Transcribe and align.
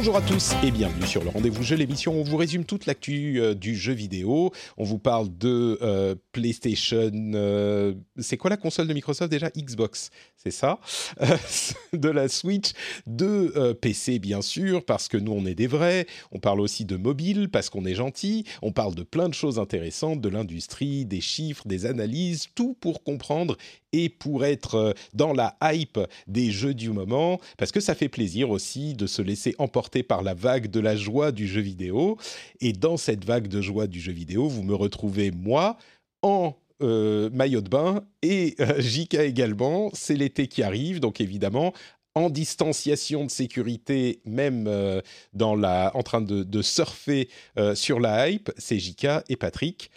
Bonjour 0.00 0.16
à 0.16 0.22
tous 0.22 0.54
et 0.64 0.70
bienvenue 0.70 1.06
sur 1.06 1.22
le 1.22 1.28
rendez-vous 1.28 1.62
jeu, 1.62 1.76
l'émission 1.76 2.14
où 2.14 2.20
on 2.20 2.22
vous 2.22 2.38
résume 2.38 2.64
toute 2.64 2.86
l'actu 2.86 3.38
euh, 3.38 3.52
du 3.52 3.76
jeu 3.76 3.92
vidéo. 3.92 4.50
On 4.78 4.84
vous 4.84 4.98
parle 4.98 5.28
de 5.36 5.78
euh, 5.82 6.14
PlayStation. 6.32 7.10
euh, 7.34 7.92
c'est 8.16 8.38
quoi 8.38 8.48
la 8.48 8.56
console 8.56 8.88
de 8.88 8.94
Microsoft 8.94 9.30
déjà? 9.30 9.50
Xbox, 9.50 10.08
c'est 10.38 10.52
ça? 10.52 10.78
De 11.92 12.08
la 12.08 12.28
Switch, 12.28 12.70
de 13.06 13.72
PC 13.72 14.20
bien 14.20 14.40
sûr, 14.40 14.86
parce 14.86 15.08
que 15.08 15.18
nous 15.18 15.32
on 15.32 15.44
est 15.44 15.54
des 15.54 15.66
vrais. 15.66 16.06
On 16.32 16.38
parle 16.38 16.60
aussi 16.60 16.86
de 16.86 16.96
mobile 16.96 17.50
parce 17.50 17.68
qu'on 17.68 17.84
est 17.84 17.96
gentil. 17.96 18.46
On 18.62 18.72
parle 18.72 18.94
de 18.94 19.02
plein 19.02 19.28
de 19.28 19.34
choses 19.34 19.58
intéressantes, 19.58 20.22
de 20.22 20.28
l'industrie, 20.30 21.04
des 21.04 21.20
chiffres, 21.20 21.66
des 21.66 21.84
analyses, 21.84 22.46
tout 22.54 22.74
pour 22.80 23.02
comprendre 23.02 23.58
et 23.92 24.08
pour 24.08 24.44
être 24.44 24.74
euh, 24.74 24.92
dans 25.14 25.32
la 25.32 25.56
hype 25.62 25.98
des 26.26 26.50
jeux 26.50 26.74
du 26.74 26.90
moment, 26.90 27.40
parce 27.58 27.72
que 27.72 27.80
ça 27.80 27.94
fait 27.94 28.08
plaisir 28.08 28.50
aussi 28.50 28.94
de 28.94 29.06
se 29.06 29.22
laisser 29.22 29.54
emporter 29.58 30.02
par 30.02 30.22
la 30.22 30.34
vague 30.34 30.68
de 30.68 30.80
la 30.80 30.96
joie 30.96 31.32
du 31.32 31.46
jeu 31.46 31.60
vidéo. 31.60 32.16
Et 32.60 32.72
dans 32.72 32.96
cette 32.96 33.24
vague 33.24 33.48
de 33.48 33.60
joie 33.60 33.86
du 33.86 34.00
jeu 34.00 34.12
vidéo, 34.12 34.48
vous 34.48 34.62
me 34.62 34.74
retrouvez 34.74 35.30
moi 35.30 35.76
en 36.22 36.54
euh, 36.82 37.28
maillot 37.30 37.60
de 37.60 37.68
bain 37.68 38.04
et 38.22 38.54
euh, 38.60 38.80
JK 38.80 39.14
également. 39.14 39.90
C'est 39.92 40.14
l'été 40.14 40.48
qui 40.48 40.62
arrive, 40.62 41.00
donc 41.00 41.20
évidemment. 41.20 41.72
En 42.14 42.28
distanciation 42.30 43.24
de 43.24 43.30
sécurité, 43.30 44.20
même 44.24 44.66
euh, 44.66 45.00
dans 45.32 45.54
la, 45.54 45.92
en 45.94 46.02
train 46.02 46.20
de, 46.20 46.42
de 46.42 46.62
surfer 46.62 47.28
sur 47.74 48.00
la 48.00 48.28
hype, 48.28 48.50
c'est 48.56 48.78
JK 48.78 49.06
et 49.28 49.36
Patrick. 49.36 49.90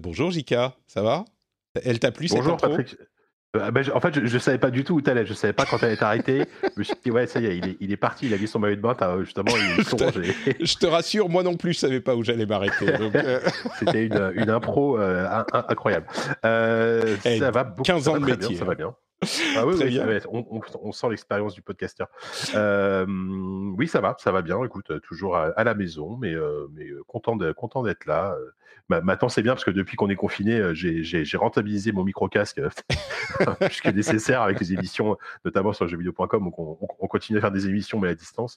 Bonjour 0.00 0.30
JK, 0.30 0.54
ça 0.86 1.02
va? 1.02 1.24
Elle 1.84 1.98
t'a 1.98 2.12
plu 2.12 2.28
cette 2.28 2.38
Bonjour 2.38 2.54
intro? 2.54 2.68
Patrick. 2.68 2.96
Euh, 3.54 3.70
ben, 3.70 3.82
je- 3.82 3.92
en 3.92 4.00
fait, 4.00 4.14
je, 4.14 4.24
je 4.24 4.38
savais 4.38 4.56
pas 4.56 4.70
du 4.70 4.82
tout 4.82 4.94
où 4.94 5.00
t'allais. 5.02 5.26
Je 5.26 5.34
savais 5.34 5.52
pas 5.52 5.66
quand 5.66 5.76
t'allais 5.76 5.96
t'arrêter. 5.98 6.44
je 6.62 6.68
me 6.78 6.82
suis 6.84 6.94
dit, 7.04 7.10
ouais, 7.10 7.26
ça 7.26 7.38
y 7.38 7.44
est, 7.46 7.58
il 7.58 7.68
est, 7.68 7.76
il 7.80 7.92
est 7.92 7.98
parti. 7.98 8.24
Il 8.26 8.32
a 8.32 8.38
mis 8.38 8.46
son 8.48 8.58
maillot 8.58 8.76
de 8.76 8.80
bain. 8.80 8.94
t'as, 8.94 9.18
Justement, 9.20 9.52
il 9.78 9.84
son, 9.84 9.98
j'ai- 9.98 10.56
Je 10.64 10.76
te 10.76 10.86
rassure, 10.86 11.28
moi 11.28 11.42
non 11.42 11.56
plus, 11.56 11.74
je 11.74 11.80
savais 11.80 12.00
pas 12.00 12.16
où 12.16 12.22
j'allais 12.24 12.46
m'arrêter. 12.46 12.86
donc, 12.96 13.14
euh, 13.14 13.40
C'était 13.78 14.06
une, 14.06 14.32
une 14.36 14.48
impro 14.48 14.98
euh, 14.98 15.26
in- 15.28 15.44
in- 15.52 15.64
incroyable. 15.68 16.06
Euh, 16.46 17.16
Eh, 17.26 17.38
ça 17.40 17.50
va 17.50 17.64
beaucoup. 17.64 17.82
15 17.82 18.04
ça 18.04 18.10
ans 18.10 18.12
va 18.14 18.18
de 18.20 18.24
très 18.24 18.36
métier, 18.38 18.56
ça 18.56 18.64
hein. 18.64 18.68
va 18.68 18.74
bien. 18.74 18.94
Ah 19.56 19.66
oui, 19.66 19.74
Très 19.76 19.84
oui, 19.84 19.90
bien. 19.90 20.00
ça 20.00 20.06
va 20.06 20.12
être- 20.14 20.28
on, 20.32 20.46
on- 20.50 20.60
on 20.84 20.92
sent 20.92 21.10
l'expérience 21.10 21.52
du 21.54 21.60
podcasteur. 21.60 22.08
Euh, 22.54 23.04
oui, 23.76 23.86
ça 23.86 24.00
va, 24.00 24.16
ça 24.18 24.32
va 24.32 24.40
bien. 24.42 24.64
Écoute, 24.64 24.90
euh, 24.90 24.98
toujours 25.00 25.36
à, 25.36 25.48
à 25.56 25.64
la 25.64 25.74
maison, 25.74 26.16
mais, 26.16 26.32
euh, 26.34 26.66
mais 26.74 26.86
euh, 26.88 27.02
content 27.06 27.36
de- 27.36 27.52
content 27.52 27.82
d'être 27.82 28.06
là. 28.06 28.34
Euh, 28.34 28.50
ma- 28.88 29.00
Maintenant, 29.00 29.28
c'est 29.28 29.42
bien 29.42 29.52
parce 29.52 29.64
que 29.64 29.70
depuis 29.70 29.96
qu'on 29.96 30.08
est 30.10 30.16
confiné, 30.16 30.54
euh, 30.54 30.74
j'ai- 30.74 31.22
rentabilisé 31.36 31.92
mon 31.92 32.04
micro-casque 32.04 32.58
euh, 32.60 32.68
plus 33.60 33.80
que 33.80 33.90
nécessaire 33.90 34.42
avec 34.42 34.60
les 34.60 34.72
émissions, 34.72 35.16
notamment 35.44 35.72
sur 35.72 35.88
jeuxvideo.com. 35.88 36.44
Donc, 36.44 36.58
on, 36.58 36.78
on- 36.80 36.88
on 37.00 37.06
continue 37.06 37.38
à 37.38 37.40
faire 37.40 37.52
des 37.52 37.66
émissions, 37.66 37.98
mais 38.00 38.08
à 38.08 38.14
distance. 38.14 38.56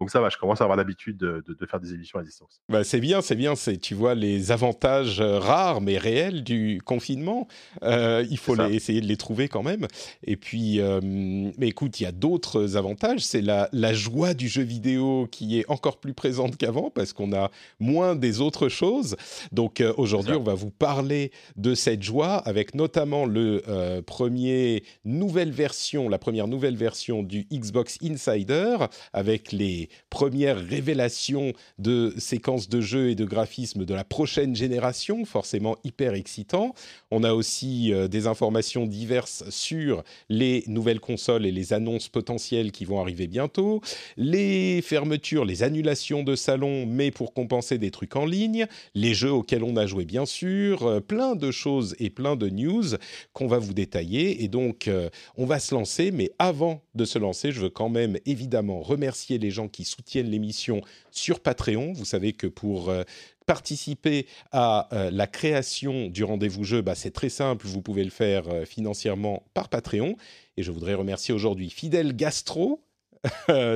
Donc, 0.00 0.10
ça 0.10 0.20
va, 0.20 0.28
je 0.28 0.36
commence 0.38 0.60
à 0.60 0.64
avoir 0.64 0.76
l'habitude 0.76 1.16
de, 1.16 1.42
de- 1.46 1.54
de 1.54 1.66
faire 1.66 1.80
des 1.80 1.92
émissions 1.94 2.18
à 2.18 2.22
distance. 2.22 2.60
bah, 2.68 2.84
c'est 2.84 3.00
bien, 3.00 3.20
c'est 3.20 3.34
bien. 3.36 3.54
Tu 3.82 3.94
vois, 3.94 4.14
les 4.14 4.52
avantages 4.52 5.20
euh, 5.20 5.38
rares 5.38 5.80
mais 5.80 5.98
réels 5.98 6.44
du 6.44 6.80
confinement. 6.84 7.48
Euh, 7.82 8.24
il 8.30 8.38
faut 8.38 8.54
les, 8.54 8.74
essayer 8.74 9.00
de 9.00 9.06
les 9.06 9.16
trouver 9.16 9.48
quand 9.48 9.62
même. 9.62 9.86
Et 10.24 10.36
puis, 10.36 10.80
euh, 10.80 11.00
mais 11.02 11.68
écoute, 11.68 12.00
il 12.00 12.04
y 12.04 12.06
a 12.06 12.12
d'autres 12.12 12.76
avantages. 12.76 13.20
C'est 13.20 13.40
la, 13.40 13.68
la 13.72 13.92
joie 13.92 14.34
du 14.34 14.48
jeu 14.48 14.62
vidéo 14.62 15.28
qui 15.30 15.58
est 15.58 15.64
encore 15.68 15.98
plus 15.98 16.14
présente 16.14 16.56
qu'avant 16.56 16.90
parce 16.90 17.12
qu'on 17.12 17.32
a 17.32 17.50
moins 17.80 18.14
des 18.16 18.40
autres 18.40 18.68
choses. 18.68 19.16
Donc 19.52 19.65
euh, 19.80 19.92
aujourd'hui, 19.96 20.34
on 20.34 20.42
va 20.42 20.54
vous 20.54 20.70
parler 20.70 21.30
de 21.56 21.74
cette 21.74 22.02
joie 22.02 22.36
avec 22.36 22.74
notamment 22.74 23.26
le 23.26 23.62
euh, 23.68 24.02
premier 24.02 24.82
nouvelle 25.04 25.50
version, 25.50 26.08
la 26.08 26.18
première 26.18 26.48
nouvelle 26.48 26.76
version 26.76 27.22
du 27.22 27.46
Xbox 27.52 27.98
Insider 28.02 28.76
avec 29.12 29.52
les 29.52 29.88
premières 30.10 30.58
révélations 30.58 31.52
de 31.78 32.14
séquences 32.18 32.68
de 32.68 32.80
jeux 32.80 33.10
et 33.10 33.14
de 33.14 33.24
graphismes 33.24 33.84
de 33.84 33.94
la 33.94 34.04
prochaine 34.04 34.54
génération, 34.54 35.24
forcément 35.24 35.76
hyper 35.84 36.14
excitant. 36.14 36.74
On 37.10 37.24
a 37.24 37.32
aussi 37.32 37.92
euh, 37.92 38.08
des 38.08 38.26
informations 38.26 38.86
diverses 38.86 39.44
sur 39.50 40.02
les 40.28 40.64
nouvelles 40.66 41.00
consoles 41.00 41.46
et 41.46 41.52
les 41.52 41.72
annonces 41.72 42.08
potentielles 42.08 42.72
qui 42.72 42.84
vont 42.84 43.00
arriver 43.00 43.26
bientôt, 43.26 43.80
les 44.16 44.82
fermetures, 44.82 45.44
les 45.44 45.62
annulations 45.62 46.22
de 46.22 46.36
salons, 46.36 46.86
mais 46.86 47.10
pour 47.10 47.32
compenser 47.32 47.78
des 47.78 47.90
trucs 47.90 48.16
en 48.16 48.26
ligne, 48.26 48.66
les 48.94 49.14
jeux 49.14 49.32
auxquels 49.32 49.55
on 49.62 49.76
a 49.76 49.86
joué 49.86 50.04
bien 50.04 50.26
sûr, 50.26 50.86
euh, 50.86 51.00
plein 51.00 51.34
de 51.34 51.50
choses 51.50 51.94
et 51.98 52.10
plein 52.10 52.36
de 52.36 52.48
news 52.48 52.84
qu'on 53.32 53.46
va 53.46 53.58
vous 53.58 53.74
détailler. 53.74 54.42
Et 54.42 54.48
donc, 54.48 54.88
euh, 54.88 55.08
on 55.36 55.46
va 55.46 55.58
se 55.58 55.74
lancer, 55.74 56.10
mais 56.10 56.30
avant 56.38 56.82
de 56.94 57.04
se 57.04 57.18
lancer, 57.18 57.52
je 57.52 57.60
veux 57.60 57.70
quand 57.70 57.88
même 57.88 58.18
évidemment 58.26 58.80
remercier 58.80 59.38
les 59.38 59.50
gens 59.50 59.68
qui 59.68 59.84
soutiennent 59.84 60.30
l'émission 60.30 60.80
sur 61.10 61.40
Patreon. 61.40 61.92
Vous 61.92 62.04
savez 62.04 62.32
que 62.32 62.46
pour 62.46 62.88
euh, 62.88 63.02
participer 63.46 64.26
à 64.50 64.88
la 65.12 65.28
création 65.28 66.08
du 66.08 66.24
rendez-vous 66.24 66.64
jeu, 66.64 66.82
bah, 66.82 66.96
c'est 66.96 67.12
très 67.12 67.28
simple, 67.28 67.64
vous 67.68 67.80
pouvez 67.80 68.02
le 68.02 68.10
faire 68.10 68.42
financièrement 68.66 69.44
par 69.54 69.68
Patreon. 69.68 70.16
Et 70.56 70.64
je 70.64 70.72
voudrais 70.72 70.94
remercier 70.94 71.32
aujourd'hui 71.32 71.70
Fidèle 71.70 72.16
Gastro, 72.16 72.82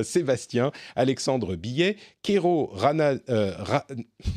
Sébastien, 0.03 0.71
Alexandre 0.95 1.55
Billet, 1.55 1.97
Kero 2.23 2.69
Rana, 2.73 3.13
euh, 3.29 3.53
Ra- 3.57 3.87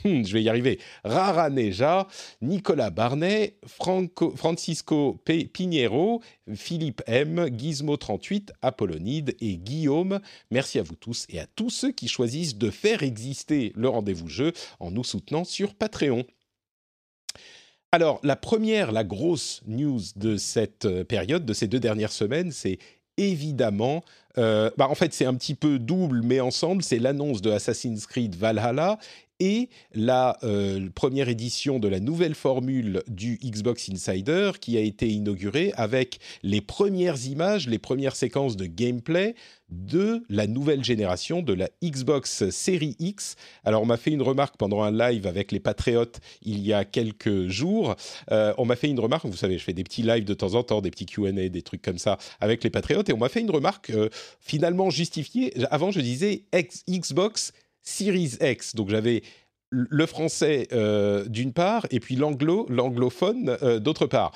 je 0.04 0.32
vais 0.32 0.42
y 0.42 0.48
arriver, 0.48 0.78
Raraneja, 1.04 2.08
Nicolas 2.42 2.90
Barnet, 2.90 3.56
Francisco 3.66 5.20
Pinheiro, 5.24 6.22
Philippe 6.54 7.02
M, 7.06 7.46
Gizmo38, 7.46 8.50
Apollonide 8.62 9.36
et 9.40 9.56
Guillaume. 9.56 10.20
Merci 10.50 10.78
à 10.78 10.82
vous 10.82 10.96
tous 10.96 11.26
et 11.28 11.40
à 11.40 11.46
tous 11.46 11.70
ceux 11.70 11.92
qui 11.92 12.08
choisissent 12.08 12.56
de 12.56 12.70
faire 12.70 13.02
exister 13.02 13.72
le 13.76 13.88
rendez-vous 13.88 14.28
jeu 14.28 14.52
en 14.80 14.90
nous 14.90 15.04
soutenant 15.04 15.44
sur 15.44 15.74
Patreon. 15.74 16.24
Alors, 17.92 18.18
la 18.24 18.34
première, 18.34 18.90
la 18.90 19.04
grosse 19.04 19.62
news 19.66 20.00
de 20.16 20.36
cette 20.36 20.84
euh, 20.84 21.04
période, 21.04 21.44
de 21.46 21.52
ces 21.52 21.68
deux 21.68 21.78
dernières 21.78 22.10
semaines, 22.10 22.50
c'est 22.50 22.78
évidemment, 23.16 24.04
euh, 24.38 24.70
bah, 24.76 24.88
en 24.88 24.94
fait 24.94 25.12
c'est 25.12 25.26
un 25.26 25.34
petit 25.34 25.54
peu 25.54 25.78
double, 25.78 26.22
mais 26.22 26.40
ensemble, 26.40 26.82
c'est 26.82 26.98
l'annonce 26.98 27.40
de 27.42 27.50
Assassin's 27.50 28.06
Creed 28.06 28.34
Valhalla 28.34 28.98
et 29.40 29.68
la 29.94 30.38
euh, 30.42 30.88
première 30.94 31.28
édition 31.28 31.78
de 31.78 31.88
la 31.88 32.00
nouvelle 32.00 32.34
formule 32.34 33.02
du 33.08 33.38
Xbox 33.42 33.90
Insider 33.90 34.52
qui 34.60 34.76
a 34.76 34.80
été 34.80 35.08
inaugurée 35.08 35.72
avec 35.76 36.18
les 36.42 36.60
premières 36.60 37.26
images, 37.26 37.68
les 37.68 37.78
premières 37.78 38.16
séquences 38.16 38.56
de 38.56 38.66
gameplay 38.66 39.34
de 39.70 40.22
la 40.28 40.46
nouvelle 40.46 40.84
génération 40.84 41.42
de 41.42 41.52
la 41.52 41.68
Xbox 41.82 42.50
Series 42.50 42.96
X. 42.98 43.36
Alors 43.64 43.82
on 43.82 43.86
m'a 43.86 43.96
fait 43.96 44.10
une 44.10 44.22
remarque 44.22 44.56
pendant 44.56 44.82
un 44.82 44.92
live 44.92 45.26
avec 45.26 45.52
les 45.52 45.60
Patriotes 45.60 46.20
il 46.42 46.60
y 46.60 46.72
a 46.72 46.84
quelques 46.84 47.48
jours. 47.48 47.96
Euh, 48.30 48.54
on 48.58 48.64
m'a 48.64 48.76
fait 48.76 48.88
une 48.88 49.00
remarque, 49.00 49.26
vous 49.26 49.36
savez, 49.36 49.58
je 49.58 49.64
fais 49.64 49.72
des 49.72 49.84
petits 49.84 50.02
lives 50.02 50.24
de 50.24 50.34
temps 50.34 50.54
en 50.54 50.62
temps, 50.62 50.80
des 50.80 50.90
petits 50.90 51.06
Q&A, 51.06 51.32
des 51.32 51.62
trucs 51.62 51.82
comme 51.82 51.98
ça 51.98 52.18
avec 52.40 52.62
les 52.62 52.70
Patriotes, 52.70 53.08
et 53.08 53.12
on 53.12 53.18
m'a 53.18 53.28
fait 53.28 53.40
une 53.40 53.50
remarque 53.50 53.90
euh, 53.90 54.08
finalement 54.40 54.90
justifiée. 54.90 55.52
Avant 55.70 55.90
je 55.90 56.00
disais 56.00 56.44
Xbox 56.88 57.52
Series 57.84 58.38
X, 58.40 58.74
donc 58.74 58.88
j'avais 58.88 59.22
le 59.74 60.06
français 60.06 60.68
euh, 60.72 61.24
d'une 61.26 61.52
part 61.52 61.86
et 61.90 62.00
puis 62.00 62.16
l'anglo, 62.16 62.66
l'anglophone 62.68 63.56
euh, 63.62 63.78
d'autre 63.78 64.06
part. 64.06 64.32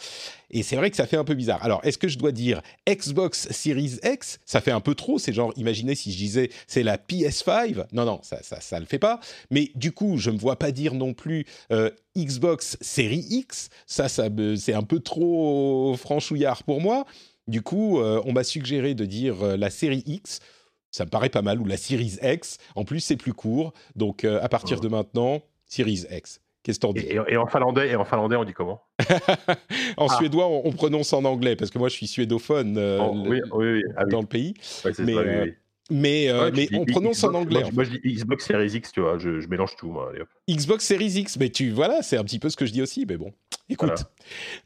Et 0.51 0.63
c'est 0.63 0.77
vrai 0.77 0.91
que 0.91 0.97
ça 0.97 1.07
fait 1.07 1.17
un 1.17 1.25
peu 1.25 1.35
bizarre. 1.35 1.63
Alors, 1.63 1.81
est-ce 1.85 1.99
que 1.99 2.09
je 2.09 2.19
dois 2.19 2.33
dire 2.33 2.63
Xbox 2.89 3.49
Series 3.51 3.99
X? 4.03 4.39
Ça 4.47 4.61
fait 4.61 4.71
un 4.71 4.81
peu 4.81 4.95
trop. 4.95 5.19
C'est 5.19 5.33
genre, 5.33 5.53
imaginez 5.57 5.95
si 5.95 6.11
je 6.11 6.17
disais 6.17 6.51
c'est 6.67 6.83
la 6.83 6.97
PS5. 6.97 7.85
Non, 7.93 8.05
non, 8.05 8.21
ça, 8.23 8.39
ça, 8.43 8.81
le 8.81 8.87
fait 8.87 8.99
pas. 8.99 9.21
Mais 9.51 9.71
du 9.75 9.93
coup, 9.93 10.17
je 10.17 10.31
me 10.31 10.39
vois 10.39 10.57
pas 10.57 10.73
dire 10.73 10.95
non 10.95 11.15
plus 11.15 11.47
euh, 11.71 11.91
Xbox 12.17 12.79
Series 12.81 13.27
X. 13.31 13.69
Ça, 13.87 14.09
ça 14.09 14.29
c'est 14.57 14.75
un 14.75 14.83
peu 14.83 15.01
trop 15.01 15.95
franchouillard 15.97 16.63
pour 16.65 16.81
moi. 16.81 17.05
Du 17.47 17.63
coup, 17.63 17.99
on 17.99 18.33
m'a 18.33 18.45
suggéré 18.45 18.95
de 18.95 19.07
dire 19.07 19.57
la 19.57 19.71
série 19.71 20.03
X. 20.07 20.41
Ça 20.91 21.05
me 21.05 21.11
paraît 21.11 21.29
pas 21.29 21.43
mal. 21.43 21.61
Ou 21.61 21.67
la 21.67 21.77
Series 21.77 22.19
X. 22.23 22.59
En 22.75 22.85
plus, 22.85 23.01
c'est 23.01 23.17
plus 23.17 23.35
court. 23.35 23.73
Donc, 23.97 24.25
euh, 24.25 24.41
à 24.43 24.49
partir 24.49 24.81
de 24.81 24.89
maintenant, 24.89 25.43
Series 25.67 26.05
X. 26.11 26.41
Qu'est-ce 26.63 26.79
que 26.81 26.87
t'en 26.87 26.93
dis? 26.93 27.01
Et, 27.01 27.19
et- 27.29 27.37
en 27.37 27.47
finlandais, 27.47 27.89
et 27.91 27.97
en 27.97 28.05
finlandais, 28.05 28.37
on 28.37 28.45
dit 28.45 28.53
comment? 28.53 28.81
En 29.97 30.07
Ah. 30.09 30.17
suédois, 30.17 30.47
on, 30.49 30.63
on 30.67 30.73
prononce 30.73 31.13
en 31.13 31.25
anglais 31.25 31.57
parce 31.57 31.71
que 31.71 31.79
moi, 31.79 31.89
je 31.89 31.95
suis 31.95 32.07
suédophone 32.07 32.77
euh, 32.79 32.99
Oh, 33.01 33.15
le- 33.15 33.31
oui, 33.31 33.41
oui, 33.53 33.73
oui. 33.75 33.83
Ah 33.97 34.05
dans 34.07 34.21
le 34.21 34.27
pays. 34.27 34.55
Ouais, 34.85 34.93
mais, 34.99 35.15
ça, 35.15 35.21
euh. 35.21 35.47
Mais, 35.91 36.31
Ouais, 36.33 36.51
tu 36.51 36.57
mais 36.57 36.67
dis 36.67 36.77
on 36.77 36.85
prononce 36.85 37.25
en 37.25 37.33
anglais. 37.35 37.61
Moi, 37.61 37.71
je- 37.71 37.75
moi, 37.75 37.85
je 37.85 37.91
dis 37.91 38.15
Xbox 38.17 38.45
Series 38.47 38.73
X, 38.73 38.93
tu 38.93 39.01
vois, 39.01 39.17
je, 39.19 39.41
je 39.41 39.49
mélange 39.49 39.75
tout, 39.77 39.89
moi. 39.91 40.11
allez. 40.15 40.23
Xbox 40.55 40.85
Series 40.85 41.13
X, 41.21 41.39
mais 41.39 41.49
tu 41.49 41.71
voilà, 41.71 42.03
c'est 42.03 42.19
un 42.19 42.25
petit 42.25 42.39
peu 42.39 42.51
ce 42.51 42.57
que 42.57 42.67
je 42.67 42.73
dis 42.73 42.83
aussi, 42.83 43.07
mais 43.09 43.17
bon. 43.17 43.33
Écoute, 43.71 43.89
Voilà. 43.91 44.03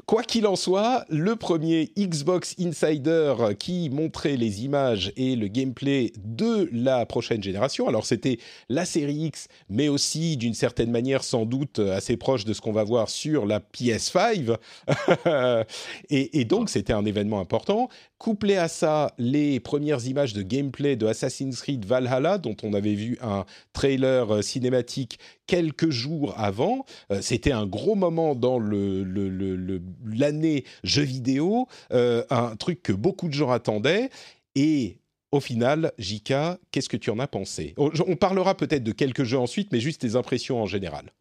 Quoi 0.06 0.22
qu'il 0.22 0.46
en 0.46 0.56
soit, 0.56 1.04
le 1.08 1.36
premier 1.36 1.90
Xbox 1.98 2.54
Insider 2.58 3.34
qui 3.58 3.90
montrait 3.90 4.36
les 4.36 4.64
images 4.64 5.12
et 5.16 5.36
le 5.36 5.48
gameplay 5.48 6.12
de 6.24 6.68
la 6.72 7.06
prochaine 7.06 7.42
génération. 7.42 7.88
Alors 7.88 8.06
c'était 8.06 8.38
la 8.68 8.84
série 8.84 9.26
X, 9.26 9.48
mais 9.68 9.88
aussi 9.88 10.36
d'une 10.36 10.54
certaine 10.54 10.90
manière 10.90 11.24
sans 11.24 11.44
doute 11.46 11.78
assez 11.78 12.16
proche 12.16 12.44
de 12.44 12.52
ce 12.52 12.60
qu'on 12.60 12.72
va 12.72 12.84
voir 12.84 13.08
sur 13.08 13.46
la 13.46 13.60
PS5. 13.60 14.56
et, 16.10 16.44
donc 16.44 16.68
c'était 16.70 16.92
un 16.92 17.04
événement 17.04 17.40
important. 17.40 17.88
Couplé 18.18 18.56
à 18.56 18.68
ça, 18.68 19.12
les 19.18 19.58
premières 19.60 20.06
images 20.06 20.32
de 20.32 20.42
gameplay 20.42 20.94
de 20.96 21.06
Assassin's 21.06 21.60
Creed 21.60 21.84
Valhalla, 21.84 22.38
dont 22.38 22.56
on 22.62 22.72
avait 22.72 22.94
vu 22.94 23.18
un 23.20 23.44
trailer 23.72 24.32
euh, 24.36 24.42
cinématique 24.42 25.18
quelques 25.46 25.90
jours 25.90 26.34
avant. 26.36 26.84
Euh, 27.10 27.18
C'était 27.20 27.50
un 27.52 27.66
gros 27.66 27.96
moment 27.96 28.34
dans 28.34 28.58
le- 28.60 29.02
l'année 30.04 30.64
jeux 30.84 31.02
vidéo, 31.02 31.68
euh, 31.92 32.24
un 32.30 32.56
truc 32.56 32.82
que 32.82 32.92
beaucoup 32.92 33.28
de 33.28 33.34
gens 33.34 33.50
attendaient. 33.50 34.10
Et 34.54 34.98
au 35.30 35.40
final, 35.40 35.92
Jika, 35.98 36.58
qu'est-ce 36.70 36.88
que 36.88 36.96
tu 36.96 37.10
en 37.10 37.18
as 37.18 37.26
pensé? 37.26 37.74
On, 37.76 38.16
parlera 38.16 38.56
peut-être 38.56 38.84
de 38.84 38.92
quelques 38.92 39.24
jeux 39.24 39.38
ensuite, 39.38 39.72
mais 39.72 39.80
juste 39.80 40.02
tes 40.02 40.16
impressions 40.16 40.60
en 40.62 40.66
général. 40.66 41.12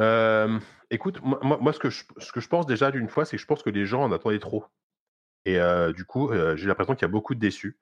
Euh, 0.00 0.58
écoute, 0.90 1.20
moi, 1.22 1.72
ce, 1.72 1.78
que 1.78 1.90
je, 1.90 2.04
ce 2.18 2.32
que 2.32 2.40
je 2.40 2.48
pense 2.48 2.66
déjà 2.66 2.90
d'une 2.90 3.08
fois, 3.08 3.24
c'est 3.24 3.36
que 3.36 3.40
je 3.40 3.46
pense 3.46 3.62
que 3.62 3.70
les 3.70 3.86
gens 3.86 4.02
en 4.02 4.12
attendaient 4.12 4.38
trop. 4.38 4.64
Et 5.44 5.58
euh, 5.58 5.92
du 5.92 6.04
coup, 6.04 6.30
j'ai 6.56 6.66
l'impression 6.66 6.94
qu'il 6.94 7.02
y 7.02 7.10
a 7.10 7.12
beaucoup 7.12 7.34
de 7.34 7.40
déçus. 7.40 7.78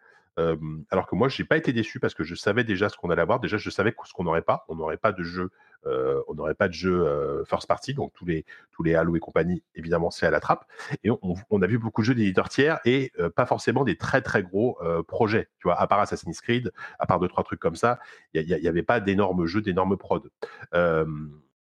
Alors 0.90 1.06
que 1.06 1.14
moi, 1.14 1.28
j'ai 1.28 1.44
pas 1.44 1.56
été 1.56 1.72
déçu 1.72 2.00
parce 2.00 2.14
que 2.14 2.24
je 2.24 2.34
savais 2.34 2.64
déjà 2.64 2.88
ce 2.88 2.96
qu'on 2.96 3.10
allait 3.10 3.22
avoir. 3.22 3.40
Déjà, 3.40 3.56
je 3.56 3.70
savais 3.70 3.94
ce 4.04 4.12
qu'on 4.12 4.24
n'aurait 4.24 4.42
pas. 4.42 4.64
On 4.68 4.74
n'aurait 4.76 4.96
pas 4.98 5.12
de 5.12 5.22
jeu, 5.22 5.50
on 5.84 6.34
n'aurait 6.34 6.54
pas 6.54 6.68
de 6.68 6.74
jeu 6.74 7.44
first 7.48 7.66
party. 7.66 7.94
Donc 7.94 8.12
tous 8.14 8.26
les 8.26 8.44
tous 8.72 8.82
les 8.82 8.94
Halo 8.94 9.16
et 9.16 9.20
compagnie, 9.20 9.62
évidemment, 9.74 10.10
c'est 10.10 10.26
à 10.26 10.30
la 10.30 10.40
trappe. 10.40 10.66
Et 11.04 11.10
on, 11.10 11.62
a 11.62 11.66
vu 11.66 11.78
beaucoup 11.78 12.02
de 12.02 12.06
jeux 12.06 12.14
d'éditeurs 12.14 12.48
tiers 12.48 12.80
et 12.84 13.12
pas 13.34 13.46
forcément 13.46 13.84
des 13.84 13.96
très 13.96 14.20
très 14.20 14.42
gros 14.42 14.78
projets. 15.08 15.48
Tu 15.58 15.68
vois, 15.68 15.80
à 15.80 15.86
part 15.86 16.00
Assassin's 16.00 16.40
Creed, 16.40 16.72
à 16.98 17.06
part 17.06 17.18
deux 17.18 17.28
trois 17.28 17.44
trucs 17.44 17.60
comme 17.60 17.76
ça, 17.76 17.98
il 18.34 18.42
y, 18.42 18.52
a- 18.54 18.58
il 18.58 18.64
y 18.64 18.68
avait 18.68 18.82
pas 18.82 19.00
d'énormes 19.00 19.46
jeux, 19.46 19.62
d'énormes 19.62 19.96
prods. 19.96 20.22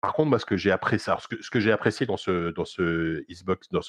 Par 0.01 0.13
contre, 0.13 0.29
moi, 0.29 0.39
ce 0.39 0.45
que 0.45 0.57
j'ai 0.57 0.71
apprécié, 0.71 1.11
ce 1.19 1.49
que, 1.49 1.59
j'ai 1.59 1.71
apprécié 1.71 2.05
dans 2.05 2.17
ce, 2.17 2.53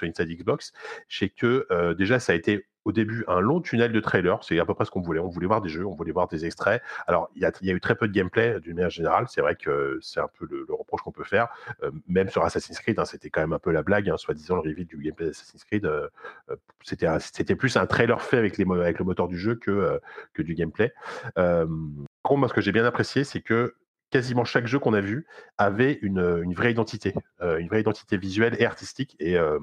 Inside 0.04 0.28
Xbox, 0.28 0.72
c'est 1.08 1.28
que 1.28 1.66
euh, 1.70 1.94
déjà, 1.94 2.18
ça 2.18 2.32
a 2.32 2.34
été 2.34 2.66
au 2.84 2.92
début 2.92 3.24
un 3.28 3.40
long 3.40 3.60
tunnel 3.60 3.92
de 3.92 4.00
trailer. 4.00 4.42
C'est 4.42 4.58
à 4.58 4.64
peu 4.64 4.72
près 4.72 4.86
ce 4.86 4.90
qu'on 4.90 5.02
voulait. 5.02 5.20
On 5.20 5.28
voulait 5.28 5.46
voir 5.46 5.60
des 5.60 5.68
jeux, 5.68 5.84
on 5.84 5.94
voulait 5.94 6.12
voir 6.12 6.26
des 6.26 6.46
extraits. 6.46 6.82
Alors, 7.06 7.28
il 7.36 7.42
y 7.42 7.44
a, 7.44 7.74
eu 7.74 7.80
très 7.80 7.94
peu 7.94 8.08
de 8.08 8.12
gameplay 8.14 8.58
d'une 8.60 8.76
manière 8.76 8.90
générale. 8.90 9.26
C'est 9.28 9.42
vrai 9.42 9.56
que 9.56 9.98
c'est 10.00 10.20
un 10.20 10.28
peu 10.38 10.46
le, 10.50 10.64
reproche 10.70 11.02
qu'on 11.02 11.12
peut 11.12 11.24
faire. 11.24 11.48
Euh, 11.82 11.90
même 12.06 12.30
sur 12.30 12.42
Assassin's 12.42 12.78
Creed, 12.80 12.98
hein, 12.98 13.04
c'était 13.04 13.28
quand 13.28 13.42
même 13.42 13.52
un 13.52 13.58
peu 13.58 13.72
la 13.72 13.82
blague, 13.82 14.08
hein, 14.08 14.16
soi-disant 14.16 14.54
le 14.54 14.62
reveal 14.62 14.86
du 14.86 14.96
gameplay 14.96 15.26
d'Assassin's 15.26 15.64
Creed. 15.64 15.84
euh, 15.84 16.08
c'était, 16.82 17.56
plus 17.56 17.76
un 17.76 17.86
trailer 17.86 18.22
fait 18.22 18.38
avec, 18.38 18.56
le 18.56 19.04
moteur 19.04 19.28
du 19.28 19.36
jeu 19.36 19.56
que, 19.56 20.00
du 20.38 20.54
gameplay. 20.54 20.94
Par 21.34 21.66
contre, 22.22 22.40
moi, 22.40 22.48
ce 22.48 22.54
que 22.54 22.62
j'ai 22.62 22.72
bien 22.72 22.86
apprécié, 22.86 23.24
c'est 23.24 23.42
que 23.42 23.74
quasiment 24.10 24.44
chaque 24.44 24.66
jeu 24.66 24.78
qu'on 24.78 24.94
a 24.94 25.00
vu 25.00 25.26
avait 25.58 25.98
une, 26.02 26.40
une 26.42 26.54
vraie 26.54 26.72
identité, 26.72 27.14
euh, 27.40 27.58
une 27.58 27.68
vraie 27.68 27.80
identité 27.80 28.16
visuelle 28.16 28.56
et 28.58 28.66
artistique. 28.66 29.16
Et 29.18 29.36
euh, 29.36 29.58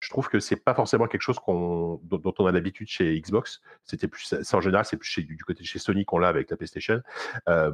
je 0.00 0.08
trouve 0.10 0.28
que 0.28 0.40
c'est 0.40 0.56
pas 0.56 0.74
forcément 0.74 1.06
quelque 1.06 1.22
chose 1.22 1.38
dont, 1.46 2.34
on 2.38 2.46
a 2.46 2.52
l'habitude 2.52 2.88
chez 2.88 3.20
Xbox. 3.20 3.60
C'était 3.84 4.08
plus, 4.08 4.34
ça, 4.42 4.56
en 4.56 4.60
général, 4.60 4.84
c'est 4.84 4.96
plus 4.96 5.20
du 5.20 5.44
côté 5.44 5.62
de 5.62 5.66
chez 5.66 5.78
Sony 5.78 6.04
qu'on 6.04 6.18
l'a 6.18 6.28
avec 6.28 6.50
la 6.50 6.56
PlayStation. 6.56 7.02
Euh, 7.48 7.70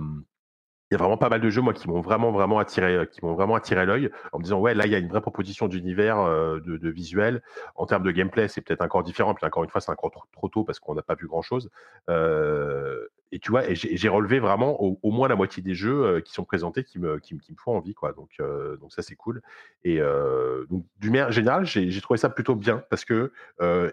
il 0.90 0.94
y 0.94 0.96
a 0.96 0.98
vraiment 0.98 1.16
pas 1.16 1.28
mal 1.28 1.40
de 1.40 1.50
jeux 1.50 1.62
moi 1.62 1.72
qui 1.72 1.88
m'ont 1.88 2.00
vraiment 2.00 2.30
vraiment 2.30 2.58
attiré 2.60 3.08
qui 3.10 3.24
m'ont 3.24 3.34
vraiment 3.34 3.56
attiré 3.56 3.84
l'œil 3.86 4.10
en 4.32 4.38
me 4.38 4.44
disant 4.44 4.60
ouais 4.60 4.72
là 4.72 4.86
il 4.86 4.92
y 4.92 4.94
a 4.94 4.98
une 4.98 5.08
vraie 5.08 5.20
proposition 5.20 5.66
d'univers 5.66 6.20
euh, 6.20 6.60
de, 6.60 6.88
visuel 6.88 7.42
en 7.74 7.86
termes 7.86 8.04
de 8.04 8.12
gameplay 8.12 8.46
c'est 8.46 8.60
peut-être 8.60 8.82
encore 8.82 9.02
différent 9.02 9.34
puis 9.34 9.44
encore 9.44 9.64
une 9.64 9.70
fois 9.70 9.80
c'est 9.80 9.90
encore 9.90 10.12
trop, 10.32 10.48
tôt 10.48 10.62
parce 10.62 10.78
qu'on 10.78 10.94
n'a 10.94 11.02
pas 11.02 11.16
vu 11.16 11.26
grand 11.26 11.42
chose 11.42 11.70
euh, 12.08 13.08
et 13.32 13.38
tu 13.38 13.50
vois 13.50 13.62
j'ai 13.72 14.08
relevé 14.08 14.38
vraiment 14.38 14.80
au, 14.80 15.10
moins 15.10 15.28
la 15.28 15.34
moitié 15.34 15.62
des 15.62 15.74
jeux 15.74 16.04
euh, 16.04 16.20
qui 16.20 16.32
sont 16.32 16.44
présentés 16.44 16.84
qui 16.84 16.98
me 16.98 17.18
qui, 17.18 17.36
qui 17.38 17.52
me 17.52 17.56
font 17.56 17.76
envie 17.76 17.94
quoi 17.94 18.12
donc 18.12 18.30
euh, 18.40 18.76
donc 18.76 18.92
ça 18.92 19.02
c'est 19.02 19.16
cool 19.16 19.42
et 19.84 20.00
euh, 20.00 20.64
donc 20.70 20.84
d'une 21.00 21.12
manière 21.12 21.32
générale 21.32 21.66
j'ai 21.66 22.00
trouvé 22.00 22.18
ça 22.18 22.28
plutôt 22.28 22.54
bien 22.54 22.84
parce 22.88 23.04
que 23.04 23.32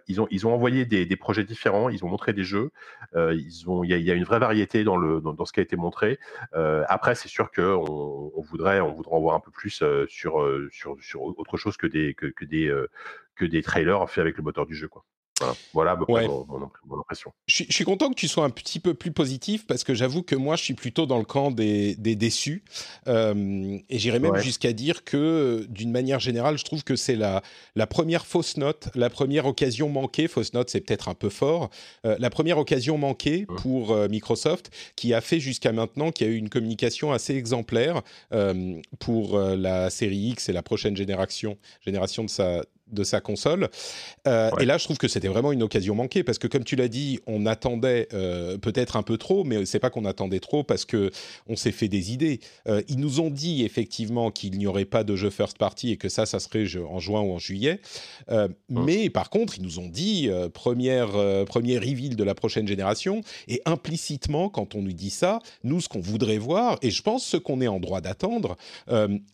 ils 0.07 0.21
ont 0.21 0.27
ils 0.29 0.45
ont 0.45 0.53
envoyé 0.53 0.85
des, 0.85 1.05
des 1.05 1.15
projets 1.15 1.43
différents 1.43 1.89
ils 1.89 2.05
ont 2.05 2.09
montré 2.09 2.33
des 2.33 2.43
jeux 2.43 2.71
il 3.15 3.85
y 3.85 4.11
a, 4.11 4.13
une 4.13 4.23
vraie 4.23 4.39
variété 4.39 4.83
dans 4.83 4.97
le 4.97 5.21
dans, 5.21 5.45
ce 5.45 5.53
qui 5.53 5.59
a 5.59 5.63
été 5.63 5.75
montré 5.75 6.19
après, 6.87 7.15
c'est 7.15 7.27
sûr 7.27 7.51
qu'on 7.51 8.31
on 8.35 8.41
voudrait, 8.41 8.79
on 8.79 8.93
voudrait 8.93 9.15
en 9.15 9.19
voir 9.19 9.35
un 9.35 9.39
peu 9.39 9.51
plus 9.51 9.83
sur, 10.07 10.47
sur, 10.71 10.97
sur 11.01 11.21
autre 11.21 11.57
chose 11.57 11.77
que 11.77 11.87
des, 11.87 12.13
que, 12.13 12.27
que 12.27 12.45
des, 12.45 12.71
que 13.35 13.45
des 13.45 13.61
trailers 13.61 14.09
faits 14.09 14.21
avec 14.21 14.37
le 14.37 14.43
moteur 14.43 14.65
du 14.65 14.75
jeu. 14.75 14.87
Quoi. 14.87 15.03
Voilà, 15.73 15.95
voilà 15.95 16.03
Ouais. 16.09 16.27
mon, 16.27 16.45
mon 16.47 16.59
impr- 16.65 16.71
mon 16.85 16.99
impression. 16.99 17.31
Je 17.47 17.55
suis, 17.55 17.65
je 17.69 17.73
suis 17.73 17.85
content 17.85 18.09
que 18.09 18.15
tu 18.15 18.27
sois 18.27 18.43
un 18.45 18.49
petit 18.49 18.79
peu 18.79 18.93
plus 18.93 19.11
positif 19.11 19.65
parce 19.67 19.83
que 19.83 19.93
j'avoue 19.93 20.23
que 20.23 20.35
moi, 20.35 20.55
je 20.55 20.63
suis 20.63 20.73
plutôt 20.73 21.05
dans 21.05 21.17
le 21.19 21.25
camp 21.25 21.51
des, 21.51 21.95
des 21.95 22.15
déçus. 22.15 22.63
Euh, 23.07 23.77
et 23.89 23.99
j'irais 23.99 24.19
même 24.19 24.31
Ouais. 24.33 24.41
jusqu'à 24.43 24.73
dire 24.73 25.03
que, 25.03 25.65
d'une 25.69 25.91
manière 25.91 26.19
générale, 26.19 26.57
je 26.57 26.63
trouve 26.63 26.83
que 26.83 26.95
c'est 26.95 27.15
la, 27.15 27.41
la 27.75 27.87
première 27.87 28.25
fausse 28.25 28.57
note, 28.57 28.89
la 28.95 29.09
première 29.09 29.45
occasion 29.45 29.89
manquée. 29.89 30.27
Fausse 30.27 30.53
note, 30.53 30.69
c'est 30.69 30.81
peut-être 30.81 31.09
un 31.09 31.13
peu 31.15 31.29
fort. 31.29 31.69
Euh, 32.05 32.15
la 32.19 32.29
première 32.29 32.57
occasion 32.57 32.97
manquée 32.97 33.45
Ouais. 33.49 33.55
pour 33.57 33.91
euh, 33.91 34.07
Microsoft 34.07 34.71
qui 34.95 35.13
a 35.13 35.21
fait 35.21 35.39
jusqu'à 35.39 35.71
maintenant, 35.71 36.11
qui 36.11 36.23
a 36.23 36.27
eu 36.27 36.35
une 36.35 36.49
communication 36.49 37.11
assez 37.11 37.35
exemplaire 37.35 38.01
euh, 38.33 38.79
pour 38.99 39.35
euh, 39.35 39.55
la 39.55 39.89
série 39.89 40.29
X 40.29 40.49
et 40.49 40.53
la 40.53 40.61
prochaine 40.63 40.95
génération, 40.95 41.57
génération 41.81 42.23
de 42.23 42.29
sa, 42.29 42.61
de 42.93 43.03
sa 43.03 43.21
console. 43.21 43.69
Euh, 44.27 44.43
Ouais. 44.53 44.63
Et 44.63 44.65
là, 44.65 44.77
je 44.77 44.83
trouve 44.83 44.97
que 44.97 45.07
c'était 45.07 45.27
vraiment 45.27 45.51
une 45.51 45.63
occasion 45.63 45.95
manquée 45.95 46.23
parce 46.23 46.37
que, 46.37 46.47
comme 46.47 46.63
tu 46.63 46.75
l'as 46.75 46.87
dit, 46.87 47.19
on 47.27 47.45
attendait 47.45 48.07
euh, 48.13 48.57
peut-être 48.57 48.95
un 48.95 49.03
peu 49.03 49.17
trop, 49.17 49.43
mais 49.43 49.65
c'est 49.65 49.79
pas 49.79 49.89
qu'on 49.89 50.05
attendait 50.05 50.39
trop 50.39 50.63
parce 50.63 50.85
que 50.85 51.11
on 51.47 51.55
s'est 51.55 51.71
fait 51.71 51.87
des 51.87 52.11
idées. 52.11 52.39
Euh, 52.67 52.81
ils 52.87 52.99
nous 52.99 53.19
ont 53.19 53.29
dit 53.29 53.63
effectivement 53.63 54.31
qu'il 54.31 54.57
n'y 54.57 54.67
aurait 54.67 54.85
pas 54.85 55.03
de 55.03 55.15
jeu 55.15 55.29
first 55.29 55.57
party 55.57 55.91
et 55.91 55.97
que 55.97 56.09
ça, 56.09 56.25
ça 56.25 56.39
serait 56.39 56.65
en 56.77 56.99
juin 56.99 57.21
ou 57.21 57.31
en 57.31 57.39
juillet. 57.39 57.79
Mais 58.69 59.09
par 59.09 59.29
contre, 59.29 59.57
ils 59.57 59.63
nous 59.63 59.79
ont 59.79 59.87
dit 59.87 60.29
première 60.53 61.11
premier 61.45 61.77
reveal 61.77 62.15
de 62.15 62.23
la 62.23 62.35
prochaine 62.35 62.67
génération 62.67 63.21
et 63.47 63.61
implicitement, 63.65 64.49
quand 64.49 64.75
on 64.75 64.81
nous 64.81 64.93
dit 64.93 65.09
ça, 65.09 65.39
nous 65.63 65.81
ce 65.81 65.89
qu'on 65.89 65.99
voudrait 65.99 66.37
voir 66.37 66.77
et 66.81 66.91
je 66.91 67.01
pense 67.01 67.25
ce 67.25 67.37
qu'on 67.37 67.61
est 67.61 67.67
en 67.67 67.79
droit 67.79 68.01
d'attendre, 68.01 68.57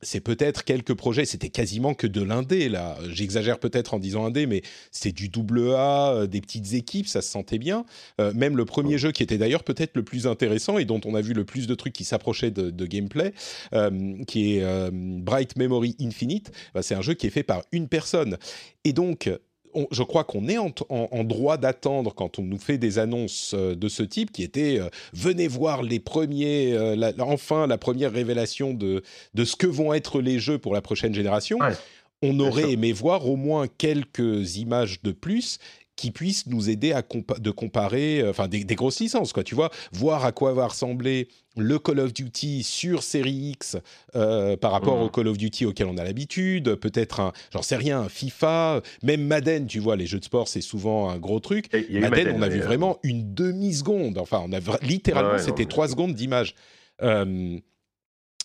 c'est 0.01 0.21
peut-être 0.21 0.63
quelques 0.63 0.93
projets. 0.93 1.25
C'était 1.25 1.49
quasiment 1.49 1.93
que 1.93 2.07
de 2.07 2.21
l'indé 2.21 2.69
là. 2.69 2.97
J'exagère 3.09 3.48
peut-être 3.57 3.95
en 3.95 3.99
disant 3.99 4.25
indé, 4.25 4.45
mais 4.45 4.61
c'est 4.91 5.11
du 5.11 5.29
double 5.29 5.73
A, 5.73 6.11
euh, 6.13 6.27
des 6.27 6.41
petites 6.41 6.73
équipes, 6.73 7.07
ça 7.07 7.23
se 7.23 7.31
sentait 7.31 7.57
bien. 7.57 7.85
Euh, 8.21 8.31
même 8.35 8.55
le 8.55 8.65
premier 8.65 8.99
jeu 8.99 9.11
qui 9.11 9.23
était 9.23 9.39
d'ailleurs 9.39 9.63
peut-être 9.63 9.95
le 9.95 10.03
plus 10.03 10.27
intéressant 10.27 10.77
et 10.77 10.85
dont 10.85 11.01
on 11.05 11.15
a 11.15 11.21
vu 11.21 11.33
le 11.33 11.45
plus 11.45 11.65
de 11.65 11.73
trucs 11.73 11.93
qui 11.93 12.03
s'approchaient 12.03 12.51
de, 12.51 12.69
de 12.69 12.85
gameplay, 12.85 13.33
euh, 13.73 13.89
qui 14.27 14.57
est 14.57 14.63
euh, 14.63 14.91
Bright 14.93 15.55
Memory 15.55 15.95
Infinite, 15.99 16.51
bah, 16.75 16.83
c'est 16.83 16.93
un 16.93 17.01
jeu 17.01 17.15
qui 17.15 17.25
est 17.25 17.31
fait 17.31 17.41
par 17.41 17.63
une 17.71 17.87
personne. 17.87 18.37
Et 18.83 18.93
donc, 18.93 19.31
on- 19.75 19.85
je 19.91 20.01
crois 20.01 20.23
qu'on 20.23 20.47
est 20.47 20.57
en, 20.57 20.73
en- 20.89 21.07
en 21.11 21.23
droit 21.23 21.57
d'attendre 21.57 22.13
quand 22.15 22.39
on 22.39 22.41
nous 22.43 22.57
fait 22.57 22.79
des 22.79 22.97
annonces 22.97 23.53
euh, 23.55 23.75
de 23.75 23.87
ce 23.87 24.01
type 24.01 24.31
qui 24.31 24.41
étaient 24.41 24.79
euh, 24.79 24.89
venez 25.13 25.47
voir 25.47 25.83
les 25.83 25.99
premiers, 25.99 26.73
euh, 26.73 26.95
la- 26.95 27.11
la- 27.11 27.23
enfin 27.25 27.67
la 27.67 27.77
première 27.77 28.11
révélation 28.11 28.73
de, 28.73 29.03
de 29.35 29.45
ce 29.45 29.55
que 29.55 29.67
vont 29.67 29.93
être 29.93 30.21
les 30.21 30.39
jeux 30.39 30.57
pour 30.57 30.73
la 30.73 30.81
prochaine 30.81 31.13
génération. 31.13 31.59
Ouais. 31.59 31.73
On 32.21 32.39
aurait 32.39 32.71
aimé 32.73 32.91
voir 32.91 33.27
au 33.27 33.35
moins 33.35 33.67
quelques 33.67 34.57
images 34.57 35.01
de 35.03 35.11
plus 35.11 35.57
qui 35.95 36.11
puissent 36.11 36.47
nous 36.47 36.69
aider 36.69 36.93
à 36.93 37.01
compa- 37.01 37.39
de 37.41 37.51
comparer, 37.51 38.21
euh, 38.21 38.29
enfin 38.29 38.47
des, 38.47 38.63
des 38.63 38.75
grosses 38.75 39.01
licences, 39.01 39.33
quoi, 39.33 39.43
tu 39.43 39.53
vois, 39.53 39.69
voir 39.91 40.23
à 40.23 40.31
quoi 40.31 40.53
va 40.53 40.67
ressembler 40.67 41.27
le 41.57 41.77
Call 41.77 41.99
of 41.99 42.13
Duty 42.13 42.63
sur 42.63 43.03
série 43.03 43.33
X 43.51 43.75
euh, 44.15 44.55
par 44.55 44.71
rapport 44.71 44.95
Mhm. 44.97 45.03
au 45.03 45.09
Call 45.09 45.27
of 45.27 45.37
Duty 45.37 45.65
auquel 45.65 45.87
on 45.87 45.97
a 45.97 46.05
l'habitude, 46.05 46.75
peut-être 46.75 47.19
un, 47.19 47.33
j'en 47.51 47.61
sais 47.61 47.75
rien, 47.75 47.99
un 47.99 48.07
FIFA, 48.09 48.81
même 49.03 49.25
Madden, 49.27 49.67
tu 49.67 49.79
vois, 49.79 49.97
les 49.97 50.05
jeux 50.05 50.19
de 50.19 50.25
sport 50.25 50.47
c'est 50.47 50.61
souvent 50.61 51.09
un 51.09 51.17
gros 51.17 51.41
truc. 51.41 51.67
Madden, 51.91 52.33
on 52.37 52.41
a 52.43 52.47
vu 52.47 52.61
euh, 52.61 52.65
vraiment 52.65 52.97
une 53.03 53.33
demi-seconde, 53.33 54.19
enfin 54.19 54.41
on 54.47 54.53
a 54.53 54.59
littéralement 54.81 55.31
ouais, 55.33 55.39
c'était 55.39 55.63
mais- 55.63 55.69
trois 55.69 55.89
secondes 55.89 56.13
d'image. 56.13 56.55
Euh, 57.01 57.57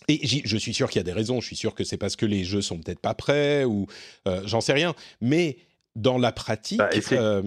et 0.07 0.19
je 0.45 0.57
suis 0.57 0.73
sûr 0.73 0.89
qu'il 0.89 0.99
y 0.99 1.01
a 1.01 1.03
des 1.03 1.13
raisons. 1.13 1.41
Je 1.41 1.47
suis 1.47 1.55
sûr 1.55 1.75
que 1.75 1.83
c'est 1.83 1.97
parce 1.97 2.15
que 2.15 2.25
les 2.25 2.43
jeux 2.43 2.61
sont 2.61 2.79
peut-être 2.79 2.99
pas 2.99 3.13
prêts 3.13 3.63
ou 3.63 3.87
euh, 4.27 4.41
j'en 4.45 4.61
sais 4.61 4.73
rien. 4.73 4.93
Mais 5.21 5.57
dans 5.95 6.17
la 6.17 6.31
pratique. 6.31 6.79
Bah, 6.79 6.89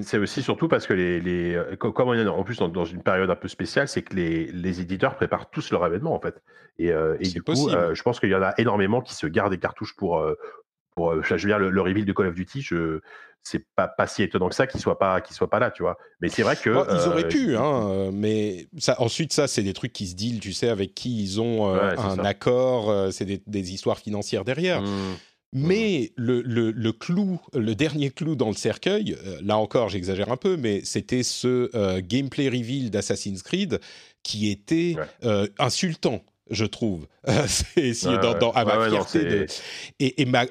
c'est 0.02 0.18
aussi 0.18 0.42
surtout 0.42 0.68
parce 0.68 0.86
que 0.86 0.94
les, 0.94 1.20
les 1.20 1.60
comme 1.78 2.08
on 2.08 2.14
est 2.14 2.26
en 2.26 2.44
plus 2.44 2.56
dans, 2.56 2.84
une 2.84 3.02
période 3.02 3.30
un 3.30 3.36
peu 3.36 3.48
spéciale, 3.48 3.88
c'est 3.88 4.02
que 4.02 4.14
les, 4.14 4.50
les, 4.52 4.80
éditeurs 4.80 5.16
préparent 5.16 5.50
tous 5.50 5.70
leur 5.70 5.84
événement 5.84 6.14
en 6.14 6.20
fait. 6.20 6.42
Et, 6.78 6.88
et 7.20 7.28
du 7.28 7.42
coup, 7.42 7.68
je 7.68 8.02
pense 8.02 8.20
qu'il 8.20 8.30
y 8.30 8.34
en 8.34 8.42
a 8.42 8.54
énormément 8.56 9.02
qui 9.02 9.14
se 9.14 9.26
gardent 9.26 9.52
des 9.52 9.58
cartouches 9.58 9.94
pour, 9.96 10.24
pour 10.98 11.22
je 11.22 11.34
veux 11.34 11.48
dire, 11.48 11.58
le, 11.58 11.70
le 11.70 11.80
reveal 11.80 12.04
de 12.04 12.12
Call 12.12 12.26
of 12.26 12.34
Duty. 12.34 12.62
Je, 12.62 13.00
c'est 13.44 13.64
pas, 13.76 13.86
pas 13.88 14.06
si 14.06 14.22
étonnant 14.22 14.48
que 14.48 14.54
ça 14.54 14.66
qu'il 14.66 14.80
soit 14.80 14.98
pas 14.98 15.20
qu'il 15.20 15.34
soit 15.34 15.48
pas 15.48 15.60
là, 15.60 15.70
tu 15.70 15.82
vois. 15.82 15.96
Mais 16.20 16.28
c'est 16.28 16.42
vrai 16.42 16.56
que 16.56 16.70
ils 16.70 17.08
auraient 17.08 17.28
pu, 17.28 17.56
hein, 17.56 18.10
mais 18.12 18.66
ça, 18.78 19.00
ensuite 19.00 19.32
ça 19.32 19.46
c'est 19.46 19.62
des 19.62 19.72
trucs 19.72 19.92
qui 19.92 20.08
se 20.08 20.16
deal, 20.16 20.40
tu 20.40 20.52
sais, 20.52 20.68
avec 20.68 20.94
qui 20.94 21.22
ils 21.22 21.40
ont 21.40 21.72
un 21.72 22.18
accord, 22.24 23.12
c'est 23.12 23.24
des, 23.24 23.42
des, 23.46 23.72
histoires 23.72 23.98
financières 23.98 24.44
derrière. 24.44 24.82
Mmh. 24.82 25.16
Mais 25.54 26.12
le, 26.16 26.42
le, 26.42 26.92
clou, 26.92 27.40
le 27.54 27.74
dernier 27.74 28.10
clou 28.10 28.36
dans 28.36 28.48
le 28.48 28.54
cercueil, 28.54 29.16
euh, 29.24 29.38
là 29.42 29.56
encore 29.56 29.88
j'exagère 29.88 30.30
un 30.30 30.36
peu, 30.36 30.58
mais 30.58 30.82
c'était 30.84 31.22
ce 31.22 31.70
euh, 31.74 32.02
gameplay 32.04 32.48
reveal 32.48 32.90
d'Assassin's 32.90 33.42
Creed 33.42 33.80
qui 34.22 34.50
était 34.50 34.96
euh, 35.24 35.46
insultant 35.58 36.22
je 36.50 36.64
trouve. 36.64 37.06
c'est 37.46 37.92
dans, 38.20 38.50
à 38.52 38.64
ma 38.64 38.88
fierté 38.88 39.24
de... 39.24 39.46
Et, 40.00 40.22
et 40.22 40.24
ma, 40.24 40.46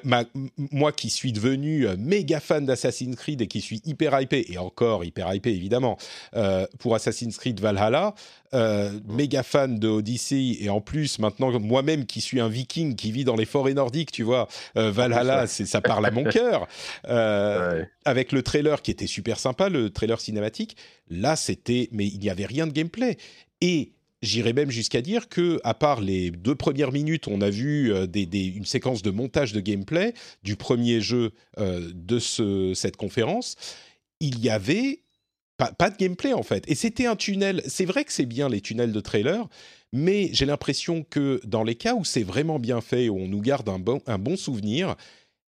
moi 0.72 0.92
qui 0.92 1.10
suis 1.10 1.32
devenu 1.32 1.86
euh, 1.86 1.96
méga 1.98 2.40
fan 2.40 2.64
d'Assassin's 2.64 3.16
Creed 3.16 3.40
et 3.40 3.46
qui 3.46 3.60
suis 3.60 3.80
hyper 3.84 4.20
hypé, 4.20 4.46
et 4.52 4.58
encore 4.58 5.04
hyper 5.04 5.32
hypé 5.34 5.50
évidemment, 5.50 5.98
euh, 6.36 6.66
pour 6.78 6.94
Assassin's 6.94 7.36
Creed 7.36 7.60
Valhalla, 7.60 8.14
euh, 8.54 8.90
mm. 8.90 9.14
méga 9.14 9.42
fan 9.42 9.78
de 9.78 9.88
Odyssey, 9.88 10.58
et 10.60 10.70
en 10.70 10.80
plus 10.80 11.18
maintenant 11.18 11.58
moi-même 11.58 12.06
qui 12.06 12.20
suis 12.20 12.40
un 12.40 12.48
viking 12.48 12.94
qui 12.94 13.12
vit 13.12 13.24
dans 13.24 13.36
les 13.36 13.46
forêts 13.46 13.74
nordiques, 13.74 14.12
tu 14.12 14.22
vois, 14.22 14.48
Valhalla, 14.74 15.46
c'est, 15.46 15.66
ça 15.66 15.80
parle 15.80 16.06
à 16.06 16.10
mon 16.10 16.24
cœur. 16.30 16.68
Avec 18.04 18.32
le 18.32 18.42
trailer 18.42 18.82
qui 18.82 18.90
était 18.90 19.06
super 19.06 19.38
sympa, 19.38 19.68
le 19.68 19.90
trailer 19.90 20.20
cinématique, 20.20 20.76
là 21.10 21.36
c'était, 21.36 21.88
mais 21.92 22.06
il 22.06 22.18
n'y 22.20 22.30
avait 22.30 22.46
rien 22.46 22.66
de 22.66 22.72
gameplay. 22.72 23.16
Et 23.60 23.92
J'irais 24.20 24.52
même 24.52 24.70
jusqu'à 24.70 25.00
dire 25.00 25.28
que, 25.28 25.60
à 25.62 25.74
part 25.74 26.00
les 26.00 26.30
deux 26.30 26.56
premières 26.56 26.90
minutes, 26.90 27.28
on 27.28 27.40
a 27.40 27.50
vu 27.50 27.92
euh, 27.92 28.06
une 28.14 28.64
séquence 28.64 29.02
de 29.02 29.10
montage 29.10 29.52
de 29.52 29.60
gameplay 29.60 30.12
du 30.42 30.56
premier 30.56 31.00
jeu 31.00 31.30
euh, 31.58 31.90
de 31.94 32.18
cette 32.74 32.96
conférence. 32.96 33.54
Il 34.20 34.40
y 34.40 34.50
avait 34.50 35.02
pas, 35.56 35.90
de 35.90 35.96
gameplay 35.96 36.32
en 36.32 36.42
fait. 36.42 36.64
Et 36.68 36.74
c'était 36.74 37.06
un 37.06 37.16
tunnel. 37.16 37.62
C'est 37.66 37.84
vrai 37.84 38.04
que 38.04 38.12
c'est 38.12 38.26
bien 38.26 38.48
les 38.48 38.60
tunnels 38.60 38.92
de 38.92 39.00
trailer, 39.00 39.48
mais 39.92 40.30
j'ai 40.32 40.46
l'impression 40.46 41.04
que 41.04 41.40
dans 41.44 41.64
les 41.64 41.74
cas 41.74 41.94
où 41.94 42.04
c'est 42.04 42.22
vraiment 42.22 42.58
bien 42.58 42.80
fait, 42.80 43.08
où 43.08 43.18
on 43.18 43.28
nous 43.28 43.40
garde 43.40 43.68
un 43.68 43.78
bon, 43.78 44.00
un 44.06 44.18
bon 44.18 44.36
souvenir, 44.36 44.96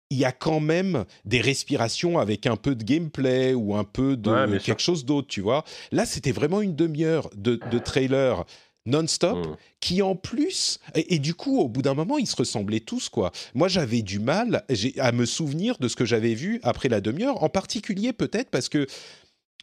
il 0.10 0.18
y 0.18 0.26
a 0.26 0.32
quand 0.32 0.60
même 0.60 1.06
des 1.26 1.42
respirations 1.42 2.18
avec 2.18 2.46
un 2.46 2.56
peu 2.56 2.76
de 2.76 2.84
gameplay 2.84 3.54
ou 3.54 3.76
un 3.76 3.84
peu 3.84 4.16
de 4.16 4.58
quelque 4.58 4.82
chose 4.82 5.06
d'autre, 5.06 5.28
tu 5.28 5.42
vois. 5.42 5.64
Là, 5.92 6.06
c'était 6.06 6.32
vraiment 6.32 6.62
une 6.62 6.76
demi-heure 6.76 7.30
de, 7.36 7.58
trailer 7.80 8.46
non-stop, 8.86 9.46
mmh. 9.46 9.56
qui 9.82 10.02
en 10.02 10.16
plus, 10.16 10.80
et, 10.96 11.20
du 11.20 11.34
coup, 11.34 11.60
au 11.60 11.68
bout 11.68 11.82
d'un 11.82 11.94
moment, 11.94 12.18
ils 12.18 12.28
se 12.28 12.38
ressemblaient 12.38 12.80
tous, 12.80 13.10
quoi. 13.10 13.32
Moi, 13.54 13.68
j'avais 13.68 14.02
du 14.02 14.20
mal 14.20 14.64
à 14.98 15.12
me 15.12 15.26
souvenir 15.26 15.78
de 15.78 15.90
ce 15.90 15.98
que 15.98 16.06
j'avais 16.06 16.34
vu 16.34 16.62
après 16.64 16.88
la 16.88 17.02
demi-heure, 17.02 17.44
en 17.44 17.50
particulier 17.50 18.14
peut-être 18.14 18.50
parce 18.50 18.70
que 18.70 18.88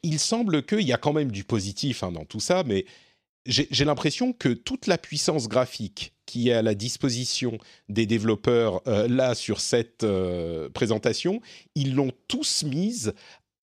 il 0.02 0.18
semble 0.18 0.62
qu'il 0.66 0.82
y 0.82 0.92
a 0.92 0.98
quand 0.98 1.14
même 1.14 1.32
du 1.32 1.44
positif 1.44 2.02
hein, 2.02 2.12
dans 2.12 2.26
tout 2.26 2.40
ça, 2.40 2.62
mais 2.66 2.84
j'ai 3.46 3.84
l'impression 3.84 4.32
que 4.32 4.50
toute 4.50 4.86
la 4.86 4.98
puissance 4.98 5.48
graphique 5.48 6.13
qui 6.26 6.48
est 6.48 6.54
à 6.54 6.62
la 6.62 6.74
disposition 6.74 7.58
des 7.88 8.06
développeurs 8.06 8.82
euh, 8.86 9.08
là 9.08 9.34
sur 9.34 9.60
cette 9.60 10.04
euh, 10.04 10.68
présentation, 10.70 11.40
ils 11.74 11.94
l'ont 11.94 12.12
tous 12.28 12.64
mise 12.64 13.14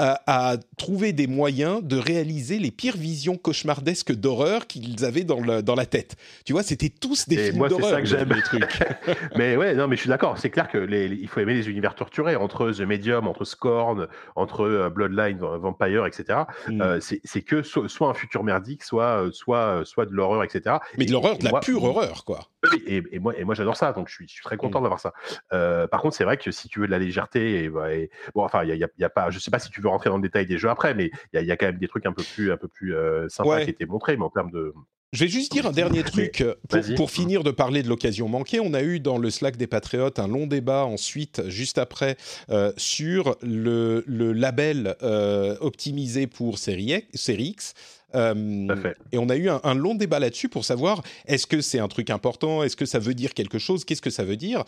à, 0.02 0.58
trouver 0.78 1.14
des 1.14 1.28
moyens 1.28 1.84
de 1.84 1.98
réaliser 1.98 2.58
les 2.58 2.72
pires 2.72 2.98
visions 2.98 3.38
cauchemardesques 3.38 4.14
d'horreur 4.14 4.66
qu'ils 4.68 5.06
avaient 5.06 5.24
dans, 5.24 5.62
dans 5.62 5.76
la 5.76 5.86
tête. 5.86 6.16
Tu 6.46 6.54
vois, 6.54 6.64
c'était 6.64 6.90
tous 6.90 7.28
des 7.28 7.38
films 7.38 7.68
d'horreur. 7.68 7.80
Moi, 7.80 7.90
c'est 7.90 7.96
ça 7.96 8.02
que 8.02 8.08
j'aime, 8.08 8.34
les 8.34 8.42
trucs. 8.42 8.80
mais 9.36 9.56
ouais, 9.56 9.76
non, 9.76 9.88
mais 9.88 9.96
je 9.96 10.02
suis 10.02 10.10
d'accord. 10.10 10.38
C'est 10.38 10.50
clair 10.50 10.70
que 10.70 10.90
il 10.92 11.28
faut 11.28 11.40
aimer 11.40 11.54
les 11.54 11.70
univers 11.70 11.96
torturés 11.96 12.36
entre 12.36 12.72
The 12.72 12.82
Medium, 12.82 13.28
entre 13.28 13.46
Scorn, 13.46 14.08
entre 14.36 14.62
euh, 14.62 14.90
Bloodline, 14.90 15.38
Vampire, 15.38 16.06
etc. 16.06 16.40
Hmm. 16.68 16.82
Euh, 16.82 17.00
c'est 17.02 17.42
que 17.42 17.62
soit, 17.62 18.08
un 18.08 18.14
futur 18.14 18.44
merdique, 18.44 18.84
soit, 18.84 19.24
euh, 19.24 19.32
soit, 19.32 19.82
soit 19.86 20.06
de 20.06 20.14
l'horreur, 20.14 20.44
etc. 20.44 20.78
Mais 20.98 21.06
de 21.06 21.12
l'horreur, 21.12 21.38
de 21.38 21.46
la 21.46 21.60
pure 21.60 21.84
horreur, 21.84 22.24
quoi. 22.26 22.40
Et, 22.88 23.20
moi, 23.20 23.34
et 23.38 23.44
moi 23.44 23.56
j'adore 23.56 23.76
ça, 23.76 23.92
donc 23.92 24.08
je 24.08 24.14
suis, 24.14 24.28
très 24.44 24.58
content 24.58 24.80
hmm. 24.80 24.84
d'avoir 24.84 25.00
ça. 25.00 25.14
par 25.88 26.02
contre, 26.02 26.16
c'est 26.16 26.24
vrai 26.24 26.38
que 26.38 26.52
si 26.52 26.68
tu 26.68 26.80
veux 26.80 26.88
de 26.88 26.92
la 26.92 27.00
légèreté, 27.00 27.64
et, 27.64 27.70
bah, 27.70 27.88
bon, 28.34 28.44
enfin, 28.44 28.64
il 28.64 28.70
y 28.70 28.84
a, 28.84 28.88
y 28.98 29.04
a, 29.04 29.10
pas, 29.10 29.30
je 29.30 29.40
sais 29.40 29.52
pas 29.52 29.60
si 29.60 29.70
tu 29.70 29.82
veux 29.82 29.90
rentrer 29.92 30.10
dans 30.10 30.18
le 30.18 30.22
détail 30.22 30.46
des 30.46 30.58
jeux 30.58 30.70
après, 30.70 30.94
mais 30.94 31.12
il 31.34 31.44
y, 31.44 31.52
a 31.52 31.58
quand 31.58 31.68
même 31.68 31.78
des 31.78 31.88
trucs 31.88 32.06
un 32.06 32.14
peu 32.14 32.24
plus, 32.24 32.52
un 32.52 32.58
peu 32.58 32.68
plus 32.68 32.96
euh, 32.96 33.28
sympas 33.30 33.64
qui 33.64 33.70
étaient 33.70 33.86
montrés, 33.86 34.18
mais 34.18 34.24
en 34.24 34.30
termes 34.30 34.52
de. 34.52 34.74
Je 35.14 35.26
vais 35.26 35.30
juste 35.30 35.52
dire 35.52 35.66
un 35.66 35.74
dernier 35.74 36.04
truc 36.04 36.42
euh, 36.42 36.56
pour, 36.96 37.12
finir 37.12 37.44
de 37.44 37.52
parler 37.52 37.84
de 37.84 37.90
l'occasion 37.90 38.30
manquée. 38.30 38.62
On 38.62 38.74
a 38.74 38.82
eu 38.82 39.02
dans 39.02 39.18
le 39.18 39.30
Slack 39.30 39.58
des 39.58 39.68
Patriotes 39.68 40.20
un 40.20 40.28
long 40.28 40.48
débat 40.48 40.86
ensuite, 40.86 41.48
juste 41.50 41.78
après, 41.78 42.16
euh, 42.50 42.72
sur 42.78 43.36
le, 43.42 44.04
le 44.08 44.32
label 44.32 44.96
optimisé 45.60 46.28
pour 46.28 46.58
série 46.58 47.04
X 47.16 47.74
euh, 48.16 48.94
et 49.12 49.18
on 49.18 49.30
a 49.30 49.36
eu 49.36 49.50
un, 49.50 49.74
long 49.74 49.96
débat 49.96 50.20
là-dessus 50.20 50.50
pour 50.50 50.66
savoir 50.66 51.02
est-ce 51.26 51.48
que 51.48 51.62
c'est 51.62 51.80
un 51.80 51.88
truc 51.88 52.10
important, 52.10 52.64
est-ce 52.64 52.76
que 52.76 52.86
ça 52.86 53.00
veut 53.00 53.14
dire 53.14 53.34
quelque 53.34 53.60
chose, 53.60 53.86
qu'est-ce 53.86 54.02
que 54.02 54.10
ça 54.10 54.24
veut 54.24 54.36
dire? 54.36 54.64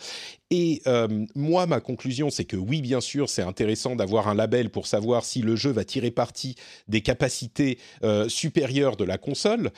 Et 0.50 0.82
euh, 0.86 1.26
moi, 1.34 1.66
ma 1.66 1.80
conclusion, 1.80 2.30
c'est 2.30 2.44
que 2.44 2.56
oui, 2.56 2.80
bien 2.80 3.00
sûr, 3.00 3.28
c'est 3.28 3.42
intéressant 3.42 3.96
d'avoir 3.96 4.28
un 4.28 4.34
label 4.34 4.70
pour 4.70 4.86
savoir 4.86 5.24
si 5.24 5.42
le 5.42 5.56
jeu 5.56 5.70
va 5.70 5.84
tirer 5.84 6.10
parti 6.10 6.56
des 6.88 7.00
capacités 7.00 7.78
euh, 8.02 8.28
supérieures 8.28 8.96
de 8.96 9.04
la 9.04 9.18
console. 9.18 9.70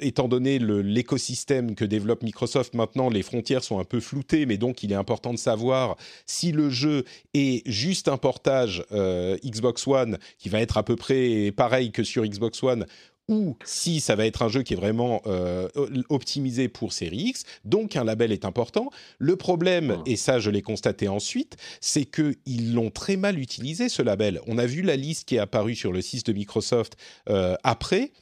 étant 0.00 0.28
donné 0.28 0.58
l'écosystème 0.58 1.74
que 1.74 1.84
développe 1.84 2.22
Microsoft 2.22 2.74
maintenant, 2.74 3.10
les 3.10 3.22
frontières 3.22 3.64
sont 3.64 3.78
un 3.78 3.84
peu 3.84 4.00
floutées, 4.00 4.46
mais 4.46 4.56
donc 4.56 4.82
il 4.82 4.92
est 4.92 4.96
important 4.96 5.32
de 5.32 5.38
savoir 5.38 5.96
si 6.26 6.52
le 6.52 6.70
jeu 6.70 7.04
est 7.34 7.68
juste 7.68 8.08
un 8.08 8.16
portage 8.16 8.84
Xbox 8.90 9.86
One 9.86 10.18
qui 10.38 10.48
va 10.48 10.60
être 10.60 10.76
à 10.78 10.82
peu 10.82 10.96
près 10.96 11.52
pareil 11.56 11.90
que 11.90 12.02
sur 12.02 12.24
Xbox 12.24 12.62
One 12.62 12.86
ou 13.28 13.56
si 13.64 14.00
ça 14.00 14.16
va 14.16 14.26
être 14.26 14.42
un 14.42 14.48
jeu 14.48 14.62
qui 14.62 14.72
est 14.72 14.76
vraiment 14.76 15.22
euh, 15.26 15.68
optimisé 16.08 16.68
pour 16.68 16.92
Série 16.92 17.18
X, 17.18 17.44
donc 17.64 17.96
un 17.96 18.04
label 18.04 18.32
est 18.32 18.44
important. 18.44 18.90
Le 19.18 19.36
problème, 19.36 19.98
et 20.06 20.16
ça 20.16 20.38
je 20.38 20.50
l'ai 20.50 20.62
constaté 20.62 21.08
ensuite, 21.08 21.56
c'est 21.80 22.04
qu'ils 22.04 22.74
l'ont 22.74 22.90
très 22.90 23.16
mal 23.16 23.38
utilisé 23.38 23.88
ce 23.88 24.02
label. 24.02 24.40
On 24.46 24.58
a 24.58 24.66
vu 24.66 24.82
la 24.82 24.96
liste 24.96 25.28
qui 25.28 25.36
est 25.36 25.40
apparue 25.40 25.74
sur 25.74 25.92
le 25.92 26.00
site 26.00 26.26
de 26.26 26.32
Microsoft 26.32 26.96
euh, 27.28 27.56
après, 27.64 28.12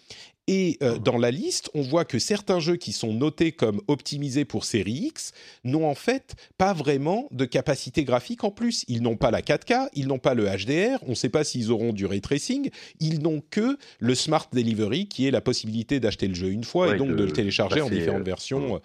et 0.48 0.78
euh, 0.82 0.98
dans 0.98 1.18
la 1.18 1.30
liste, 1.30 1.70
on 1.74 1.82
voit 1.82 2.04
que 2.04 2.18
certains 2.18 2.60
jeux 2.60 2.76
qui 2.76 2.92
sont 2.92 3.12
notés 3.12 3.52
comme 3.52 3.80
optimisés 3.88 4.44
pour 4.44 4.64
série 4.64 4.92
X 4.92 5.32
n'ont 5.64 5.86
en 5.86 5.94
fait 5.94 6.34
pas 6.56 6.72
vraiment 6.72 7.28
de 7.32 7.44
capacité 7.44 8.04
graphique 8.04 8.44
en 8.44 8.50
plus. 8.50 8.84
Ils 8.86 9.02
n'ont 9.02 9.16
pas 9.16 9.30
la 9.30 9.42
4K, 9.42 9.88
ils 9.94 10.06
n'ont 10.06 10.18
pas 10.18 10.34
le 10.34 10.44
HDR, 10.44 11.02
on 11.06 11.10
ne 11.10 11.14
sait 11.14 11.28
pas 11.28 11.42
s'ils 11.42 11.70
auront 11.72 11.92
du 11.92 12.06
ray 12.06 12.20
tracing, 12.20 12.70
ils 13.00 13.20
n'ont 13.20 13.42
que 13.50 13.76
le 13.98 14.14
Smart 14.14 14.46
Delivery 14.52 15.08
qui 15.08 15.26
est 15.26 15.32
la 15.32 15.40
possibilité 15.40 15.98
d'acheter 15.98 16.28
le 16.28 16.34
jeu 16.34 16.50
une 16.50 16.64
fois 16.64 16.94
et 16.94 16.98
donc 16.98 17.16
de, 17.16 17.24
le 17.24 17.32
télécharger 17.32 17.80
en 17.80 17.90
différentes 17.90 18.22
versions. 18.22 18.80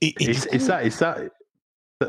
Et, 0.00 0.14
et, 0.20 0.30
et 0.30 0.58
ça, 0.58 0.84
et 0.84 0.90
ça, 0.90 1.16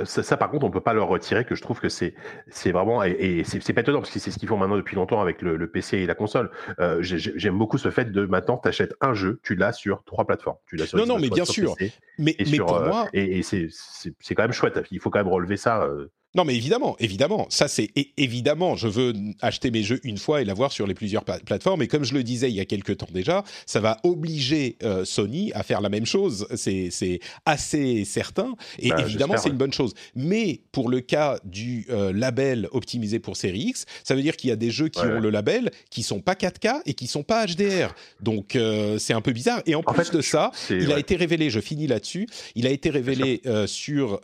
ça, 0.05 0.37
par 0.37 0.49
contre, 0.49 0.65
on 0.65 0.71
peut 0.71 0.81
pas 0.81 0.93
leur 0.93 1.07
retirer 1.07 1.45
que 1.45 1.55
je 1.55 1.61
trouve 1.61 1.79
que 1.79 1.89
c'est 1.89 2.13
c'est 2.49 2.71
vraiment 2.71 3.03
et, 3.03 3.43
c'est 3.45 3.73
pas 3.73 3.81
étonnant 3.81 3.99
parce 3.99 4.11
que 4.11 4.19
c'est 4.19 4.31
ce 4.31 4.39
qu'ils 4.39 4.49
font 4.49 4.57
maintenant 4.57 4.77
depuis 4.77 4.95
longtemps 4.95 5.21
avec 5.21 5.41
le, 5.41 5.67
PC 5.67 5.99
et 5.99 6.05
la 6.05 6.15
console. 6.15 6.51
Euh, 6.79 6.99
j'aime 7.01 7.57
beaucoup 7.57 7.77
ce 7.77 7.89
fait 7.89 8.11
de 8.11 8.25
maintenant 8.25 8.59
tu 8.61 8.67
achètes 8.67 8.93
un 9.01 9.13
jeu, 9.13 9.39
tu 9.43 9.55
l'as 9.55 9.73
sur 9.73 10.03
trois 10.03 10.25
plateformes. 10.25 10.57
Tu 10.67 10.75
l'as 10.75 10.85
sur 10.85 10.97
non 10.97 11.05
non 11.05 11.19
mais 11.19 11.29
bien 11.29 11.45
sûr. 11.45 11.75
mais, 12.17 12.35
mais 12.39 12.57
pour 12.57 12.75
euh, 12.75 12.87
moi 12.87 13.07
et, 13.13 13.41
c'est 13.43 14.35
quand 14.35 14.43
même 14.43 14.51
chouette. 14.51 14.79
Il 14.91 14.99
faut 14.99 15.09
quand 15.09 15.19
même 15.19 15.33
relever 15.33 15.57
ça. 15.57 15.83
Euh, 15.83 16.11
non, 16.35 16.45
mais 16.45 16.55
évidemment, 16.55 16.95
évidemment, 16.99 17.45
ça 17.49 17.67
c'est 17.67 17.91
évidemment, 18.17 18.75
je 18.75 18.87
veux 18.87 19.13
acheter 19.41 19.69
mes 19.69 19.83
jeux 19.83 19.99
une 20.03 20.17
fois 20.17 20.41
et 20.41 20.45
l'avoir 20.45 20.71
sur 20.71 20.87
les 20.87 20.95
plusieurs 20.95 21.23
plateformes. 21.23 21.83
Et 21.83 21.87
comme 21.87 22.03
je 22.03 22.15
le 22.15 22.23
disais 22.23 22.49
il 22.49 22.55
y 22.55 22.59
a 22.59 22.65
quelques 22.65 22.97
temps 22.97 23.07
déjà, 23.13 23.43
ça 23.67 23.79
va 23.79 23.99
obliger 24.03 24.77
euh, 24.81 25.05
Sony 25.05 25.51
à 25.53 25.61
faire 25.61 25.79
la 25.79 25.89
même 25.89 26.07
chose. 26.07 26.47
C'est 26.55 27.19
assez 27.45 28.03
certain. 28.05 28.55
Et 28.79 28.89
bah, 28.89 29.01
évidemment, 29.01 29.37
c'est 29.37 29.49
une 29.49 29.57
bonne 29.57 29.73
chose. 29.73 29.93
Mais 30.15 30.61
pour 30.71 30.89
le 30.89 31.01
cas 31.01 31.39
du 31.43 31.85
euh, 31.91 32.11
label 32.11 32.67
optimisé 32.71 33.19
pour 33.19 33.37
Série 33.37 33.59
X, 33.59 33.85
ça 34.03 34.15
veut 34.15 34.23
dire 34.23 34.35
qu'il 34.35 34.49
y 34.49 34.53
a 34.53 34.55
des 34.55 34.71
jeux 34.71 34.89
qui 34.89 35.01
ont 35.01 35.19
le 35.19 35.29
label 35.29 35.69
qui 35.91 36.01
sont 36.01 36.19
pas 36.19 36.33
4K 36.33 36.81
et 36.87 36.95
qui 36.95 37.05
sont 37.05 37.23
pas 37.23 37.45
HDR. 37.45 37.93
Donc 38.21 38.55
euh, 38.55 38.97
c'est 38.97 39.13
un 39.13 39.21
peu 39.21 39.33
bizarre. 39.33 39.61
Et 39.67 39.75
en, 39.75 39.83
plus 39.83 40.09
de 40.09 40.21
ça, 40.21 40.49
il 40.71 40.91
a 40.91 40.97
été 40.97 41.15
révélé. 41.15 41.51
Je 41.51 41.59
finis 41.59 41.85
là-dessus. 41.85 42.27
Il 42.55 42.65
a 42.65 42.71
été 42.71 42.89
révélé 42.89 43.41
sur 43.67 44.19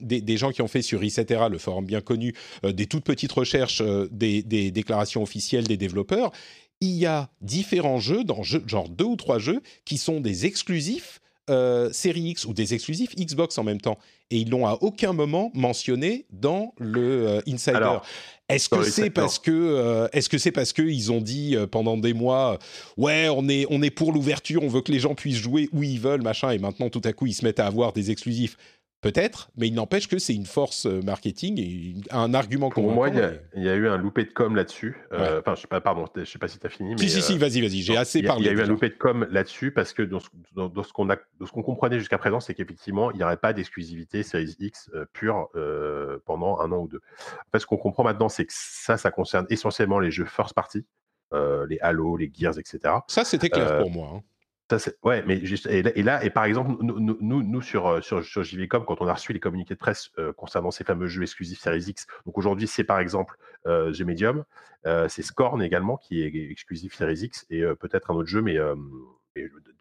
des, 0.00 0.20
des, 0.20 0.36
gens 0.36 0.52
qui 0.52 0.62
ont 0.62 0.68
fait 0.68 0.82
sur 0.82 1.02
le 1.48 1.58
forum 1.58 1.84
bien 1.84 2.00
connu, 2.00 2.34
euh, 2.64 2.72
des 2.72 2.86
toutes 2.86 3.04
petites 3.04 3.32
recherches 3.32 3.80
euh, 3.80 4.08
des, 4.10 4.42
déclarations 4.42 5.22
officielles 5.22 5.66
des 5.66 5.76
développeurs, 5.76 6.32
il 6.80 6.96
y 6.96 7.06
a 7.06 7.28
différents 7.40 7.98
jeux, 7.98 8.24
dans 8.24 8.42
genre 8.42 8.88
deux 8.88 9.04
ou 9.04 9.16
trois 9.16 9.38
jeux, 9.38 9.62
qui 9.84 9.98
sont 9.98 10.20
des 10.20 10.46
exclusifs 10.46 11.20
euh, 11.50 11.88
Série 11.92 12.30
X 12.30 12.44
ou 12.44 12.52
des 12.52 12.74
exclusifs 12.74 13.14
Xbox 13.16 13.56
en 13.56 13.64
même 13.64 13.80
temps. 13.80 13.98
Et 14.30 14.38
ils 14.38 14.50
l'ont 14.50 14.66
à 14.66 14.76
aucun 14.82 15.14
moment 15.14 15.50
mentionné 15.54 16.26
dans 16.30 16.74
le 16.78 17.26
euh, 17.26 17.40
Insider. 17.48 17.98
Est-ce 18.50 18.68
que 18.68 18.82
c'est 18.82 19.10
parce 19.10 19.38
que 19.38 19.50
euh, 19.50 20.08
est-ce 20.12 20.28
que 20.28 20.36
c'est 20.36 20.52
parce 20.52 20.72
que 20.72 20.82
ils 20.82 21.10
ont 21.10 21.20
dit 21.20 21.56
pendant 21.70 21.96
des 21.96 22.14
mois 22.14 22.58
ouais 22.96 23.28
on 23.30 23.46
est 23.48 23.66
on 23.68 23.82
est 23.82 23.90
pour 23.90 24.10
l'ouverture 24.10 24.62
on 24.62 24.68
veut 24.68 24.80
que 24.80 24.90
les 24.90 25.00
gens 25.00 25.14
puissent 25.14 25.36
jouer 25.36 25.68
où 25.72 25.82
ils 25.82 26.00
veulent 26.00 26.22
machin 26.22 26.50
et 26.50 26.58
maintenant 26.58 26.88
tout 26.88 27.02
à 27.04 27.12
coup 27.12 27.26
ils 27.26 27.34
se 27.34 27.44
mettent 27.44 27.60
à 27.60 27.66
avoir 27.66 27.92
des 27.92 28.10
exclusifs? 28.10 28.56
Peut-être, 29.00 29.50
mais 29.56 29.68
il 29.68 29.74
n'empêche 29.74 30.08
que 30.08 30.18
c'est 30.18 30.34
une 30.34 30.46
force 30.46 30.86
euh, 30.86 31.00
marketing 31.02 31.60
et 31.60 31.94
un 32.10 32.34
argument 32.34 32.68
Pour 32.68 32.90
moi, 32.90 33.08
il 33.08 33.14
y, 33.62 33.68
a, 33.68 33.74
eu 33.76 33.86
un 33.86 33.96
loupé 33.96 34.24
de 34.24 34.32
com 34.32 34.56
là-dessus. 34.56 34.96
Euh, 35.12 35.38
enfin, 35.38 35.54
je 35.54 35.60
sais 35.60 35.68
pas, 35.68 35.80
pardon, 35.80 36.06
je 36.16 36.24
sais 36.24 36.38
pas 36.40 36.48
si 36.48 36.58
tu 36.58 36.66
as 36.66 36.70
fini. 36.70 36.96
Mais, 36.96 36.98
si, 37.02 37.08
si, 37.08 37.22
si, 37.22 37.34
euh, 37.34 37.38
vas-y, 37.38 37.60
vas-y, 37.60 37.80
j'ai 37.82 37.96
assez 37.96 38.24
parlé. 38.24 38.42
Il 38.42 38.46
y 38.46 38.48
a 38.48 38.52
eu 38.54 38.60
un 38.60 38.66
loupé 38.66 38.88
de 38.88 38.94
com 38.94 39.24
là-dessus 39.30 39.70
parce 39.70 39.92
que 39.92 40.02
dans 40.02 40.18
ce, 40.18 40.92
qu'on 40.92 41.10
a, 41.10 41.16
ce 41.44 41.52
qu'on 41.52 41.62
comprenait 41.62 42.00
jusqu'à 42.00 42.18
présent, 42.18 42.40
c'est 42.40 42.54
qu'effectivement, 42.54 43.12
il 43.12 43.18
n'y 43.18 43.22
aurait 43.22 43.36
pas 43.36 43.52
d'exclusivité 43.52 44.24
Series 44.24 44.56
X 44.58 44.90
pure 45.12 45.48
pendant 46.24 46.58
un 46.58 46.72
an 46.72 46.78
ou 46.78 46.88
deux. 46.88 47.00
En 47.30 47.50
fait, 47.52 47.60
ce 47.60 47.66
qu'on 47.66 47.76
comprend 47.76 48.02
maintenant, 48.02 48.28
c'est 48.28 48.46
que 48.46 48.52
ça, 48.52 48.96
ça 48.96 49.12
concerne 49.12 49.46
essentiellement 49.48 50.00
les 50.00 50.10
jeux 50.10 50.24
first 50.24 50.54
party, 50.54 50.84
les 51.32 51.78
Halo, 51.82 52.16
les 52.16 52.32
Gears, 52.36 52.58
etc. 52.58 52.94
Ça, 53.06 53.24
c'était 53.24 53.48
clair 53.48 53.78
pour 53.78 53.90
moi. 53.90 54.10
Hein 54.12 54.22
mais 55.26 55.42
et, 55.68 56.02
là, 56.02 56.24
et 56.24 56.30
par 56.30 56.44
exemple, 56.44 56.76
nous, 56.82 57.00
nous, 57.00 57.42
nous 57.42 57.62
sur, 57.62 57.86
euh, 57.86 58.00
sur, 58.00 58.24
sur, 58.24 58.42
JVcom, 58.42 58.84
quand 58.84 59.00
on 59.00 59.06
a 59.06 59.14
reçu 59.14 59.32
les 59.32 59.40
communiqués 59.40 59.74
de 59.74 59.78
presse 59.78 60.10
euh, 60.18 60.32
concernant 60.32 60.70
ces 60.70 60.84
fameux 60.84 61.06
jeux 61.06 61.22
exclusifs 61.22 61.60
Series 61.60 61.84
X, 61.88 62.06
donc 62.26 62.36
aujourd'hui, 62.36 62.66
c'est 62.66 62.84
par 62.84 62.98
exemple 62.98 63.36
euh, 63.66 63.92
G-Medium, 63.92 64.44
euh, 64.86 65.08
c'est 65.08 65.22
Scorn 65.22 65.62
également 65.62 65.96
qui 65.96 66.22
est 66.22 66.50
exclusif 66.50 66.94
Series 66.94 67.20
X, 67.24 67.46
et 67.50 67.62
peut-être 67.80 68.10
un 68.10 68.14
autre 68.14 68.28
jeu, 68.28 68.42
mais 68.42 68.56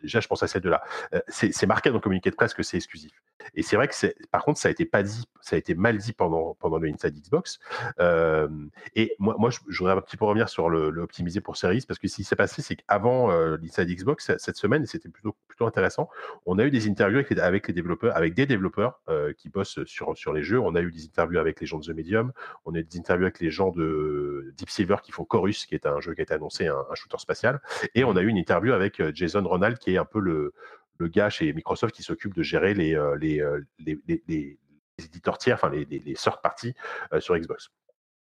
déjà, 0.02 0.20
je 0.20 0.28
pense 0.28 0.44
à 0.44 0.48
ces 0.48 0.60
deux-là. 0.60 0.84
c'est 1.28 1.68
marqué 1.68 1.90
dans 1.90 1.96
le 1.96 2.02
communiqué 2.02 2.30
de 2.30 2.36
presse 2.36 2.54
que 2.54 2.64
c'est 2.64 2.78
exclusif. 2.78 3.12
Et 3.56 3.62
c'est 3.62 3.76
vrai 3.76 3.88
que 3.88 3.94
par 4.32 4.44
contre, 4.44 4.60
ça 4.60 4.68
a 4.68 4.72
été 4.72 4.86
pas 4.86 5.04
dit, 5.04 5.26
ça 5.42 5.56
a 5.56 5.60
été 5.60 5.76
mal 5.76 5.98
dit 5.98 6.14
pendant, 6.14 6.56
pendant 6.60 6.78
le 6.78 6.90
Inside 6.90 7.16
Xbox. 7.16 7.60
Euh, 8.00 8.48
et 8.96 9.16
moi, 9.20 9.36
moi, 9.38 9.50
je, 9.50 9.78
voudrais 9.78 9.94
un 9.94 10.02
petit 10.02 10.18
peu 10.18 10.26
revenir 10.26 10.50
sur 10.50 10.70
le, 10.70 10.90
le 10.90 11.02
optimiser 11.02 11.42
pour 11.42 11.58
Series, 11.58 11.84
parce 11.88 12.00
que 12.00 12.08
ce 12.08 12.18
qui 12.18 12.24
s'est 12.24 12.36
passé, 12.36 12.62
c'est 12.62 12.76
qu'avant 12.76 13.32
euh, 13.32 13.58
l'Inside 13.62 13.90
Xbox, 13.90 14.32
cette 14.38 14.58
semaine, 14.58 14.86
c'était 14.86 15.10
plutôt, 15.10 15.36
plutôt 15.48 15.66
intéressant, 15.66 16.10
on 16.46 16.60
a 16.60 16.66
eu 16.66 16.72
des 16.72 16.88
interviews 16.88 17.24
avec 17.38 17.72
développeurs, 17.72 18.16
avec 18.16 18.34
des 18.34 18.46
développeurs 18.46 19.02
euh, 19.10 19.34
qui 19.34 19.50
bossent 19.50 19.84
sur, 19.86 20.18
sur 20.18 20.34
les 20.34 20.44
jeux. 20.44 20.60
On 20.60 20.76
a 20.76 20.82
eu 20.82 20.92
des 20.92 21.06
interviews 21.06 21.40
avec 21.40 21.62
les 21.62 21.68
gens 21.68 21.80
de 21.80 21.86
The 21.86 21.96
Medium, 21.96 22.32
on 22.66 22.74
a 22.76 22.80
eu 22.80 22.84
des 22.84 22.98
interviews 22.98 23.26
avec 23.26 23.40
les 23.40 23.52
gens 23.52 23.72
de 23.72 24.54
Deep 24.58 24.70
Silver 24.70 24.98
qui 25.04 25.12
font 25.12 25.26
Chorus, 25.26 25.66
qui 25.66 25.76
est 25.76 25.86
un 25.86 26.00
jeu 26.02 26.14
qui 26.14 26.22
a 26.22 26.24
été 26.24 26.34
annoncé, 26.34 26.68
un, 26.68 26.86
un 26.90 26.96
shooter 26.96 27.18
spatial. 27.20 27.62
Et 27.96 28.04
on 28.04 28.16
a 28.16 28.22
eu 28.22 28.28
une 28.28 28.38
interview 28.38 28.74
avec 28.74 29.00
euh, 29.00 29.12
Jason 29.14 29.44
Ronald, 29.48 29.78
qui 29.88 29.94
est 29.94 29.98
un 29.98 30.06
peu 30.06 30.20
le, 30.20 30.54
gars 31.00 31.30
chez 31.30 31.54
Microsoft 31.54 31.96
qui 31.96 32.04
s'occupe 32.04 32.34
de 32.34 32.44
gérer 32.44 32.74
les, 32.74 32.94
euh, 32.94 33.16
euh, 33.16 33.62
les, 33.80 33.98
les, 34.08 34.22
les, 34.28 34.60
éditeurs 34.98 35.38
tiers, 35.38 35.56
enfin 35.56 35.70
les, 35.70 35.86
les, 35.86 36.16
parties 36.44 36.74
euh, 37.14 37.22
sur 37.22 37.38
Xbox. 37.38 37.70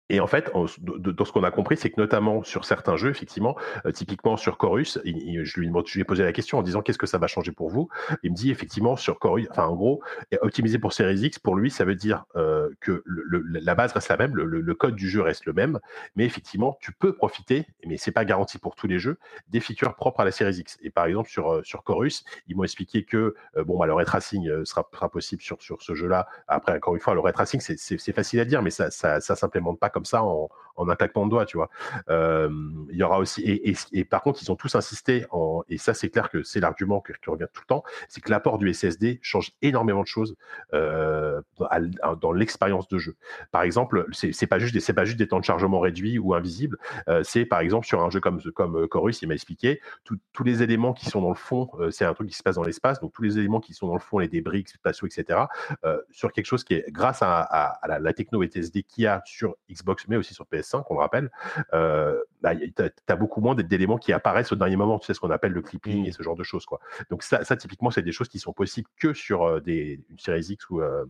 Et 0.09 0.19
en 0.19 0.27
fait, 0.27 0.51
dans 0.53 1.25
ce 1.25 1.31
qu'on 1.31 1.43
a 1.43 1.51
compris, 1.51 1.77
c'est 1.77 1.91
que 1.91 2.01
notamment 2.01 2.43
sur 2.43 2.65
certains 2.65 2.97
jeux, 2.97 3.11
effectivement, 3.11 3.55
euh, 3.85 3.91
typiquement 3.91 4.37
sur 4.37 4.57
Chorus, 4.57 4.99
je, 5.05 5.59
lui, 5.59 5.69
ai 5.99 6.03
posé 6.03 6.23
la 6.23 6.33
question 6.33 6.57
en 6.57 6.63
disant 6.63 6.81
qu'est-ce 6.81 6.97
que 6.97 7.05
ça 7.05 7.19
va 7.19 7.27
changer 7.27 7.51
pour 7.51 7.69
vous? 7.69 7.89
Il 8.23 8.31
me 8.31 8.35
dit 8.35 8.49
effectivement 8.49 8.95
sur 8.95 9.19
Chorus, 9.19 9.47
enfin 9.51 9.67
en 9.67 9.75
gros, 9.75 10.01
optimiser 10.41 10.79
pour 10.79 10.93
Series 10.93 11.19
X, 11.19 11.37
pour 11.37 11.55
lui, 11.55 11.69
ça 11.69 11.85
veut 11.85 11.95
dire 11.95 12.25
euh, 12.35 12.69
que 12.81 13.03
le, 13.05 13.43
la 13.45 13.75
base 13.75 13.93
reste 13.93 14.09
la 14.09 14.17
même, 14.17 14.35
le, 14.35 14.73
code 14.73 14.95
du 14.95 15.09
jeu 15.09 15.21
reste 15.21 15.45
le 15.45 15.53
même, 15.53 15.79
mais 16.15 16.25
effectivement, 16.25 16.77
tu 16.81 16.91
peux 16.91 17.13
profiter, 17.13 17.67
mais 17.85 17.97
c'est 17.97 18.11
pas 18.11 18.25
garanti 18.25 18.57
pour 18.57 18.75
tous 18.75 18.87
les 18.87 18.97
jeux, 18.97 19.17
des 19.49 19.59
features 19.59 19.95
propres 19.95 20.21
à 20.21 20.25
la 20.25 20.31
Series 20.31 20.55
X. 20.55 20.77
Et 20.81 20.89
par 20.89 21.05
exemple 21.05 21.29
sur 21.29 21.51
euh, 21.51 21.61
sur 21.63 21.83
Chorus, 21.83 22.23
ils 22.47 22.55
m'ont 22.55 22.63
expliqué 22.63 23.03
que 23.03 23.35
bon, 23.65 23.77
bah, 23.77 23.85
le 23.85 23.93
ray 23.93 24.05
tracing 24.05 24.65
sera, 24.65 24.87
sera 24.91 25.09
possible 25.09 25.41
sur 25.41 25.61
sur 25.61 25.81
ce 25.81 25.93
jeu-là. 25.93 26.27
Après, 26.47 26.75
encore 26.75 26.95
une 26.95 27.01
fois, 27.01 27.13
le 27.13 27.19
ray 27.19 27.33
tracing, 27.33 27.59
c'est 27.59 28.13
facile 28.13 28.39
à 28.39 28.45
dire, 28.45 28.61
mais 28.61 28.71
ça 28.71 28.89
ça, 28.89 29.19
ça 29.19 29.35
s'implémente 29.35 29.79
pas 29.79 29.89
comme 29.89 29.98
ça 30.05 30.23
en, 30.23 30.49
un 30.77 30.95
claquement 30.95 31.25
de 31.25 31.31
doigts, 31.31 31.45
tu 31.45 31.57
vois. 31.57 31.69
il 32.07 32.95
y 32.95 33.03
aura 33.03 33.19
aussi 33.19 33.43
et, 33.91 34.05
par 34.05 34.21
contre, 34.21 34.41
ils 34.41 34.51
ont 34.51 34.55
tous 34.55 34.75
insisté 34.75 35.25
en 35.31 35.49
et 35.69 35.77
ça 35.77 35.93
c'est 35.93 36.09
clair 36.09 36.29
que 36.29 36.43
c'est 36.43 36.59
l'argument 36.59 37.01
que 37.01 37.13
tu 37.21 37.29
regardes 37.29 37.51
tout 37.51 37.61
le 37.61 37.67
temps, 37.67 37.83
c'est 38.07 38.21
que 38.21 38.29
l'apport 38.29 38.57
du 38.57 38.73
SSD 38.73 39.19
change 39.21 39.51
énormément 39.61 40.01
de 40.01 40.07
choses 40.07 40.35
euh, 40.73 41.41
dans 42.21 42.31
l'expérience 42.31 42.87
de 42.87 42.97
jeu. 42.97 43.15
Par 43.51 43.63
exemple, 43.63 44.05
c'est 44.11 44.47
pas 44.47 44.59
juste 44.59 44.79
c'est 44.79 44.93
pas 44.93 45.05
juste 45.05 45.17
des 45.17 45.27
temps 45.27 45.39
de 45.39 45.45
chargement 45.45 45.79
réduits 45.79 46.17
ou 46.19 46.33
invisibles, 46.33 46.77
euh, 47.07 47.23
c'est 47.23 47.45
par 47.45 47.59
exemple 47.59 47.85
sur 47.85 48.01
un 48.01 48.09
jeu 48.09 48.19
comme 48.19 48.39
comme 48.53 48.87
Chorus, 48.87 49.21
il 49.21 49.27
m'a 49.27 49.33
expliqué 49.33 49.81
tous 50.33 50.43
les 50.43 50.63
éléments 50.63 50.93
qui 50.93 51.05
sont 51.05 51.21
dans 51.21 51.29
le 51.29 51.35
fond, 51.35 51.69
euh, 51.79 51.91
c'est 51.91 52.05
un 52.05 52.13
truc 52.13 52.29
qui 52.29 52.35
se 52.35 52.43
passe 52.43 52.55
dans 52.55 52.63
l'espace, 52.63 52.99
donc 52.99 53.13
tous 53.13 53.21
les 53.21 53.37
éléments 53.37 53.59
qui 53.59 53.73
sont 53.73 53.87
dans 53.87 53.93
le 53.93 53.99
fond, 53.99 54.19
les 54.19 54.27
débris 54.27 54.63
spatiaux, 54.67 55.07
etc. 55.07 55.41
sur 56.11 56.31
quelque 56.31 56.45
chose 56.45 56.63
qui 56.63 56.75
est 56.75 56.85
grâce 56.89 57.21
à, 57.21 57.41
à, 57.41 57.87
la, 57.87 57.99
la 57.99 58.13
techno 58.13 58.43
SSD 58.43 58.83
qu'il 58.83 59.03
y 59.03 59.07
a 59.07 59.21
sur 59.25 59.55
Xbox 59.69 59.88
mais 60.07 60.17
aussi 60.17 60.33
sur 60.33 60.45
PS5, 60.45 60.83
on 60.89 60.95
le 60.95 60.99
rappelle, 60.99 61.31
euh, 61.73 62.21
bah, 62.41 62.55
tu 62.55 62.83
as, 63.07 63.15
beaucoup 63.15 63.41
moins 63.41 63.55
d'éléments 63.55 63.97
qui 63.97 64.13
apparaissent 64.13 64.51
au 64.51 64.55
dernier 64.55 64.77
moment, 64.77 64.97
tu 64.97 65.05
sais 65.05 65.13
ce 65.13 65.19
qu'on 65.19 65.29
appelle 65.29 65.51
le 65.51 65.61
clipping 65.61 66.05
et 66.05 66.09
mmh. 66.09 66.13
ce 66.13 66.23
genre 66.23 66.35
de 66.35 66.43
choses. 66.43 66.65
Quoi. 66.65 66.79
Donc 67.09 67.23
ça, 67.23 67.43
ça 67.43 67.57
typiquement, 67.57 67.91
c'est 67.91 68.01
des 68.01 68.11
choses 68.11 68.29
qui 68.29 68.39
sont 68.39 68.53
possibles 68.53 68.89
que 68.97 69.13
sur 69.13 69.43
euh, 69.43 69.59
des, 69.59 70.01
une 70.09 70.19
Series 70.19 70.47
X 70.49 70.69
ou, 70.69 70.81
euh, 70.81 71.05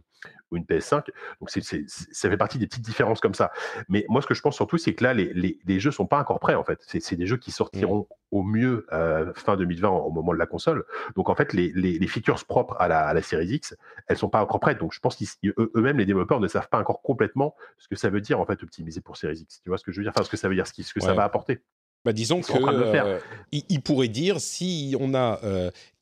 ou 0.49 0.57
une 0.57 0.63
PS5. 0.63 1.05
Donc 1.39 1.49
ça 1.51 2.29
fait 2.29 2.37
partie 2.37 2.57
des 2.57 2.65
petites 2.65 2.83
différences 2.83 3.19
comme 3.19 3.35
ça. 3.35 3.51
Mais 3.89 4.05
moi, 4.09 4.21
ce 4.21 4.27
que 4.27 4.33
je 4.33 4.41
pense 4.41 4.55
surtout, 4.55 4.77
c'est 4.77 4.95
que 4.95 5.03
là, 5.03 5.13
les, 5.13 5.31
les, 5.33 5.59
les 5.65 5.79
jeux 5.79 5.91
sont 5.91 6.07
pas 6.07 6.19
encore 6.19 6.39
prêts, 6.39 6.55
en 6.55 6.63
fait. 6.63 6.79
C'est, 6.87 7.15
des 7.15 7.27
jeux 7.27 7.37
qui 7.37 7.51
sortiront 7.51 8.07
mmh. 8.09 8.13
au 8.31 8.43
mieux 8.43 8.87
fin 9.35 9.55
2020 9.55 9.89
au 9.89 10.11
moment 10.11 10.33
de 10.33 10.39
la 10.39 10.47
console. 10.47 10.85
Donc 11.15 11.29
en 11.29 11.35
fait, 11.35 11.53
les, 11.53 11.71
les, 11.73 12.07
features 12.07 12.43
propres 12.45 12.75
à 12.79 12.87
la, 12.87 13.01
à 13.01 13.13
la 13.13 13.21
Series 13.21 13.47
X, 13.47 13.75
elles 14.07 14.17
sont 14.17 14.29
pas 14.29 14.41
encore 14.41 14.59
prêtes. 14.59 14.79
Donc 14.79 14.93
je 14.93 14.99
pense 14.99 15.15
qu'eux-mêmes, 15.15 15.97
les 15.97 16.05
développeurs 16.05 16.39
ne 16.39 16.47
savent 16.47 16.69
pas 16.69 16.79
encore 16.79 17.01
complètement 17.01 17.55
ce 17.77 17.87
que 17.87 17.95
ça 17.95 18.09
veut 18.09 18.21
dire, 18.21 18.39
en 18.39 18.45
fait, 18.45 18.63
optimiser 18.63 19.01
pour 19.01 19.17
Series 19.17 19.39
X. 19.39 19.61
Tu 19.61 19.69
vois 19.69 19.77
ce 19.77 19.83
que 19.83 19.91
je 19.91 19.99
veux 19.99 20.03
dire? 20.03 20.13
Enfin, 20.15 20.23
ce 20.23 20.29
que 20.29 20.37
ça 20.37 20.49
veut 20.49 20.55
dire, 20.55 20.65
ce, 20.65 20.81
ce 20.81 20.93
que 20.93 20.99
ça 21.01 21.13
va 21.19 21.25
apporter. 21.25 21.59
Bah, 22.05 22.13
disons 22.13 22.41
qu'il 22.41 22.55
euh, 22.65 23.19
il 23.51 23.81
pourrait 23.81 24.07
dire 24.07 24.39
si 24.39 24.95
on 24.99 25.13
a 25.13 25.39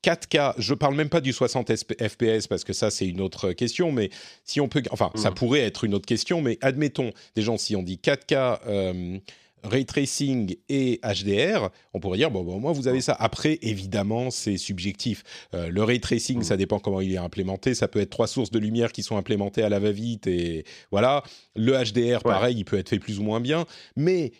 4K, 0.04 0.38
euh, 0.38 0.52
je 0.56 0.72
parle 0.74 0.94
même 0.94 1.08
pas 1.08 1.20
du 1.20 1.32
60 1.32 1.74
FPS 1.74 2.46
parce 2.46 2.62
que 2.62 2.72
ça 2.72 2.90
c'est 2.90 3.06
une 3.06 3.20
autre 3.20 3.52
question, 3.52 3.90
mais 3.90 4.10
si 4.44 4.60
on 4.60 4.68
peut, 4.68 4.82
enfin 4.92 5.10
ça 5.16 5.30
mmh. 5.30 5.34
pourrait 5.34 5.60
être 5.60 5.82
une 5.82 5.94
autre 5.94 6.06
question, 6.06 6.40
mais 6.40 6.56
admettons 6.62 7.10
des 7.34 7.42
gens 7.42 7.58
si 7.58 7.74
on 7.74 7.82
dit 7.82 8.00
4K. 8.02 8.58
Euh, 8.66 9.18
ray 9.64 9.84
tracing 9.84 10.54
et 10.68 11.00
HDR, 11.02 11.70
on 11.92 11.98
pourrait 11.98 12.16
dire 12.16 12.30
bon, 12.30 12.44
bon 12.44 12.60
moi 12.60 12.70
vous 12.70 12.86
avez 12.86 13.00
ça. 13.00 13.16
Après, 13.18 13.58
évidemment, 13.60 14.30
c'est 14.30 14.56
subjectif. 14.56 15.24
le 15.52 15.82
ray 15.82 15.98
tracing, 15.98 16.38
mmh. 16.38 16.44
ça 16.44 16.56
dépend 16.56 16.78
comment 16.78 17.00
il 17.00 17.12
est 17.12 17.18
implémenté. 17.18 17.74
Ça 17.74 17.88
peut 17.88 17.98
être 17.98 18.10
trois 18.10 18.28
sources 18.28 18.52
de 18.52 18.60
lumière 18.60 18.92
qui 18.92 19.02
sont 19.02 19.16
implémentées 19.16 19.64
à 19.64 19.68
la 19.68 19.80
va-vite 19.80 20.28
et 20.28 20.64
voilà. 20.92 21.24
Le 21.56 21.72
HDR, 21.72 22.22
pareil, 22.22 22.58
il 22.58 22.64
peut 22.64 22.78
être 22.78 22.88
fait 22.88 23.00
plus 23.00 23.18
ou 23.18 23.24
moins 23.24 23.40
bien, 23.40 23.66
mais 23.96 24.30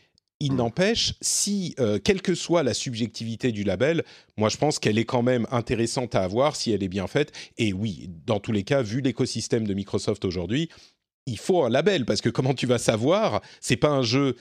il 0.40 0.55
n'empêche, 0.55 1.14
si, 1.20 1.74
euh, 1.81 1.98
quelle 1.98 2.22
que 2.22 2.35
soit 2.35 2.62
la 2.62 2.74
subjectivité 2.74 3.51
du 3.51 3.64
label, 3.64 4.05
moi 4.37 4.48
je 4.48 4.57
pense 4.57 4.79
qu'elle 4.79 4.98
est 4.98 5.05
quand 5.05 5.22
même 5.22 5.46
intéressante 5.51 6.14
à 6.14 6.22
avoir 6.22 6.55
si 6.55 6.70
elle 6.70 6.83
est 6.83 6.88
bien 6.88 7.07
faite. 7.07 7.33
Et 7.59 7.72
oui, 7.72 8.09
dans 8.27 8.38
tous 8.38 8.53
les 8.53 8.62
cas, 8.62 8.83
vu 8.83 9.01
l'écosystème 9.01 9.66
de 9.66 9.74
Microsoft 9.74 10.24
aujourd'hui, 10.24 10.68
il 11.27 11.38
faut 11.38 11.64
un 11.64 11.70
label 11.70 12.05
parce 12.05 12.20
que 12.20 12.29
comment 12.29 12.55
tu 12.55 12.66
vas 12.66 12.79
savoir? 12.79 13.42
C'est 13.61 13.77
pas 13.77 13.90
un 13.90 14.03
jeu 14.03 14.37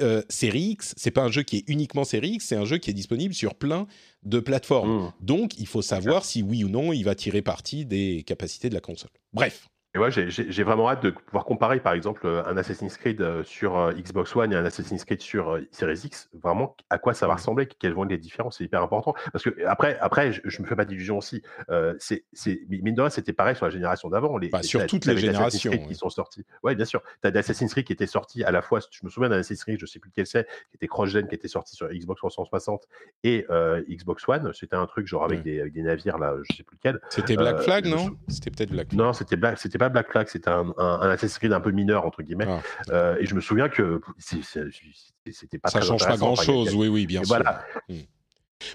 euh, 0.00 0.22
série 0.28 0.70
X, 0.70 0.94
c'est 0.96 1.10
pas 1.10 1.22
un 1.22 1.30
jeu 1.30 1.42
qui 1.42 1.58
est 1.58 1.64
uniquement 1.68 2.04
série 2.04 2.30
X, 2.30 2.46
c'est 2.46 2.56
un 2.56 2.64
jeu 2.64 2.78
qui 2.78 2.90
est 2.90 2.94
disponible 2.94 3.34
sur 3.34 3.54
plein 3.54 3.86
de 4.22 4.40
plateformes. 4.40 5.04
Mmh. 5.04 5.12
Donc 5.20 5.58
il 5.58 5.66
faut 5.66 5.82
savoir 5.82 6.24
si 6.24 6.42
oui 6.42 6.64
ou 6.64 6.68
non 6.68 6.92
il 6.92 7.04
va 7.04 7.14
tirer 7.14 7.42
parti 7.42 7.84
des 7.84 8.24
capacités 8.26 8.68
de 8.68 8.74
la 8.74 8.80
console. 8.80 9.10
Bref. 9.32 9.68
Et 9.94 9.98
ouais, 9.98 10.10
j'ai 10.10 10.62
vraiment 10.62 10.88
hâte 10.88 11.02
de 11.02 11.10
pouvoir 11.10 11.44
comparer, 11.44 11.78
par 11.78 11.92
exemple, 11.92 12.26
euh, 12.26 12.42
un 12.46 12.56
Assassin's 12.56 12.96
Creed 12.96 13.20
euh, 13.20 13.44
sur 13.44 13.76
euh, 13.76 13.92
Xbox 13.92 14.34
One 14.34 14.50
et 14.50 14.56
un 14.56 14.64
Assassin's 14.64 15.04
Creed 15.04 15.20
sur 15.20 15.58
Series 15.70 16.00
X. 16.04 16.30
Vraiment, 16.42 16.74
à 16.88 16.96
quoi 16.96 17.12
ça 17.12 17.26
va 17.26 17.34
ressembler, 17.34 17.66
quelles 17.66 17.92
vont 17.92 18.04
être 18.04 18.10
les 18.10 18.16
différences, 18.16 18.56
c'est 18.56 18.64
hyper 18.64 18.82
important. 18.82 19.14
Parce 19.32 19.44
que 19.44 19.50
après, 19.66 19.98
après, 20.00 20.32
je, 20.32 20.62
me 20.62 20.66
fais 20.66 20.76
pas 20.76 20.86
d'illusions 20.86 21.18
aussi. 21.18 21.42
Euh, 21.68 21.94
c'est, 21.98 22.24
mine 22.70 22.94
de 22.94 23.02
rien, 23.02 23.10
c'était 23.10 23.34
pareil 23.34 23.54
sur 23.54 23.66
la 23.66 23.70
génération 23.70 24.08
d'avant. 24.08 24.38
Les, 24.38 24.48
bah, 24.48 24.62
sur 24.62 24.86
toutes 24.86 25.04
les 25.04 25.18
générations, 25.18 25.72
qui 25.72 25.94
sont 25.94 26.08
sortis. 26.08 26.46
Ouais, 26.62 26.74
bien 26.74 26.86
sûr. 26.86 27.02
Tu 27.20 27.28
as 27.28 27.30
des 27.30 27.40
Assassin's 27.40 27.70
Creed 27.70 27.84
qui 27.84 27.92
étaient 27.92 28.06
sortis 28.06 28.44
à 28.44 28.50
la 28.50 28.62
fois. 28.62 28.80
Je 28.80 29.00
me 29.02 29.10
souviens 29.10 29.28
d'un 29.28 29.40
Assassin's 29.40 29.64
Creed, 29.64 29.78
je 29.78 29.84
sais 29.84 29.98
plus 29.98 30.08
lequel 30.08 30.26
c'est, 30.26 30.44
qui 30.70 30.76
était 30.76 30.88
cross-gen, 30.88 31.28
qui 31.28 31.34
était 31.34 31.48
sorti 31.48 31.76
sur 31.76 31.90
Xbox 31.90 32.18
360 32.20 32.88
et 33.24 33.46
Xbox 33.90 34.26
One. 34.26 34.52
C'était 34.54 34.76
un 34.76 34.86
truc 34.86 35.06
genre 35.06 35.24
avec, 35.24 35.42
des, 35.42 35.60
avec 35.60 35.74
des 35.74 35.82
navires 35.82 36.16
là, 36.16 36.34
je 36.48 36.56
sais 36.56 36.62
plus 36.62 36.76
lequel. 36.76 36.98
C'était 37.10 37.36
Black 37.36 37.58
Flag, 37.60 37.86
non? 37.86 38.16
C'était 38.28 38.50
peut-être 38.50 38.70
Black 38.70 38.88
Flag. 38.88 38.98
Non, 38.98 39.12
c'était 39.12 39.36
Black, 39.36 39.58
c'était 39.58 39.81
pas 39.82 39.88
Black 39.88 40.10
Flag, 40.10 40.28
c'était 40.28 40.50
un 40.50 40.72
un, 40.78 41.00
un, 41.00 41.10
Assassin's 41.10 41.38
Creed 41.38 41.52
un 41.52 41.60
peu 41.60 41.70
mineur 41.70 42.06
entre 42.06 42.22
guillemets. 42.22 42.46
Ah. 42.48 42.60
Euh, 42.90 43.16
et 43.20 43.26
je 43.26 43.34
me 43.34 43.40
souviens 43.40 43.68
que 43.68 44.00
c'était 44.18 45.58
pas 45.58 45.70
ça 45.70 45.80
très 45.80 45.88
change 45.88 46.06
pas 46.06 46.16
grand 46.16 46.36
chose, 46.36 46.74
oui 46.74 46.88
oui 46.88 47.06
bien 47.06 47.24
sûr. 47.24 47.36
Voilà. 47.36 47.64
Hmm. 47.88 47.96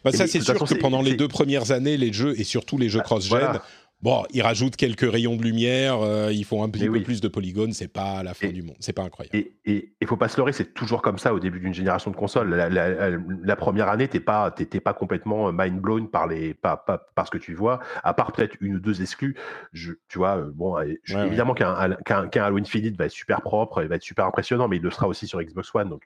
Bah, 0.03 0.11
ça, 0.11 0.27
c'est 0.27 0.41
sûr 0.41 0.55
que 0.55 0.73
pendant 0.75 1.01
les 1.01 1.15
deux 1.15 1.29
premières 1.29 1.71
années, 1.71 1.95
les 1.95 2.11
jeux, 2.11 2.37
et 2.37 2.43
surtout 2.43 2.77
les 2.77 2.89
jeux 2.89 2.99
bah, 2.99 3.05
cross-gen, 3.05 3.59
Bon, 4.01 4.23
ils 4.29 4.43
rajoutent 4.43 4.75
quelques 4.75 5.11
rayons 5.11 5.35
de 5.35 5.41
lumière, 5.41 6.01
euh, 6.01 6.31
ils 6.31 6.45
font 6.45 6.63
un 6.63 6.69
petit 6.69 6.87
peu 6.87 7.01
plus 7.01 7.19
de 7.19 7.27
polygones, 7.27 7.73
c'est 7.73 7.87
pas 7.87 8.21
la 8.21 8.35
fin 8.35 8.49
du 8.49 8.61
monde, 8.61 8.75
c'est 8.79 8.93
pas 8.93 9.01
incroyable. 9.01 9.35
Et 9.65 9.95
il 9.99 10.07
faut 10.07 10.17
pas 10.17 10.27
se 10.27 10.37
leurrer, 10.37 10.53
c'est 10.53 10.75
toujours 10.75 11.01
comme 11.01 11.17
ça 11.17 11.33
au 11.33 11.39
début 11.39 11.59
d'une 11.59 11.73
génération 11.73 12.11
de 12.11 12.15
consoles. 12.15 12.49
La, 12.53 13.55
première 13.55 13.89
année, 13.89 14.07
t'es 14.07 14.19
pas, 14.19 14.51
pas 14.51 14.93
complètement 14.93 15.51
mind 15.51 15.79
blown 15.79 16.09
par 16.09 16.27
les, 16.27 16.53
par, 16.53 16.85
ce 17.25 17.31
que 17.31 17.39
tu 17.39 17.55
vois, 17.55 17.79
à 18.03 18.13
part 18.13 18.31
peut-être 18.33 18.55
une 18.61 18.75
ou 18.75 18.79
deux 18.79 19.01
exclus. 19.01 19.35
Je, 19.73 19.93
tu 20.09 20.19
vois, 20.19 20.37
euh, 20.37 20.51
bon, 20.53 20.77
évidemment 20.79 21.55
qu'un 21.55 21.73
Halo 21.73 22.57
Infinite 22.57 22.95
va 22.97 23.05
être 23.05 23.11
super 23.11 23.41
propre, 23.41 23.81
il 23.81 23.87
va 23.87 23.95
être 23.95 24.03
super 24.03 24.25
impressionnant, 24.25 24.67
mais 24.67 24.77
il 24.77 24.83
le 24.83 24.91
sera 24.91 25.07
aussi 25.07 25.25
sur 25.25 25.41
Xbox 25.41 25.73
One, 25.73 25.89
donc 25.89 26.03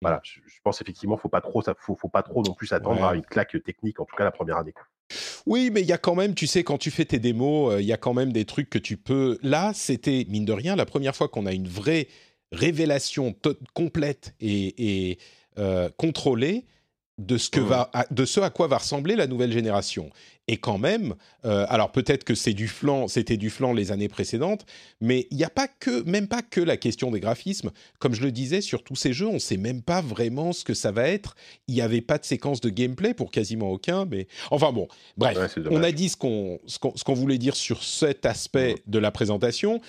voilà, 0.00 0.20
je, 0.22 0.40
pense 0.62 0.80
effectivement, 0.80 1.16
faut 1.16 1.28
pas 1.28 1.40
trop, 1.40 1.62
ça, 1.62 1.74
faut, 1.78 1.96
faut 1.96 2.08
pas 2.08 2.22
trop 2.22 2.42
non 2.42 2.54
plus 2.54 2.72
attendre 2.72 3.04
à 3.04 3.14
une 3.14 3.24
claque 3.24 3.62
technique, 3.64 4.00
en 4.00 4.04
tout 4.04 4.16
cas 4.16 4.24
la 4.24 4.30
première 4.30 4.58
année. 4.58 4.74
Oui, 5.46 5.70
mais 5.72 5.80
il 5.80 5.86
y 5.86 5.92
a 5.92 5.98
quand 5.98 6.14
même, 6.14 6.34
tu 6.34 6.46
sais, 6.46 6.62
quand 6.62 6.78
tu 6.78 6.90
fais 6.90 7.04
tes 7.04 7.18
démos, 7.18 7.72
euh, 7.72 7.80
il 7.80 7.86
y 7.86 7.92
a 7.92 7.96
quand 7.96 8.14
même 8.14 8.32
des 8.32 8.44
trucs 8.44 8.70
que 8.70 8.78
tu 8.78 8.96
peux. 8.96 9.38
Là, 9.42 9.72
c'était, 9.74 10.26
mine 10.28 10.44
de 10.44 10.52
rien, 10.52 10.76
la 10.76 10.86
première 10.86 11.16
fois 11.16 11.28
qu'on 11.28 11.46
a 11.46 11.52
une 11.52 11.68
vraie 11.68 12.08
révélation 12.52 13.34
complète 13.74 14.34
et, 14.40 15.18
euh, 15.58 15.88
contrôlée 15.96 16.66
de 17.18 17.36
ce, 17.36 17.50
que 17.50 17.60
va, 17.60 17.90
de 18.10 18.24
ce 18.24 18.40
à 18.40 18.50
quoi 18.50 18.68
va 18.68 18.78
ressembler 18.78 19.16
la 19.16 19.26
nouvelle 19.26 19.52
génération. 19.52 20.10
Et 20.46 20.56
quand 20.56 20.78
même, 20.78 21.14
euh, 21.44 21.66
alors 21.68 21.92
peut-être 21.92 22.24
que 22.24 22.34
c'est 22.34 22.54
du 22.54 22.68
flanc, 22.68 23.06
c'était 23.06 23.36
du 23.36 23.50
flanc 23.50 23.74
les 23.74 23.92
années 23.92 24.08
précédentes, 24.08 24.64
mais 25.00 25.26
il 25.30 25.36
n'y 25.36 25.44
a 25.44 25.50
pas 25.50 25.68
que, 25.68 26.02
même 26.04 26.26
pas 26.26 26.40
que 26.40 26.60
la 26.60 26.78
question 26.78 27.10
des 27.10 27.20
graphismes. 27.20 27.70
Comme 27.98 28.14
je 28.14 28.22
le 28.22 28.32
disais, 28.32 28.62
sur 28.62 28.82
tous 28.82 28.96
ces 28.96 29.12
jeux, 29.12 29.26
on 29.26 29.34
ne 29.34 29.38
sait 29.38 29.58
même 29.58 29.82
pas 29.82 30.00
vraiment 30.00 30.52
ce 30.52 30.64
que 30.64 30.72
ça 30.74 30.90
va 30.90 31.06
être. 31.06 31.36
Il 31.66 31.74
n'y 31.74 31.82
avait 31.82 32.00
pas 32.00 32.16
de 32.16 32.24
séquence 32.24 32.62
de 32.62 32.70
gameplay 32.70 33.12
pour 33.12 33.30
quasiment 33.30 33.70
aucun, 33.70 34.06
mais 34.06 34.26
enfin 34.50 34.72
bon, 34.72 34.88
bref, 35.18 35.58
on 35.70 35.82
a 35.82 35.92
dit 35.92 36.08
ce 36.08 36.16
qu'on 36.16 36.58
ce 36.66 36.78
qu'on 36.78 37.14
voulait 37.14 37.38
dire 37.38 37.56
sur 37.56 37.82
cet 37.82 38.24
aspect 38.24 38.76
de 38.86 38.98
la 38.98 39.10
présentation 39.10 39.80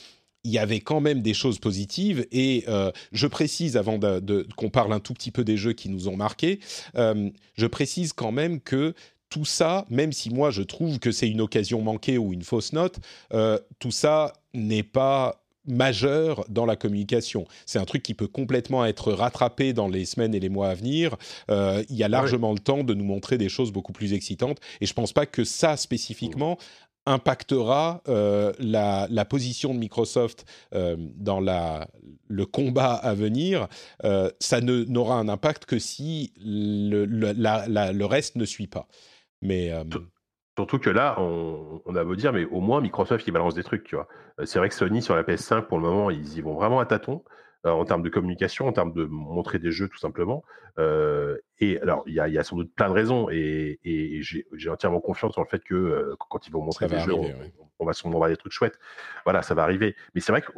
il 0.43 0.51
y 0.51 0.57
avait 0.57 0.79
quand 0.79 1.01
même 1.01 1.21
des 1.21 1.33
choses 1.33 1.59
positives 1.59 2.25
et 2.31 2.63
euh, 2.67 2.91
je 3.11 3.27
précise 3.27 3.77
avant 3.77 3.97
de, 3.97 4.47
qu'on 4.55 4.69
parle 4.69 4.93
un 4.93 4.99
tout 4.99 5.13
petit 5.13 5.31
peu 5.31 5.43
des 5.43 5.57
jeux 5.57 5.73
qui 5.73 5.89
nous 5.89 6.07
ont 6.07 6.15
marqués, 6.15 6.59
euh, 6.95 7.29
je 7.55 7.65
précise 7.67 8.13
quand 8.13 8.31
même 8.31 8.59
que 8.61 8.93
tout 9.29 9.45
ça, 9.45 9.85
même 9.89 10.11
si 10.11 10.29
moi 10.29 10.49
je 10.49 10.63
trouve 10.63 10.99
que 10.99 11.11
c'est 11.11 11.29
une 11.29 11.41
occasion 11.41 11.81
manquée 11.81 12.17
ou 12.17 12.33
une 12.33 12.43
fausse 12.43 12.73
note, 12.73 12.99
euh, 13.33 13.59
tout 13.79 13.91
ça 13.91 14.33
n'est 14.53 14.83
pas 14.83 15.43
majeur 15.67 16.45
dans 16.49 16.65
la 16.65 16.75
communication. 16.75 17.45
C'est 17.67 17.77
un 17.77 17.85
truc 17.85 18.01
qui 18.01 18.15
peut 18.15 18.27
complètement 18.27 18.85
être 18.85 19.11
rattrapé 19.11 19.71
dans 19.71 19.87
les 19.87 20.05
semaines 20.05 20.33
et 20.33 20.39
les 20.39 20.49
mois 20.49 20.69
à 20.69 20.73
venir. 20.73 21.15
il 21.49 21.95
y 21.95 22.01
a 22.01 22.07
largement 22.07 22.53
le 22.53 22.59
temps 22.59 22.83
de 22.83 22.95
nous 22.95 23.03
montrer 23.03 23.37
des 23.37 23.49
choses 23.49 23.71
beaucoup 23.71 23.91
plus 23.91 24.13
excitantes. 24.13 24.57
Et 24.81 24.87
je 24.87 24.93
pense 24.93 25.13
pas 25.13 25.27
que 25.27 25.43
ça 25.43 25.77
spécifiquement 25.77 26.57
impactera 27.09 28.01
euh, 28.07 28.53
la, 28.59 29.25
position 29.25 29.73
de 29.73 29.79
Microsoft 29.79 30.45
euh, 30.73 30.95
dans 31.15 31.39
le 31.39 32.45
combat 32.45 32.93
à 32.93 33.13
venir, 33.13 33.67
euh, 34.03 34.29
ça 34.39 34.61
n'aura 34.61 35.15
un 35.15 35.27
impact 35.27 35.65
que 35.65 35.79
si 35.79 36.33
le, 36.39 38.05
reste 38.05 38.35
ne 38.35 38.45
suit 38.45 38.67
pas. 38.67 38.87
Mais 39.41 39.73
Surtout 40.57 40.79
que 40.79 40.89
là, 40.89 41.15
on, 41.19 41.95
a 41.95 42.03
beau 42.03 42.15
dire, 42.15 42.33
mais 42.33 42.43
au 42.45 42.59
moins 42.59 42.81
Microsoft, 42.81 43.25
il 43.27 43.31
balance 43.31 43.55
des 43.55 43.63
trucs, 43.63 43.85
tu 43.85 43.95
vois. 43.95 44.07
C'est 44.43 44.59
vrai 44.59 44.67
que 44.67 44.75
Sony, 44.75 45.01
sur 45.01 45.15
la 45.15 45.23
PS5, 45.23 45.63
pour 45.63 45.77
le 45.77 45.83
moment, 45.83 46.09
ils 46.09 46.37
y 46.37 46.41
vont 46.41 46.53
vraiment 46.53 46.81
à 46.81 46.85
tâtons. 46.85 47.23
en 47.63 47.85
termes 47.85 48.03
de 48.03 48.09
communication, 48.09 48.67
en 48.67 48.73
termes 48.73 48.91
de 48.91 49.05
montrer 49.05 49.57
des 49.59 49.71
jeux, 49.71 49.87
tout 49.87 49.97
simplement. 49.97 50.43
Et 51.61 51.79
alors, 51.81 52.03
il 52.07 52.13
y, 52.13 52.19
a, 52.19 52.43
sans 52.43 52.55
doute 52.55 52.73
plein 52.73 52.87
de 52.87 52.93
raisons, 52.93 53.27
et, 53.29 53.79
j'ai 54.21 54.69
entièrement 54.69 55.01
confiance 55.01 55.35
dans 55.35 55.41
le 55.41 55.47
fait 55.47 55.61
que 55.63 55.75
euh, 55.75 56.15
quand 56.29 56.47
ils 56.47 56.51
vont 56.51 56.61
montrer 56.61 56.87
des 56.87 56.99
jeux, 56.99 57.13
on, 57.79 57.85
va 57.85 57.93
sûrement 57.93 58.17
voir 58.17 58.29
des 58.29 58.37
trucs 58.37 58.53
chouettes. 58.53 58.79
Voilà, 59.25 59.41
ça 59.41 59.55
va 59.55 59.63
arriver. 59.63 59.95
Mais 60.15 60.21
c'est 60.21 60.31
vrai 60.31 60.41
que 60.41 60.51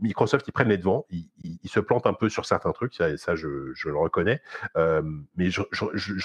Microsoft, 0.00 0.46
ils 0.46 0.52
prennent 0.52 0.68
les 0.68 0.78
devants, 0.78 1.06
ils, 1.10 1.58
se 1.68 1.80
plantent 1.80 2.06
un 2.06 2.12
peu 2.12 2.28
sur 2.28 2.46
certains 2.46 2.70
trucs, 2.70 2.94
ça, 2.94 3.16
ça 3.16 3.34
je, 3.34 3.48
le 3.48 3.96
reconnais. 3.96 4.40
Euh, 4.76 5.02
mais 5.36 5.50
je, 5.50 5.60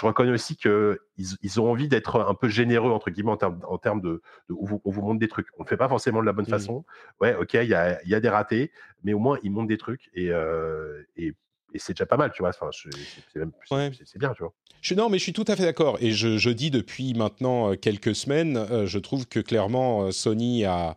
reconnais 0.05 0.31
aussi 0.31 0.57
qu'ils 0.57 0.97
ils 1.17 1.59
ont 1.59 1.71
envie 1.71 1.87
d'être 1.87 2.19
un 2.21 2.35
peu 2.35 2.49
généreux, 2.49 2.91
entre 2.91 3.09
guillemets, 3.09 3.31
en 3.31 3.77
termes, 3.79 4.01
de, 4.01 4.21
où, 4.49 4.67
vous, 4.67 4.81
on 4.85 4.91
vous 4.91 5.01
montre 5.01 5.19
des 5.19 5.27
trucs. 5.27 5.47
On 5.57 5.63
ne 5.63 5.67
fait 5.67 5.77
pas 5.77 5.89
forcément 5.89 6.21
de 6.21 6.27
la 6.27 6.33
bonne 6.33 6.45
mmh. 6.45 6.49
façon. 6.49 6.85
Ouais, 7.19 7.35
ok, 7.35 7.55
il 7.55 7.69
y 7.69 7.73
a, 7.73 8.03
y 8.05 8.13
a, 8.13 8.19
des 8.19 8.29
ratés, 8.29 8.71
mais 9.03 9.13
au 9.13 9.19
moins, 9.19 9.39
ils 9.41 9.51
montrent 9.51 9.67
des 9.67 9.77
trucs. 9.77 10.11
Et, 10.13 10.31
euh, 10.31 11.01
et 11.17 11.33
et 11.73 11.79
c'est 11.79 11.93
déjà 11.93 12.05
pas 12.05 12.17
mal, 12.17 12.31
tu 12.33 12.41
vois. 12.41 12.49
Enfin, 12.49 12.69
c'est 12.71 14.19
bien, 14.19 14.33
tu 14.33 14.43
vois. 14.43 14.53
Je, 14.81 14.95
non, 14.95 15.09
mais 15.09 15.17
je 15.17 15.23
suis 15.23 15.33
tout 15.33 15.45
à 15.47 15.55
fait 15.55 15.63
d'accord. 15.63 15.97
Et 16.01 16.11
je, 16.11 16.37
je, 16.37 16.49
dis 16.49 16.69
depuis 16.69 17.13
maintenant 17.13 17.71
euh, 17.71 17.75
quelques 17.75 18.15
semaines, 18.15 18.57
euh, 18.57 18.85
je 18.85 18.99
trouve 18.99 19.27
que 19.27 19.39
clairement 19.39 20.03
euh, 20.03 20.11
Sony 20.11 20.65
a, 20.65 20.95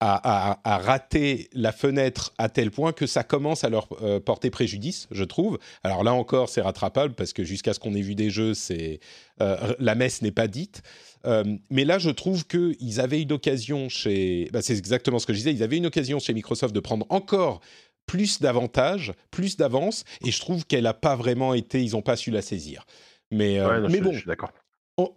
a, 0.00 0.60
a, 0.64 0.78
raté 0.78 1.48
la 1.52 1.72
fenêtre 1.72 2.34
à 2.36 2.48
tel 2.48 2.70
point 2.70 2.92
que 2.92 3.06
ça 3.06 3.22
commence 3.22 3.64
à 3.64 3.68
leur 3.68 3.88
porter 4.24 4.50
préjudice, 4.50 5.08
je 5.10 5.24
trouve. 5.24 5.58
Alors 5.82 6.04
là 6.04 6.12
encore, 6.14 6.48
c'est 6.48 6.60
rattrapable 6.60 7.14
parce 7.14 7.32
que 7.32 7.42
jusqu'à 7.42 7.74
ce 7.74 7.80
qu'on 7.80 7.94
ait 7.94 8.00
vu 8.00 8.14
des 8.14 8.30
jeux, 8.30 8.54
c'est 8.54 9.00
la 9.40 9.94
messe 9.96 10.22
n'est 10.22 10.30
pas 10.30 10.46
dite. 10.46 10.82
mais 11.24 11.84
là, 11.84 11.98
je 11.98 12.10
trouve 12.10 12.46
qu'ils 12.46 13.00
avaient 13.00 13.22
une 13.22 13.32
occasion 13.32 13.88
chez. 13.88 14.48
Bah, 14.52 14.62
c'est 14.62 14.78
exactement 14.78 15.18
ce 15.18 15.26
que 15.26 15.32
je 15.32 15.38
disais. 15.38 15.52
Ils 15.52 15.64
avaient 15.64 15.78
une 15.78 15.86
occasion 15.86 16.20
chez 16.20 16.32
Microsoft 16.32 16.72
de 16.72 16.80
prendre 16.80 17.04
encore 17.08 17.60
plus 18.08 18.40
d'avantages, 18.40 19.12
plus 19.30 19.56
d'avance, 19.56 20.02
et 20.24 20.32
je 20.32 20.40
trouve 20.40 20.66
qu'elle 20.66 20.84
n'a 20.84 20.94
pas 20.94 21.14
vraiment 21.14 21.54
été, 21.54 21.84
ils 21.84 21.92
n'ont 21.92 22.02
pas 22.02 22.16
su 22.16 22.32
la 22.32 22.42
saisir. 22.42 22.84
Mais, 23.30 23.60
euh, 23.60 23.86
mais 23.88 24.00
bon, 24.00 24.12
je 24.12 24.18
suis 24.18 24.26
d'accord 24.26 24.50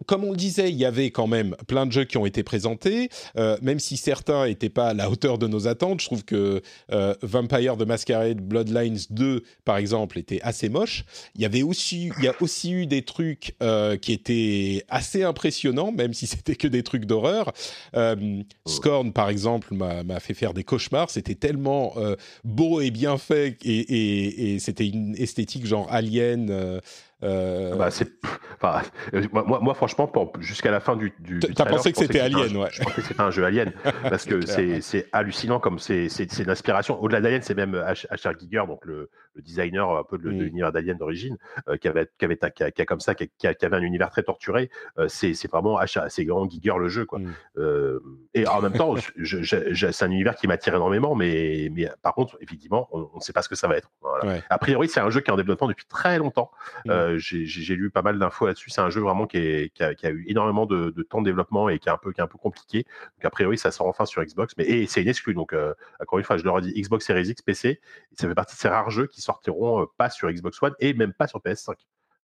comme 0.06 0.24
on 0.24 0.30
le 0.30 0.36
disait, 0.36 0.70
il 0.70 0.76
y 0.76 0.84
avait 0.84 1.10
quand 1.10 1.26
même 1.26 1.56
plein 1.66 1.86
de 1.86 1.92
jeux 1.92 2.04
qui 2.04 2.16
ont 2.16 2.26
été 2.26 2.42
présentés, 2.42 3.08
euh, 3.36 3.56
même 3.62 3.80
si 3.80 3.96
certains 3.96 4.46
n'étaient 4.46 4.68
pas 4.68 4.88
à 4.88 4.94
la 4.94 5.10
hauteur 5.10 5.38
de 5.38 5.46
nos 5.46 5.66
attentes. 5.66 6.00
Je 6.00 6.06
trouve 6.06 6.24
que 6.24 6.62
euh, 6.92 7.14
Vampire 7.22 7.76
the 7.76 7.86
Masquerade 7.86 8.40
Bloodlines 8.40 9.00
2, 9.10 9.42
par 9.64 9.76
exemple, 9.76 10.18
était 10.18 10.40
assez 10.42 10.68
moche. 10.68 11.04
Il 11.34 11.42
y 11.42 11.44
avait 11.44 11.62
aussi, 11.62 12.10
il 12.18 12.24
y 12.24 12.28
a 12.28 12.34
aussi 12.40 12.72
eu 12.72 12.86
des 12.86 13.02
trucs 13.02 13.54
euh, 13.62 13.96
qui 13.96 14.12
étaient 14.12 14.84
assez 14.88 15.24
impressionnants, 15.24 15.92
même 15.92 16.14
si 16.14 16.26
c'était 16.32 16.56
que 16.56 16.68
des 16.68 16.82
trucs 16.82 17.04
d'horreur. 17.04 17.52
Scorn, 18.66 19.12
par 19.12 19.28
exemple, 19.28 19.74
m'a 19.74 20.20
fait 20.20 20.34
faire 20.34 20.54
des 20.54 20.64
cauchemars. 20.64 21.10
C'était 21.10 21.34
tellement 21.34 21.94
beau 22.44 22.80
et 22.80 22.90
bien 22.90 23.18
fait, 23.18 23.56
et, 23.64 24.54
et 24.54 24.58
c'était 24.58 24.86
une 24.86 25.16
esthétique 25.16 25.66
genre 25.66 25.86
alien. 25.90 26.80
Euh, 27.24 27.76
bah, 27.76 27.90
c'est, 27.90 28.10
enfin, 28.60 28.82
euh, 29.14 29.22
moi, 29.32 29.60
moi, 29.60 29.74
franchement, 29.74 30.10
jusqu'à 30.40 30.70
la 30.70 30.80
fin 30.80 30.96
du. 30.96 31.12
du 31.20 31.38
T'as 31.38 31.66
pensé 31.66 31.92
que 31.92 31.98
c'était 31.98 32.20
Alien, 32.20 32.56
ouais. 32.56 32.68
Je 32.72 32.82
pensais 32.82 33.00
que 33.00 33.06
c'était 33.06 33.20
un 33.20 33.30
jeu 33.30 33.44
Alien 33.44 33.72
parce 34.02 34.24
que 34.24 34.40
c'est, 34.44 35.08
hallucinant 35.12 35.60
comme 35.60 35.78
c'est, 35.78 36.08
l'inspiration. 36.44 37.00
Au-delà 37.00 37.20
d'Alien, 37.20 37.42
c'est 37.42 37.54
même 37.54 37.74
H.R. 37.76 38.38
Giger, 38.38 38.64
donc 38.66 38.84
le, 38.84 39.10
le, 39.34 39.42
designer 39.42 39.88
un 39.96 40.04
peu 40.04 40.18
de, 40.18 40.28
mm. 40.28 40.40
l'univers 40.40 40.72
d'Alien 40.72 40.96
d'origine, 40.98 41.36
euh, 41.68 41.76
qui 41.76 41.88
avait, 41.88 42.08
qui 42.18 42.24
avait, 42.24 42.36
qui 42.36 42.82
a, 42.82 42.84
comme 42.84 43.00
ça, 43.00 43.14
qui, 43.14 43.30
avait 43.46 43.76
un 43.76 43.82
univers 43.82 44.10
très 44.10 44.22
torturé. 44.22 44.70
c'est, 45.06 45.34
c'est 45.34 45.50
vraiment 45.50 45.80
H.R. 45.80 46.06
c'est 46.08 46.24
grand 46.24 46.48
Giger 46.50 46.74
le 46.78 46.88
jeu, 46.88 47.04
quoi. 47.04 47.20
Mm. 47.20 47.98
et 48.34 48.48
en 48.48 48.60
même 48.60 48.72
temps, 48.72 48.96
c'est 49.22 50.02
un 50.02 50.10
univers 50.10 50.34
qui 50.34 50.48
m'attire 50.48 50.74
énormément, 50.74 51.14
mais, 51.14 51.68
mais 51.72 51.88
par 52.02 52.14
contre, 52.14 52.36
effectivement, 52.40 52.88
on 52.90 53.08
ne 53.14 53.20
sait 53.20 53.32
pas 53.32 53.42
ce 53.42 53.48
que 53.48 53.54
ça 53.54 53.68
va 53.68 53.76
être. 53.76 53.90
Voilà. 54.00 54.40
A 54.50 54.58
priori, 54.58 54.88
c'est 54.88 55.00
un 55.00 55.10
jeu 55.10 55.20
qui 55.20 55.30
est 55.30 55.32
en 55.32 55.36
développement 55.36 55.68
depuis 55.68 55.86
très 55.86 56.18
longtemps. 56.18 56.50
Mm. 56.84 57.11
Euh, 57.14 57.18
j'ai 57.18 57.74
lu 57.76 57.90
pas 57.90 58.02
mal 58.02 58.18
d'infos 58.18 58.46
là-dessus. 58.46 58.70
C'est 58.70 58.80
un 58.80 58.90
jeu 58.90 59.00
vraiment 59.00 59.26
qui, 59.26 59.38
a, 59.38 60.10
eu 60.10 60.24
énormément 60.28 60.66
de, 60.66 60.90
temps 61.08 61.20
de 61.20 61.26
développement 61.26 61.68
et 61.68 61.78
qui 61.78 61.88
est 61.88 61.92
un 61.92 61.98
peu, 61.98 62.12
compliqué. 62.38 62.84
Donc, 63.16 63.24
a 63.24 63.30
priori, 63.30 63.58
ça 63.58 63.70
sort 63.70 63.86
enfin 63.86 64.06
sur 64.06 64.22
Xbox. 64.24 64.54
Mais 64.58 64.86
c'est 64.86 65.02
une 65.02 65.08
exclue. 65.08 65.34
Donc, 65.34 65.52
euh, 65.52 65.74
encore 66.00 66.18
une 66.18 66.24
fois, 66.24 66.36
je 66.36 66.44
leur 66.44 66.58
ai 66.58 66.62
dit 66.62 66.80
Xbox 66.80 67.06
Series 67.06 67.28
X, 67.28 67.42
PC. 67.42 67.80
ça 68.18 68.28
fait 68.28 68.34
partie 68.34 68.54
de 68.54 68.60
ces 68.60 68.68
rares 68.68 68.90
jeux 68.90 69.06
qui 69.06 69.20
sortiront 69.20 69.82
euh, 69.82 69.86
pas 69.96 70.10
sur 70.10 70.30
Xbox 70.30 70.62
One 70.62 70.74
et 70.80 70.94
même 70.94 71.12
pas 71.12 71.26
sur 71.26 71.40
PS5, 71.40 71.74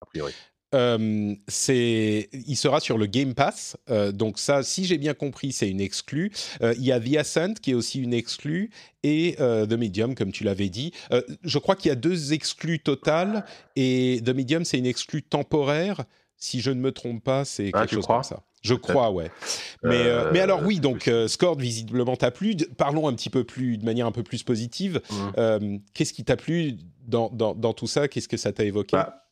a 0.01 0.05
priori. 0.05 0.33
C'est, 0.71 2.29
il 2.33 2.55
sera 2.55 2.79
sur 2.79 2.97
le 2.97 3.05
Game 3.05 3.33
Pass. 3.33 3.77
donc 4.13 4.39
ça, 4.39 4.63
si 4.63 4.85
j'ai 4.85 4.97
bien 4.97 5.13
compris, 5.13 5.51
c'est 5.51 5.69
une 5.69 5.81
exclue. 5.81 6.31
il 6.61 6.83
y 6.83 6.91
a 6.91 6.99
The 6.99 7.17
Ascent 7.17 7.53
qui 7.61 7.71
est 7.71 7.75
aussi 7.75 8.01
une 8.01 8.13
exclue 8.13 8.69
et 9.03 9.35
The 9.37 9.73
Medium, 9.73 10.15
comme 10.15 10.31
tu 10.31 10.43
l'avais 10.43 10.69
dit. 10.69 10.91
je 11.43 11.57
crois 11.59 11.75
qu'il 11.75 11.89
y 11.89 11.91
a 11.91 11.95
deux 11.95 12.33
exclus 12.33 12.79
totales 12.79 13.45
et 13.75 14.21
The 14.25 14.29
Medium, 14.29 14.65
c'est 14.65 14.77
une 14.77 14.85
exclue 14.85 15.23
temporaire. 15.23 16.03
Si 16.39 16.61
je 16.61 16.69
ne 16.69 16.79
me 16.79 16.91
trompe 16.91 17.23
pas, 17.23 17.45
c'est 17.45 17.71
ah, 17.73 17.79
quelque 17.79 17.95
chose 17.95 18.05
comme 18.05 18.23
ça. 18.23 18.43
Je 18.61 18.73
crois, 18.73 19.11
ouais. 19.11 19.31
Mais, 19.83 20.03
mais 20.33 20.39
alors 20.39 20.61
oui, 20.63 20.79
donc 20.79 21.09
Scord 21.27 21.57
visiblement 21.57 22.15
t'a 22.15 22.31
plu. 22.31 22.55
Parlons 22.77 23.07
un 23.07 23.13
petit 23.13 23.29
peu 23.29 23.43
plus, 23.43 23.77
de 23.77 23.85
manière 23.85 24.05
un 24.05 24.11
peu 24.11 24.23
plus 24.23 24.43
positive. 24.43 25.01
Mmh. 25.09 25.77
Qu'est-ce 25.93 26.13
qui 26.13 26.23
t'a 26.23 26.35
plu 26.35 26.77
dans, 27.07 27.29
dans, 27.29 27.55
dans, 27.55 27.73
tout 27.73 27.87
ça? 27.87 28.07
Qu'est-ce 28.07 28.27
que 28.27 28.37
ça 28.37 28.51
t'a 28.51 28.65
évoqué? 28.65 28.97
Bah, 28.97 29.26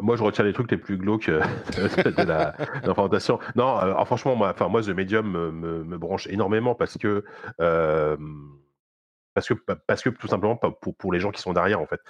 moi, 0.00 0.16
je 0.16 0.22
retiens 0.22 0.44
les 0.44 0.52
trucs 0.52 0.70
les 0.70 0.76
plus 0.76 0.96
glauques 0.96 1.28
euh, 1.28 1.40
de 1.76 2.22
la, 2.22 2.52
présentation. 2.52 3.38
Non, 3.56 3.78
euh, 3.82 4.04
franchement, 4.04 4.36
moi, 4.36 4.50
enfin, 4.54 4.68
moi, 4.68 4.82
The 4.82 4.90
Medium 4.90 5.30
me, 5.30 5.84
me, 5.84 5.98
branche 5.98 6.26
énormément 6.28 6.74
parce 6.74 6.96
que, 6.98 7.24
euh, 7.60 8.16
parce 9.34 9.48
que, 9.48 9.54
parce 9.54 10.02
que 10.02 10.10
tout 10.10 10.28
simplement 10.28 10.56
pour, 10.56 10.96
pour 10.96 11.12
les 11.12 11.20
gens 11.20 11.30
qui 11.30 11.42
sont 11.42 11.52
derrière, 11.52 11.80
en 11.80 11.86
fait. 11.86 12.00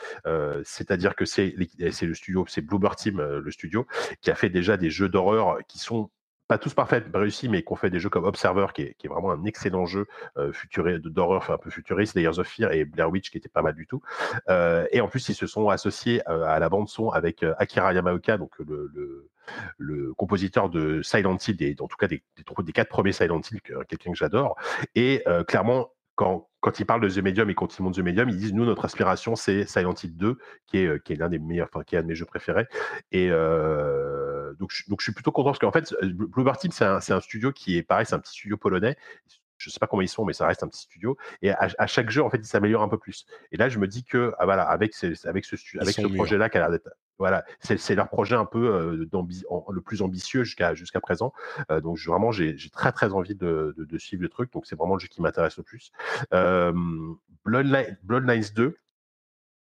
C'est-à-dire 0.64 1.16
que 1.16 1.25
c'est 1.25 1.55
le 1.57 2.14
studio, 2.14 2.45
c'est 2.47 2.61
Bluebird 2.61 2.97
Team, 2.97 3.21
le 3.21 3.51
studio, 3.51 3.87
qui 4.21 4.31
a 4.31 4.35
fait 4.35 4.51
déjà 4.51 4.77
des 4.77 4.90
jeux 4.90 5.09
d'horreur 5.09 5.59
qui 5.66 5.79
sont 5.79 6.11
pas 6.49 6.59
tous 6.59 6.75
parfaits, 6.75 7.05
réussis, 7.13 7.49
mais 7.49 7.63
qui 7.63 7.73
ont 7.73 7.77
fait 7.77 7.91
des 7.91 7.99
jeux 7.99 8.09
comme 8.09 8.25
Observer, 8.25 8.67
qui 8.75 8.83
est, 8.83 9.09
vraiment 9.09 9.33
un 9.33 9.45
excellent 9.45 9.87
jeu 9.87 10.07
euh, 10.37 10.53
d'horreur, 11.05 11.39
enfin, 11.39 11.55
un 11.55 11.59
peu 11.59 11.71
futuriste, 11.71 12.15
Layers 12.15 12.39
of 12.39 12.47
Fear 12.47 12.73
et 12.73 12.85
Blair 12.85 13.11
Witch, 13.11 13.31
qui 13.31 13.39
était 13.39 13.49
pas 13.49 13.63
mal 13.63 13.75
du 13.75 13.87
tout. 13.87 14.01
Euh, 14.49 14.87
et 14.93 15.01
en 15.01 15.09
plus, 15.09 15.29
ils 15.29 15.35
se 15.35 15.47
sont 15.47 15.69
associés 15.69 16.23
euh, 16.29 16.45
à 16.45 16.59
la 16.59 16.69
bande 16.69 16.89
son 16.89 17.11
avec 17.11 17.43
euh, 17.43 17.55
Akira 17.59 17.93
Yamaoka, 17.93 18.39
donc 18.39 18.53
le, 18.59 19.29
compositeur 20.17 20.69
de 20.69 21.03
Silent 21.03 21.37
Hill, 21.37 21.63
et 21.63 21.77
en 21.81 21.87
tout 21.87 21.97
cas 21.97 22.09
des, 22.09 22.23
des, 22.37 22.65
des 22.65 22.73
quatre 22.73 22.89
premiers 22.89 23.13
Silent 23.13 23.41
Hill, 23.41 23.61
quelqu'un 23.61 24.13
que 24.13 24.17
j'adore. 24.17 24.57
Et 24.95 25.25
clairement, 25.47 25.91
quand, 26.17 26.49
ils 26.79 26.87
parlent 26.87 27.03
de 27.03 27.09
The 27.09 27.19
Medium 27.19 27.51
et 27.51 27.55
quand 27.55 27.79
ils 27.79 27.83
montent 27.83 27.95
The 27.95 28.01
Medium, 28.01 28.29
ils 28.29 28.39
disent 28.39 28.55
nous 28.55 28.65
notre 28.65 28.87
aspiration 28.87 29.37
c'est 29.37 29.67
Silent 29.67 29.95
Hill 30.03 30.17
2 30.17 30.39
qui 30.67 30.79
est, 30.79 31.11
l'un 31.11 31.29
des 31.29 31.39
meilleurs, 31.39 31.69
enfin 31.73 31.85
qui 31.85 31.95
est 31.95 31.99
un 31.99 32.03
de 32.03 32.09
mes 32.09 32.15
jeux 32.15 32.25
préférés. 32.25 32.67
Et 33.13 33.29
donc, 34.59 34.71
je, 34.73 34.89
donc 34.89 35.01
je 35.01 35.05
suis 35.05 35.13
plutôt 35.13 35.33
content 35.33 35.51
parce 35.51 35.59
qu'en 35.59 35.73
fait 35.73 35.95
Bluebird 36.03 36.59
Team 36.59 36.73
c'est 36.73 36.85
un, 36.85 36.97
un, 36.97 37.21
studio 37.21 37.53
qui 37.53 37.77
est 37.77 37.83
pareil, 37.83 38.07
c'est 38.07 38.15
un 38.15 38.19
petit 38.19 38.33
studio 38.33 38.57
polonais. 38.57 38.97
Je 39.59 39.71
sais 39.71 39.79
pas 39.79 39.87
comment 39.87 40.03
ils 40.03 40.09
sont, 40.09 40.25
mais 40.25 40.35
ça 40.35 40.47
reste 40.47 40.63
un 40.63 40.69
petit 40.69 40.83
studio. 40.83 41.17
Et 41.41 41.51
à, 41.51 41.69
à 41.79 41.87
chaque 41.87 42.11
jeu, 42.11 42.23
en 42.23 42.29
fait, 42.29 42.37
ils 42.37 42.47
s'améliorent 42.47 42.83
un 42.83 42.89
peu 42.89 42.99
plus. 42.99 43.25
Et 43.53 43.57
là, 43.57 43.71
je 43.71 43.79
me 43.79 43.89
dis 43.89 44.05
que, 44.05 44.35
ah, 44.39 44.45
voilà, 44.45 44.65
avec, 44.65 44.95
ces, 44.95 45.27
avec 45.27 45.47
ce, 45.47 45.57
avec 45.81 45.95
ce 45.95 46.07
projet-là, 46.15 46.51
qui 46.51 46.59
a 46.59 46.61
l'air 46.61 46.71
d'être 46.71 46.91
voilà, 47.19 47.45
c'est 47.61 47.95
leur 47.95 48.09
projet 48.09 48.37
un 48.37 48.45
peu 48.45 48.75
euh, 48.75 49.07
le 49.71 49.81
plus 49.81 50.03
ambitieux 50.03 50.45
jusqu'à 50.45 50.75
jusqu'à 50.75 51.01
présent. 51.01 51.33
Euh, 51.71 51.81
donc 51.81 51.99
vraiment, 51.99 52.31
j'ai 52.31 52.57
très 52.71 52.93
très 52.93 53.13
envie 53.13 53.35
de, 53.35 53.75
de, 53.77 53.85
de, 53.85 53.99
suivre 53.99 54.23
le 54.23 54.29
truc. 54.29 54.53
Donc 54.53 54.67
c'est 54.67 54.77
vraiment 54.77 54.95
le 54.95 55.01
jeu 55.01 55.09
qui 55.09 55.23
m'intéresse 55.23 55.57
le 55.57 55.63
plus. 55.63 55.93
Euh, 56.35 56.73
Bloodlines 57.45 58.45
2, 58.55 58.77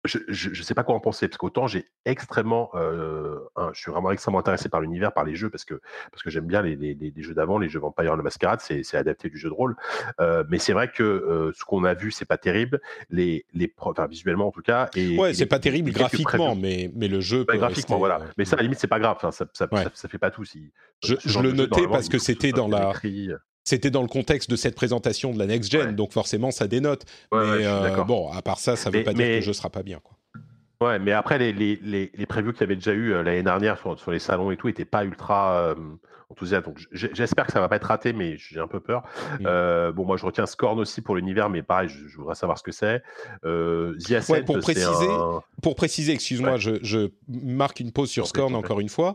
je 0.05 0.49
ne 0.49 0.55
sais 0.65 0.75
pas 0.75 0.83
quoi 0.83 0.95
en 0.95 1.01
penser, 1.01 1.29
parce 1.29 1.39
qu'autant 1.39 1.67
j'ai 1.67 1.87
extrêmement, 2.05 2.71
euh, 2.75 3.39
je 3.73 3.81
suis 3.81 3.93
vraiment 3.93 4.11
extrêmement 4.11 4.41
intéressé 4.41 4.69
par 4.69 4.81
l'univers, 4.81 5.13
par 5.13 5.25
les 5.25 5.37
jeux, 5.37 5.49
parce 5.49 5.65
que, 5.65 5.81
parce 6.11 6.23
que 6.23 6.31
j'aime 6.31 6.47
bien 6.47 6.63
les, 6.63 6.75
les, 6.75 6.95
les, 6.95 7.23
jeux 7.23 7.35
d'avant, 7.35 7.59
les 7.59 7.69
jeux 7.69 7.79
Vampire 7.79 8.17
la 8.17 8.23
Masquerade, 8.23 8.61
c'est 8.61 8.97
adapté 8.97 9.29
du 9.29 9.39
jeu 9.39 9.49
de 9.49 9.55
rôle. 9.55 9.77
Euh, 10.21 10.45
mais 10.49 10.59
c'est 10.59 10.73
vrai 10.73 10.91
que 10.91 11.03
euh, 11.03 11.53
ce 11.55 11.65
qu'on 11.65 11.85
a 11.85 11.95
vu, 11.95 12.11
c'est 12.11 12.25
pas 12.25 12.39
terrible, 12.39 12.81
les, 13.11 13.47
les, 13.55 13.73
enfin, 13.79 14.07
visuellement 14.07 14.49
en 14.49 14.53
tout 14.53 14.63
cas. 14.63 14.89
Et, 14.97 15.17
ouais, 15.17 15.35
c'est 15.35 15.47
pas 15.47 15.61
terrible 15.61 15.93
graphiquement, 15.93 16.57
mais, 16.57 16.91
mais 16.95 17.09
le 17.09 17.21
jeu. 17.21 17.45
Peut 17.45 17.57
graphiquement, 17.57 17.99
voilà. 17.99 18.21
Mais 18.37 18.45
ça, 18.45 18.55
à 18.55 18.57
la 18.57 18.63
limite, 18.65 18.81
c'est 18.81 18.89
pas 18.89 19.01
grave, 19.01 19.19
ça, 19.21 19.31
ça, 19.31 19.47
ça, 19.53 19.69
ça, 19.95 20.09
fait 20.09 20.19
pas 20.19 20.31
tout. 20.31 20.45
Si, 20.45 20.73
je, 21.05 21.15
je 21.25 21.39
le 21.39 21.53
notais 21.53 21.87
parce 21.87 22.09
que 22.09 22.19
c'était 22.19 22.53
dans 22.53 22.69
la. 22.69 22.93
C'était 23.65 23.91
dans 23.91 24.03
le 24.03 24.09
contexte 24.09 24.51
de 24.51 24.57
cette 24.57 24.75
présentation 24.75 25.33
de 25.33 25.39
la 25.39 25.47
next 25.47 25.71
gen, 25.71 25.87
ouais. 25.87 25.93
donc 25.93 26.13
forcément 26.13 26.51
ça 26.51 26.67
dénote. 26.67 27.05
Ouais, 27.31 27.59
mais 27.59 27.67
euh, 27.67 28.03
bon, 28.05 28.31
à 28.33 28.43
part 28.43 28.59
ça, 28.59 28.77
ça 28.77 28.91
ne 28.91 28.97
veut 28.97 29.05
pas 29.05 29.13
mais... 29.13 29.17
dire 29.19 29.27
que 29.27 29.35
le 29.37 29.41
jeu 29.41 29.53
sera 29.53 29.71
pas 29.71 29.83
bien. 29.83 30.01
Quoi. 30.03 30.17
Ouais, 30.83 30.99
mais 30.99 31.13
après 31.13 31.39
les, 31.39 31.53
les, 31.53 31.79
les, 31.83 32.11
les 32.13 32.27
previews 32.27 32.53
qu'il 32.53 32.63
y 32.63 32.65
avait 32.65 32.75
déjà 32.75 32.93
eu 32.93 33.13
euh, 33.13 33.23
l'année 33.23 33.43
dernière 33.43 33.79
sur, 33.79 33.99
sur, 33.99 34.11
les 34.11 34.19
salons 34.19 34.51
et 34.51 34.57
tout 34.57 34.67
n'étaient 34.67 34.85
pas 34.85 35.05
ultra 35.05 35.55
euh, 35.55 35.75
enthousiastes. 36.29 36.65
Donc 36.65 36.81
j'espère 36.91 37.47
que 37.47 37.53
ça 37.53 37.61
va 37.61 37.69
pas 37.69 37.77
être 37.77 37.85
raté, 37.85 38.13
mais 38.13 38.37
j'ai 38.37 38.59
un 38.59 38.67
peu 38.67 38.81
peur. 38.81 39.05
Mmh. 39.39 39.45
Euh, 39.47 39.93
bon, 39.93 40.05
moi 40.05 40.17
je 40.17 40.27
retiens 40.27 40.47
Scorn 40.47 40.81
aussi 40.81 41.01
pour 41.01 41.15
l'univers, 41.15 41.51
mais 41.51 41.63
pareil, 41.63 41.89
je, 41.89 42.09
je, 42.09 42.17
voudrais 42.17 42.35
savoir 42.35 42.59
ce 42.59 42.65
que 42.65 42.73
c'est. 42.73 43.01
Euh, 43.45 43.95
ouais, 44.29 44.43
pour 44.43 44.59
préciser, 44.59 45.09
un... 45.09 45.41
pour 45.63 45.77
préciser, 45.77 46.13
excuse-moi, 46.13 46.53
Ouais. 46.53 46.59
je, 46.59 46.73
je 46.83 47.11
marque 47.29 47.79
une 47.79 47.93
pause 47.93 48.11
sur 48.11 48.27
Scorn 48.27 48.55
encore 48.57 48.81
une 48.81 48.89
fois. 48.89 49.15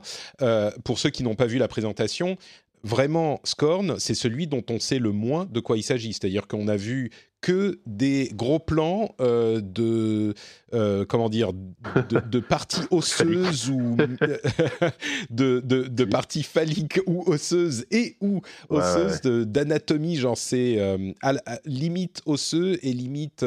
Pour 0.86 1.00
ceux 1.00 1.10
qui 1.10 1.24
n'ont 1.24 1.36
pas 1.36 1.48
vu 1.48 1.58
la 1.58 1.68
présentation, 1.68 2.38
vraiment, 2.84 3.40
Scorn, 3.44 4.00
c'est 4.00 4.13
celui 4.16 4.48
dont 4.48 4.63
on 4.70 4.80
sait 4.80 5.00
le 5.00 5.12
moins 5.12 5.46
de 5.46 5.60
quoi 5.60 5.78
il 5.78 5.84
s'agit. 5.84 6.13
C'est-à-dire 6.13 6.48
qu'on 6.48 6.68
a 6.68 6.76
vu 6.78 7.12
que 7.40 7.80
des 7.86 8.32
gros 8.34 8.58
plans 8.58 9.13
euh, 9.22 9.62
de 9.62 10.34
euh, 10.74 11.06
comment 11.06 11.30
dire 11.30 11.54
de, 11.54 12.20
de 12.20 12.40
parties 12.40 12.82
osseuses 12.92 13.70
ou 13.70 13.96
de, 15.30 15.60
de, 15.60 15.84
de, 15.84 16.04
parties 16.06 16.42
phalliques 16.42 17.00
ou 17.06 17.24
osseuses 17.28 17.86
et 17.92 18.18
ou 18.22 18.42
osseuses 18.70 19.22
ouais. 19.24 19.46
d'anatomie 19.46 20.16
genre 20.16 20.36
c'est 20.36 20.80
euh, 20.80 21.12
à 21.22 21.34
la- 21.34 21.44
à 21.46 21.60
limite 21.66 22.22
osseux 22.26 22.80
et 22.82 22.92
limite 22.92 23.46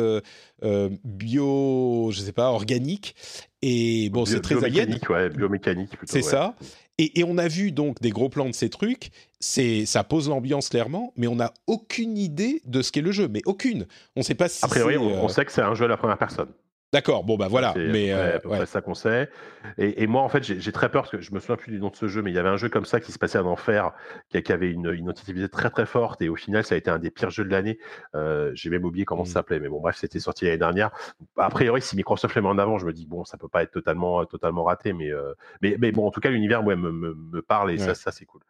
bio 1.05 2.11
je 2.13 2.21
sais 2.21 2.33
pas 2.33 2.51
organique 2.53 3.17
et 3.61 4.09
bon 4.11 4.25
c'est 4.25 4.41
très 4.41 4.55
alien 4.55 4.87
biomécanique, 4.87 5.11
ouais, 5.11 5.29
biomécanique 5.31 5.91
c'est 6.05 6.19
ouais. 6.19 6.23
ça. 6.23 6.55
Et, 7.01 7.19
et 7.21 7.25
on 7.25 7.39
a 7.39 7.49
vu 7.49 7.73
donc 7.73 7.99
des 8.03 8.11
gros 8.11 8.29
plans 8.29 8.47
de 8.47 8.55
ces 8.55 8.69
trucs. 8.69 9.11
C'est, 9.41 9.87
ça 9.87 10.05
pose 10.05 10.29
l'ambiance 10.29 10.69
clairement, 10.69 11.15
mais 11.17 11.29
on 11.29 11.37
n'a 11.37 11.55
aucune 11.67 12.19
idée 12.19 12.61
de 12.67 12.83
ce 12.83 12.93
qu'est 12.93 13.01
le 13.01 13.11
jeu. 13.11 13.27
Mais 13.27 13.41
aucune. 13.47 13.87
On 14.17 14.21
ne 14.21 14.23
sait 14.23 14.35
pas 14.35 14.51
si 14.51 14.63
A 14.63 14.69
priori, 14.69 14.95
c'est, 14.95 15.01
on, 15.01 15.09
euh, 15.09 15.23
on 15.23 15.29
sait 15.29 15.47
que 15.47 15.53
c'est 15.53 15.63
un 15.63 15.75
jeu 15.75 15.87
à 15.87 15.89
la 15.89 15.97
première 15.97 16.19
personne. 16.19 16.49
D'accord. 16.93 17.23
Bon 17.23 17.37
bah 17.37 17.47
voilà. 17.49 17.73
C'est 17.77 17.87
Mais 17.87 18.11
à 18.11 18.39
peu 18.41 18.49
près- 18.49 18.55
euh, 18.55 18.57
à 18.57 18.61
ouais. 18.63 18.67
ça 18.67 18.81
qu'on 18.81 18.95
sait. 18.95 19.31
Et, 19.79 20.03
et 20.03 20.07
moi, 20.09 20.23
en 20.23 20.29
fait, 20.29 20.43
j'ai 20.43 20.59
j'ai 20.59 20.73
très 20.73 20.91
peur 20.91 21.03
parce 21.03 21.13
que 21.13 21.21
je 21.21 21.33
me 21.33 21.39
souviens 21.39 21.55
plus 21.57 21.71
du 21.71 21.79
nom 21.79 21.89
de 21.89 21.95
ce 21.95 22.09
jeu, 22.09 22.21
mais 22.21 22.33
il 22.33 22.35
y 22.35 22.39
avait 22.39 22.49
un 22.49 22.57
jeu 22.57 22.69
comme 22.69 22.85
ça 22.85 22.99
qui 22.99 23.13
se 23.13 23.19
passait 23.19 23.39
en 23.39 23.47
enfer, 23.47 23.93
qui, 24.29 24.43
qui 24.43 24.53
avait 24.53 24.71
une, 24.71 24.87
une 24.93 25.05
identité 25.05 25.49
très 25.49 25.71
très 25.71 25.87
forte, 25.87 26.21
et 26.21 26.29
au 26.29 26.35
final, 26.35 26.65
ça 26.65 26.75
a 26.75 26.79
été 26.79 26.91
un 26.91 26.99
des 26.99 27.11
pires 27.13 27.31
jeux 27.31 27.45
de 27.45 27.51
l'année. 27.51 27.79
Euh, 28.17 28.51
j'ai 28.55 28.71
même 28.71 28.85
oublié 28.85 29.05
comment 29.05 29.23
Mm. 29.23 29.27
ça 29.27 29.33
s'appelait, 29.35 29.61
mais 29.61 29.69
bon, 29.69 29.81
bref, 29.81 29.97
c'était 29.99 30.19
sorti 30.19 30.47
l'année 30.47 30.59
dernière. 30.59 30.91
A 31.37 31.49
priori, 31.49 31.81
si 31.81 31.95
Microsoft 31.95 32.35
le 32.35 32.43
met 32.43 32.49
en 32.49 32.59
avant, 32.59 32.79
je 32.79 32.87
me 32.87 32.93
dis 32.93 33.07
bon, 33.07 33.25
ça 33.25 33.39
peut 33.39 33.49
pas 33.49 33.63
être 33.63 33.71
totalement 33.71 34.25
totalement 34.25 34.65
raté, 34.65 34.93
mais 34.93 35.13
euh, 35.13 35.33
mais, 35.63 35.77
mais 35.79 35.93
bon, 35.93 36.07
en 36.07 36.11
tout 36.11 36.21
cas, 36.21 36.31
l'univers, 36.31 36.65
ouais, 36.65 36.75
me, 36.75 36.91
me, 36.91 37.15
me 37.15 37.41
parle 37.43 37.71
et 37.71 37.75
Ouais. 37.75 37.79
ça, 37.87 37.95
ça 37.95 38.11
c'est 38.11 38.25
cool. 38.25 38.41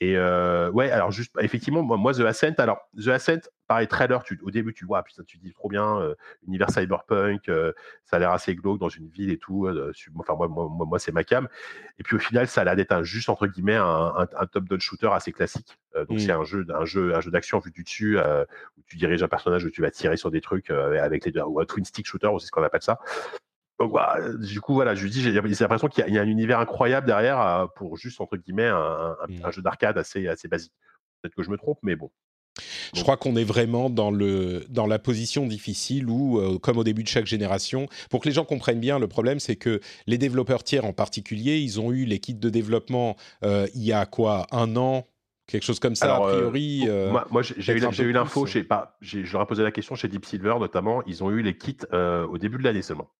Et 0.00 0.16
euh, 0.16 0.70
ouais, 0.72 0.90
alors 0.90 1.10
juste, 1.12 1.32
effectivement, 1.40 1.82
moi, 1.82 1.96
moi, 1.96 2.12
The 2.12 2.20
Ascent, 2.20 2.54
alors 2.58 2.80
The 3.02 3.08
Ascent, 3.08 3.48
pareil, 3.68 3.86
trailer, 3.86 4.22
tu, 4.22 4.38
au 4.42 4.50
début, 4.50 4.74
tu 4.74 4.84
vois, 4.84 5.02
putain, 5.02 5.22
tu 5.24 5.38
dis 5.38 5.52
trop 5.52 5.68
bien, 5.68 5.98
euh, 6.00 6.14
univers 6.46 6.68
cyberpunk, 6.68 7.48
euh, 7.48 7.72
ça 8.04 8.16
a 8.16 8.18
l'air 8.18 8.32
assez 8.32 8.54
glauque 8.54 8.78
dans 8.78 8.88
une 8.88 9.08
ville 9.08 9.30
et 9.30 9.38
tout. 9.38 9.68
enfin, 10.18 10.34
moi, 10.34 10.48
moi, 10.48 10.68
moi, 10.70 10.98
c'est 10.98 11.12
ma 11.12 11.24
cam. 11.24 11.48
Et 11.98 12.02
puis 12.02 12.16
au 12.16 12.18
final, 12.18 12.48
ça 12.48 12.62
a 12.62 12.64
l'air 12.64 12.76
d'être 12.76 12.92
un, 12.92 13.02
juste 13.02 13.28
entre 13.28 13.46
guillemets 13.46 13.76
un, 13.76 14.12
un, 14.16 14.26
un 14.36 14.46
top-down 14.46 14.80
shooter 14.80 15.08
assez 15.12 15.32
classique. 15.32 15.78
Donc 15.94 16.10
Mm. 16.10 16.18
c'est 16.18 16.32
un 16.32 16.44
jeu, 16.44 16.66
un 16.74 16.84
jeu, 16.84 17.14
un 17.14 17.20
jeu 17.20 17.30
d'action 17.30 17.60
vu 17.60 17.70
du 17.70 17.84
dessus 17.84 18.18
où 18.18 18.82
tu 18.86 18.96
diriges 18.96 19.22
un 19.22 19.28
personnage 19.28 19.64
où 19.64 19.70
tu 19.70 19.80
vas 19.80 19.92
tirer 19.92 20.16
sur 20.16 20.30
des 20.30 20.40
trucs 20.40 20.70
avec 20.70 21.24
les 21.24 21.30
deux, 21.30 21.42
ou 21.42 21.60
un 21.60 21.64
twin 21.64 21.84
stick 21.84 22.06
shooter, 22.06 22.28
c'est 22.40 22.46
ce 22.46 22.50
qu'on 22.50 22.64
appelle 22.64 22.82
ça. 22.82 22.98
Donc, 23.80 23.92
euh, 23.96 24.36
du 24.38 24.60
coup, 24.60 24.74
voilà, 24.74 24.94
je 24.94 25.02
lui 25.02 25.10
dis, 25.10 25.20
j'ai 25.20 25.32
l'impression 25.32 25.88
qu'il 25.88 26.02
y, 26.02 26.04
a- 26.04 26.08
il 26.08 26.14
y 26.14 26.18
a 26.18 26.22
un 26.22 26.26
univers 26.28 26.60
incroyable 26.60 27.06
derrière 27.06 27.40
euh, 27.40 27.66
pour 27.74 27.96
juste 27.96 28.20
entre 28.20 28.36
guillemets 28.36 28.66
un, 28.68 28.76
un, 29.20 29.26
Mm. 29.28 29.44
un 29.44 29.50
jeu 29.50 29.62
d'arcade 29.62 29.98
assez, 29.98 30.28
assez 30.28 30.46
basique. 30.48 30.72
Peut-être 31.22 31.34
que 31.34 31.42
je 31.42 31.50
me 31.50 31.56
trompe, 31.56 31.78
mais 31.82 31.96
bon. 31.96 32.10
Je 32.94 33.02
crois 33.02 33.16
qu'on 33.16 33.34
est 33.34 33.42
vraiment 33.44 33.90
dans, 33.90 34.12
le, 34.12 34.64
dans 34.68 34.86
la 34.86 35.00
position 35.00 35.44
difficile 35.48 36.08
où, 36.08 36.38
euh, 36.38 36.58
comme 36.60 36.78
au 36.78 36.84
début 36.84 37.02
de 37.02 37.08
chaque 37.08 37.26
génération, 37.26 37.88
pour 38.10 38.20
que 38.20 38.28
les 38.28 38.34
gens 38.34 38.44
comprennent 38.44 38.78
bien, 38.78 39.00
le 39.00 39.08
problème 39.08 39.40
c'est 39.40 39.56
que 39.56 39.80
les 40.06 40.18
développeurs 40.18 40.62
tiers 40.62 40.84
en 40.84 40.92
particulier, 40.92 41.58
ils 41.58 41.80
ont 41.80 41.90
eu 41.90 42.04
les 42.04 42.20
kits 42.20 42.34
de 42.34 42.48
développement 42.50 43.16
euh, 43.42 43.66
il 43.74 43.82
y 43.82 43.92
a 43.92 44.06
quoi 44.06 44.46
Un 44.52 44.76
an 44.76 45.04
Quelque 45.48 45.64
chose 45.64 45.80
comme 45.80 45.96
ça, 45.96 46.14
Alors, 46.14 46.26
a 46.28 46.28
priori. 46.30 46.84
euh, 46.88 47.10
Moi, 47.10 47.26
moi, 47.30 47.42
j'ai 47.42 47.54
eu, 47.72 48.12
l'info, 48.12 48.46
je 48.46 48.60
leur 49.32 49.42
ai 49.42 49.46
posé 49.46 49.62
la 49.64 49.72
question 49.72 49.94
chez 49.96 50.06
Deep 50.08 50.24
Silver 50.24 50.54
notamment, 50.60 51.02
ils 51.06 51.24
ont 51.24 51.30
eu 51.32 51.42
les 51.42 51.58
kits 51.58 51.76
au 51.92 52.38
début 52.38 52.58
de 52.58 52.62
l'année 52.62 52.82
seulement. 52.82 53.10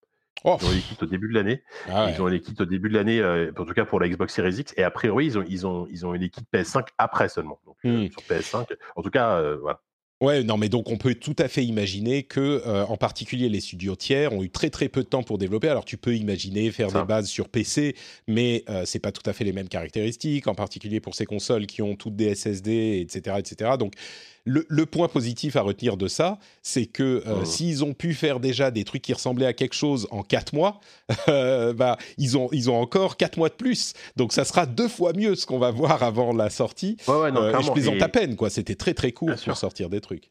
Oh, 0.44 0.57
Ils 0.61 0.66
ont 0.66 0.72
eu 0.72 0.74
les 0.76 0.80
kits 0.83 0.96
au 1.02 1.07
début 1.07 1.28
de 1.28 1.35
l'année. 1.35 1.62
ah 1.88 2.07
ouais. 2.07 2.12
Ils 2.14 2.22
ont 2.22 2.28
eu 2.28 2.33
les 2.33 2.40
kits 2.40 2.54
au 2.61 2.64
début 2.64 2.88
de 2.88 2.94
l'année, 2.94 3.18
euh, 3.20 3.50
en 3.59 3.64
tout 3.64 3.74
cas 3.74 3.85
pour 3.85 4.00
la 4.00 4.09
Xbox 4.09 4.33
Series 4.35 4.54
X. 4.61 4.72
Et 4.76 4.83
a 4.83 4.90
priori, 4.90 5.26
ils 5.26 5.38
ont, 5.38 5.44
ils 5.48 5.66
ont, 5.66 5.87
ils 5.90 6.07
ont 6.07 6.14
eu 6.14 6.18
les 6.18 6.28
kits 6.30 6.42
PS5 6.54 6.87
après 6.98 7.28
seulement. 7.28 7.59
Donc 7.66 7.76
euh, 7.85 8.07
Hmm. 8.07 8.11
sur 8.11 8.22
PS5. 8.22 8.66
En 8.96 9.02
tout 9.02 9.11
cas, 9.11 9.37
euh, 9.38 9.57
voilà. 9.61 9.80
Ouais, 10.20 10.42
non, 10.44 10.57
mais 10.57 10.68
donc 10.70 10.88
on 10.90 10.96
peut 10.96 11.16
tout 11.16 11.35
à 11.38 11.48
fait 11.48 11.64
imaginer 11.64 12.22
que, 12.22 12.62
euh, 12.66 12.85
en 12.87 12.96
particulier 12.96 13.48
les 13.48 13.61
studios 13.61 13.96
tiers, 13.96 14.33
ont 14.33 14.42
eu 14.42 14.48
très 14.48 14.70
très 14.70 14.88
peu 14.88 15.02
de 15.02 15.09
temps 15.09 15.22
pour 15.24 15.37
développer. 15.38 15.68
Alors 15.68 15.85
tu 15.85 15.96
peux 15.98 16.14
imaginer 16.14 16.70
faire 16.70 16.88
Ça. 16.90 17.00
des 17.00 17.07
bases 17.07 17.26
sur 17.26 17.48
PC, 17.48 17.94
mais 18.28 18.64
euh, 18.70 18.85
c'est 18.87 19.00
pas 19.00 19.12
tout 19.12 19.28
à 19.28 19.33
fait 19.35 19.44
les 19.44 19.52
mêmes 19.52 19.68
caractéristiques, 19.68 20.46
en 20.46 20.54
particulier 20.54 21.00
pour 21.00 21.14
ces 21.14 21.26
consoles 21.26 21.66
qui 21.66 21.83
ont 21.83 21.96
toutes 21.96 22.16
des 22.16 22.35
SSD, 22.35 23.00
etc., 23.00 23.37
etc. 23.38 23.72
Donc 23.78 23.94
le, 24.46 24.66
le 24.68 24.87
point 24.87 25.09
positif 25.09 25.57
à 25.57 25.62
retenir 25.62 25.96
de 25.96 26.07
ça, 26.07 26.38
c'est 26.62 26.87
que 26.87 27.22
euh, 27.26 27.44
s'ils 27.44 27.83
ont 27.83 27.94
pu 27.94 28.12
faire 28.12 28.40
déjà 28.40 28.70
des 28.70 28.85
trucs 28.85 29.02
qui 29.02 29.12
ressemblaient 29.14 29.46
à 29.46 29.52
quelque 29.54 29.74
chose 29.74 30.07
en 30.11 30.22
quatre 30.22 30.52
mois, 30.54 30.80
euh, 31.28 31.72
bah 31.72 31.96
ils 32.18 32.37
ont 32.37 32.48
ils 32.52 32.70
ont 32.70 32.76
encore 32.78 33.16
quatre 33.16 33.38
mois 33.38 33.48
de 33.48 33.54
plus. 33.54 33.94
Donc 34.16 34.33
ça 34.33 34.44
sera 34.44 34.66
deux 34.66 34.88
fois 34.88 35.12
mieux 35.14 35.35
ce 35.35 35.46
qu'on 35.46 35.59
va 35.59 35.70
voir 35.70 36.02
avant 36.02 36.33
la 36.35 36.50
sortie. 36.50 36.96
Ouais, 37.09 37.14
ouais, 37.22 37.33
non, 37.33 37.42
Euh, 37.42 37.59
et 37.59 37.62
je 37.62 37.72
plaisante 37.72 37.94
Et- 37.96 38.02
à 38.02 38.09
peine, 38.09 38.37
quoi. 38.37 38.50
C'était 38.50 38.74
très 38.74 38.92
très 38.94 39.12
court 39.12 39.30
pour 39.30 39.38
sûr. 39.38 39.57
sortir 39.57 39.88
des 39.88 40.00
trucs. 40.02 40.30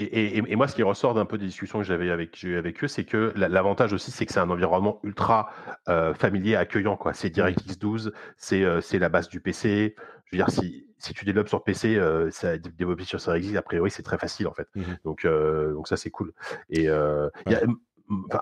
Et, 0.00 0.06
et- 0.06 0.42
et 0.48 0.56
moi, 0.56 0.66
ce 0.66 0.74
qui 0.74 0.82
ressort 0.82 1.14
d'un 1.14 1.26
peu 1.26 1.38
des 1.38 1.46
discussions 1.46 1.78
que 1.78 1.84
j'avais 1.84 2.10
avec, 2.10 2.30
j'ai 2.36 2.48
eu 2.48 2.56
avec 2.58 2.82
eux, 2.82 2.88
c'est 2.88 3.04
que 3.04 3.32
la- 3.36 3.48
l'avantage 3.48 3.92
aussi, 3.92 4.10
c'est 4.10 4.26
que 4.26 4.32
c'est 4.32 4.40
un 4.40 4.50
environnement 4.50 4.98
ultra 5.04 5.50
euh, 5.88 6.12
familier, 6.14 6.56
accueillant. 6.56 6.96
quoi. 6.96 7.14
C'est 7.14 7.30
DirectX 7.30 7.78
12, 7.78 8.12
c'est 8.36 8.64
euh, 8.64 8.80
c'est 8.80 8.98
la 8.98 9.08
base 9.08 9.28
du 9.28 9.38
PC. 9.40 9.94
Je 10.32 10.38
veux 10.38 10.44
dire, 10.44 10.50
si, 10.50 10.86
si 10.98 11.12
tu 11.12 11.24
développes 11.26 11.48
sur 11.48 11.62
PC, 11.62 11.96
euh, 11.96 12.30
ça, 12.30 12.56
développer 12.56 13.04
sur 13.04 13.20
Series 13.20 13.44
X, 13.48 13.56
a 13.56 13.62
priori, 13.62 13.90
c'est 13.90 14.02
très 14.02 14.16
facile 14.18 14.48
en 14.48 14.54
fait. 14.54 14.66
Mhm. 14.74 14.96
Donc, 15.04 15.24
euh, 15.24 15.72
donc 15.74 15.88
ça, 15.88 15.96
c'est 15.98 16.10
cool. 16.10 16.32
Et 16.70 16.88
euh, 16.88 17.28
y 17.46 17.54
a- 17.54 17.62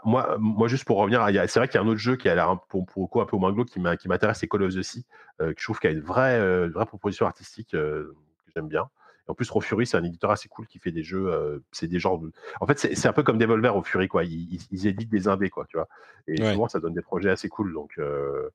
moi, 0.04 0.36
moi, 0.38 0.68
juste 0.68 0.84
pour 0.84 0.98
revenir, 0.98 1.24
c'est 1.48 1.58
vrai 1.58 1.68
qu'il 1.68 1.74
y 1.74 1.78
a 1.78 1.84
un 1.84 1.88
autre 1.88 1.98
jeu 2.00 2.16
qui 2.16 2.28
a 2.28 2.34
l'air 2.34 2.48
un- 2.48 2.56
pour, 2.68 2.86
pour 2.86 3.02
le 3.02 3.08
coup 3.08 3.20
un 3.20 3.26
peu 3.26 3.36
moins 3.36 3.52
glauque 3.52 3.68
qui 3.68 3.80
m'a- 3.80 3.96
qui 3.96 4.08
m'intéresse, 4.08 4.38
c'est 4.38 4.48
Call 4.48 4.62
of 4.62 4.74
the 4.74 4.82
Sea, 4.82 5.04
que 5.38 5.54
je 5.56 5.64
trouve 5.64 5.78
qu'il 5.80 5.90
y 5.90 5.92
a 5.92 5.96
une 5.96 6.02
vraie, 6.02 6.38
une 6.38 6.70
vraie 6.70 6.86
proposition 6.86 7.26
artistique 7.26 7.70
que 7.72 8.14
j'aime 8.54 8.68
bien. 8.68 8.88
En 9.26 9.34
plus, 9.34 9.48
Raw 9.50 9.60
Fury, 9.60 9.86
c'est 9.86 9.96
un 9.96 10.02
éditeur 10.02 10.30
assez 10.32 10.48
cool 10.48 10.66
qui 10.66 10.78
fait 10.80 10.90
des 10.90 11.04
jeux. 11.04 11.26
euh, 11.32 11.58
c'est 11.70 11.86
des 11.86 12.00
genres. 12.00 12.18
de- 12.18 12.32
En 12.60 12.66
fait, 12.66 12.78
c'est 12.80 12.94
c'est 12.96 13.06
un 13.06 13.12
peu 13.12 13.22
comme 13.22 13.38
Devolver 13.38 13.76
au 13.76 13.82
Fury, 13.82 14.08
quoi. 14.08 14.24
Ils, 14.24 14.54
ils- 14.54 14.66
ils 14.72 14.86
éditent 14.88 15.10
des 15.10 15.28
indés, 15.28 15.50
quoi, 15.50 15.66
tu 15.68 15.76
vois. 15.76 15.88
Et 16.26 16.42
Ouais. 16.42 16.52
souvent, 16.52 16.66
ça 16.68 16.80
donne 16.80 16.94
des 16.94 17.02
projets 17.02 17.30
assez 17.30 17.48
cool. 17.48 17.72
Donc, 17.72 17.92
euh, 17.98 18.48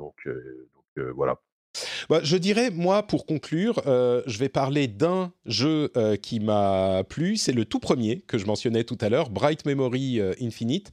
donc, 0.00 0.14
euh, 0.26 0.68
donc 0.96 1.04
voilà. 1.14 1.38
Bah, 2.08 2.20
je 2.22 2.36
dirais, 2.36 2.70
moi, 2.70 3.02
pour 3.02 3.26
conclure, 3.26 3.82
euh, 3.86 4.22
je 4.26 4.38
vais 4.38 4.48
parler 4.48 4.88
d'un 4.88 5.32
jeu 5.44 5.90
euh, 5.96 6.16
qui 6.16 6.40
m'a 6.40 7.04
plu. 7.08 7.36
C'est 7.36 7.52
le 7.52 7.64
tout 7.64 7.80
premier 7.80 8.20
que 8.20 8.38
je 8.38 8.46
mentionnais 8.46 8.84
tout 8.84 8.98
à 9.00 9.08
l'heure, 9.08 9.30
Bright 9.30 9.64
Memory 9.66 10.20
euh, 10.20 10.32
Infinite, 10.40 10.90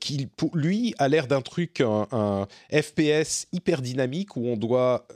qui, 0.00 0.28
lui, 0.52 0.94
a 0.98 1.08
l'air 1.08 1.26
d'un 1.26 1.40
truc, 1.40 1.80
un, 1.80 2.46
FPS 2.70 3.46
hyper 3.52 3.82
dynamique 3.82 4.36
où 4.36 4.46
on 4.46 4.56
doit, 4.56 5.06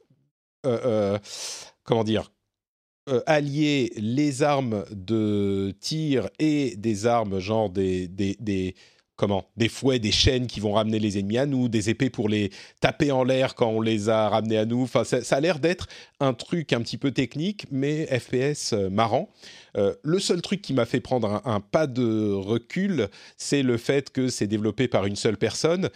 comment 1.84 2.04
dire, 2.04 2.32
allier 3.26 3.92
les 3.96 4.42
armes 4.42 4.84
de 4.90 5.74
tir 5.80 6.28
et 6.38 6.76
des 6.76 7.06
armes 7.06 7.38
genre 7.38 7.70
des 7.70 8.08
comment? 9.18 9.44
Des 9.56 9.68
fouets, 9.68 9.98
des 9.98 10.12
chaînes 10.12 10.46
qui 10.46 10.60
vont 10.60 10.72
ramener 10.72 10.98
les 10.98 11.18
ennemis 11.18 11.38
à 11.38 11.44
nous, 11.44 11.68
des 11.68 11.90
épées 11.90 12.08
pour 12.08 12.28
les 12.28 12.50
taper 12.80 13.10
en 13.10 13.24
l'air 13.24 13.54
quand 13.54 13.68
on 13.68 13.80
les 13.82 14.08
a 14.08 14.28
ramenés 14.28 14.56
à 14.56 14.64
nous. 14.64 14.82
Enfin, 14.82 15.04
ça, 15.04 15.36
a 15.36 15.40
l'air 15.40 15.58
d'être 15.58 15.88
un 16.20 16.32
truc 16.32 16.72
un 16.72 16.80
petit 16.80 16.96
peu 16.96 17.10
technique, 17.10 17.66
mais 17.70 18.06
FPS 18.06 18.72
euh, 18.72 18.88
marrant. 18.88 19.28
Euh, 19.76 19.94
le 20.02 20.20
seul 20.20 20.40
truc 20.40 20.62
qui 20.62 20.72
m'a 20.72 20.86
fait 20.86 21.00
prendre 21.00 21.42
un, 21.44 21.60
pas 21.60 21.86
de 21.86 22.32
recul, 22.32 23.08
c'est 23.36 23.62
le 23.62 23.76
fait 23.76 24.10
que 24.10 24.28
c'est 24.28 24.46
développé 24.46 24.86
par 24.86 25.04
une 25.04 25.16
seule 25.16 25.36
personne. 25.36 25.90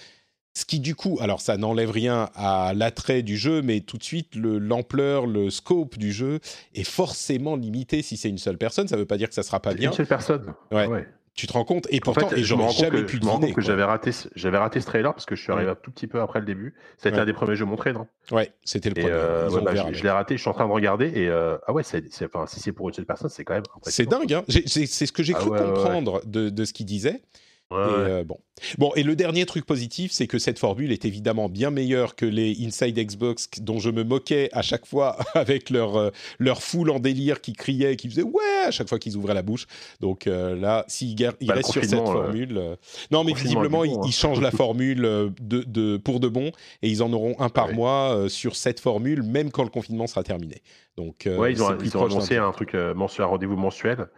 Ce 0.55 0.67
qui 0.67 0.81
du 0.81 0.95
coup, 0.95 1.17
alors 1.21 1.41
ça 1.41 1.57
n'enlève 1.57 1.91
rien 1.91 2.29
à 2.35 2.75
l'attrait 2.75 3.23
du 3.23 3.39
jeu, 3.39 3.63
mais 3.63 3.81
tout 3.81 3.97
de 3.97 4.03
suite 4.03 4.35
l'ampleur, 4.35 5.27
le, 5.27 5.49
scope 5.49 5.97
du 5.97 6.13
jeu 6.13 6.41
est 6.75 6.85
forcément 6.85 7.57
limité 7.57 8.03
si 8.03 8.17
c'est 8.17 8.29
une 8.29 8.37
seule 8.37 8.59
personne. 8.59 8.89
Ça 8.89 8.97
ne 8.97 9.01
veut 9.01 9.07
pas 9.07 9.17
dire 9.17 9.29
que 9.29 9.35
ça 9.35 9.45
sera 9.45 9.61
pas 9.61 9.75
bien. 9.75 9.91
Une 9.91 9.97
seule 9.97 10.07
personne. 10.07 10.53
ouais. 10.73 11.07
Tu 11.35 11.47
te 11.47 11.55
rends 11.55 11.65
compte 11.65 11.87
Et 11.91 12.01
pourtant, 12.01 12.31
et 12.31 12.43
je 12.43 12.55
me 12.55 12.61
rends 12.61 12.75
compte 12.75 12.91
que, 12.91 12.97
me 12.97 13.21
compte 13.21 13.55
que 13.55 13.63
j'avais 13.63 13.85
raté, 13.85 14.11
j'avais 14.35 14.59
raté 14.59 14.81
ce 14.81 14.87
trailer 14.87 15.15
parce 15.15 15.25
que 15.25 15.35
je 15.35 15.43
suis 15.43 15.51
arrivé 15.51 15.71
un 15.71 15.75
tout 15.75 15.91
petit 15.91 16.07
peu 16.07 16.21
après 16.21 16.41
le 16.41 16.45
début. 16.45 16.75
C'était 16.99 17.19
un 17.19 17.25
des 17.25 17.33
premiers 17.33 17.57
jeux 17.57 17.65
montrés, 17.65 17.95
non? 17.95 18.07
Ouais, 18.31 18.53
c'était 18.65 18.91
le 18.91 18.95
premier. 18.97 19.11
Euh, 19.11 19.61
bah, 19.63 19.75
je, 19.75 20.03
l'ai 20.03 20.11
raté. 20.11 20.37
Je 20.37 20.43
suis 20.43 20.51
en 20.51 20.53
train 20.53 20.67
de 20.67 20.73
regarder 20.73 21.07
et 21.07 21.29
euh, 21.29 21.57
ah 21.67 21.73
ouais, 21.73 21.83
c'est, 21.83 22.05
enfin, 22.25 22.47
si 22.47 22.61
c'est 22.61 22.73
pour 22.73 22.89
une 22.89 22.95
seule 22.95 23.07
personne, 23.07 23.31
c'est 23.31 23.45
quand 23.45 23.55
même. 23.55 23.63
C'est 23.85 24.07
dingue. 24.07 24.33
Hein 24.35 24.45
c'est, 24.49 24.87
ce 24.87 25.13
que 25.13 25.23
j'ai 25.23 25.35
ah 25.35 25.39
cru 25.39 25.51
comprendre 25.51 26.21
de, 26.27 26.51
de, 26.51 26.65
ce 26.67 26.75
qu'il 26.75 26.87
disait. 26.87 27.23
Euh, 27.73 28.25
bon. 28.25 28.39
bon, 28.79 28.93
et 28.97 29.03
le 29.03 29.17
dernier 29.17 29.47
truc 29.47 29.65
positif, 29.65 30.13
c'est 30.13 30.27
que 30.27 30.39
cette 30.39 30.59
formule 30.59 30.93
est 30.93 31.05
évidemment 31.05 31.49
bien 31.49 31.71
meilleure 31.71 32.15
que 32.15 32.27
les 32.27 32.57
Inside 32.65 32.99
Xbox 32.99 33.49
dont 33.61 33.79
je 33.79 33.91
me 33.91 34.05
moquais 34.05 34.49
à 34.53 34.63
chaque 34.63 34.87
fois 34.87 35.17
avec 35.35 35.71
leur, 35.71 35.97
euh, 35.97 36.11
leur 36.39 36.63
foule 36.63 36.91
en 36.91 36.99
délire 36.99 37.41
qui 37.41 37.53
criait, 37.53 37.97
qui 37.97 38.09
faisait 38.09 38.23
ouais 38.23 38.67
à 38.67 38.71
chaque 38.71 38.89
fois 38.89 38.99
qu'ils 38.99 39.17
ouvraient 39.17 39.35
la 39.35 39.43
bouche. 39.43 39.67
Donc 40.01 40.27
euh, 40.27 40.55
là, 40.57 40.85
s'ils 40.89 41.17
bah, 41.17 41.55
restent 41.55 41.73
sur 41.73 41.85
cette 41.85 41.99
formule. 41.99 42.77
non, 43.11 43.25
mais 43.25 43.33
visiblement, 43.33 43.85
ils, 43.85 43.93
hein. 43.93 44.11
changent 44.11 44.41
la 44.41 44.51
formule 44.63 45.03
de, 45.03 45.33
de, 45.41 45.97
pour 45.97 46.21
de 46.21 46.29
bon 46.29 46.53
et 46.83 46.89
ils 46.89 47.03
en 47.03 47.13
auront 47.13 47.37
un 47.39 47.49
par 47.49 47.73
mois 47.73 48.27
sur 48.29 48.57
cette 48.57 48.81
formule, 48.81 49.23
même 49.23 49.51
quand 49.51 49.65
le 49.65 49.71
confinement 49.71 50.07
sera 50.07 50.23
terminé. 50.23 50.63
Donc, 50.97 51.27
ouais, 51.27 51.53
ils 51.53 51.63
ont, 51.63 51.77
ils 51.83 51.97
ont 51.97 52.05
annoncé 52.05 52.37
un 52.37 52.53
truc 52.53 52.75
mensuel, 52.75 53.25
un 53.25 53.29
rendez-vous 53.29 53.57
mensuel. 53.57 54.09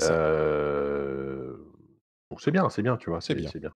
Euh 0.00 1.52
c'est 2.38 2.50
bien, 2.50 2.68
c'est 2.68 2.82
bien, 2.82 2.96
tu 2.96 3.10
vois, 3.10 3.20
c'est 3.20 3.34
bien. 3.34 3.50
bien. 3.54 3.72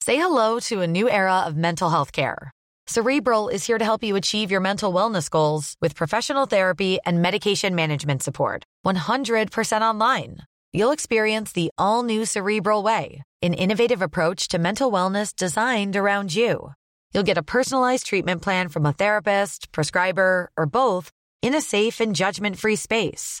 Say 0.00 0.16
hello 0.16 0.58
to 0.60 0.80
a 0.80 0.86
new 0.86 1.08
era 1.08 1.44
of 1.46 1.56
mental 1.56 1.88
health 1.90 2.10
care. 2.12 2.50
Cerebral 2.88 3.48
is 3.48 3.64
here 3.64 3.78
to 3.78 3.84
help 3.84 4.02
you 4.02 4.16
achieve 4.16 4.50
your 4.50 4.60
mental 4.60 4.92
wellness 4.92 5.30
goals 5.30 5.76
with 5.80 5.94
professional 5.94 6.46
therapy 6.46 6.98
and 7.06 7.22
medication 7.22 7.74
management 7.76 8.22
support. 8.22 8.64
100% 8.84 9.80
online. 9.80 10.38
You'll 10.72 10.90
experience 10.90 11.52
the 11.52 11.70
all 11.78 12.02
new 12.02 12.24
Cerebral 12.24 12.82
Way, 12.82 13.22
an 13.40 13.54
innovative 13.54 14.02
approach 14.02 14.48
to 14.48 14.58
mental 14.58 14.90
wellness 14.90 15.36
designed 15.36 15.94
around 15.94 16.34
you. 16.34 16.72
You'll 17.14 17.22
get 17.22 17.38
a 17.38 17.42
personalized 17.42 18.06
treatment 18.06 18.42
plan 18.42 18.68
from 18.68 18.86
a 18.86 18.92
therapist, 18.92 19.70
prescriber, 19.70 20.50
or 20.56 20.66
both 20.66 21.12
in 21.42 21.54
a 21.54 21.60
safe 21.60 22.00
and 22.00 22.16
judgment 22.16 22.58
free 22.58 22.76
space. 22.76 23.40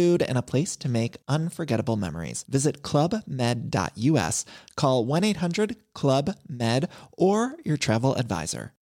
food, 0.00 0.22
and 0.22 0.38
a 0.38 0.42
place 0.42 0.76
to 0.76 0.88
make 0.88 1.16
unforgettable 1.28 1.96
memories. 1.96 2.44
Visit 2.48 2.82
clubmed.us, 2.82 4.44
call 4.76 5.04
1 5.04 5.24
800 5.24 5.76
Club 5.94 6.30
Med, 6.48 6.88
or 7.12 7.56
your 7.64 7.76
travel 7.76 8.14
advisor. 8.16 8.72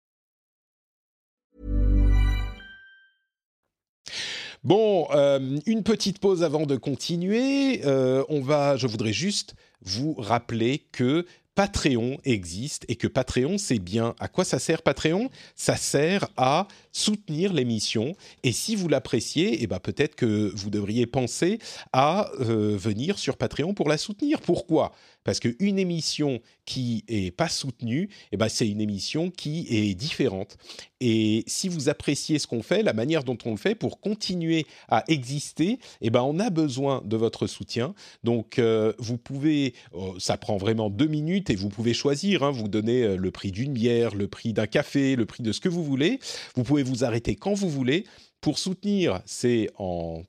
Bon, 4.65 5.07
euh, 5.13 5.61
une 5.67 5.85
petite 5.85 6.19
pause 6.19 6.43
avant 6.43 6.67
de 6.67 6.77
continuer. 6.77 7.81
Euh, 7.85 8.25
on 8.29 8.41
va, 8.41 8.77
je 8.77 8.89
voudrais 8.89 9.13
juste 9.13 9.55
vous 9.83 10.15
rappeler 10.19 10.89
que 10.91 11.25
Patreon 11.59 12.19
existe 12.25 12.85
et 12.87 12.95
que 12.95 13.09
Patreon, 13.09 13.59
c'est 13.59 13.81
bien. 13.81 14.15
À 14.21 14.29
quoi 14.29 14.45
ça 14.45 14.61
sert 14.61 14.81
Patreon? 14.81 15.29
Ça 15.57 15.75
sert 15.75 16.29
à 16.37 16.69
soutenir 16.93 17.53
l'émission. 17.53 18.15
Et 18.45 18.53
si 18.53 18.77
vous 18.77 18.87
l'appréciez, 18.87 19.61
eh 19.61 19.67
ben 19.67 19.81
peut-être 19.81 20.15
que 20.15 20.53
vous 20.55 20.71
devriez 20.71 21.09
penser 21.09 21.59
à 21.93 22.31
euh, 22.39 22.77
venir 22.77 23.19
sur 23.19 23.37
Patreon 23.37 23.75
pour 23.75 23.89
la 23.89 23.99
soutenir. 23.99 24.41
Pourquoi? 24.41 24.93
Parce 25.29 25.41
qu'une 25.41 25.79
émission 25.79 26.41
qui 26.65 27.05
est 27.07 27.31
pas 27.31 27.51
soutenue, 27.51 28.09
eh 28.33 28.39
ben 28.39 28.49
c'est 28.49 28.67
une 28.67 28.81
émission 28.81 29.31
qui 29.31 29.67
est 29.69 29.95
différente. 29.95 30.57
Et 31.03 31.45
si 31.47 31.69
vous 31.69 31.91
appréciez 31.91 32.39
ce 32.39 32.47
qu'on 32.47 32.63
fait, 32.63 32.83
la 32.83 32.95
manière 32.95 33.25
dont 33.25 33.37
on 33.45 33.51
le 33.51 33.59
fait 33.59 33.75
pour 33.75 34.01
continuer 34.01 34.65
à 34.89 35.05
exister, 35.09 35.81
eh 36.01 36.09
ben 36.09 36.23
on 36.23 36.39
a 36.39 36.49
besoin 36.49 37.03
de 37.05 37.19
votre 37.19 37.47
soutien. 37.47 37.95
Donc 38.25 38.59
euh, 38.59 38.95
vous 38.99 39.19
pouvez, 39.19 39.75
oh, 39.93 40.15
ça 40.19 40.39
prend 40.39 40.57
vraiment 40.57 40.89
deux 40.89 41.09
minutes 41.09 41.51
et 41.51 41.57
vous 41.57 41.69
pouvez 41.69 41.93
choisir. 41.93 42.43
Hein, 42.43 42.51
vous 42.51 42.69
donnez 42.69 43.03
euh, 43.03 43.17
le 43.17 43.31
prix 43.31 43.53
d'une 43.53 43.75
bière, 43.75 44.15
le 44.15 44.29
prix 44.29 44.55
d'un 44.55 44.67
café, 44.67 45.15
le 45.15 45.27
prix 45.27 45.43
de 45.43 45.53
ce 45.53 45.61
que 45.61 45.69
vous 45.69 45.85
voulez. 45.85 46.21
Vous 46.55 46.63
pouvez 46.63 46.83
vous 46.83 47.05
arrêter 47.05 47.37
quand 47.37 47.53
vous 47.53 47.69
voulez. 47.69 48.07
Pour 48.41 48.59
soutenir, 48.59 49.21
c'est 49.27 49.69
en 49.79 50.23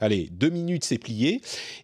allez, 0.00 0.28
deux 0.32 0.50
minutes, 0.50 0.84
c'est 0.84 0.98
plié. 0.98 1.40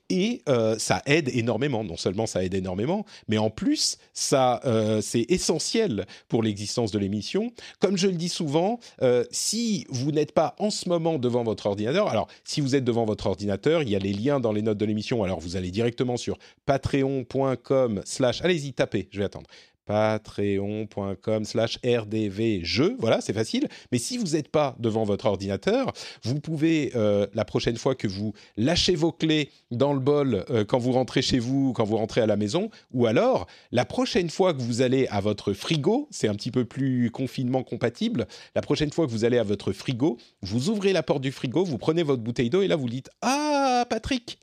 Et 0.09 0.43
euh, 0.49 0.77
ça 0.79 1.03
aide 1.07 1.31
énormément. 1.33 1.85
Non 1.85 1.97
seulement 1.97 2.27
ça 2.27 2.45
aide 2.45 2.55
énormément, 2.55 3.05
mais 3.29 3.39
en 3.39 3.51
plus, 3.51 3.99
ça, 4.13 4.61
euh, 4.65 5.01
c'est 5.01 5.27
essentiel 5.29 6.07
pour 6.29 6.43
l'existence 6.43 6.91
de 6.91 6.99
l'émission. 6.99 7.53
Comme 7.81 7.97
je 7.97 8.09
le 8.09 8.15
dis 8.15 8.29
souvent, 8.29 8.81
euh, 9.03 9.25
si 9.31 9.87
vous 9.89 10.13
n'êtes 10.13 10.33
pas 10.33 10.55
en 10.59 10.71
ce 10.71 10.89
moment 10.89 11.19
devant 11.19 11.45
votre 11.45 11.67
ordinateur, 11.67 12.09
alors 12.09 12.29
si 12.45 12.61
vous 12.61 12.75
êtes 12.75 12.85
devant 12.85 13.05
votre 13.05 13.27
ordinateur, 13.27 13.83
il 13.83 13.91
y 13.91 13.97
a 13.97 13.99
les 13.99 14.13
liens 14.13 14.41
dans 14.41 14.53
les 14.53 14.63
notes 14.63 14.79
de 14.79 14.85
l'émission. 14.85 15.23
Alors 15.23 15.41
vous 15.41 15.57
allez 15.57 15.71
directement 15.71 16.17
sur 16.17 16.39
patreon.com 16.65 18.03
slash, 18.05 18.43
allez-y, 18.43 18.73
tapez, 18.73 19.09
je 19.11 19.19
vais 19.19 19.25
attendre 19.25 19.49
patreon.com 19.87 21.45
slash 21.45 21.79
rdvjeux. 21.85 22.97
Voilà, 22.99 23.21
c'est 23.21 23.33
facile. 23.33 23.69
Mais 23.93 23.99
si 23.99 24.19
vous 24.19 24.33
n'êtes 24.33 24.49
pas 24.49 24.77
devant 24.79 25.05
votre 25.05 25.27
ordinateur, 25.27 25.93
vous 26.25 26.41
pouvez, 26.41 26.93
euh, 26.95 27.27
la 27.35 27.45
prochaine 27.45 27.77
fois 27.77 27.95
que 27.95 28.07
vous 28.07 28.35
lâchez 28.57 28.95
vos 28.95 29.13
clés 29.13 29.51
dans 29.71 29.95
le 29.95 30.01
bol 30.01 30.45
euh, 30.51 30.65
quand 30.65 30.79
vous 30.79 30.93
rentrez 30.93 31.23
chez 31.23 31.39
vous, 31.39 31.73
quand 31.73 31.85
vous 31.85 31.97
rentrez 31.97 32.21
à 32.21 32.27
la 32.27 32.37
maison, 32.37 32.71
ou 32.93 33.07
alors 33.07 33.47
la 33.73 33.85
prochaine 33.85 34.29
fois 34.29 34.53
que 34.53 34.61
vous 34.61 34.83
allez 34.83 35.07
à 35.09 35.21
votre 35.21 35.53
frigo, 35.53 36.09
c'est 36.11 36.29
un 36.29 36.35
petit 36.35 36.51
peu 36.51 36.65
plus 36.65 37.11
confinement 37.11 37.63
compatible, 37.63 38.27
la 38.55 38.63
prochaine 38.63 38.93
fois 38.93 39.07
que 39.07 39.13
vous 39.13 39.25
allez 39.25 39.39
à 39.39 39.43
votre 39.45 39.73
frigo, 39.73 40.19
vous 40.43 40.69
ouvrez 40.69 40.93
la 40.93 41.03
porte 41.03 41.23
du 41.23 41.33
frigo, 41.33 41.65
vous 41.65 41.79
prenez 41.79 42.03
votre 42.03 42.23
bouteille 42.23 42.51
d'eau 42.51 42.63
et 42.63 42.69
là 42.69 42.77
vous 42.77 42.89
dites 42.89 43.09
Ah, 43.23 43.87
Patrick 43.89 44.39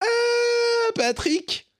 Ah, 0.00 0.92
Patrick 0.94 1.70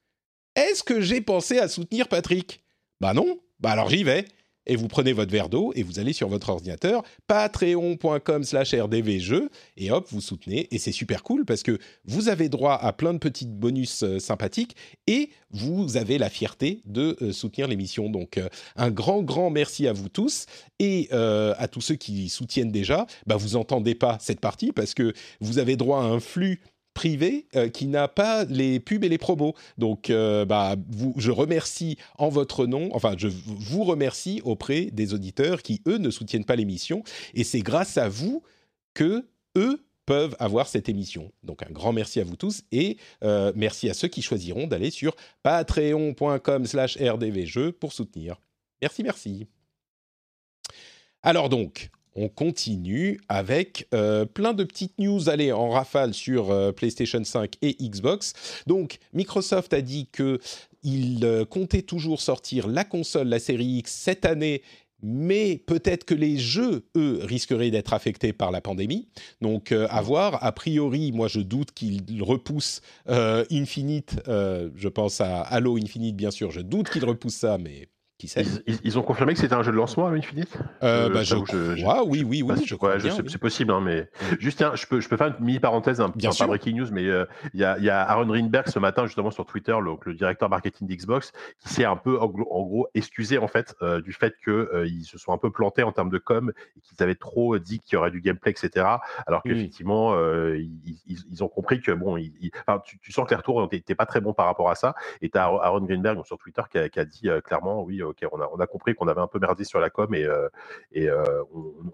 Est-ce 0.54 0.82
que 0.82 1.00
j'ai 1.00 1.20
pensé 1.20 1.58
à 1.58 1.68
soutenir 1.68 2.08
Patrick? 2.08 2.65
Bah 3.00 3.14
non, 3.14 3.38
bah 3.60 3.70
alors 3.70 3.88
j'y 3.90 4.04
vais. 4.04 4.24
et 4.66 4.76
vous 4.76 4.88
prenez 4.88 5.12
votre 5.12 5.30
verre 5.30 5.48
d'eau 5.48 5.72
et 5.74 5.82
vous 5.82 5.98
allez 5.98 6.12
sur 6.12 6.28
votre 6.28 6.50
ordinateur, 6.50 7.02
patreon.com 7.26 8.44
slash 8.44 8.74
rdvjeux, 8.74 9.48
et 9.76 9.90
hop, 9.90 10.06
vous 10.10 10.20
soutenez, 10.20 10.68
et 10.74 10.78
c'est 10.78 10.92
super 10.92 11.22
cool 11.22 11.44
parce 11.44 11.62
que 11.62 11.78
vous 12.04 12.28
avez 12.28 12.48
droit 12.48 12.74
à 12.74 12.92
plein 12.92 13.14
de 13.14 13.18
petits 13.18 13.46
bonus 13.46 14.02
euh, 14.02 14.18
sympathiques, 14.18 14.76
et 15.06 15.30
vous 15.50 15.96
avez 15.96 16.18
la 16.18 16.28
fierté 16.28 16.82
de 16.84 17.16
euh, 17.22 17.32
soutenir 17.32 17.68
l'émission. 17.68 18.10
Donc 18.10 18.38
euh, 18.38 18.48
un 18.74 18.90
grand, 18.90 19.22
grand 19.22 19.50
merci 19.50 19.86
à 19.86 19.92
vous 19.92 20.08
tous, 20.08 20.46
et 20.78 21.08
à 21.10 21.68
tous 21.68 21.80
ceux 21.80 21.94
qui 21.94 22.28
soutiennent 22.28 22.70
déjà, 22.70 23.06
bah, 23.26 23.36
vous 23.36 23.56
entendez 23.56 23.94
pas 23.94 24.18
cette 24.20 24.40
partie 24.40 24.72
parce 24.72 24.92
que 24.92 25.14
vous 25.40 25.58
avez 25.58 25.76
droit 25.76 26.00
à 26.00 26.04
un 26.04 26.20
flux 26.20 26.60
privé 26.96 27.46
euh, 27.54 27.68
qui 27.68 27.86
n'a 27.86 28.08
pas 28.08 28.44
les 28.46 28.80
pubs 28.80 29.04
et 29.04 29.08
les 29.08 29.18
promos. 29.18 29.54
Donc, 29.76 30.08
euh, 30.08 30.46
bah, 30.46 30.76
vous, 30.88 31.12
je 31.18 31.30
remercie 31.30 31.98
en 32.16 32.30
votre 32.30 32.66
nom, 32.66 32.88
enfin, 32.92 33.14
je 33.18 33.28
vous 33.28 33.84
remercie 33.84 34.40
auprès 34.44 34.86
des 34.86 35.12
auditeurs 35.12 35.62
qui, 35.62 35.82
eux, 35.86 35.98
ne 35.98 36.10
soutiennent 36.10 36.46
pas 36.46 36.56
l'émission. 36.56 37.04
Et 37.34 37.44
c'est 37.44 37.60
grâce 37.60 37.98
à 37.98 38.08
vous 38.08 38.42
que 38.94 39.28
eux 39.56 39.84
peuvent 40.06 40.36
avoir 40.38 40.68
cette 40.68 40.88
émission. 40.88 41.32
Donc 41.42 41.62
un 41.62 41.70
grand 41.70 41.92
merci 41.92 42.20
à 42.20 42.24
vous 42.24 42.36
tous 42.36 42.62
et 42.72 42.96
euh, 43.24 43.52
merci 43.54 43.90
à 43.90 43.94
ceux 43.94 44.08
qui 44.08 44.22
choisiront 44.22 44.66
d'aller 44.66 44.90
sur 44.90 45.14
patreon.com 45.42 46.64
slash 46.64 46.96
rdvjeux 46.96 47.72
pour 47.72 47.92
soutenir. 47.92 48.36
Merci, 48.80 49.02
merci. 49.02 49.48
Alors 51.22 51.48
donc, 51.48 51.90
on 52.16 52.28
continue 52.28 53.20
avec 53.28 53.86
euh, 53.94 54.24
plein 54.24 54.54
de 54.54 54.64
petites 54.64 54.98
news 54.98 55.28
allez, 55.28 55.52
en 55.52 55.70
rafale 55.70 56.14
sur 56.14 56.50
euh, 56.50 56.72
PlayStation 56.72 57.22
5 57.22 57.56
et 57.62 57.74
Xbox. 57.74 58.32
Donc, 58.66 58.98
Microsoft 59.12 59.72
a 59.74 59.82
dit 59.82 60.08
qu'il 60.10 61.20
euh, 61.22 61.44
comptait 61.44 61.82
toujours 61.82 62.20
sortir 62.20 62.66
la 62.66 62.84
console, 62.84 63.28
la 63.28 63.38
série 63.38 63.78
X, 63.78 63.92
cette 63.92 64.24
année. 64.24 64.62
Mais 65.02 65.62
peut-être 65.66 66.04
que 66.04 66.14
les 66.14 66.38
jeux, 66.38 66.86
eux, 66.96 67.20
risqueraient 67.22 67.70
d'être 67.70 67.92
affectés 67.92 68.32
par 68.32 68.50
la 68.50 68.62
pandémie. 68.62 69.08
Donc, 69.42 69.70
à 69.70 70.00
voir. 70.00 70.42
A 70.42 70.52
priori, 70.52 71.12
moi, 71.12 71.28
je 71.28 71.40
doute 71.40 71.72
qu'ils 71.72 72.22
repoussent 72.22 72.80
Infinite. 73.06 74.16
je 74.26 74.88
pense 74.88 75.20
à 75.20 75.42
Halo 75.42 75.76
Infinite, 75.76 76.16
bien 76.16 76.30
sûr. 76.30 76.50
Je 76.50 76.62
doute 76.62 76.88
qu'ils 76.88 77.04
repoussent 77.04 77.34
ça, 77.34 77.58
mais 77.58 77.88
ils, 78.22 78.98
ont 78.98 79.02
confirmé 79.02 79.34
que 79.34 79.40
c'était 79.40 79.54
un 79.54 79.62
jeu 79.62 79.72
de 79.72 79.76
lancement 79.76 80.06
à 80.06 80.10
Infinite 80.10 80.56
euh, 80.82 81.10
bah, 81.10 81.22
je, 81.22 81.36
oui, 81.36 82.24
oui, 82.24 82.42
oui, 82.42 82.64
je 82.64 82.74
crois 82.74 82.98
C'est 82.98 83.38
possible, 83.38 83.72
hein, 83.72 83.82
mais 83.82 84.08
juste 84.38 84.56
tiens, 84.56 84.74
je 84.74 84.86
peux, 84.86 85.00
je 85.00 85.08
peux 85.08 85.18
faire 85.18 85.26
une 85.38 85.44
mini 85.44 85.60
parenthèse, 85.60 86.00
un, 86.00 86.08
bien 86.08 86.30
pas 86.30 86.46
breaking 86.46 86.76
news, 86.76 86.88
mais 86.92 87.04
euh, 87.04 87.26
il 87.52 87.60
y, 87.60 87.64
a, 87.64 87.78
y, 87.78 87.90
a, 87.90 88.00
Aaron 88.00 88.26
Greenberg 88.26 88.68
ce 88.68 88.78
matin 88.78 89.04
justement 89.04 89.30
sur 89.30 89.44
Twitter, 89.44 89.76
le, 89.82 89.92
le 90.02 90.14
directeur 90.14 90.48
marketing 90.48 90.88
d'Xbox, 90.88 91.32
qui 91.58 91.68
s'est 91.68 91.84
un 91.84 91.96
peu 91.96 92.18
en, 92.18 92.28
gros 92.28 92.88
excusé 92.94 93.36
en 93.36 93.48
fait 93.48 93.74
euh, 93.82 94.00
du 94.00 94.14
fait 94.14 94.34
que 94.42 94.86
ils 94.86 95.04
se 95.04 95.18
sont 95.18 95.32
un 95.32 95.38
peu 95.38 95.50
plantés 95.50 95.82
en 95.82 95.92
termes 95.92 96.10
de 96.10 96.18
com 96.18 96.52
et 96.76 96.80
qu'ils 96.80 97.02
avaient 97.02 97.16
trop 97.16 97.58
dit 97.58 97.80
qu'il 97.80 97.96
y 97.96 97.98
aurait 97.98 98.10
du 98.10 98.22
gameplay, 98.22 98.52
etc. 98.52 98.86
Alors 99.26 99.42
qu'effectivement, 99.42 100.18
ils, 100.54 100.96
ils, 101.06 101.44
ont 101.44 101.48
compris 101.48 101.80
que 101.82 101.92
bon, 101.92 102.16
tu, 102.84 102.98
tu, 102.98 103.12
sens 103.12 103.26
que 103.26 103.30
les 103.30 103.36
retours 103.36 103.68
n'étaient 103.70 103.94
pas 103.94 104.06
très 104.06 104.22
bons 104.22 104.32
par 104.32 104.46
rapport 104.46 104.70
à 104.70 104.74
ça. 104.74 104.94
Et 105.20 105.28
tu 105.28 105.36
as 105.36 105.44
Aaron 105.44 105.82
Greenberg 105.82 106.24
sur 106.24 106.38
Twitter 106.38 106.62
qui 106.70 106.78
a, 106.78 106.88
qui 106.88 106.98
a 106.98 107.04
dit 107.04 107.28
clairement, 107.44 107.82
oui 107.82 108.00
ok, 108.06 108.26
on 108.32 108.40
a, 108.40 108.48
on 108.52 108.60
a 108.60 108.66
compris 108.66 108.94
qu'on 108.94 109.08
avait 109.08 109.20
un 109.20 109.26
peu 109.26 109.38
merdé 109.38 109.64
sur 109.64 109.80
la 109.80 109.90
com 109.90 110.14
et, 110.14 110.24
euh, 110.24 110.48
et 110.92 111.08
euh, 111.08 111.42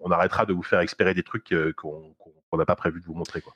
on, 0.00 0.10
arrêtera 0.10 0.46
de 0.46 0.52
vous 0.52 0.62
faire 0.62 0.80
expérer 0.80 1.14
des 1.14 1.22
trucs 1.22 1.52
euh, 1.52 1.72
qu'on 1.74 2.14
n'a 2.56 2.64
pas 2.64 2.76
prévu 2.76 3.00
de 3.00 3.06
vous 3.06 3.14
montrer. 3.14 3.40
Quoi. 3.40 3.54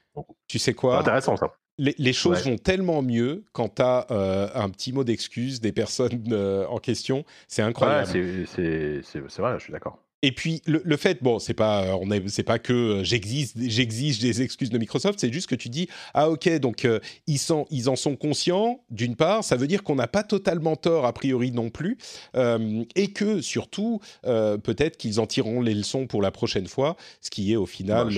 tu 0.49 0.59
sais 0.59 0.75
quoi? 0.75 0.99
Intéressant 0.99 1.37
ça. 1.37 1.55
Les, 1.79 2.13
choses 2.15 2.43
vont 2.47 2.57
tellement 2.57 3.03
mieux 3.03 3.45
quand 3.53 3.77
tu 3.77 3.83
as 3.83 4.07
un 4.55 4.71
petit 4.71 4.95
mot 4.95 5.05
d'excuse 5.05 5.61
des 5.61 5.73
personnes 5.73 6.23
en 6.69 6.79
question. 6.79 7.25
C'est 7.49 7.63
incroyable. 7.63 8.07
c'est 8.07 9.03
vrai, 9.39 9.59
je 9.59 9.63
suis 9.63 9.73
d'accord. 9.73 10.06
Et 10.23 10.33
puis 10.33 10.63
le, 10.67 10.97
fait, 10.97 11.23
bon, 11.23 11.39
c'est 11.39 11.55
pas, 11.55 11.97
on 12.01 12.11
est, 12.11 12.27
c'est 12.29 12.43
pas 12.43 12.59
que 12.59 13.03
j'exige, 13.05 13.51
j'exige 13.57 14.19
des 14.19 14.43
excuses 14.43 14.71
de 14.71 14.79
Microsoft, 14.79 15.21
c'est 15.21 15.33
juste 15.33 15.49
que 15.49 15.55
tu 15.55 15.69
dis, 15.69 15.89
ah 16.15 16.31
ok, 16.31 16.49
donc 16.59 16.85
euh, 16.85 17.01
ils 17.27 17.39
sont, 17.39 17.67
ils 17.71 17.89
en 17.89 17.97
sont 17.97 18.17
conscients. 18.17 18.81
D'une 18.91 19.15
part, 19.15 19.45
ça 19.45 19.57
veut 19.57 19.67
dire 19.67 19.83
qu'on 19.83 19.95
n'a 19.95 20.09
pas 20.09 20.23
totalement 20.23 20.75
tort 20.75 21.05
a 21.05 21.13
priori 21.13 21.53
non 21.53 21.69
plus, 21.69 21.99
euh, 22.35 22.83
et 22.95 23.13
que 23.13 23.41
surtout, 23.43 24.01
euh, 24.25 24.57
peut-être 24.57 24.97
qu'ils 24.97 25.21
en 25.21 25.27
tireront 25.27 25.61
les 25.61 25.75
leçons 25.75 26.07
pour 26.07 26.23
la 26.23 26.31
prochaine 26.31 26.67
fois, 26.67 26.97
ce 27.21 27.31
qui 27.31 27.53
est 27.53 27.57
au 27.57 27.67
final. 27.67 28.09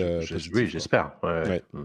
oui, 0.55 0.68
j'espère. 0.68 1.12
Ouais. 1.22 1.62
Mm. 1.72 1.84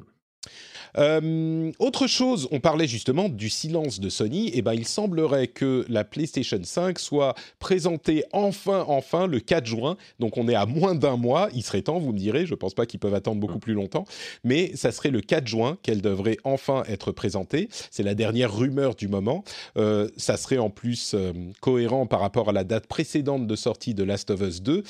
Euh, 0.98 1.72
autre 1.80 2.08
chose, 2.08 2.48
on 2.52 2.60
parlait 2.60 2.88
justement 2.88 3.30
du 3.30 3.50
silence 3.50 4.00
de 4.00 4.10
Sony. 4.10 4.48
Et 4.50 4.60
eh 4.60 4.62
ben, 4.62 4.74
il 4.74 4.88
semblerait 4.88 5.48
que 5.48 5.86
la 5.90 6.04
PlayStation 6.04 6.60
5 6.62 7.00
soit 7.00 7.36
présentée 7.60 8.24
enfin, 8.34 8.86
enfin 8.88 9.28
le 9.28 9.40
4 9.40 9.66
juin. 9.66 9.98
Donc, 10.20 10.38
on 10.38 10.48
est 10.48 10.56
à 10.56 10.66
moins 10.66 10.96
d'un 10.96 11.18
mois. 11.18 11.50
Il 11.54 11.64
serait 11.64 11.82
temps, 11.82 12.00
vous 12.00 12.14
me 12.14 12.18
direz. 12.18 12.46
Je 12.46 12.56
pense 12.56 12.74
pas 12.74 12.86
qu'ils 12.86 13.00
peuvent 13.00 13.14
attendre 13.14 13.40
beaucoup 13.40 13.60
plus 13.60 13.74
longtemps, 13.74 14.06
mais 14.44 14.76
ça 14.76 14.92
serait 14.92 15.12
le 15.12 15.22
4 15.22 15.48
juin 15.48 15.78
qu'elle 15.82 16.02
devrait 16.02 16.38
enfin 16.44 16.84
être 16.88 17.12
présentée. 17.12 17.70
C'est 17.92 18.04
la 18.04 18.16
dernière 18.16 18.56
rumeur 18.56 18.96
du 18.96 19.08
moment. 19.08 19.44
Euh, 19.78 20.10
ça 20.18 20.38
serait 20.38 20.58
en 20.58 20.70
plus 20.70 21.14
euh, 21.14 21.34
cohérent 21.62 22.06
par 22.06 22.20
rapport 22.20 22.50
à 22.50 22.52
la 22.52 22.64
date 22.64 22.88
précédente 22.88 23.48
de 23.48 23.56
sortie 23.56 23.94
de 23.94 24.04
Last 24.04 24.30
of 24.30 24.42
Us 24.42 24.62
2 24.62 24.84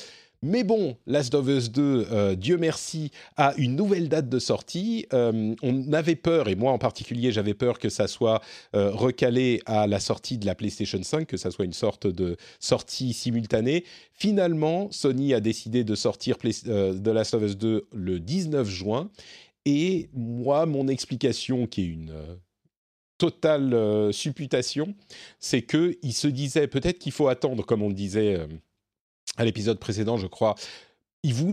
mais 0.44 0.62
bon, 0.62 0.96
Last 1.06 1.34
of 1.34 1.48
Us 1.48 1.70
2, 1.70 2.06
euh, 2.12 2.34
Dieu 2.34 2.58
merci, 2.58 3.10
a 3.38 3.54
une 3.56 3.76
nouvelle 3.76 4.10
date 4.10 4.28
de 4.28 4.38
sortie. 4.38 5.06
Euh, 5.14 5.54
on 5.62 5.92
avait 5.94 6.16
peur, 6.16 6.48
et 6.48 6.54
moi 6.54 6.70
en 6.70 6.78
particulier, 6.78 7.32
j'avais 7.32 7.54
peur 7.54 7.78
que 7.78 7.88
ça 7.88 8.06
soit 8.08 8.42
euh, 8.76 8.90
recalé 8.90 9.62
à 9.64 9.86
la 9.86 10.00
sortie 10.00 10.36
de 10.36 10.44
la 10.44 10.54
PlayStation 10.54 11.02
5, 11.02 11.26
que 11.26 11.38
ça 11.38 11.50
soit 11.50 11.64
une 11.64 11.72
sorte 11.72 12.06
de 12.06 12.36
sortie 12.60 13.14
simultanée. 13.14 13.84
Finalement, 14.12 14.88
Sony 14.90 15.32
a 15.32 15.40
décidé 15.40 15.82
de 15.82 15.94
sortir 15.94 16.36
The 16.36 17.08
Last 17.08 17.32
of 17.32 17.42
Us 17.42 17.56
2 17.56 17.86
le 17.92 18.20
19 18.20 18.68
juin. 18.68 19.10
Et 19.64 20.10
moi, 20.12 20.66
mon 20.66 20.88
explication, 20.88 21.66
qui 21.66 21.84
est 21.84 21.86
une 21.86 22.12
totale 23.16 24.12
supputation, 24.12 24.94
c'est 25.40 25.62
qu'il 25.62 26.12
se 26.12 26.28
disait 26.28 26.66
peut-être 26.66 26.98
qu'il 26.98 27.12
faut 27.12 27.28
attendre, 27.28 27.64
comme 27.64 27.80
on 27.80 27.88
le 27.88 27.94
disait 27.94 28.46
à 29.36 29.44
l'épisode 29.44 29.78
précédent, 29.78 30.16
je 30.16 30.26
crois, 30.26 30.54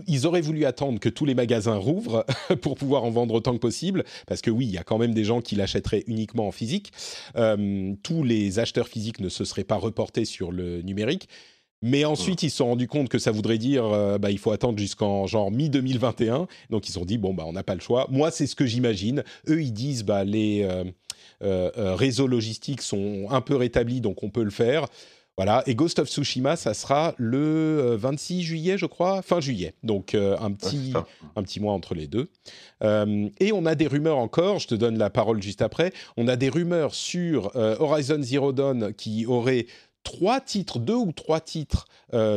ils, 0.07 0.27
auraient 0.27 0.41
voulu 0.41 0.65
attendre 0.65 0.99
que 0.99 1.09
tous 1.09 1.25
les 1.25 1.35
magasins 1.35 1.75
rouvrent 1.75 2.25
pour 2.61 2.75
pouvoir 2.75 3.03
en 3.03 3.09
vendre 3.09 3.33
autant 3.35 3.53
que 3.53 3.59
possible, 3.59 4.03
parce 4.27 4.41
que 4.41 4.51
oui, 4.51 4.65
il 4.65 4.71
y 4.71 4.77
a 4.77 4.83
quand 4.83 4.97
même 4.97 5.13
des 5.13 5.23
gens 5.23 5.41
qui 5.41 5.55
l'achèteraient 5.55 6.03
uniquement 6.07 6.47
en 6.47 6.51
physique. 6.51 6.91
Euh, 7.37 7.93
tous 8.03 8.23
les 8.23 8.59
acheteurs 8.59 8.87
physiques 8.87 9.19
ne 9.19 9.29
se 9.29 9.45
seraient 9.45 9.63
pas 9.63 9.77
reportés 9.77 10.25
sur 10.25 10.51
le 10.51 10.81
numérique. 10.81 11.29
Mais 11.83 12.05
ensuite, 12.05 12.43
ils 12.43 12.51
se 12.51 12.57
sont 12.57 12.67
rendus 12.67 12.87
compte 12.87 13.09
que 13.09 13.17
ça 13.17 13.31
voudrait 13.31 13.57
dire, 13.57 13.85
euh, 13.85 14.19
bah, 14.19 14.29
il 14.29 14.37
faut 14.37 14.51
attendre 14.51 14.77
jusqu'en 14.77 15.25
genre 15.25 15.49
mi-2021. 15.49 16.47
Donc, 16.69 16.87
ils 16.87 16.99
ont 16.99 17.05
dit, 17.05 17.17
bon, 17.17 17.33
bah, 17.33 17.43
on 17.47 17.53
n'a 17.53 17.63
pas 17.63 17.73
le 17.73 17.81
choix. 17.81 18.05
Moi, 18.11 18.29
c'est 18.29 18.45
ce 18.45 18.55
que 18.55 18.67
j'imagine. 18.67 19.23
Eux, 19.49 19.63
ils 19.63 19.73
disent, 19.73 20.03
bah, 20.03 20.23
les 20.23 20.61
euh, 21.41 21.95
réseaux 21.95 22.27
logistiques 22.27 22.83
sont 22.83 23.25
un 23.31 23.41
peu 23.41 23.55
rétablis, 23.55 23.99
donc 23.99 24.21
on 24.21 24.29
peut 24.29 24.43
le 24.43 24.51
faire. 24.51 24.85
Voilà, 25.37 25.63
et 25.65 25.75
Ghost 25.75 25.99
of 25.99 26.09
Tsushima, 26.09 26.55
ça 26.55 26.73
sera 26.73 27.15
le 27.17 27.95
26 27.95 28.39
euh, 28.39 28.41
juillet, 28.43 28.77
je 28.77 28.85
crois, 28.85 29.21
fin 29.21 29.39
juillet. 29.39 29.73
Donc 29.81 30.13
euh, 30.13 30.37
un, 30.39 30.51
petit, 30.51 30.93
un 31.35 31.43
petit 31.43 31.59
mois 31.61 31.73
entre 31.73 31.95
les 31.95 32.07
deux. 32.07 32.29
Euh, 32.83 33.29
et 33.39 33.53
on 33.53 33.65
a 33.65 33.75
des 33.75 33.87
rumeurs 33.87 34.17
encore, 34.17 34.59
je 34.59 34.67
te 34.67 34.75
donne 34.75 34.97
la 34.97 35.09
parole 35.09 35.41
juste 35.41 35.61
après, 35.61 35.93
on 36.17 36.27
a 36.27 36.35
des 36.35 36.49
rumeurs 36.49 36.93
sur 36.93 37.55
Horizon 37.55 38.21
Zero 38.21 38.51
Dawn 38.51 38.93
qui 38.93 39.25
aurait 39.25 39.67
trois 40.03 40.41
titres, 40.41 40.79
deux 40.79 40.95
ou 40.95 41.11
trois 41.11 41.39
titres 41.39 41.85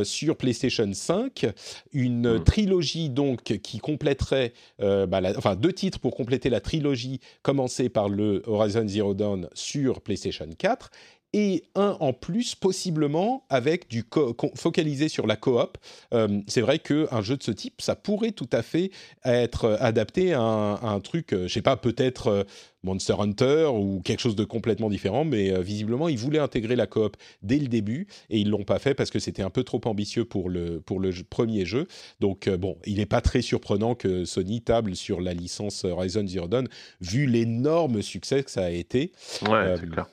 sur 0.04 0.36
PlayStation 0.36 0.88
5, 0.92 1.46
une 1.92 2.36
hmm. 2.36 2.44
trilogie 2.44 3.08
donc 3.08 3.42
qui 3.42 3.78
compléterait, 3.78 4.52
bah, 4.78 5.20
enfin 5.36 5.56
deux 5.56 5.72
titres 5.72 5.98
pour 5.98 6.14
compléter 6.14 6.48
la 6.48 6.60
trilogie 6.60 7.20
commencée 7.42 7.88
par 7.88 8.08
le 8.08 8.42
Horizon 8.46 8.86
Zero 8.86 9.14
Dawn 9.14 9.48
sur 9.54 10.00
PlayStation 10.00 10.46
4, 10.56 10.90
et 11.34 11.64
un 11.74 11.96
en 11.98 12.12
plus, 12.12 12.54
possiblement 12.54 13.44
avec 13.50 13.90
du 13.90 14.04
focalisé 14.54 15.08
sur 15.08 15.26
la 15.26 15.34
coop. 15.34 15.78
Euh, 16.14 16.40
c'est 16.46 16.60
vrai 16.60 16.78
qu'un 16.78 17.22
jeu 17.22 17.36
de 17.36 17.42
ce 17.42 17.50
type, 17.50 17.82
ça 17.82 17.96
pourrait 17.96 18.30
tout 18.30 18.48
à 18.52 18.62
fait 18.62 18.92
être 19.24 19.76
adapté 19.80 20.32
à 20.32 20.40
un, 20.40 21.00
truc, 21.00 21.32
euh, 21.32 21.48
je 21.48 21.52
sais 21.52 21.60
pas, 21.60 21.76
peut-être 21.76 22.28
euh, 22.28 22.44
Monster 22.84 23.16
Hunter 23.18 23.68
ou 23.74 24.00
quelque 24.04 24.20
chose 24.20 24.36
de 24.36 24.44
complètement 24.44 24.88
différent, 24.88 25.24
mais 25.24 25.60
visiblement, 25.60 26.08
ils 26.08 26.18
voulaient 26.18 26.38
intégrer 26.38 26.76
la 26.76 26.86
coop 26.86 27.16
dès 27.42 27.58
le 27.58 27.66
début 27.66 28.06
et 28.30 28.38
ils 28.38 28.48
l'ont 28.48 28.64
pas 28.64 28.78
fait 28.78 28.94
parce 28.94 29.10
que 29.10 29.18
c'était 29.18 29.42
un 29.42 29.50
peu 29.50 29.64
trop 29.64 29.80
ambitieux 29.86 30.24
pour 30.24 30.48
le, 30.48 30.80
pour 30.80 31.00
le 31.00 31.10
premier 31.28 31.64
jeu. 31.64 31.88
Donc, 32.20 32.48
bon, 32.48 32.76
il 32.84 32.98
n'est 32.98 33.06
pas 33.06 33.22
très 33.22 33.42
surprenant 33.42 33.94
que 33.96 34.24
Sony 34.24 34.60
table 34.60 34.94
sur 34.94 35.20
la 35.20 35.32
licence 35.32 35.84
Horizon 35.84 36.26
Zero 36.26 36.46
Dawn, 36.46 36.68
vu 37.00 37.26
l'énorme 37.26 38.02
succès 38.02 38.44
que 38.44 38.50
ça 38.50 38.66
a 38.66 38.70
été. 38.70 39.12
Ouais, 39.48 39.76
c'est 39.80 39.88
clair. 39.90 40.06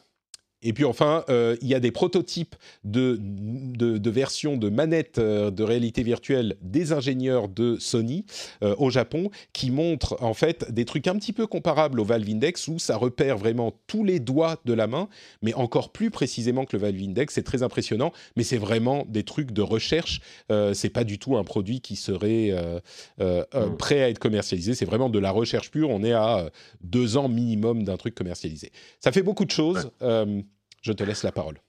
Et 0.64 0.74
puis 0.74 0.86
enfin, 0.86 1.24
euh, 1.30 1.56
il 1.62 1.68
y 1.68 1.74
a 1.74 1.80
des 1.80 1.92
prototypes 1.92 2.56
de, 2.84 3.18
de, 3.20 4.10
versions 4.10 4.58
de 4.58 4.70
manettes 4.70 5.18
euh, 5.18 5.50
de 5.50 5.64
réalité 5.64 6.04
virtuelle 6.04 6.56
des 6.62 6.92
ingénieurs 6.92 7.48
de 7.48 7.78
Sony 7.80 8.26
euh, 8.64 8.76
au 8.78 8.90
Japon 8.90 9.32
qui 9.54 9.72
montrent 9.72 10.18
en 10.22 10.34
fait 10.34 10.72
des 10.72 10.86
trucs 10.86 11.08
un 11.08 11.16
petit 11.16 11.34
peu 11.34 11.48
comparables 11.48 12.00
au 12.00 12.04
Valve 12.04 12.30
Index 12.30 12.68
où 12.68 12.78
ça 12.78 12.98
repère 12.98 13.38
vraiment 13.38 13.74
tous 13.88 14.04
les 14.04 14.20
doigts 14.20 14.60
de 14.66 14.74
la 14.74 14.88
main, 14.88 15.08
mais 15.42 15.54
encore 15.54 15.92
plus 15.92 16.12
précisément 16.12 16.66
que 16.66 16.76
le 16.76 16.82
Valve 16.82 17.02
Index. 17.02 17.34
C'est 17.34 17.44
très 17.44 17.64
impressionnant, 17.64 18.12
mais 18.36 18.44
c'est 18.44 18.58
vraiment 18.58 19.06
des 19.08 19.24
trucs 19.24 19.52
de 19.52 19.62
recherche. 19.62 20.22
c'est 20.74 20.90
pas 20.90 21.04
du 21.04 21.18
tout 21.18 21.38
un 21.38 21.44
produit 21.44 21.82
qui 21.82 21.96
serait 21.96 22.52
mm. 23.20 23.78
prêt 23.78 24.04
à 24.04 24.10
être 24.10 24.20
commercialisé. 24.20 24.76
C'est 24.76 24.86
vraiment 24.86 25.10
de 25.10 25.20
la 25.20 25.32
recherche 25.32 25.72
pure. 25.72 25.90
On 25.90 26.04
est 26.04 26.14
à 26.14 26.50
deux 26.82 27.18
ans 27.18 27.30
minimum 27.30 27.84
d'un 27.84 27.98
truc 27.98 28.16
commercialisé. 28.16 28.72
Ça 29.00 29.12
fait 29.12 29.24
beaucoup 29.24 29.46
de 29.46 29.52
choses. 29.52 29.90
Je 30.82 30.94
te 30.94 31.04
laisse 31.04 31.24
la 31.24 31.32
parole. 31.32 31.62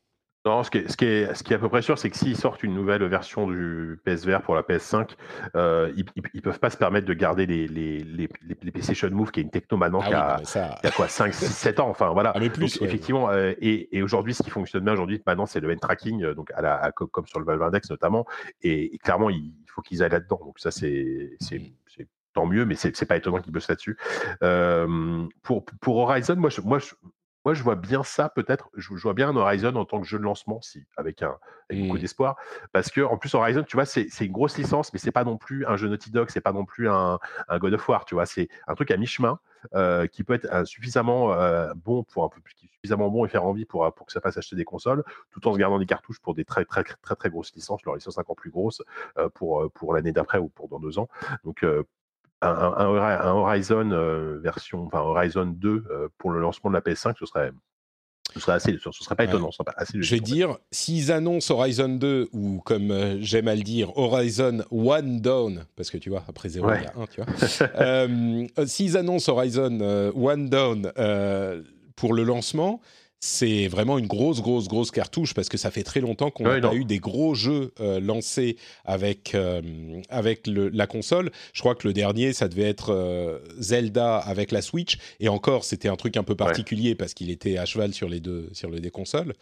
Non, 0.45 0.65
ce 0.65 0.71
qui, 0.71 0.79
est, 0.79 0.91
ce, 0.91 0.97
qui 0.97 1.05
est, 1.05 1.33
ce 1.35 1.45
qui 1.45 1.53
est 1.53 1.57
à 1.57 1.59
peu 1.61 1.69
près 1.69 1.83
sûr, 1.83 1.97
c'est 1.99 2.11
que 2.11 2.17
s'ils 2.17 2.37
sortent 2.37 2.65
une 2.65 2.75
nouvelle 2.75 3.05
version 3.05 3.47
du 3.47 4.01
PSVR 4.05 4.43
pour 4.43 4.57
la 4.57 4.63
PS5, 4.63 5.11
euh, 5.55 5.93
ils, 5.97 6.05
ne 6.35 6.41
peuvent 6.41 6.59
pas 6.59 6.71
se 6.71 6.77
permettre 6.77 7.07
de 7.07 7.15
garder 7.15 7.47
les, 7.47 7.69
les, 7.69 7.99
les, 7.99 8.29
les 8.43 8.71
PlayStation 8.73 9.09
Move, 9.13 9.31
qui 9.31 9.39
est 9.39 9.45
une 9.45 9.51
techno 9.51 9.79
maintenant 9.79 10.01
ah 10.03 10.41
qui, 10.43 10.59
a, 10.59 10.91
quoi 10.97 11.07
5, 11.07 11.33
6, 11.33 11.47
7 11.47 11.79
ans. 11.79 11.89
Enfin 11.89 12.11
voilà. 12.11 12.33
Ah, 12.35 12.41
mais 12.41 12.51
plus, 12.51 12.83
effectivement, 12.83 13.31
euh, 13.31 13.53
et, 13.61 13.97
et 13.97 14.03
aujourd'hui, 14.03 14.35
ce 14.35 14.43
qui 14.43 14.51
fonctionne 14.51 14.83
bien 14.83 14.95
aujourd'hui, 14.95 15.23
maintenant, 15.25 15.47
c'est 15.47 15.61
le 15.61 15.71
hand 15.71 15.79
tracking, 15.79 16.25
euh, 16.25 16.35
donc 16.35 16.51
à 16.57 16.61
la, 16.61 16.91
comme 16.91 17.27
sur 17.27 17.39
le 17.39 17.47
Valve 17.47 17.63
Index 17.63 17.89
notamment. 17.89 18.27
Et, 18.63 18.99
clairement, 18.99 19.31
il, 19.31 19.53
faut 19.69 19.83
qu'ils 19.83 20.03
aillent 20.03 20.11
là-dedans. 20.11 20.41
Donc 20.45 20.59
ça, 20.59 20.73
c'est 20.73 21.39
mm. 21.53 22.03
tant 22.35 22.47
mieux, 22.47 22.65
mais 22.65 22.75
c'est 22.75 23.07
pas 23.07 23.17
étonnant 23.17 23.39
qu'ils 23.39 23.53
bossent 23.53 23.69
là-dessus. 23.69 23.97
Euh, 24.43 25.25
pour, 25.43 25.65
pour 25.65 25.99
Horizon, 25.99 26.35
moi, 26.35 26.51
je, 26.51 26.61
moi, 26.63 26.81
je, 26.81 26.95
moi, 27.45 27.55
je 27.55 27.63
vois 27.63 27.75
bien 27.75 28.03
ça, 28.03 28.29
peut-être. 28.29 28.71
Je, 28.77 28.95
vois 28.95 29.15
bien 29.15 29.29
un 29.29 29.37
Horizon 29.37 29.75
en 29.75 29.85
tant 29.85 30.01
que 30.01 30.07
jeu 30.07 30.19
de 30.19 30.23
lancement, 30.23 30.61
si, 30.61 30.85
avec, 30.97 31.23
un, 31.23 31.37
beaucoup 31.71 31.97
mmh. 31.97 31.99
d'espoir. 31.99 32.37
Parce 32.73 32.91
que, 32.91 33.01
en 33.01 33.17
plus, 33.19 33.35
Horizon, 33.35 33.65
tu 33.65 33.77
vois, 33.77 33.85
c'est 33.85 34.07
une 34.21 34.33
grosse 34.33 34.57
licence, 34.57 34.93
mais 34.93 34.99
c'est 34.99 35.13
pas 35.13 35.25
non 35.25 35.37
plus 35.37 35.67
un 35.67 35.77
jeu 35.77 35.89
Naughty 35.89 36.11
Dog, 36.11 36.29
c'est 36.31 36.41
pas 36.41 36.53
non 36.53 36.65
plus 36.65 36.89
un, 36.89 37.19
un, 37.49 37.59
God 37.59 37.75
of 37.75 37.89
War, 37.89 38.05
tu 38.05 38.15
vois. 38.15 38.27
C'est 38.27 38.49
un 38.69 38.75
truc 38.75 38.91
à 38.91 38.97
mi-chemin 38.97 39.41
euh, 39.75 40.07
qui 40.07 40.25
peut 40.25 40.35
être 40.35 40.53
euh, 40.53 40.65
suffisamment 40.65 41.33
euh, 41.35 41.73
bon 41.77 42.03
pour 42.03 42.25
un 42.25 42.29
peu 42.29 42.41
suffisamment 42.75 43.09
bon 43.11 43.25
et 43.25 43.29
faire 43.29 43.45
envie 43.45 43.65
pour, 43.65 43.93
pour 43.95 44.07
que 44.07 44.13
ça 44.13 44.21
fasse 44.21 44.37
acheter 44.37 44.57
des 44.57 44.65
consoles, 44.65 45.05
tout 45.31 45.47
en 45.47 45.53
se 45.53 45.59
gardant 45.59 45.79
des 45.79 45.87
cartouches 45.87 46.19
pour 46.21 46.35
des 46.35 46.45
très 46.45 46.65
très 46.65 46.83
très 46.83 47.15
très, 47.15 47.31
grosses 47.31 47.55
licences, 47.55 47.85
leur 47.85 47.95
licence 47.95 48.19
encore 48.19 48.35
plus 48.35 48.51
grosse 48.51 48.83
pour, 49.35 49.71
pour 49.73 49.95
l'année 49.95 50.11
d'après 50.11 50.39
ou 50.39 50.49
pour 50.49 50.69
dans 50.69 50.81
deux 50.81 50.99
ans. 50.99 51.09
Donc 51.45 51.65
un, 52.43 53.35
Horizon 53.35 53.91
euh, 53.93 54.39
version, 54.43 54.85
enfin 54.87 55.01
Horizon 55.01 55.47
2 55.47 55.85
euh, 55.91 56.09
pour 56.19 56.31
le 56.31 56.41
lancement 56.41 56.71
de 56.71 56.75
la 56.75 56.81
PS5, 56.81 57.15
ce 57.19 57.27
serait, 57.27 57.51
ce 58.35 58.41
serait 58.41 58.53
assez, 58.53 58.77
ce 58.79 58.91
serait 58.93 59.15
pas 59.15 59.25
étonnant, 59.25 59.51
ce 59.51 59.59
serait 59.59 59.75
assez 59.77 60.01
Je 60.01 60.15
vais 60.15 60.21
dire, 60.21 60.59
s'ils 60.71 61.13
annoncent 61.13 61.55
Horizon 61.55 61.89
2 61.89 62.29
ou 62.33 62.61
comme 62.65 62.91
euh, 62.91 63.17
j'aime 63.21 63.49
à 63.49 63.55
le 63.55 63.63
dire, 63.63 63.97
Horizon 63.97 64.65
One 64.71 65.21
Down, 65.21 65.67
parce 65.77 65.91
que 65.91 65.99
tu 65.99 66.11
vois, 66.11 66.25
après 66.29 66.49
0, 66.49 66.69
il 66.75 66.83
y 66.83 66.87
a 66.87 66.93
1, 66.97 67.07
tu 67.07 67.21
vois. 67.23 68.67
s'ils 68.67 68.97
annoncent 68.97 69.31
Horizon 69.33 70.13
One 70.15 70.49
Down 70.49 70.93
pour 71.97 72.15
le 72.15 72.25
lancement, 72.25 72.81
c'est 73.25 73.69
vraiment 73.69 73.99
une 73.99 74.09
grosse, 74.09 74.43
grosse, 74.43 74.67
grosse 74.67 74.91
cartouche 74.91 75.33
parce 75.33 75.49
que 75.49 75.57
ça 75.57 75.71
fait 75.71 75.85
très 75.85 76.01
longtemps 76.01 76.33
qu'on 76.33 76.59
n'a 76.59 76.75
eu 76.75 76.85
des 76.85 76.99
gros 76.99 77.37
jeux 77.37 77.73
euh, 77.81 78.01
lancés 78.01 78.57
avec, 78.85 79.37
euh, 79.37 79.63
avec 80.09 80.49
la 80.49 80.89
console. 80.89 81.31
Je 81.53 81.61
crois 81.61 81.77
que 81.77 81.87
le 81.87 81.95
dernier, 81.95 82.33
ça 82.33 82.49
devait 82.49 82.69
être 82.69 82.93
euh, 82.93 83.39
Zelda 83.61 84.19
avec 84.19 84.51
la 84.51 84.61
Switch. 84.61 84.99
Et 85.21 85.29
encore, 85.29 85.63
c'était 85.63 85.87
un 85.87 85.95
truc 85.95 86.17
un 86.17 86.25
peu 86.25 86.35
particulier 86.35 86.97
parce 86.97 87.15
qu'il 87.15 87.31
était 87.31 87.59
à 87.59 87.65
cheval 87.65 87.95
sur 87.95 88.09
les 88.09 88.19
deux, 88.19 88.49
sur 88.55 88.71
les 88.71 88.81
deux 88.81 88.91
consoles. 88.91 89.35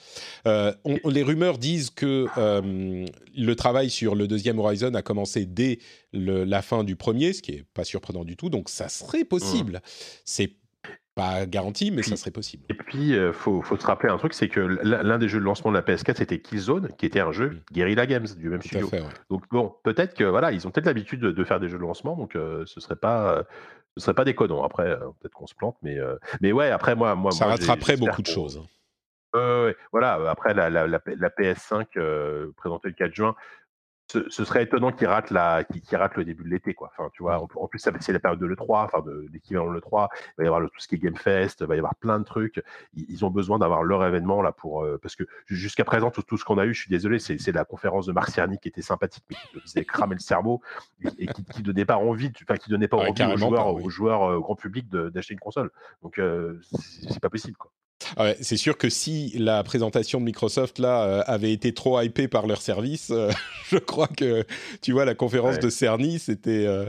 les 0.44 1.22
rumeurs 1.22 1.56
disent 1.56 1.88
que 1.88 2.26
le 2.36 3.54
travail 3.54 3.88
sur 3.88 4.14
le 4.14 4.28
deuxième 4.28 4.58
Horizon 4.58 4.92
a 4.92 5.00
commencé 5.00 5.46
dès 5.46 5.78
la 6.12 6.60
fin 6.60 6.84
du 6.84 6.96
premier, 6.96 7.32
ce 7.32 7.40
qui 7.40 7.52
est 7.52 7.64
pas 7.72 7.84
surprenant 7.84 8.26
du 8.26 8.36
tout. 8.36 8.50
Donc 8.50 8.68
ça 8.68 8.90
serait 8.90 9.24
possible. 9.24 9.76
Mmh. 9.76 9.90
C'est 10.26 10.59
pas 11.14 11.46
garanti, 11.46 11.90
mais 11.90 12.02
ça 12.02 12.16
serait 12.16 12.30
possible. 12.30 12.64
Et 12.68 12.74
puis, 12.74 13.08
il 13.08 13.14
euh, 13.14 13.32
faut, 13.32 13.62
faut, 13.62 13.76
se 13.76 13.86
rappeler 13.86 14.10
un 14.10 14.18
truc, 14.18 14.32
c'est 14.32 14.48
que 14.48 14.60
l'un 14.60 15.18
des 15.18 15.28
jeux 15.28 15.40
de 15.40 15.44
lancement 15.44 15.70
de 15.70 15.76
la 15.76 15.82
PS4, 15.82 16.16
c'était 16.16 16.40
Killzone, 16.40 16.88
qui 16.98 17.06
était 17.06 17.20
un 17.20 17.32
jeu. 17.32 17.60
Guerrilla 17.72 18.06
Games 18.06 18.26
du 18.36 18.48
même 18.48 18.62
studio. 18.62 18.88
Donc 19.28 19.44
bon, 19.50 19.74
peut-être 19.82 20.14
que 20.14 20.24
voilà, 20.24 20.52
ils 20.52 20.66
ont 20.66 20.70
peut-être 20.70 20.86
l'habitude 20.86 21.20
de, 21.20 21.44
faire 21.44 21.60
des 21.60 21.68
jeux 21.68 21.78
de 21.78 21.82
lancement, 21.82 22.16
donc 22.16 22.36
euh, 22.36 22.64
ce 22.66 22.80
serait 22.80 22.96
pas, 22.96 23.44
ce 23.96 24.04
serait 24.04 24.14
pas 24.14 24.24
déconnant. 24.24 24.62
Après, 24.62 24.88
euh, 24.88 24.98
peut-être 25.20 25.34
qu'on 25.34 25.46
se 25.46 25.54
plante, 25.54 25.76
mais 25.82 25.98
mais 26.40 26.52
ouais, 26.52 26.70
après 26.70 26.94
moi, 26.94 27.14
moi, 27.14 27.32
ça 27.32 27.46
rattraperait 27.46 27.96
beaucoup 27.96 28.22
de 28.22 28.26
choses. 28.26 28.62
voilà, 29.32 30.30
après 30.30 30.54
la, 30.54 30.70
la, 30.70 30.86
la, 30.86 30.98
PS5 30.98 32.52
présentée 32.56 32.88
le 32.88 32.94
4 32.94 33.14
juin, 33.14 33.34
ce, 34.10 34.44
serait 34.44 34.64
étonnant 34.64 34.92
qu'il 34.92 35.06
rate, 35.06 35.30
la, 35.30 35.64
rate 35.92 36.16
le 36.16 36.24
début 36.24 36.44
de 36.44 36.48
l'été. 36.48 36.74
Quoi. 36.74 36.90
Enfin, 36.92 37.10
tu 37.12 37.22
vois, 37.22 37.40
en, 37.40 37.66
plus, 37.68 37.78
c'est 37.78 38.12
la 38.12 38.18
période 38.18 38.40
de 38.40 38.46
l'E3, 38.46 38.84
enfin, 38.84 39.00
de 39.00 39.26
l'équivalent 39.32 39.70
de 39.70 39.76
l'E3. 39.76 40.08
Il 40.12 40.32
va 40.38 40.44
y 40.44 40.46
avoir 40.46 40.62
tout 40.62 40.80
ce 40.80 40.88
qui 40.88 40.96
est 40.96 40.98
Game 40.98 41.16
Fest, 41.16 41.60
il 41.60 41.66
va 41.66 41.74
y 41.76 41.78
avoir 41.78 41.94
plein 41.96 42.18
de 42.18 42.24
trucs. 42.24 42.62
Ils, 42.94 43.24
ont 43.24 43.30
besoin 43.30 43.58
d'avoir 43.58 43.82
leur 43.82 44.04
événement 44.04 44.42
là 44.42 44.52
pour. 44.52 44.82
Euh, 44.82 44.98
parce 45.00 45.14
que 45.14 45.24
jusqu'à 45.46 45.84
présent, 45.84 46.10
tout, 46.10 46.22
tout 46.22 46.36
ce 46.36 46.44
qu'on 46.44 46.58
a 46.58 46.64
eu, 46.64 46.74
je 46.74 46.80
suis 46.80 46.90
désolé, 46.90 47.18
c'est 47.18 47.52
la 47.52 47.64
conférence 47.64 48.06
de 48.06 48.12
Marc 48.12 48.30
Cerny 48.30 48.58
qui 48.58 48.68
était 48.68 48.82
sympathique, 48.82 49.24
mais 49.30 49.36
qui 49.52 49.60
faisait 49.60 49.84
cramer 49.84 50.14
le 50.14 50.20
cerveau 50.20 50.60
et, 51.18 51.26
qui, 51.26 51.44
qui 51.44 51.62
donnait 51.62 51.84
pas 51.84 51.96
envie, 51.96 52.32
enfin, 52.42 52.56
qui 52.56 52.70
donnait 52.70 52.88
pas 52.88 52.96
envie 52.96 53.22
aux 53.22 53.36
joueurs, 53.36 53.74
aux 53.74 53.90
joueurs 53.90 54.24
euh, 54.24 54.40
grand 54.40 54.56
public 54.56 54.88
d'acheter 54.88 55.34
une 55.34 55.40
console. 55.40 55.70
Donc, 56.02 56.18
euh, 56.18 56.58
c'est 57.08 57.20
pas 57.20 57.30
possible. 57.30 57.56
Quoi. 57.56 57.70
Ah 58.16 58.32
c'est 58.40 58.56
sûr 58.56 58.78
que 58.78 58.88
si 58.88 59.32
la 59.36 59.62
présentation 59.62 60.20
de 60.20 60.24
Microsoft 60.24 60.78
là 60.78 61.02
euh, 61.04 61.22
avait 61.26 61.52
été 61.52 61.74
trop 61.74 62.00
hypée 62.00 62.28
par 62.28 62.46
leur 62.46 62.62
service, 62.62 63.10
euh, 63.10 63.30
je 63.70 63.78
crois 63.78 64.08
que 64.08 64.44
tu 64.80 64.92
vois 64.92 65.04
la 65.04 65.14
conférence 65.14 65.58
de 65.58 65.70
Cerny, 65.70 66.18
c'était 66.18 66.66
euh, 66.66 66.86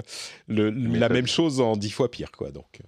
la 0.47 1.09
même 1.09 1.27
chose 1.27 1.59
en 1.61 1.75
dix 1.75 1.91
fois 1.91 2.09
pire 2.09 2.31
quoi. 2.31 2.51
Donc. 2.51 2.81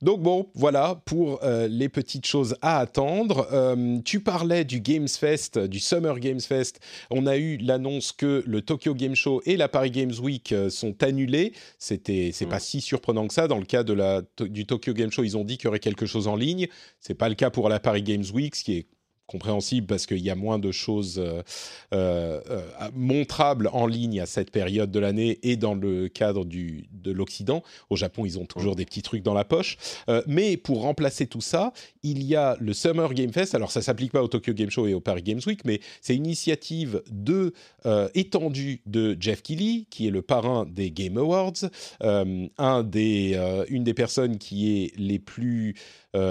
Donc 0.00 0.20
bon, 0.20 0.48
voilà 0.54 1.00
pour 1.04 1.42
euh, 1.42 1.68
les 1.68 1.88
petites 1.88 2.26
choses 2.26 2.56
à 2.62 2.78
attendre. 2.78 3.48
Euh, 3.52 3.98
tu 4.04 4.20
parlais 4.20 4.64
du 4.64 4.80
Games 4.80 5.08
Fest, 5.08 5.58
du 5.58 5.80
Summer 5.80 6.18
Games 6.18 6.40
Fest. 6.40 6.80
On 7.10 7.26
a 7.26 7.36
eu 7.36 7.56
l'annonce 7.58 8.12
que 8.12 8.42
le 8.46 8.62
Tokyo 8.62 8.94
Game 8.94 9.14
Show 9.14 9.42
et 9.46 9.56
la 9.56 9.68
Paris 9.68 9.90
Games 9.90 10.14
Week 10.20 10.52
euh, 10.52 10.70
sont 10.70 11.02
annulés. 11.02 11.52
C'était, 11.78 12.30
c'est 12.32 12.46
pas 12.46 12.56
mm. 12.56 12.60
si 12.60 12.80
surprenant 12.80 13.26
que 13.26 13.34
ça. 13.34 13.48
Dans 13.48 13.58
le 13.58 13.64
cas 13.64 13.82
de 13.82 13.92
la, 13.92 14.22
du 14.40 14.66
Tokyo 14.66 14.92
Game 14.92 15.10
Show, 15.10 15.24
ils 15.24 15.36
ont 15.36 15.44
dit 15.44 15.56
qu'il 15.56 15.66
y 15.66 15.68
aurait 15.68 15.78
quelque 15.78 16.06
chose 16.06 16.28
en 16.28 16.36
ligne. 16.36 16.68
C'est 17.00 17.14
pas 17.14 17.28
le 17.28 17.34
cas 17.34 17.50
pour 17.50 17.68
la 17.68 17.80
Paris 17.80 18.02
Games 18.02 18.24
Week, 18.32 18.54
ce 18.54 18.64
qui 18.64 18.78
est 18.78 18.86
compréhensible 19.26 19.86
parce 19.86 20.06
qu'il 20.06 20.18
y 20.18 20.30
a 20.30 20.34
moins 20.34 20.58
de 20.58 20.72
choses 20.72 21.18
euh, 21.18 21.42
euh, 21.94 22.40
euh, 22.50 22.90
montrables 22.94 23.70
en 23.72 23.86
ligne 23.86 24.20
à 24.20 24.26
cette 24.26 24.50
période 24.50 24.90
de 24.90 24.98
l'année 24.98 25.38
et 25.42 25.56
dans 25.56 25.74
le 25.74 26.08
cadre 26.08 26.44
du, 26.44 26.86
de 26.92 27.12
l'Occident. 27.12 27.62
Au 27.90 27.96
Japon, 27.96 28.26
ils 28.26 28.38
ont 28.38 28.44
toujours 28.44 28.76
des 28.76 28.84
petits 28.84 29.02
trucs 29.02 29.22
dans 29.22 29.34
la 29.34 29.44
poche. 29.44 29.76
mais 30.26 30.56
pour 30.56 30.82
remplacer 30.82 31.26
tout 31.26 31.40
ça, 31.40 31.72
il 32.02 32.22
y 32.22 32.36
a 32.36 32.56
le 32.60 32.72
Summer 32.72 33.12
Game 33.14 33.32
Fest. 33.32 33.54
Alors, 33.54 33.70
ça 33.70 33.82
s'applique 33.82 34.12
pas 34.12 34.22
au 34.22 34.28
Tokyo 34.28 34.52
Game 34.52 34.70
Show 34.70 34.86
et 34.86 34.94
au 34.94 35.00
Paris 35.00 35.22
Games 35.22 35.40
Week, 35.46 35.64
mais 35.64 35.80
c'est 36.00 36.14
une 36.14 36.26
initiative 36.26 37.02
de 37.10 37.52
étendue 38.14 38.82
de 38.86 39.16
Jeff 39.18 39.42
Keighley, 39.42 39.86
qui 39.90 40.06
est 40.06 40.10
le 40.10 40.22
parrain 40.22 40.66
des 40.66 40.90
Game 40.90 41.16
Awards, 41.16 41.52
un 42.00 42.82
des, 42.82 43.64
une 43.68 43.84
des 43.84 43.94
personnes 43.94 44.38
qui 44.38 44.82
est 44.82 44.98
les 44.98 45.18
plus 45.18 45.74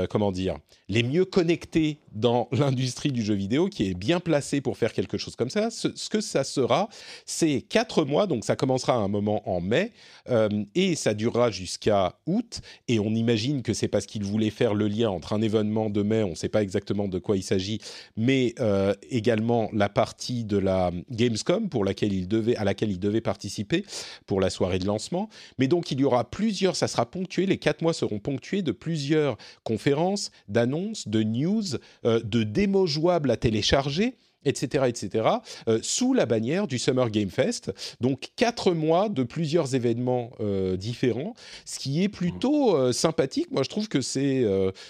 comment 0.10 0.32
dire, 0.32 0.58
les 0.92 1.04
mieux 1.04 1.24
connectés 1.24 2.00
dans 2.12 2.50
l'industrie 2.52 3.14
du 3.14 3.24
jeu 3.24 3.34
vidéo, 3.34 3.70
qui 3.70 3.90
est 3.90 3.94
bien 3.94 4.20
placé 4.20 4.60
pour 4.60 4.78
faire 4.78 4.92
quelque 4.92 5.18
chose 5.18 5.38
comme 5.38 5.50
ça. 5.50 5.70
Ce, 5.72 5.88
que 6.10 6.20
ça 6.20 6.44
sera, 6.44 6.90
c'est 7.26 7.62
quatre 7.62 8.04
mois, 8.04 8.28
donc 8.28 8.44
ça 8.44 8.58
commencera 8.58 8.94
à 8.94 8.98
un 8.98 9.08
moment 9.08 9.50
en 9.50 9.62
mai, 9.62 9.94
euh, 10.30 10.50
et 10.76 10.96
ça 10.96 11.14
durera 11.14 11.50
jusqu'à 11.50 12.16
août, 12.26 12.60
et 12.90 13.00
on 13.00 13.16
imagine 13.16 13.62
que 13.62 13.74
c'est 13.74 13.88
parce 13.88 14.06
qu'il 14.06 14.26
voulait 14.26 14.50
faire 14.50 14.74
le 14.74 14.90
lien 14.90 15.10
entre 15.10 15.32
un 15.32 15.42
événement 15.42 15.90
de 15.90 16.02
mai, 16.02 16.24
on 16.24 16.32
ne 16.32 16.36
sait 16.36 16.50
pas 16.50 16.62
exactement 16.62 17.08
de 17.08 17.20
quoi 17.20 17.38
il 17.38 17.44
s'agit, 17.44 17.80
mais 18.18 18.54
euh, 18.60 18.94
également 19.10 19.70
la 19.72 19.88
partie 19.88 20.44
de 20.44 20.58
la 20.58 20.92
Gamescom 21.10 21.70
pour 21.70 21.86
laquelle 21.86 22.12
à 22.58 22.66
laquelle 22.66 22.92
il 22.92 23.00
devait 23.00 23.22
participer 23.22 23.86
pour 24.26 24.42
la 24.42 24.50
soirée 24.50 24.80
de 24.80 24.86
lancement. 24.86 25.30
Mais 25.58 25.68
donc 25.68 25.92
il 25.92 26.02
y 26.02 26.04
aura 26.04 26.30
plusieurs, 26.30 26.76
ça 26.76 26.90
sera 26.90 27.10
ponctué, 27.10 27.46
les 27.46 27.58
quatre 27.58 27.82
mois 27.82 27.94
seront 27.94 28.20
ponctués 28.20 28.62
de 28.62 28.74
plusieurs 28.74 29.38
conférences, 29.64 30.32
d'annonces, 30.50 30.81
de 31.06 31.24
news, 31.24 31.78
euh, 32.06 32.20
de 32.24 32.44
démos 32.44 32.90
jouables 32.90 33.32
à 33.32 33.38
télécharger 33.38 34.16
etc., 34.46 34.86
etc., 34.88 35.28
euh, 35.68 35.80
sous 35.82 36.14
la 36.14 36.26
bannière 36.26 36.68
du 36.68 36.80
Summer 36.80 37.10
Game 37.10 37.30
Fest. 37.30 37.72
Donc 38.02 38.30
quatre 38.36 38.74
mois 38.74 39.10
de 39.10 39.24
plusieurs 39.24 39.76
événements 39.76 40.32
euh, 40.40 40.78
différents, 40.78 41.34
ce 41.66 41.80
qui 41.80 42.04
est 42.04 42.10
plutôt 42.10 42.76
euh, 42.76 42.92
sympathique. 42.92 43.52
Moi, 43.52 43.64
je 43.64 43.70
trouve 43.70 43.88
que 43.88 44.02
c'est 44.02 44.46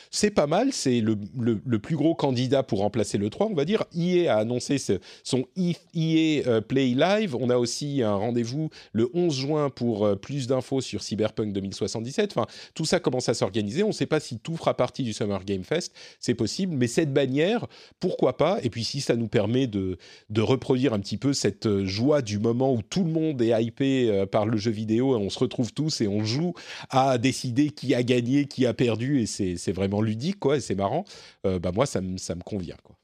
c'est 0.09 0.31
pas 0.31 0.47
mal. 0.47 0.71
C'est 0.71 1.01
le, 1.01 1.17
le, 1.37 1.79
plus 1.79 1.95
gros 1.95 2.15
candidat 2.15 2.63
pour 2.63 2.79
remplacer 2.79 3.17
le 3.17 3.29
3, 3.29 3.47
on 3.47 3.53
va 3.53 3.65
dire. 3.65 3.83
EA 3.95 4.35
a 4.35 4.37
annoncé 4.37 4.77
son 5.23 5.45
EA 5.55 6.61
Play 6.61 6.89
Live. 6.89 7.35
On 7.35 7.49
a 7.49 7.57
aussi 7.57 8.01
un 8.01 8.15
rendez-vous 8.15 8.69
le 8.93 9.09
11 9.13 9.35
juin 9.35 9.69
pour 9.69 10.17
plus 10.19 10.47
d'infos 10.47 10.81
sur 10.81 11.01
Cyberpunk 11.01 11.53
2077. 11.53 12.33
Enfin, 12.35 12.47
tout 12.73 12.85
ça 12.85 12.99
commence 12.99 13.29
à 13.29 13.33
s'organiser. 13.33 13.83
On 13.83 13.87
ne 13.87 13.93
sait 13.93 14.05
pas 14.05 14.19
si 14.19 14.39
tout 14.39 14.55
fera 14.55 14.75
partie 14.75 15.03
du 15.03 15.13
Summer 15.13 15.43
Game 15.43 15.63
Fest. 15.63 15.93
C'est 16.19 16.35
possible, 16.35 16.75
mais 16.75 16.87
cette 16.87 17.13
bannière, 17.13 17.67
pourquoi 17.99 18.37
pas? 18.37 18.59
Et 18.63 18.69
puis 18.69 18.83
si 18.83 19.01
ça 19.01 19.15
nous 19.15 19.27
permet 19.27 19.40
permet 19.41 19.65
de, 19.65 19.97
de, 20.29 20.41
reproduire 20.41 20.93
un 20.93 20.99
petit 20.99 21.17
peu 21.17 21.33
cette 21.33 21.65
euh, 21.65 21.83
joie 21.83 22.21
du 22.21 22.37
moment 22.37 22.71
où 22.71 22.83
tout 22.83 23.03
le 23.03 23.09
monde 23.09 23.41
est 23.41 23.63
hypé 23.63 24.07
euh, 24.07 24.27
par 24.27 24.45
le 24.45 24.55
jeu 24.57 24.69
vidéo 24.69 25.17
et 25.17 25.19
on 25.19 25.31
se 25.31 25.39
retrouve 25.39 25.73
tous 25.73 26.01
et 26.01 26.07
on 26.07 26.23
joue 26.23 26.53
à 26.91 27.17
décider 27.17 27.71
qui 27.71 27.95
a 27.95 28.03
gagné, 28.03 28.45
qui 28.45 28.67
a 28.67 28.75
perdu 28.75 29.21
et 29.21 29.25
c'est 29.25 29.71
vraiment 29.71 30.01
ludique 30.01 30.39
quoi 30.39 30.57
et 30.57 30.61
c'est 30.61 30.75
marrant. 30.75 31.05
Euh, 31.47 31.57
bah 31.57 31.71
moi 31.73 31.87
ça 31.87 32.01
me 32.01 32.17
ça 32.17 32.35
me 32.35 32.41
convient 32.41 32.77
quoi. 32.83 33.00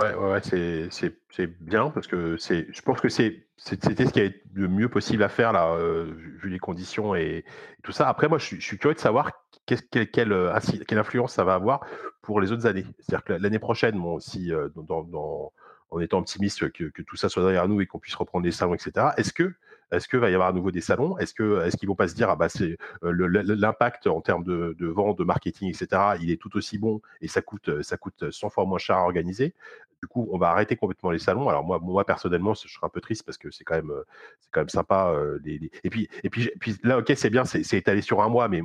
Ouais, 0.00 0.14
ouais, 0.14 0.30
ouais 0.30 0.40
c'est 0.40 1.60
bien 1.60 1.90
parce 1.90 2.06
que 2.06 2.36
c'est, 2.36 2.68
je 2.70 2.82
pense 2.82 3.00
que 3.00 3.08
c'est 3.08 3.48
c'était 3.56 4.06
ce 4.06 4.12
qui 4.12 4.20
est 4.20 4.42
le 4.54 4.68
mieux 4.68 4.88
possible 4.88 5.24
à 5.24 5.28
faire 5.28 5.52
là, 5.52 5.76
vu 5.76 6.48
les 6.48 6.60
conditions 6.60 7.16
et, 7.16 7.44
tout 7.82 7.90
ça. 7.90 8.08
Après, 8.08 8.28
moi, 8.28 8.38
je 8.38 8.56
suis, 8.60 8.78
curieux 8.78 8.94
de 8.94 9.00
savoir 9.00 9.32
quelle, 9.66 9.82
quelle, 9.88 10.08
quelle, 10.10 10.98
influence 10.98 11.32
ça 11.32 11.42
va 11.42 11.54
avoir 11.54 11.80
pour 12.22 12.40
les 12.40 12.52
autres 12.52 12.66
années. 12.66 12.86
C'est-à-dire 13.00 13.24
que 13.24 13.32
l'année 13.32 13.58
prochaine, 13.58 13.96
moi 13.96 14.14
aussi, 14.14 14.52
dans, 14.76 15.02
dans, 15.02 15.52
en 15.90 16.00
étant 16.00 16.18
optimiste 16.18 16.70
que, 16.70 16.84
que, 16.84 17.02
tout 17.02 17.16
ça 17.16 17.28
soit 17.28 17.42
derrière 17.42 17.66
nous 17.68 17.80
et 17.80 17.86
qu'on 17.86 17.98
puisse 17.98 18.14
reprendre 18.14 18.44
les 18.44 18.52
salons, 18.52 18.74
etc. 18.74 19.08
Est-ce 19.16 19.32
que 19.32 19.52
est-ce 19.90 20.06
qu'il 20.06 20.18
va 20.18 20.28
y 20.28 20.34
avoir 20.34 20.50
à 20.50 20.52
nouveau 20.52 20.70
des 20.70 20.82
salons? 20.82 21.16
Est-ce 21.16 21.32
que 21.32 21.64
est-ce 21.64 21.76
qu'ils 21.78 21.88
vont 21.88 21.94
pas 21.94 22.08
se 22.08 22.14
dire 22.14 22.28
ah 22.28 22.36
bah 22.36 22.50
c'est 22.50 22.76
l'impact 23.02 24.06
en 24.06 24.20
termes 24.20 24.44
de, 24.44 24.76
de, 24.78 24.86
vente, 24.86 25.18
de 25.18 25.24
marketing, 25.24 25.70
etc. 25.70 26.18
Il 26.20 26.30
est 26.30 26.36
tout 26.36 26.54
aussi 26.56 26.78
bon 26.78 27.00
et 27.22 27.28
ça 27.28 27.40
coûte 27.40 27.82
ça 27.82 27.96
coûte 27.96 28.30
100 28.30 28.50
fois 28.50 28.64
moins 28.66 28.78
cher 28.78 28.96
à 28.96 29.02
organiser? 29.02 29.54
Du 30.02 30.08
coup, 30.08 30.28
on 30.30 30.38
va 30.38 30.50
arrêter 30.50 30.76
complètement 30.76 31.10
les 31.10 31.18
salons. 31.18 31.48
Alors 31.48 31.64
moi, 31.64 31.78
moi 31.80 32.04
personnellement, 32.04 32.54
je 32.54 32.68
serais 32.68 32.86
un 32.86 32.90
peu 32.90 33.00
triste 33.00 33.24
parce 33.24 33.38
que 33.38 33.50
c'est 33.50 33.64
quand 33.64 33.74
même, 33.74 33.92
c'est 34.40 34.50
quand 34.50 34.60
même 34.60 34.68
sympa. 34.68 35.14
les, 35.44 35.70
Et 35.84 35.90
puis, 35.90 36.08
et 36.22 36.30
puis, 36.30 36.50
puis 36.60 36.76
là, 36.84 36.98
ok, 36.98 37.12
c'est 37.16 37.30
bien, 37.30 37.44
c'est 37.44 37.72
étalé 37.72 38.02
sur 38.02 38.22
un 38.22 38.28
mois, 38.28 38.48
mais 38.48 38.62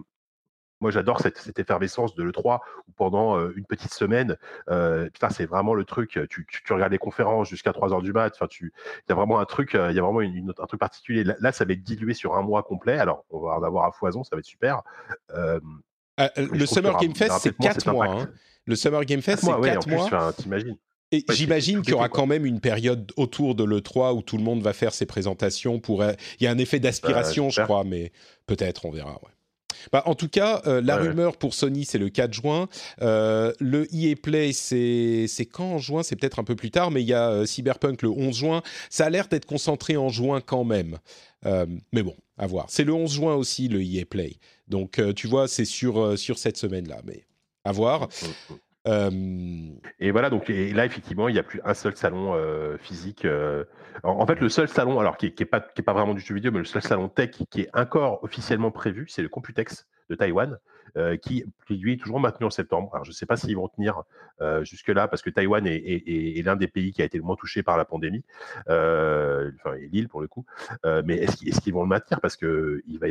moi, 0.83 0.91
j'adore 0.91 1.21
cette, 1.21 1.57
effervescence 1.57 2.13
de 2.13 2.23
l'E3 2.23 2.59
où 2.87 2.91
pendant 2.91 3.39
une 3.51 3.65
petite 3.65 3.93
semaine, 3.93 4.37
putain, 4.67 5.29
c'est 5.29 5.45
vraiment 5.45 5.73
le 5.73 5.85
truc. 5.85 6.19
Tu, 6.29 6.45
regardes 6.69 6.91
les 6.91 6.97
conférences 6.97 7.49
jusqu'à 7.49 7.71
3 7.71 7.93
heures 7.93 8.01
du 8.01 8.11
mat. 8.11 8.33
Enfin, 8.35 8.47
il 8.59 8.69
y 9.07 9.11
a 9.11 9.15
vraiment 9.15 9.39
un 9.39 9.45
truc, 9.45 9.71
il 9.73 9.95
y 9.95 9.99
a 9.99 10.01
vraiment 10.01 10.21
une, 10.21 10.53
un 10.57 10.65
truc 10.65 10.79
particulier. 10.81 11.23
Là, 11.23 11.51
ça 11.53 11.63
va 11.63 11.73
être 11.73 11.83
dilué 11.83 12.13
sur 12.13 12.35
un 12.35 12.41
mois 12.41 12.63
complet. 12.63 12.99
Alors, 12.99 13.23
on 13.29 13.39
va 13.39 13.53
en 13.55 13.63
avoir 13.63 13.85
à 13.85 13.91
foison, 13.91 14.23
ça 14.23 14.35
va 14.35 14.39
être 14.39 14.45
super. 14.45 14.81
Ah, 16.17 16.29
le 16.37 16.65
Summer 16.65 16.97
Game 16.97 17.15
Fest, 17.15 17.37
c'est 17.39 17.57
4 17.57 17.91
mois. 17.91 18.07
Hein. 18.07 18.29
Le 18.65 18.75
Summer 18.75 19.03
Game 19.05 19.21
Fest, 19.21 19.45
c'est 19.45 19.61
4 19.61 19.87
mois. 19.87 20.33
T'imagines 20.33 20.77
et 21.13 21.23
j'imagine 21.29 21.81
qu'il 21.81 21.91
y 21.91 21.93
aura 21.93 22.09
quand 22.09 22.25
même 22.25 22.45
une 22.45 22.59
période 22.59 23.11
autour 23.17 23.53
de 23.53 23.63
l'E3 23.63 24.15
où 24.15 24.23
tout 24.23 24.37
le 24.37 24.43
monde 24.43 24.63
va 24.63 24.73
faire 24.73 24.93
ses 24.93 25.05
présentations. 25.05 25.79
Pour... 25.79 26.01
Euh, 26.01 26.13
il 26.39 26.45
y 26.45 26.47
a 26.47 26.51
un 26.51 26.57
effet 26.57 26.79
d'aspiration, 26.79 27.51
je 27.51 27.61
crois, 27.61 27.83
mais 27.83 28.11
peut-être, 28.47 28.85
on 28.85 28.91
verra. 28.91 29.21
Bah, 29.91 30.01
en 30.05 30.15
tout 30.15 30.27
cas, 30.27 30.63
euh, 30.65 30.81
la 30.81 30.97
rumeur 30.97 31.37
pour 31.37 31.53
Sony, 31.53 31.85
c'est 31.85 31.99
le 31.99 32.09
4 32.09 32.33
juin. 32.33 32.67
Euh, 33.01 33.53
le 33.59 33.87
EA 33.93 34.15
Play, 34.15 34.53
c'est 34.53 35.45
quand 35.51 35.73
en 35.73 35.77
juin? 35.77 36.01
C'est 36.01 36.15
peut-être 36.15 36.39
un 36.39 36.43
peu 36.43 36.55
plus 36.55 36.71
tard, 36.71 36.89
mais 36.89 37.03
il 37.03 37.07
y 37.07 37.13
a 37.13 37.45
Cyberpunk 37.45 38.01
le 38.01 38.09
11 38.09 38.35
juin. 38.35 38.63
Ça 38.89 39.05
a 39.05 39.09
l'air 39.11 39.27
d'être 39.27 39.45
concentré 39.45 39.97
en 39.97 40.09
juin 40.09 40.41
quand 40.41 40.63
même. 40.63 40.97
mais 41.45 42.01
bon, 42.01 42.15
à 42.39 42.47
voir. 42.47 42.65
C'est 42.69 42.85
le 42.85 42.93
11 42.93 43.13
juin 43.13 43.35
aussi, 43.35 43.67
le 43.67 43.83
EA 43.83 44.05
Play. 44.05 44.37
Donc, 44.67 44.99
tu 45.15 45.27
vois, 45.27 45.47
c'est 45.47 45.65
sur, 45.65 46.17
sur 46.17 46.39
cette 46.39 46.57
semaine-là. 46.57 47.01
Mais 47.05 47.23
à 47.65 47.71
voir. 47.71 48.09
Et 48.85 50.11
voilà, 50.11 50.29
donc 50.29 50.49
et 50.49 50.73
là, 50.73 50.85
effectivement, 50.85 51.29
il 51.29 51.33
n'y 51.33 51.39
a 51.39 51.43
plus 51.43 51.61
un 51.63 51.73
seul 51.73 51.95
salon 51.95 52.37
physique. 52.79 53.25
En, 54.03 54.25
fait, 54.25 54.39
le 54.39 54.49
seul 54.49 54.67
salon, 54.67 54.99
alors 54.99 55.17
qui 55.17 55.27
n'est 55.27 55.35
est 55.39 55.45
pas, 55.45 55.61
qui 55.61 55.81
est 55.81 55.83
pas 55.83 55.93
vraiment 55.93 56.13
du 56.13 56.21
jeu 56.21 56.35
vidéo, 56.35 56.51
mais 56.51 56.59
le 56.59 56.65
seul 56.65 56.81
salon 56.81 57.07
tech 57.09 57.31
qui 57.49 57.61
est 57.61 57.69
encore 57.73 58.23
officiellement 58.23 58.71
prévu, 58.71 59.05
c'est 59.07 59.21
le 59.21 59.29
Computex 59.29 59.87
de 60.09 60.15
Taïwan, 60.15 60.57
qui, 61.21 61.45
lui 61.69 61.93
est 61.93 61.97
toujours 61.97 62.19
maintenu 62.19 62.45
en 62.45 62.49
septembre. 62.49 62.89
Alors, 62.93 63.05
je 63.05 63.11
ne 63.11 63.13
sais 63.13 63.25
pas 63.25 63.37
s'ils 63.37 63.55
vont 63.55 63.69
tenir 63.69 64.03
jusque-là, 64.63 65.07
parce 65.07 65.21
que 65.21 65.29
Taïwan 65.29 65.65
est, 65.65 65.77
est, 65.77 66.41
l'un 66.43 66.57
des 66.57 66.67
pays 66.67 66.91
qui 66.91 67.01
a 67.01 67.05
été 67.05 67.17
le 67.17 67.23
moins 67.23 67.37
touché 67.37 67.63
par 67.63 67.77
la 67.77 67.85
pandémie, 67.85 68.25
enfin, 68.67 69.75
l'île 69.91 70.09
pour 70.09 70.19
le 70.19 70.27
coup. 70.27 70.45
mais 71.05 71.15
est-ce 71.15 71.61
qu'ils 71.61 71.73
vont 71.73 71.83
le 71.83 71.89
maintenir? 71.89 72.19
Parce 72.19 72.35
que 72.35 72.83
il 72.87 72.99
va, 72.99 73.07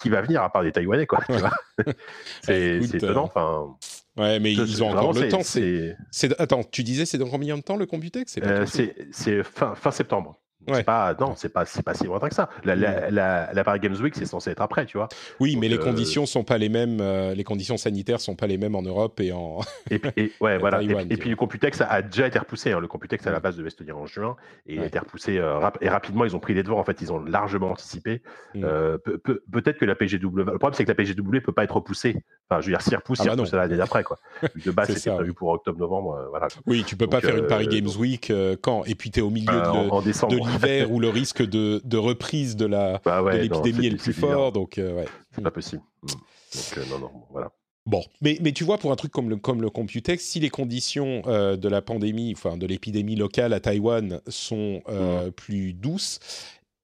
qui, 0.00 0.10
va 0.10 0.20
venir 0.20 0.42
à 0.42 0.52
part 0.52 0.62
des 0.62 0.72
Taïwanais, 0.72 1.06
quoi 1.06 1.20
C'est 2.42 2.80
étonnant. 2.94 3.24
Enfin. 3.24 3.76
Ouais, 4.16 4.40
mais 4.40 4.52
ils 4.52 4.82
ont 4.82 4.88
encore 4.88 5.12
le 5.12 5.28
temps. 5.28 5.42
C'est, 5.42 6.40
Attends, 6.40 6.64
tu 6.64 6.82
disais, 6.82 7.04
c'est 7.06 7.18
dans 7.18 7.28
combien 7.28 7.56
de 7.56 7.62
temps 7.62 7.76
le 7.76 7.86
Computex 7.86 8.32
C'est 8.32 8.44
euh, 8.44 9.42
fin, 9.42 9.74
fin 9.74 9.90
septembre. 9.90 10.40
Ouais. 10.68 10.82
Pas, 10.82 11.14
non, 11.18 11.34
c'est 11.36 11.48
pas, 11.48 11.64
pas 11.84 11.94
si 11.94 12.04
lointain 12.04 12.28
que 12.28 12.34
ça. 12.34 12.48
La, 12.64 12.74
la, 12.74 13.10
la, 13.10 13.52
la 13.52 13.64
Paris 13.64 13.80
Games 13.80 13.96
Week, 13.96 14.14
c'est 14.14 14.26
censé 14.26 14.50
être 14.50 14.60
après, 14.60 14.86
tu 14.86 14.96
vois. 14.96 15.08
Oui, 15.40 15.56
mais 15.56 15.68
les 15.68 15.76
euh, 15.78 15.82
conditions 15.82 16.26
sont 16.26 16.44
pas 16.44 16.58
les 16.58 16.68
mêmes. 16.68 17.00
Euh, 17.00 17.34
les 17.34 17.44
conditions 17.44 17.76
sanitaires 17.76 18.20
sont 18.20 18.34
pas 18.34 18.46
les 18.46 18.58
mêmes 18.58 18.74
en 18.74 18.82
Europe 18.82 19.20
et 19.20 19.32
en. 19.32 19.60
Et, 19.90 20.00
et 20.16 20.32
ouais, 20.40 20.58
voilà. 20.58 20.82
et, 20.82 21.16
puis 21.16 21.30
le 21.30 21.36
Computex 21.36 21.80
a, 21.80 22.02
déjà 22.02 22.26
été 22.26 22.38
repoussé. 22.38 22.72
Hein. 22.72 22.80
Le 22.80 22.88
Computex 22.88 23.24
à 23.26 23.30
la 23.30 23.38
base 23.38 23.56
devait 23.56 23.70
se 23.70 23.76
tenir 23.76 23.96
en 23.96 24.06
juin 24.06 24.36
et 24.66 24.74
il 24.74 24.80
a 24.80 24.86
été 24.86 24.98
repoussé 24.98 25.34
et 25.80 25.88
rapidement. 25.88 26.24
Ils 26.24 26.34
ont 26.34 26.40
pris 26.40 26.54
les 26.54 26.64
devants. 26.64 26.80
En 26.80 26.84
fait, 26.84 27.00
ils 27.00 27.12
ont 27.12 27.20
largement 27.20 27.70
anticipé. 27.70 28.20
Mm. 28.54 28.66
peut-être 29.52 29.78
que 29.78 29.84
la 29.84 29.94
PGW. 29.94 30.38
Le 30.38 30.44
problème, 30.44 30.74
c'est 30.74 30.84
que 30.84 30.90
la 30.90 30.94
PGW 30.94 31.40
peut 31.40 31.52
pas 31.52 31.64
être 31.64 31.76
repoussée 31.76 32.16
Enfin, 32.48 32.60
je 32.60 32.66
veux 32.66 32.72
dire, 32.72 32.80
s'il 32.80 32.94
repousse, 32.94 33.20
ah 33.22 33.24
bah 33.24 33.30
repousse 33.32 33.52
l'année 33.52 33.76
d'après, 33.76 34.04
quoi. 34.04 34.18
De 34.64 34.70
base, 34.70 34.94
c'était 34.94 35.10
prévu 35.10 35.34
pour 35.34 35.48
octobre-novembre, 35.48 36.14
euh, 36.14 36.28
voilà. 36.28 36.46
Oui, 36.66 36.84
tu 36.86 36.94
peux 36.94 37.08
pas 37.08 37.20
faire 37.20 37.36
une 37.36 37.48
Paris 37.48 37.66
euh, 37.66 37.80
Games 37.80 37.90
Week 37.98 38.30
euh, 38.30 38.54
quand? 38.60 38.84
Et 38.84 38.94
puis 38.94 39.10
tu 39.10 39.18
es 39.18 39.22
au 39.22 39.30
milieu 39.30 39.52
de, 39.52 40.34
de 40.34 40.55
l'hiver 40.56 40.90
où 40.92 41.00
le 41.00 41.08
risque 41.08 41.42
de, 41.42 41.80
de 41.84 41.96
reprise 41.96 42.56
de 42.56 42.66
la 42.66 43.00
bah 43.04 43.22
l'épidémie 43.36 43.86
est, 43.86 43.90
le 43.90 43.96
plus 43.96 44.12
fort, 44.12 44.52
donc 44.52 44.74
ouais. 44.78 45.06
C'est 45.32 45.42
pas 45.42 45.50
possible. 45.50 45.82
Mm. 46.02 46.06
Donc 46.06 46.90
non, 46.90 46.98
non, 46.98 47.10
voilà. 47.30 47.52
Bon, 47.84 48.02
mais, 48.20 48.36
mais 48.40 48.50
tu 48.50 48.64
vois, 48.64 48.78
pour 48.78 48.90
un 48.90 48.96
truc 48.96 49.12
comme 49.12 49.30
le, 49.30 49.36
comme 49.36 49.62
le 49.62 49.70
Computex, 49.70 50.24
si 50.24 50.40
les 50.40 50.50
conditions 50.50 51.22
de 51.22 51.68
la 51.68 51.82
pandémie, 51.82 52.32
enfin 52.36 52.56
de 52.56 52.66
l'épidémie 52.66 53.14
locale 53.14 53.52
à 53.52 53.60
Taïwan 53.60 54.20
sont 54.26 54.82
mm. 54.88 55.30
plus 55.32 55.72
douces, 55.72 56.18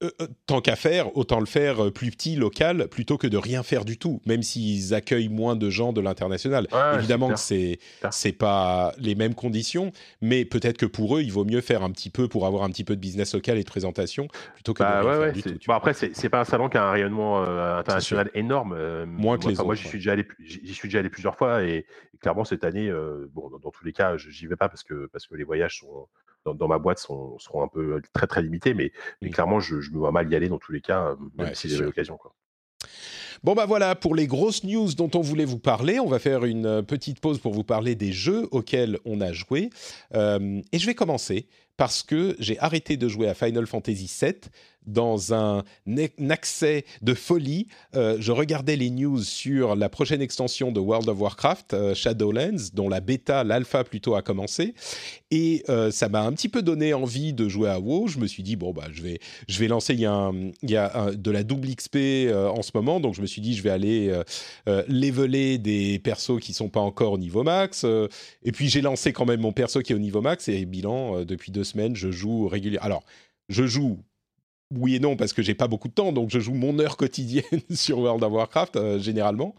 euh, 0.02 0.10
euh, 0.20 0.26
tant 0.46 0.60
qu'à 0.60 0.74
faire, 0.74 1.16
autant 1.16 1.38
le 1.38 1.46
faire 1.46 1.84
euh, 1.84 1.90
plus 1.90 2.10
petit, 2.10 2.34
local, 2.34 2.88
plutôt 2.88 3.18
que 3.18 3.26
de 3.26 3.36
rien 3.36 3.62
faire 3.62 3.84
du 3.84 3.98
tout, 3.98 4.20
même 4.26 4.42
s'ils 4.42 4.94
accueillent 4.94 5.28
moins 5.28 5.54
de 5.54 5.70
gens 5.70 5.92
de 5.92 6.00
l'international. 6.00 6.66
Évidemment 6.94 7.30
que 7.30 7.38
c'est 7.38 7.78
c'est 8.10 8.32
pas 8.32 8.92
les 8.98 9.14
mêmes 9.14 9.34
conditions, 9.34 9.92
mais 10.20 10.44
peut-être 10.44 10.76
que 10.76 10.86
pour 10.86 11.16
eux, 11.16 11.22
il 11.22 11.32
vaut 11.32 11.44
mieux 11.44 11.60
faire 11.60 11.82
un 11.82 11.90
petit 11.90 12.10
peu 12.10 12.28
pour 12.28 12.46
avoir 12.46 12.64
un 12.64 12.70
petit 12.70 12.84
peu 12.84 12.96
de 12.96 13.00
business 13.00 13.34
local 13.34 13.58
et 13.58 13.62
de 13.62 13.68
présentation 13.68 14.28
plutôt 14.54 14.74
que 14.74 14.82
de 14.82 14.88
bah 14.88 15.00
rien 15.00 15.20
faire 15.24 15.32
du 15.32 15.42
tout. 15.42 15.54
Bon, 15.66 15.74
après, 15.74 15.94
c'est 15.94 16.28
pas 16.28 16.40
un 16.40 16.44
salon 16.44 16.68
qui 16.68 16.76
a 16.76 16.84
un 16.84 16.90
rayonnement 16.90 17.42
international 17.42 18.30
énorme. 18.34 19.04
moins 19.06 19.38
que 19.38 19.48
les 19.48 19.54
autres. 19.54 19.64
Moi, 19.64 19.74
j'y 19.74 19.86
suis 19.86 19.98
déjà 19.98 20.12
allé, 20.12 20.26
j'y 20.40 20.74
suis 20.74 20.88
déjà 20.88 20.98
allé 20.98 21.10
plusieurs 21.10 21.36
fois 21.36 21.62
et, 21.62 21.86
clairement 22.20 22.44
cette 22.44 22.64
année, 22.64 22.92
bon, 23.32 23.50
dans, 23.50 23.58
dans, 23.58 23.70
tous 23.70 23.84
les 23.84 23.92
cas, 23.92 24.16
j'y 24.16 24.46
vais 24.46 24.56
pas 24.56 24.68
parce 24.68 24.82
que 24.82 25.08
parce 25.12 25.26
que 25.26 25.34
les 25.34 25.44
voyages 25.44 25.78
sont 25.80 26.08
dans, 26.44 26.68
ma 26.68 26.78
boîte 26.78 26.98
sont, 26.98 27.38
seront 27.38 27.62
un 27.62 27.68
peu 27.68 28.00
très 28.12 28.26
très 28.26 28.42
limités, 28.42 28.74
mais, 28.74 28.92
mais 29.20 29.28
mmh. 29.28 29.32
clairement, 29.32 29.60
je, 29.60 29.76
me 29.76 29.98
vois 29.98 30.12
mal 30.12 30.30
y 30.30 30.36
aller 30.36 30.48
dans 30.48 30.58
tous 30.58 30.72
les 30.72 30.80
cas, 30.80 31.16
même 31.36 31.54
si 31.54 31.68
j'ai 31.68 31.78
l'occasion. 31.78 32.18
Bon 33.44 33.54
bah 33.54 33.66
voilà 33.66 33.96
pour 33.96 34.14
les 34.14 34.28
grosses 34.28 34.62
news 34.62 34.94
dont 34.94 35.10
on 35.14 35.20
voulait 35.20 35.44
vous 35.44 35.58
parler. 35.58 35.98
On 35.98 36.06
va 36.06 36.20
faire 36.20 36.44
une 36.44 36.82
petite 36.84 37.18
pause 37.18 37.40
pour 37.40 37.52
vous 37.52 37.64
parler 37.64 37.96
des 37.96 38.12
jeux 38.12 38.46
auxquels 38.52 38.98
on 39.04 39.20
a 39.20 39.32
joué. 39.32 39.70
et 40.14 40.78
je 40.78 40.86
vais 40.86 40.94
commencer 40.94 41.48
parce 41.76 42.02
que 42.02 42.36
j'ai 42.38 42.58
arrêté 42.60 42.96
de 42.96 43.08
jouer 43.08 43.28
à 43.28 43.34
Final 43.34 43.66
Fantasy 43.66 44.10
VII 44.20 44.34
dans 44.86 45.34
un, 45.34 45.64
accès 46.30 46.84
de 47.02 47.14
folie. 47.14 47.66
Euh, 47.94 48.16
je 48.20 48.32
regardais 48.32 48.76
les 48.76 48.90
news 48.90 49.22
sur 49.22 49.76
la 49.76 49.88
prochaine 49.88 50.22
extension 50.22 50.72
de 50.72 50.80
World 50.80 51.08
of 51.08 51.20
Warcraft, 51.20 51.74
euh, 51.74 51.94
Shadowlands, 51.94 52.70
dont 52.74 52.88
la 52.88 53.00
bêta, 53.00 53.44
l'alpha 53.44 53.84
plutôt, 53.84 54.14
a 54.14 54.22
commencé. 54.22 54.74
Et 55.30 55.62
euh, 55.68 55.90
ça 55.90 56.08
m'a 56.08 56.22
un 56.22 56.32
petit 56.32 56.48
peu 56.48 56.62
donné 56.62 56.94
envie 56.94 57.32
de 57.32 57.48
jouer 57.48 57.68
à 57.70 57.78
WoW. 57.78 58.08
Je 58.08 58.18
me 58.18 58.26
suis 58.26 58.42
dit, 58.42 58.56
bon, 58.56 58.72
bah, 58.72 58.88
je 58.92 59.02
vais, 59.02 59.20
je 59.48 59.58
vais 59.58 59.68
lancer. 59.68 59.94
Il 59.94 60.00
y 60.00 60.06
a, 60.06 60.30
y 60.62 60.76
a 60.76 61.10
de 61.12 61.30
la 61.30 61.42
double 61.42 61.68
XP 61.74 61.96
en 62.32 62.62
ce 62.62 62.70
moment. 62.74 63.00
Donc, 63.00 63.14
je 63.14 63.22
me 63.22 63.26
suis 63.26 63.42
dit, 63.42 63.54
je 63.54 63.62
vais 63.62 63.70
aller 63.70 64.12
leveler 64.66 65.58
des 65.58 65.98
persos 65.98 66.40
qui 66.40 66.52
sont 66.52 66.68
pas 66.68 66.80
encore 66.80 67.12
au 67.12 67.18
niveau 67.18 67.42
max. 67.42 67.84
et 68.42 68.52
puis, 68.52 68.68
j'ai 68.68 68.80
lancé 68.80 69.12
quand 69.12 69.26
même 69.26 69.40
mon 69.40 69.52
perso 69.52 69.80
qui 69.80 69.92
est 69.92 69.96
au 69.96 70.00
niveau 70.00 70.20
max. 70.20 70.48
Et 70.48 70.64
bilan, 70.64 71.24
depuis 71.24 71.52
deux 71.52 71.64
semaines, 71.64 71.96
je 71.96 72.10
joue 72.10 72.48
régulièrement. 72.48 72.86
Alors, 72.86 73.04
je 73.48 73.66
joue 73.66 73.98
oui 74.78 74.96
et 74.96 75.00
non 75.00 75.16
parce 75.16 75.32
que 75.32 75.42
j'ai 75.42 75.54
pas 75.54 75.68
beaucoup 75.68 75.88
de 75.88 75.94
temps, 75.94 76.12
donc 76.12 76.30
je 76.30 76.38
joue 76.38 76.54
mon 76.54 76.78
heure 76.78 76.96
quotidienne 76.96 77.42
sur 77.74 77.98
World 77.98 78.22
of 78.22 78.32
Warcraft 78.32 78.76
euh, 78.76 78.98
généralement. 78.98 79.54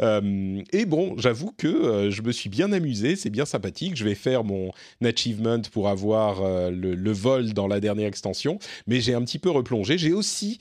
Euh, 0.00 0.62
et 0.72 0.86
bon, 0.86 1.14
j'avoue 1.16 1.52
que 1.56 1.68
euh, 1.68 2.10
je 2.10 2.22
me 2.22 2.32
suis 2.32 2.50
bien 2.50 2.72
amusé, 2.72 3.16
c'est 3.16 3.30
bien 3.30 3.44
sympathique. 3.44 3.96
Je 3.96 4.04
vais 4.04 4.14
faire 4.14 4.44
mon 4.44 4.70
achievement 5.04 5.60
pour 5.72 5.88
avoir 5.88 6.42
le, 6.70 7.12
vol 7.12 7.52
dans 7.52 7.66
la 7.66 7.80
dernière 7.80 8.06
extension, 8.06 8.58
mais 8.86 9.00
j'ai 9.00 9.14
un 9.14 9.22
petit 9.22 9.38
peu 9.38 9.50
replongé. 9.50 9.98
J'ai 9.98 10.12
aussi 10.12 10.58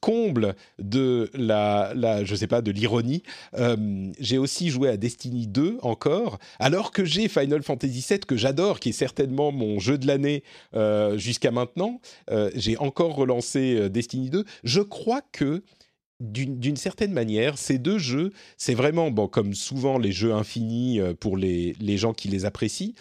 comble 0.00 0.54
de 0.78 1.30
la, 1.34 1.92
je 2.24 2.34
sais 2.34 2.46
pas, 2.46 2.62
de 2.62 2.70
l'ironie. 2.70 3.22
j'ai 4.18 4.38
aussi 4.38 4.70
joué 4.70 4.88
à 4.88 4.96
Destiny 4.96 5.46
2 5.46 5.78
encore, 5.82 6.38
alors 6.58 6.92
que 6.92 7.04
j'ai 7.04 7.28
Final 7.28 7.62
Fantasy 7.62 8.04
VII 8.08 8.20
que 8.20 8.36
j'adore, 8.36 8.80
qui 8.80 8.90
est 8.90 8.92
certainement 8.92 9.52
mon 9.52 9.78
jeu 9.78 9.98
de 9.98 10.06
l'année 10.06 10.42
jusqu'à 11.16 11.50
maintenant. 11.50 12.00
j'ai 12.54 12.76
encore 12.78 13.13
relancer 13.14 13.76
euh, 13.76 13.88
Destiny 13.88 14.30
2. 14.30 14.44
Je 14.64 14.80
crois 14.80 15.22
que 15.32 15.62
d'une 16.20 16.76
certaine 16.76 17.12
manière, 17.12 17.58
ces 17.58 17.78
deux 17.78 17.98
jeux, 17.98 18.30
c'est 18.56 18.74
vraiment, 18.74 19.10
bon, 19.10 19.26
comme 19.26 19.52
souvent 19.52 19.98
les 19.98 20.12
jeux 20.12 20.32
infinis 20.32 21.00
euh, 21.00 21.12
pour 21.12 21.36
les, 21.36 21.74
les 21.80 21.98
gens 21.98 22.12
qui 22.12 22.28
les 22.28 22.44
apprécient, 22.44 22.92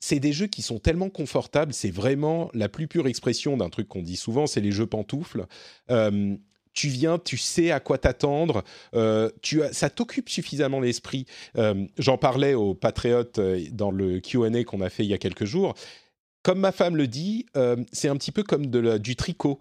c'est 0.00 0.20
des 0.20 0.32
jeux 0.32 0.46
qui 0.46 0.62
sont 0.62 0.78
tellement 0.78 1.10
confortables, 1.10 1.74
c'est 1.74 1.90
vraiment 1.90 2.50
la 2.54 2.68
plus 2.68 2.88
pure 2.88 3.08
expression 3.08 3.56
d'un 3.56 3.68
truc 3.68 3.88
qu'on 3.88 4.02
dit 4.02 4.16
souvent, 4.16 4.46
c'est 4.46 4.60
les 4.60 4.72
jeux 4.72 4.86
pantoufles. 4.86 5.46
Euh, 5.90 6.34
tu 6.72 6.88
viens, 6.88 7.18
tu 7.18 7.36
sais 7.38 7.70
à 7.70 7.80
quoi 7.80 7.96
t'attendre, 7.96 8.62
ça 8.92 9.88
t'occupe 9.88 10.28
suffisamment 10.28 10.78
l'esprit. 10.78 11.24
J'en 11.96 12.18
parlais 12.18 12.52
aux 12.52 12.74
Patriotes 12.74 13.40
dans 13.72 13.90
le 13.90 14.20
Q&A 14.20 14.62
qu'on 14.64 14.82
a 14.82 14.90
fait 14.90 15.02
il 15.02 15.08
y 15.08 15.14
a 15.14 15.18
quelques 15.18 15.46
jours 15.46 15.74
comme 16.46 16.60
ma 16.60 16.70
femme 16.70 16.94
le 16.94 17.08
dit, 17.08 17.44
euh, 17.56 17.74
c'est 17.90 18.06
un 18.06 18.16
petit 18.16 18.30
peu 18.30 18.44
comme 18.44 18.66
du 18.66 19.16
tricot. 19.16 19.58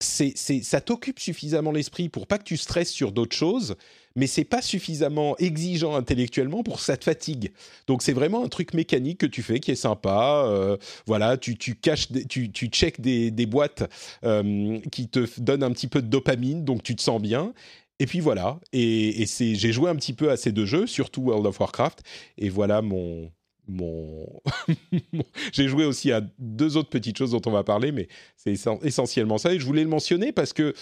C'est, 0.00 0.36
ça 0.36 0.82
t'occupe 0.82 1.18
suffisamment 1.18 1.72
l'esprit 1.72 2.10
pour 2.10 2.26
pas 2.26 2.36
que 2.36 2.44
tu 2.44 2.58
stresses 2.58 2.90
sur 2.90 3.10
d'autres 3.10 3.34
choses, 3.34 3.76
mais 4.16 4.26
c'est 4.26 4.44
pas 4.44 4.60
suffisamment 4.60 5.34
exigeant 5.38 5.94
intellectuellement 5.94 6.62
pour 6.62 6.76
que 6.76 6.82
ça 6.82 6.98
te 6.98 7.04
fatigue. 7.04 7.52
Donc 7.86 8.02
c'est 8.02 8.12
vraiment 8.12 8.44
un 8.44 8.48
truc 8.48 8.74
mécanique 8.74 9.16
que 9.16 9.24
tu 9.24 9.42
fais 9.42 9.60
qui 9.60 9.70
est 9.70 9.76
sympa. 9.76 10.44
Euh, 10.46 10.76
voilà, 11.06 11.38
tu, 11.38 11.56
tu 11.56 11.74
caches, 11.74 12.08
tu, 12.28 12.52
tu 12.52 12.66
checkes 12.66 13.00
des, 13.00 13.30
des 13.30 13.46
boîtes 13.46 13.90
euh, 14.22 14.78
qui 14.92 15.08
te 15.08 15.26
donnent 15.40 15.62
un 15.62 15.72
petit 15.72 15.88
peu 15.88 16.02
de 16.02 16.08
dopamine, 16.08 16.66
donc 16.66 16.82
tu 16.82 16.94
te 16.94 17.00
sens 17.00 17.18
bien. 17.18 17.54
Et 17.98 18.04
puis 18.04 18.20
voilà, 18.20 18.60
et, 18.74 19.22
et 19.22 19.26
c'est, 19.26 19.54
j'ai 19.54 19.72
joué 19.72 19.88
un 19.88 19.96
petit 19.96 20.12
peu 20.12 20.30
à 20.30 20.36
ces 20.36 20.52
deux 20.52 20.66
jeux, 20.66 20.86
surtout 20.86 21.22
World 21.22 21.46
of 21.46 21.58
Warcraft, 21.58 22.02
et 22.36 22.50
voilà 22.50 22.82
mon, 22.82 23.30
j'ai 25.52 25.68
joué 25.68 25.84
aussi 25.84 26.12
à 26.12 26.22
deux 26.38 26.76
autres 26.76 26.90
petites 26.90 27.18
choses 27.18 27.32
dont 27.32 27.42
on 27.46 27.50
va 27.50 27.64
parler, 27.64 27.92
mais 27.92 28.08
c'est 28.36 28.54
essentiellement 28.82 29.38
ça. 29.38 29.52
Et 29.54 29.58
je 29.58 29.66
voulais 29.66 29.82
le 29.82 29.88
mentionner 29.88 30.32
parce 30.32 30.52
que 30.52 30.74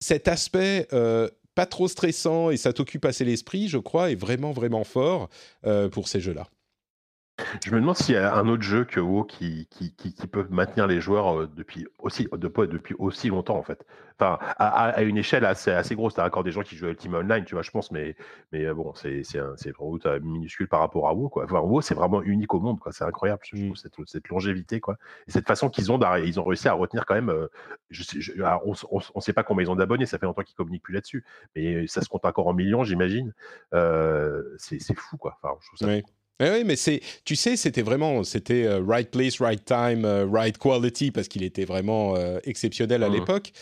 cet 0.00 0.28
aspect 0.28 0.88
euh, 0.92 1.28
pas 1.54 1.66
trop 1.66 1.88
stressant 1.88 2.50
et 2.50 2.56
ça 2.56 2.72
t'occupe 2.72 3.04
assez 3.04 3.24
l'esprit, 3.24 3.68
je 3.68 3.78
crois, 3.78 4.10
est 4.10 4.16
vraiment, 4.16 4.52
vraiment 4.52 4.84
fort 4.84 5.28
euh, 5.66 5.88
pour 5.88 6.08
ces 6.08 6.20
jeux-là. 6.20 6.48
Je 7.64 7.70
me 7.70 7.80
demande 7.80 7.96
s'il 7.96 8.14
y 8.14 8.18
a 8.18 8.34
un 8.34 8.48
autre 8.48 8.62
jeu 8.62 8.84
que 8.84 8.98
WoW 8.98 9.24
qui, 9.24 9.68
qui, 9.70 9.92
qui, 9.94 10.26
peut 10.26 10.46
maintenir 10.48 10.86
les 10.86 11.02
joueurs 11.02 11.40
euh, 11.40 11.50
depuis 11.54 11.86
aussi, 11.98 12.26
depuis 12.32 12.94
aussi 12.98 13.28
longtemps, 13.28 13.58
en 13.58 13.62
fait. 13.62 13.84
Enfin, 14.18 14.38
à, 14.56 15.02
une 15.02 15.18
échelle 15.18 15.44
assez, 15.44 15.70
assez 15.70 15.94
grosse. 15.94 16.14
Tu 16.14 16.20
as 16.20 16.24
encore 16.24 16.44
des 16.44 16.50
gens 16.50 16.62
qui 16.62 16.76
jouent 16.76 16.86
Ultimate 16.86 17.24
Online, 17.24 17.44
tu 17.44 17.54
vois, 17.54 17.60
je 17.62 17.70
pense, 17.70 17.90
mais, 17.90 18.16
mais 18.52 18.64
euh, 18.64 18.72
bon, 18.72 18.94
c'est 18.94 19.20
vraiment 19.78 19.98
minuscule 20.22 20.66
par 20.66 20.80
rapport 20.80 21.08
à 21.08 21.12
WoW, 21.12 21.28
quoi. 21.28 21.44
Enfin, 21.44 21.60
WoW, 21.60 21.82
c'est 21.82 21.94
vraiment 21.94 22.22
unique 22.22 22.54
au 22.54 22.60
monde, 22.60 22.80
quoi. 22.80 22.92
C'est 22.92 23.04
incroyable, 23.04 23.42
je 23.44 23.66
trouve, 23.66 23.76
cette, 23.76 23.94
cette, 24.06 24.28
longévité, 24.28 24.80
quoi. 24.80 24.96
Et 25.28 25.30
cette 25.30 25.46
façon 25.46 25.68
qu'ils 25.68 25.92
ont, 25.92 26.00
ils 26.24 26.40
ont 26.40 26.44
réussi 26.44 26.68
à 26.68 26.72
retenir 26.72 27.04
quand 27.04 27.14
même. 27.14 27.28
Euh, 27.28 27.48
je 27.90 28.02
on 28.64 28.72
ne 29.16 29.20
sait 29.20 29.34
pas 29.34 29.42
combien 29.42 29.66
ils 29.66 29.70
ont 29.70 29.76
d'abonnés, 29.76 30.06
ça 30.06 30.18
fait 30.18 30.24
longtemps 30.24 30.42
qu'ils 30.42 30.56
communiquent 30.56 30.84
plus 30.84 30.94
là-dessus, 30.94 31.24
mais 31.54 31.86
ça 31.86 32.00
se 32.00 32.08
compte 32.08 32.24
encore 32.24 32.46
en 32.46 32.54
millions, 32.54 32.82
j'imagine. 32.84 33.34
c'est 33.72 34.94
fou, 34.96 35.18
quoi. 35.18 35.38
Enfin, 35.42 35.54
je 35.60 35.66
trouve 35.66 35.78
ça 35.78 36.06
eh 36.38 36.50
oui, 36.50 36.64
mais 36.66 36.76
c'est, 36.76 37.00
tu 37.24 37.34
sais, 37.34 37.56
c'était 37.56 37.80
vraiment, 37.80 38.22
c'était 38.22 38.64
euh, 38.64 38.82
right 38.86 39.10
place, 39.10 39.40
right 39.40 39.64
time, 39.64 40.04
euh, 40.04 40.26
right 40.30 40.58
quality 40.58 41.10
parce 41.10 41.28
qu'il 41.28 41.42
était 41.42 41.64
vraiment 41.64 42.14
euh, 42.14 42.38
exceptionnel 42.44 43.02
à 43.02 43.08
mmh. 43.08 43.12
l'époque. 43.12 43.52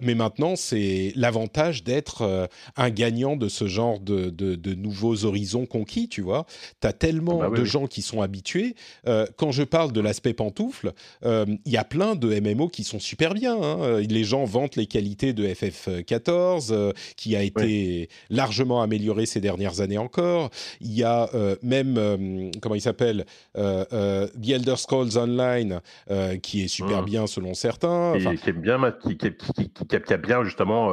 mais 0.00 0.14
maintenant, 0.14 0.54
c'est 0.54 1.12
l'avantage 1.16 1.82
d'être 1.82 2.48
un 2.76 2.90
gagnant 2.90 3.34
de 3.34 3.48
ce 3.48 3.66
genre 3.66 3.98
de, 3.98 4.30
de, 4.30 4.54
de, 4.54 4.74
nouveaux 4.74 5.24
horizons 5.24 5.66
conquis, 5.66 6.08
tu 6.08 6.20
vois. 6.20 6.46
Tu 6.80 6.86
as 6.86 6.92
tellement 6.92 7.38
bah 7.38 7.50
de 7.50 7.64
gens 7.64 7.88
qui 7.88 8.00
sont 8.00 8.20
habitués. 8.20 8.76
quand 9.36 9.50
je 9.50 9.64
parle 9.64 9.90
de 9.90 10.00
l'aspect 10.00 10.34
pantoufle, 10.34 10.92
il 11.24 11.58
y 11.66 11.76
a 11.76 11.82
plein 11.82 12.14
de 12.14 12.38
MMO 12.38 12.68
qui 12.68 12.84
sont 12.84 13.00
super 13.00 13.34
bien. 13.34 13.60
Hein. 13.60 14.00
Les 14.08 14.22
gens 14.22 14.44
vantent 14.44 14.76
les 14.76 14.86
qualités 14.86 15.32
de 15.32 15.48
FF14, 15.48 16.92
qui 17.16 17.34
a 17.34 17.42
été 17.42 18.08
largement 18.30 18.82
amélioré 18.82 19.26
ces 19.26 19.40
dernières 19.40 19.80
années 19.80 19.98
encore. 19.98 20.50
Il 20.80 20.92
y 20.92 21.02
a 21.02 21.28
même 21.62 21.98
euh, 22.02 22.50
comment 22.60 22.74
il 22.74 22.80
s'appelle 22.80 23.24
euh, 23.56 23.84
euh, 23.92 24.26
The 24.28 24.50
Elder 24.50 24.76
Scrolls 24.76 25.16
Online, 25.16 25.80
qui 26.42 26.64
est 26.64 26.68
super 26.68 27.02
mmh. 27.02 27.06
bien 27.06 27.26
selon 27.26 27.54
certains. 27.54 28.12
Enfin, 28.14 28.36
qui, 28.36 28.50
est 28.50 28.52
bien, 28.52 28.78
qui, 29.02 29.16
qui, 29.16 30.12
a 30.12 30.16
bien 30.16 30.44
justement, 30.44 30.92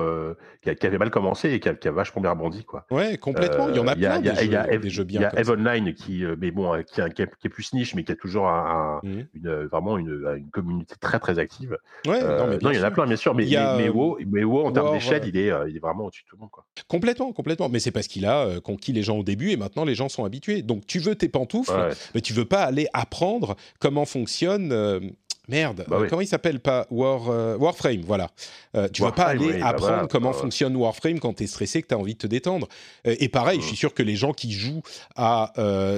qui, 0.62 0.86
avait 0.86 0.98
mal 0.98 1.10
commencé 1.10 1.52
et 1.52 1.60
qui 1.60 1.70
a, 1.70 1.92
vachement 1.92 2.22
bien 2.22 2.32
rebondi. 2.32 2.64
Quoi. 2.64 2.86
Ouais, 2.92 3.18
complètement. 3.18 3.70
il 3.70 3.76
y 3.76 3.80
en 3.80 3.88
a 3.88 3.96
plein 3.96 4.20
des, 4.20 4.90
jeux, 4.90 5.04
bien. 5.04 5.22
Il 5.22 5.24
y 5.24 5.26
a 5.26 5.40
Eve 5.40 5.52
Online 5.52 5.94
qui, 5.94 6.24
mais 6.40 6.52
bon, 6.52 6.82
qui, 6.84 7.02
est 7.02 7.50
plus 7.50 7.74
niche, 7.74 7.96
mais 7.96 8.04
qui 8.04 8.12
a 8.12 8.16
toujours 8.16 8.48
un, 8.48 9.00
mmh. 9.04 9.20
une, 9.34 9.66
vraiment 9.66 9.98
une, 9.98 10.26
une, 10.38 10.50
communauté 10.52 10.96
très 11.00 11.20
très 11.20 11.40
active. 11.40 11.78
Ouais, 12.08 12.22
non, 12.22 12.48
mais 12.48 12.58
il 12.62 12.78
y 12.78 12.80
en 12.80 12.84
a 12.84 12.92
plein, 12.92 13.06
bien 13.06 13.16
sûr. 13.16 13.36
Mais, 13.36 13.46
il 13.46 13.60
mais, 13.78 13.90
WoW, 13.90 14.20
mais 14.28 14.44
WoW, 14.44 14.66
en 14.66 14.72
termes 14.72 14.94
d'échelle, 14.94 15.24
il, 15.26 15.38
est, 15.38 15.52
il 15.70 15.76
est 15.76 15.80
vraiment 15.80 16.06
au-dessus 16.06 16.24
de 16.24 16.30
tout 16.30 16.36
le 16.36 16.42
monde. 16.42 16.52
Quoi. 16.52 16.66
Complètement, 16.88 17.32
complètement. 17.34 17.70
Mais 17.70 17.80
c'est 17.80 17.92
parce 17.92 18.08
qu'il 18.08 18.26
a 18.26 18.60
conquis 18.62 18.94
les 18.94 19.04
gens 19.04 19.18
au 19.18 19.24
début 19.24 19.52
et 19.52 19.58
maintenant 19.58 19.86
les 19.86 19.96
gens 19.96 20.10
sont 20.10 20.26
habitués. 20.26 20.62
Donc 20.62 20.86
tu 20.86 20.99
veux 21.00 21.16
tes 21.16 21.30
pantoufles, 21.30 21.96
mais 22.14 22.22
tu 22.22 22.34
veux 22.34 22.46
pas 22.46 22.64
aller 22.64 22.88
apprendre 22.94 23.56
comment 23.80 24.06
fonctionne. 24.06 24.72
Euh, 24.72 25.00
merde, 25.48 25.86
bah 25.88 26.02
comment 26.08 26.22
il 26.22 26.28
s'appelle 26.28 26.60
pas 26.60 26.86
War, 26.92 27.30
euh, 27.30 27.58
Warframe, 27.58 28.02
voilà. 28.02 28.30
Euh, 28.76 28.88
tu 28.88 29.04
veux 29.04 29.12
pas 29.12 29.26
aller 29.26 29.60
bah 29.60 29.70
apprendre 29.70 30.08
comment 30.08 30.34
fonctionne 30.34 30.76
Warframe 30.76 31.20
quand 31.20 31.34
tu 31.34 31.44
es 31.44 31.48
stressé, 31.48 31.82
que 31.82 31.88
tu 31.88 31.96
as 31.96 31.98
envie 31.98 32.14
de 32.14 32.20
te 32.20 32.28
détendre. 32.28 32.68
et 33.06 33.30
pareil, 33.30 33.60
je 33.62 33.66
suis 33.66 33.76
sûr 33.76 33.94
que 33.94 34.04
les 34.04 34.16
gens 34.16 34.34
qui 34.34 34.52
jouent 34.52 34.84
à 35.16 35.54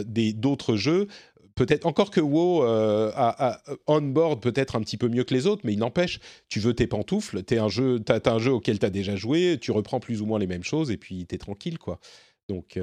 d'autres 0.06 0.76
jeux, 0.76 1.08
peut-être 1.56 1.86
encore 1.86 2.12
que 2.12 2.22
WoW 2.22 2.64
a, 2.64 3.62
on-board 3.88 4.41
peut-être 4.41 4.76
un 4.76 4.82
petit 4.82 4.97
peu 4.97 5.10
mieux 5.10 5.26
que 5.26 5.34
les 5.34 5.47
autres, 5.47 5.64
mais 5.66 5.74
il 5.74 5.80
n'empêche, 5.80 6.20
tu 6.47 6.60
veux 6.60 6.74
tes 6.74 6.88
pantoufles, 6.88 7.43
tu 7.43 7.58
un 7.58 7.68
jeu, 7.68 8.02
as, 8.08 8.30
un 8.30 8.39
jeu 8.39 8.54
auquel 8.54 8.80
tu 8.80 8.86
as 8.86 8.89
déjà 8.89 9.18
joué, 9.18 9.58
tu 9.60 9.72
reprends 9.72 9.99
plus 9.99 10.22
ou 10.22 10.26
moins 10.26 10.39
les 10.39 10.47
mêmes 10.47 10.64
choses 10.64 10.91
et 10.91 10.97
puis 10.97 11.26
tu 11.28 11.36
es 11.36 11.38
tranquille, 11.38 11.78
quoi. 11.78 11.99
Donc, 12.47 12.78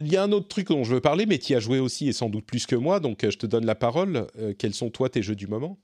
il 0.00 0.12
y 0.12 0.16
a 0.16 0.22
un 0.22 0.32
autre 0.32 0.48
truc 0.48 0.68
dont 0.68 0.84
je 0.84 0.94
veux 0.94 1.00
parler, 1.00 1.26
mais 1.26 1.38
tu 1.38 1.54
as 1.54 1.60
joué 1.60 1.78
aussi 1.78 2.08
et 2.08 2.12
sans 2.12 2.28
doute 2.28 2.44
plus 2.44 2.66
que 2.66 2.76
moi, 2.76 3.00
donc 3.00 3.24
euh, 3.24 3.30
je 3.30 3.38
te 3.38 3.46
donne 3.46 3.64
la 3.64 3.74
parole. 3.74 4.26
Euh, 4.38 4.52
quels 4.58 4.74
sont 4.74 4.90
toi 4.90 5.08
tes 5.08 5.22
jeux 5.22 5.34
du 5.34 5.46
moment? 5.46 5.78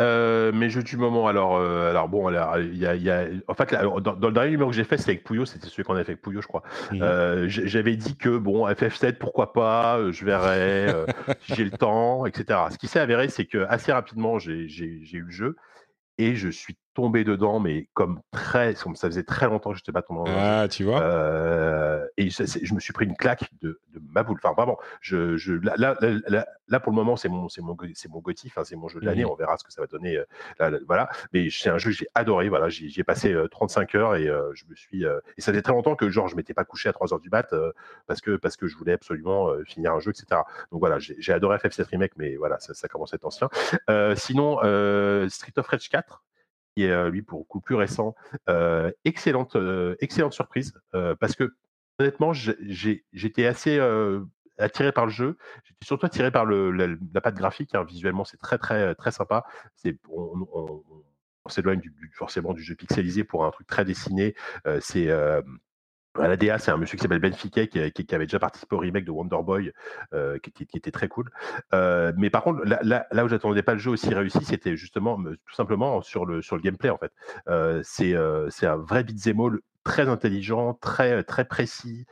Euh, 0.00 0.52
mes 0.52 0.68
jeux 0.68 0.82
du 0.82 0.98
moment, 0.98 1.26
alors, 1.28 1.56
alors 1.56 2.06
bon, 2.06 2.28
il 2.28 2.76
y 2.76 3.10
a, 3.10 3.26
en 3.48 3.54
fait, 3.54 3.72
dans, 3.72 4.28
le 4.28 4.32
dernier 4.32 4.50
numéro 4.50 4.68
que 4.68 4.76
j'ai 4.76 4.84
fait, 4.84 4.98
c'était 4.98 5.12
avec 5.12 5.24
Pouillot, 5.24 5.46
c'était 5.46 5.68
celui 5.68 5.82
qu'on 5.82 5.94
a 5.94 6.04
fait 6.04 6.12
avec 6.12 6.20
Pouillot, 6.20 6.42
je 6.42 6.46
crois. 6.46 6.62
Mmh. 6.90 7.46
J'avais 7.46 7.96
dit 7.96 8.14
que 8.16 8.36
bon, 8.36 8.68
FF7, 8.68 9.14
pourquoi 9.14 9.54
pas, 9.54 10.10
je 10.10 10.26
verrai, 10.26 10.88
j'ai 11.48 11.64
le 11.64 11.70
temps, 11.70 12.26
etc. 12.26 12.60
Ce 12.70 12.76
qui 12.76 12.86
s'est 12.86 13.00
avéré, 13.00 13.30
c'est 13.30 13.46
que 13.46 13.64
assez 13.70 13.92
rapidement, 13.92 14.38
j'ai 14.38 14.66
eu 14.66 15.22
le 15.22 15.30
jeu 15.30 15.56
et 16.18 16.34
je 16.36 16.50
suis 16.50 16.76
tombé 16.94 17.24
dedans, 17.24 17.60
mais 17.60 17.88
comme 17.94 18.20
très, 18.32 18.74
ça 18.74 19.08
faisait 19.08 19.22
très 19.22 19.46
longtemps 19.46 19.70
que 19.70 19.76
je 19.76 19.82
n'étais 19.82 19.92
pas 19.92 20.02
tombé 20.02 20.30
dedans. 20.30 20.40
Ah, 20.40 20.68
tu 20.68 20.84
vois. 20.84 21.02
Euh, 21.02 22.06
et 22.16 22.30
je, 22.30 22.74
me 22.74 22.80
suis 22.80 22.92
pris 22.92 23.06
une 23.06 23.16
claque 23.16 23.50
de, 23.62 23.80
de 23.94 24.00
ma 24.10 24.22
boule. 24.22 24.38
Enfin, 24.42 24.54
vraiment, 24.54 24.78
je, 25.00 25.36
je, 25.36 25.54
là, 25.54 25.74
là, 25.76 26.46
là, 26.68 26.80
pour 26.80 26.92
le 26.92 26.96
moment, 26.96 27.16
c'est 27.16 27.28
mon, 27.28 27.48
c'est 27.48 27.62
mon, 27.62 27.76
c'est 27.94 28.08
mon 28.08 28.20
Gotif, 28.20 28.58
c'est 28.64 28.76
mon 28.76 28.88
jeu 28.88 29.00
de 29.00 29.06
l'année. 29.06 29.24
Mmh. 29.24 29.30
On 29.30 29.34
verra 29.34 29.56
ce 29.56 29.64
que 29.64 29.72
ça 29.72 29.80
va 29.80 29.86
donner. 29.86 30.20
Euh, 30.60 30.80
voilà. 30.86 31.08
Mais 31.32 31.48
c'est 31.50 31.70
un 31.70 31.78
jeu 31.78 31.90
que 31.90 31.96
j'ai 31.96 32.08
adoré. 32.14 32.48
Voilà, 32.48 32.68
j'y 32.68 32.92
ai 32.98 33.04
passé 33.04 33.34
35 33.50 33.94
euh, 33.94 33.98
heures 33.98 34.14
et 34.16 34.26
je 34.54 34.64
me 34.68 34.74
suis. 34.74 35.04
et 35.04 35.40
ça 35.40 35.52
faisait 35.52 35.62
très 35.62 35.72
longtemps 35.72 35.96
que 35.96 36.10
genre 36.10 36.28
je 36.28 36.36
m'étais 36.36 36.54
pas 36.54 36.64
couché 36.64 36.88
à 36.88 36.92
3 36.92 37.14
heures 37.14 37.20
du 37.20 37.30
mat 37.30 37.54
parce 38.06 38.20
que 38.20 38.36
parce 38.36 38.56
que 38.56 38.66
je 38.66 38.76
voulais 38.76 38.92
absolument 38.92 39.50
finir 39.64 39.92
un 39.92 40.00
jeu, 40.00 40.10
etc. 40.10 40.42
Donc 40.70 40.80
voilà, 40.80 40.98
j'ai 40.98 41.32
adoré 41.32 41.56
FF7 41.56 41.84
remake, 41.90 42.12
mais 42.16 42.36
voilà, 42.36 42.58
ça, 42.60 42.74
ça 42.74 42.88
commence 42.88 43.12
à 43.14 43.16
être 43.16 43.24
ancien. 43.24 43.48
sinon, 44.16 44.56
Street 45.28 45.52
of 45.56 45.66
Rage 45.66 45.88
4 45.88 46.22
qui 46.74 46.84
est 46.84 47.10
lui 47.10 47.22
pour 47.22 47.46
coup 47.46 47.60
plus 47.60 47.74
récent. 47.74 48.14
excellente, 49.04 49.56
excellente 50.00 50.32
surprise 50.32 50.74
parce 51.20 51.34
que 51.34 51.54
honnêtement, 51.98 52.32
j'étais 52.32 53.46
assez 53.46 53.80
attiré 54.58 54.92
par 54.92 55.06
le 55.06 55.12
jeu. 55.12 55.36
J'étais 55.64 55.84
surtout 55.84 56.06
attiré 56.06 56.30
par 56.30 56.44
le, 56.44 56.70
la, 56.70 57.20
patte 57.20 57.34
graphique. 57.34 57.74
Hein. 57.74 57.84
Visuellement, 57.84 58.24
c'est 58.24 58.38
très 58.38 58.58
très 58.58 58.94
très 58.94 59.12
sympa. 59.12 59.44
C'est 59.74 59.98
on, 60.08 61.48
s'éloigne 61.48 61.80
du, 61.80 61.92
forcément 62.14 62.52
du 62.52 62.62
jeu 62.62 62.76
pixelisé 62.76 63.24
pour 63.24 63.44
un 63.44 63.50
truc 63.50 63.66
très 63.66 63.84
dessiné. 63.84 64.34
c'est 64.80 65.08
À 66.18 66.28
la 66.28 66.36
DA, 66.36 66.58
c'est 66.58 66.70
un 66.70 66.76
monsieur 66.76 66.96
qui 66.96 67.02
s'appelle 67.02 67.20
Ben 67.20 67.32
qui, 67.32 68.14
avait 68.14 68.26
déjà 68.26 68.38
participé 68.38 68.76
au 68.76 68.78
remake 68.78 69.04
de 69.04 69.10
Wonder 69.10 69.38
Boy, 69.42 69.72
euh, 70.12 70.38
qui, 70.38 70.66
était 70.74 70.90
très 70.90 71.08
cool. 71.08 71.30
Euh, 71.72 72.12
mais 72.16 72.28
par 72.28 72.42
contre, 72.42 72.62
là, 72.64 73.24
où 73.24 73.28
j'attendais 73.28 73.62
pas 73.62 73.72
le 73.72 73.78
jeu 73.78 73.90
aussi 73.90 74.12
réussi, 74.12 74.44
c'était 74.44 74.76
justement 74.76 75.16
tout 75.16 75.54
simplement 75.54 76.02
sur 76.02 76.26
le, 76.26 76.42
gameplay 76.62 76.90
en 76.90 76.98
fait. 76.98 77.12
C'est 77.82 78.14
c'est 78.50 78.66
un 78.66 78.76
vrai 78.76 79.04
beat'em 79.04 79.40
all 79.40 79.60
très 79.84 80.08
intelligent, 80.08 80.74
très 80.74 81.22
très 81.24 81.44
précis, 81.44 82.06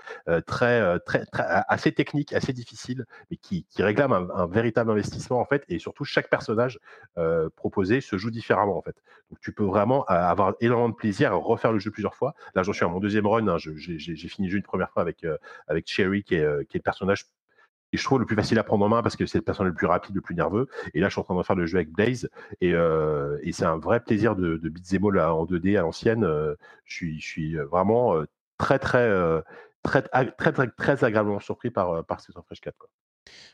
très, 0.47 0.99
assez 1.69 1.93
technique, 1.93 2.33
assez 2.33 2.53
difficile, 2.53 3.07
mais 3.31 3.37
qui, 3.37 3.65
qui 3.71 3.83
réclame 3.83 4.13
un, 4.13 4.47
véritable 4.47 4.91
investissement 4.91 5.41
en 5.41 5.45
fait. 5.45 5.65
Et 5.69 5.79
surtout, 5.79 6.05
chaque 6.05 6.29
personnage 6.29 6.79
proposé 7.57 8.01
se 8.01 8.17
joue 8.17 8.31
différemment 8.31 8.77
en 8.77 8.83
fait. 8.83 8.97
Donc 9.31 9.41
tu 9.41 9.53
peux 9.53 9.65
vraiment 9.65 10.05
avoir 10.05 10.55
énormément 10.61 10.89
de 10.89 10.95
plaisir 10.95 11.33
à 11.33 11.37
refaire 11.37 11.73
le 11.73 11.79
jeu 11.79 11.91
plusieurs 11.91 12.15
fois. 12.15 12.35
Là, 12.55 12.63
j'en 12.63 12.73
suis 12.73 12.85
à 12.85 12.89
mon 12.89 13.01
deuxième 13.01 13.27
run. 13.27 13.47
Hein, 13.49 13.57
j'ai 13.59 14.29
fini 14.29 14.49
le 14.49 14.53
jeu 14.53 14.59
une 14.59 14.65
première 14.65 14.91
fois 14.91 15.03
avec 15.03 15.25
avec 15.69 15.87
Cherry, 15.89 16.23
qui 16.25 16.35
est, 16.35 16.69
qui 16.69 16.77
est 16.77 16.81
le 16.81 16.83
personnage 16.83 17.27
et 17.93 17.97
je 17.97 18.05
trouve 18.05 18.21
le 18.21 18.27
plus 18.27 18.37
facile 18.37 18.59
à 18.59 18.65
prendre 18.65 18.85
en 18.85 18.89
main 18.89 19.03
parce 19.03 19.17
que 19.17 19.27
c'est 19.27 19.39
le 19.39 19.45
personnage 19.45 19.71
le 19.71 19.77
plus 19.77 19.87
rapide, 19.87 20.15
le 20.15 20.21
plus 20.21 20.35
nerveux. 20.35 20.69
Et 20.95 21.01
là, 21.01 21.09
je 21.09 21.13
suis 21.13 21.21
en 21.21 21.25
train 21.25 21.37
de 21.37 21.43
faire 21.43 21.57
le 21.57 21.67
jeu 21.67 21.77
avec 21.79 21.91
Blaze 21.91 22.31
et, 22.61 22.75
euh, 22.75 23.37
c'est 23.53 23.65
un 23.65 23.79
vrai 23.79 24.01
plaisir 24.01 24.37
de, 24.37 24.57
de 24.57 24.69
beat'em 24.69 25.05
en 25.05 25.45
2D 25.45 25.77
à 25.77 25.83
l'ancienne. 25.83 26.25
Euh, 26.25 26.55
je 26.85 26.95
suis, 26.95 27.21
suis 27.21 27.57
vraiment 27.57 28.17
euh, 28.17 28.27
très, 28.59 28.79
très, 28.79 29.11
très, 29.83 30.03
très, 30.03 30.53
très, 30.53 30.69
très, 30.69 31.05
agréablement 31.05 31.41
surpris 31.41 31.71
par, 31.71 32.05
par 32.05 32.21
Street 32.21 32.35
of 32.37 32.47
Rage 32.49 32.61
4. 32.61 32.77
Quoi. 32.79 32.89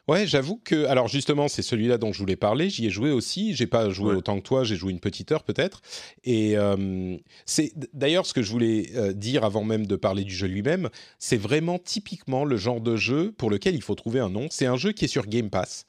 Ouais, 0.09 0.25
j'avoue 0.27 0.61
que 0.64 0.87
alors 0.87 1.09
justement 1.09 1.49
c'est 1.49 1.62
celui-là 1.62 1.99
dont 1.99 2.12
je 2.12 2.21
voulais 2.21 2.37
parler. 2.37 2.71
J'y 2.71 2.87
ai 2.87 2.91
joué 2.91 3.11
aussi. 3.11 3.55
J'ai 3.55 3.67
pas 3.67 3.91
joué 3.91 4.14
autant 4.14 4.37
que 4.39 4.43
toi. 4.43 4.62
J'ai 4.62 4.77
joué 4.77 4.93
une 4.93 5.01
petite 5.01 5.33
heure 5.33 5.43
peut-être. 5.43 5.83
Et 6.23 6.57
euh, 6.57 7.17
c'est 7.45 7.73
d'ailleurs 7.93 8.25
ce 8.25 8.33
que 8.33 8.43
je 8.43 8.51
voulais 8.53 8.91
euh, 8.95 9.12
dire 9.12 9.45
avant 9.45 9.64
même 9.64 9.87
de 9.87 9.97
parler 9.97 10.23
du 10.23 10.35
jeu 10.35 10.47
lui-même. 10.47 10.91
C'est 11.19 11.37
vraiment 11.37 11.79
typiquement 11.81 12.45
le 12.45 12.57
genre 12.57 12.81
de 12.81 12.97
jeu 12.97 13.33
pour 13.33 13.51
lequel 13.51 13.75
il 13.75 13.83
faut 13.83 13.97
trouver 13.97 14.21
un 14.21 14.31
nom. 14.31 14.47
C'est 14.51 14.67
un 14.67 14.77
jeu 14.77 14.93
qui 14.93 15.07
est 15.07 15.09
sur 15.09 15.27
Game 15.27 15.51
Pass 15.51 15.87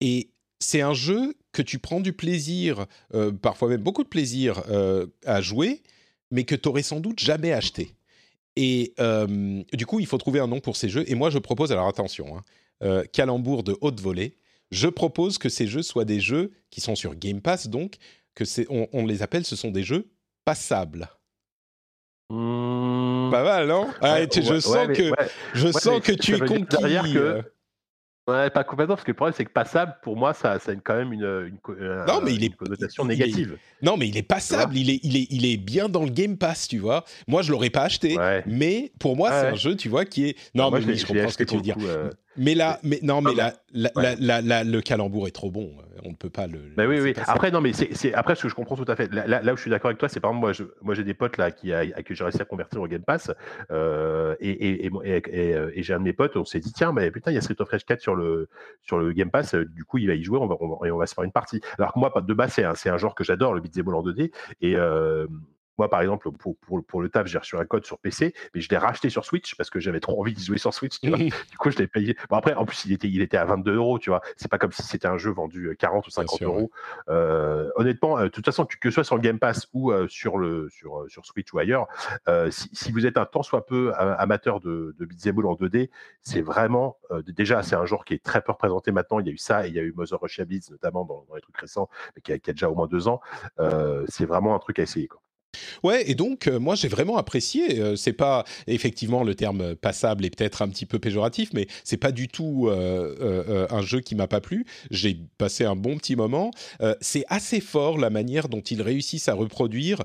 et 0.00 0.30
c'est 0.60 0.82
un 0.82 0.94
jeu 0.94 1.34
que 1.52 1.62
tu 1.62 1.80
prends 1.80 2.00
du 2.00 2.12
plaisir, 2.12 2.86
euh, 3.14 3.32
parfois 3.32 3.68
même 3.68 3.82
beaucoup 3.82 4.04
de 4.04 4.08
plaisir 4.08 4.62
à 5.26 5.40
jouer, 5.40 5.82
mais 6.30 6.44
que 6.44 6.54
tu 6.54 6.68
aurais 6.68 6.82
sans 6.82 7.00
doute 7.00 7.18
jamais 7.18 7.52
acheté. 7.52 7.96
Et 8.54 8.94
du 9.72 9.86
coup, 9.86 9.98
il 9.98 10.06
faut 10.06 10.18
trouver 10.18 10.38
un 10.38 10.46
nom 10.46 10.60
pour 10.60 10.76
ces 10.76 10.88
jeux. 10.88 11.04
Et 11.10 11.16
moi, 11.16 11.30
je 11.30 11.38
propose, 11.38 11.72
alors 11.72 11.88
attention, 11.88 12.36
hein, 12.36 12.44
euh, 12.82 13.04
calembour 13.12 13.62
de 13.62 13.76
haute 13.80 14.00
volée. 14.00 14.36
Je 14.70 14.88
propose 14.88 15.38
que 15.38 15.48
ces 15.48 15.66
jeux 15.66 15.82
soient 15.82 16.04
des 16.04 16.20
jeux 16.20 16.52
qui 16.70 16.80
sont 16.80 16.94
sur 16.94 17.14
Game 17.14 17.40
Pass, 17.40 17.68
donc 17.68 17.96
que 18.34 18.44
c'est, 18.44 18.66
on, 18.70 19.04
les 19.04 19.22
appelle, 19.22 19.44
ce 19.44 19.56
sont 19.56 19.70
des 19.70 19.82
jeux 19.82 20.10
passables. 20.44 21.08
Mmh. 22.30 23.30
Pas 23.30 23.42
mal, 23.42 23.66
non? 23.66 23.88
Ah, 24.00 24.20
Je 24.22 24.60
sens 24.60 24.86
que, 24.86 25.12
je 25.54 25.72
sens 25.72 26.00
que 26.00 26.12
tu 26.12 26.36
es 26.36 26.38
conquis. 26.38 27.18
Euh. 27.18 27.42
Ouais, 28.28 28.48
pas 28.50 28.62
complètement, 28.62 28.94
parce 28.94 29.04
que 29.04 29.10
le 29.10 29.16
problème, 29.16 29.34
c'est 29.36 29.44
que 29.44 29.50
passable, 29.50 29.96
pour 30.02 30.16
moi, 30.16 30.34
ça, 30.34 30.58
ça 30.60 30.70
a 30.70 30.74
quand 30.76 30.94
même 30.94 31.12
une, 31.12 31.22
une, 31.68 32.04
non, 32.06 32.20
mais 32.22 32.34
il 32.34 32.44
est, 32.44 32.54
connotation 32.54 33.04
négative. 33.04 33.56
non, 33.82 33.96
mais 33.96 34.08
il 34.08 34.16
est 34.16 34.22
passable, 34.22 34.76
il 34.76 34.90
est, 34.90 35.00
il, 35.02 35.16
est, 35.16 35.26
il 35.30 35.46
est 35.46 35.56
bien 35.56 35.88
dans 35.88 36.04
le 36.04 36.10
Game 36.10 36.36
Pass, 36.36 36.68
tu 36.68 36.78
vois. 36.78 37.04
Moi, 37.26 37.42
je 37.42 37.50
l'aurais 37.50 37.70
pas 37.70 37.82
acheté, 37.82 38.16
mais 38.46 38.92
pour 39.00 39.16
moi, 39.16 39.30
c'est 39.30 39.46
un 39.48 39.54
jeu, 39.54 39.74
tu 39.74 39.88
vois, 39.88 40.04
qui 40.04 40.28
est. 40.28 40.36
Non, 40.54 40.70
mais 40.70 40.80
je 40.80 41.06
comprends 41.06 41.28
ce 41.28 41.38
que 41.38 41.44
tu 41.44 41.56
veux 41.56 41.62
dire. 41.62 41.76
Euh, 41.80 42.10
mais 42.40 42.54
là, 42.54 42.78
mais 42.82 42.98
non, 43.02 43.20
mais 43.20 43.34
là, 43.34 43.52
le 44.64 44.80
calembour 44.80 45.28
est 45.28 45.32
trop 45.32 45.50
bon. 45.50 45.70
On 46.02 46.10
ne 46.10 46.14
peut 46.14 46.30
pas 46.30 46.46
le. 46.46 46.58
Bah 46.74 46.86
oui, 46.88 46.98
oui. 46.98 47.14
Après, 47.26 47.50
non, 47.50 47.60
mais 47.60 47.74
c'est 47.74 48.14
après 48.14 48.34
ce 48.34 48.44
que 48.44 48.48
je 48.48 48.54
comprends 48.54 48.76
tout 48.76 48.90
à 48.90 48.96
fait. 48.96 49.12
Là, 49.12 49.52
où 49.52 49.56
je 49.56 49.60
suis 49.60 49.70
d'accord 49.70 49.88
avec 49.88 49.98
toi, 49.98 50.08
c'est 50.08 50.20
par 50.20 50.30
exemple 50.30 50.46
moi, 50.58 50.68
moi 50.80 50.94
j'ai 50.94 51.04
des 51.04 51.12
potes 51.12 51.36
là 51.36 51.50
qui 51.50 51.70
a, 51.72 51.84
que 52.02 52.14
j'ai 52.14 52.24
réussi 52.24 52.40
à 52.40 52.46
convertir 52.46 52.80
au 52.80 52.88
Game 52.88 53.02
Pass, 53.02 53.30
euh, 53.70 54.34
et, 54.40 54.86
et, 54.86 54.90
et, 55.04 55.82
j'ai 55.82 55.92
un 55.92 55.98
de 55.98 56.04
mes 56.04 56.14
potes, 56.14 56.36
on 56.36 56.46
s'est 56.46 56.60
dit 56.60 56.72
tiens, 56.72 56.92
mais 56.92 57.10
putain, 57.10 57.30
il 57.30 57.34
y 57.34 57.38
a 57.38 57.42
Street 57.42 57.60
of 57.60 57.68
Rage 57.68 57.84
4 57.84 58.00
sur 58.00 58.14
le 58.14 58.48
sur 58.80 58.98
le 58.98 59.12
Game 59.12 59.30
Pass. 59.30 59.54
Du 59.54 59.84
coup, 59.84 59.98
il 59.98 60.06
va 60.06 60.14
y 60.14 60.22
jouer, 60.22 60.38
on 60.38 60.46
va, 60.46 60.56
et 60.86 60.90
on 60.90 60.96
va 60.96 61.06
se 61.06 61.14
faire 61.14 61.24
une 61.24 61.32
partie. 61.32 61.60
Alors 61.78 61.92
que 61.92 61.98
moi, 61.98 62.10
de 62.26 62.34
base, 62.34 62.52
c'est 62.54 62.64
un, 62.64 62.72
un 62.86 62.96
genre 62.96 63.14
que 63.14 63.24
j'adore, 63.24 63.52
le 63.52 63.60
beat'em 63.60 63.86
all 63.88 63.96
en 63.96 64.02
2D, 64.02 64.32
et 64.62 64.76
euh, 64.76 65.26
moi, 65.80 65.88
par 65.88 66.02
exemple, 66.02 66.30
pour, 66.30 66.58
pour, 66.58 66.84
pour 66.84 67.00
le 67.00 67.08
taf, 67.08 67.26
j'ai 67.26 67.38
reçu 67.38 67.56
un 67.56 67.64
code 67.64 67.86
sur 67.86 67.98
PC, 67.98 68.34
mais 68.54 68.60
je 68.60 68.68
l'ai 68.68 68.76
racheté 68.76 69.08
sur 69.08 69.24
Switch 69.24 69.54
parce 69.54 69.70
que 69.70 69.80
j'avais 69.80 70.00
trop 70.00 70.20
envie 70.20 70.34
d'y 70.34 70.44
jouer 70.44 70.58
sur 70.58 70.74
Switch. 70.74 71.00
du 71.00 71.32
coup, 71.58 71.70
je 71.70 71.78
l'ai 71.78 71.86
payé. 71.86 72.18
Bon, 72.28 72.36
après, 72.36 72.52
en 72.52 72.66
plus, 72.66 72.84
il 72.84 72.92
était, 72.92 73.08
il 73.08 73.22
était 73.22 73.38
à 73.38 73.46
22 73.46 73.76
euros, 73.76 73.98
tu 73.98 74.10
vois. 74.10 74.20
C'est 74.36 74.50
pas 74.50 74.58
comme 74.58 74.72
si 74.72 74.82
c'était 74.82 75.08
un 75.08 75.16
jeu 75.16 75.30
vendu 75.30 75.74
40 75.78 76.06
ou 76.06 76.10
50 76.10 76.42
euros. 76.42 76.70
Euh, 77.08 77.70
honnêtement, 77.76 78.18
euh, 78.18 78.24
de 78.24 78.28
toute 78.28 78.44
façon, 78.44 78.66
que 78.66 78.90
ce 78.90 78.94
soit 78.94 79.04
sur 79.04 79.16
le 79.16 79.22
Game 79.22 79.38
Pass 79.38 79.68
ou 79.72 79.90
euh, 79.90 80.06
sur, 80.08 80.36
le, 80.36 80.68
sur, 80.68 81.06
sur 81.08 81.24
Switch 81.24 81.50
ou 81.54 81.58
ailleurs, 81.58 81.86
si, 82.50 82.68
si, 82.74 82.92
vous 82.92 83.06
êtes 83.06 83.16
un 83.16 83.24
tant 83.24 83.42
soit 83.42 83.64
peu 83.64 83.94
amateur 83.96 84.60
de, 84.60 84.94
de 84.98 85.08
all 85.30 85.46
en 85.46 85.54
2D, 85.54 85.88
c'est 86.20 86.42
vraiment, 86.42 86.98
déjà, 87.26 87.62
c'est 87.62 87.76
un 87.76 87.86
genre 87.86 88.04
qui 88.04 88.12
est 88.12 88.22
très 88.22 88.42
peu 88.42 88.52
représenté 88.52 88.92
maintenant. 88.92 89.18
Il 89.18 89.26
y 89.26 89.30
a 89.30 89.32
eu 89.32 89.38
ça 89.38 89.66
et 89.66 89.70
il 89.70 89.74
y 89.74 89.78
a 89.78 89.82
eu 89.82 89.94
Mother 89.96 90.20
Russia 90.20 90.44
Blitz, 90.44 90.70
notamment 90.70 91.06
dans, 91.06 91.24
les 91.34 91.40
trucs 91.40 91.56
récents, 91.56 91.88
mais 92.14 92.20
qui 92.20 92.32
a, 92.32 92.38
qui 92.38 92.50
a, 92.50 92.52
déjà 92.52 92.68
au 92.68 92.74
moins 92.74 92.86
deux 92.86 93.08
ans. 93.08 93.22
c'est 94.08 94.26
vraiment 94.26 94.54
un 94.54 94.58
truc 94.58 94.78
à 94.78 94.82
essayer, 94.82 95.08
quoi. 95.08 95.22
Ouais, 95.82 96.08
et 96.10 96.14
donc 96.14 96.46
euh, 96.46 96.58
moi 96.58 96.74
j'ai 96.74 96.88
vraiment 96.88 97.16
apprécié. 97.16 97.80
Euh, 97.80 97.96
c'est 97.96 98.12
pas 98.12 98.44
effectivement 98.66 99.24
le 99.24 99.34
terme 99.34 99.74
passable 99.74 100.24
est 100.24 100.34
peut-être 100.34 100.62
un 100.62 100.68
petit 100.68 100.86
peu 100.86 100.98
péjoratif, 100.98 101.50
mais 101.54 101.66
c'est 101.84 101.96
pas 101.96 102.12
du 102.12 102.28
tout 102.28 102.68
euh, 102.68 103.66
un 103.70 103.82
jeu 103.82 104.00
qui 104.00 104.14
m'a 104.14 104.26
pas 104.26 104.40
plu. 104.40 104.66
J'ai 104.90 105.18
passé 105.38 105.64
un 105.64 105.76
bon 105.76 105.96
petit 105.96 106.16
moment. 106.16 106.50
c'est 107.00 107.24
assez 107.28 107.60
fort 107.60 107.98
la 107.98 108.10
manière 108.10 108.48
dont 108.48 108.60
ils 108.60 108.82
réussissent 108.82 109.28
à 109.28 109.34
reproduire 109.34 110.02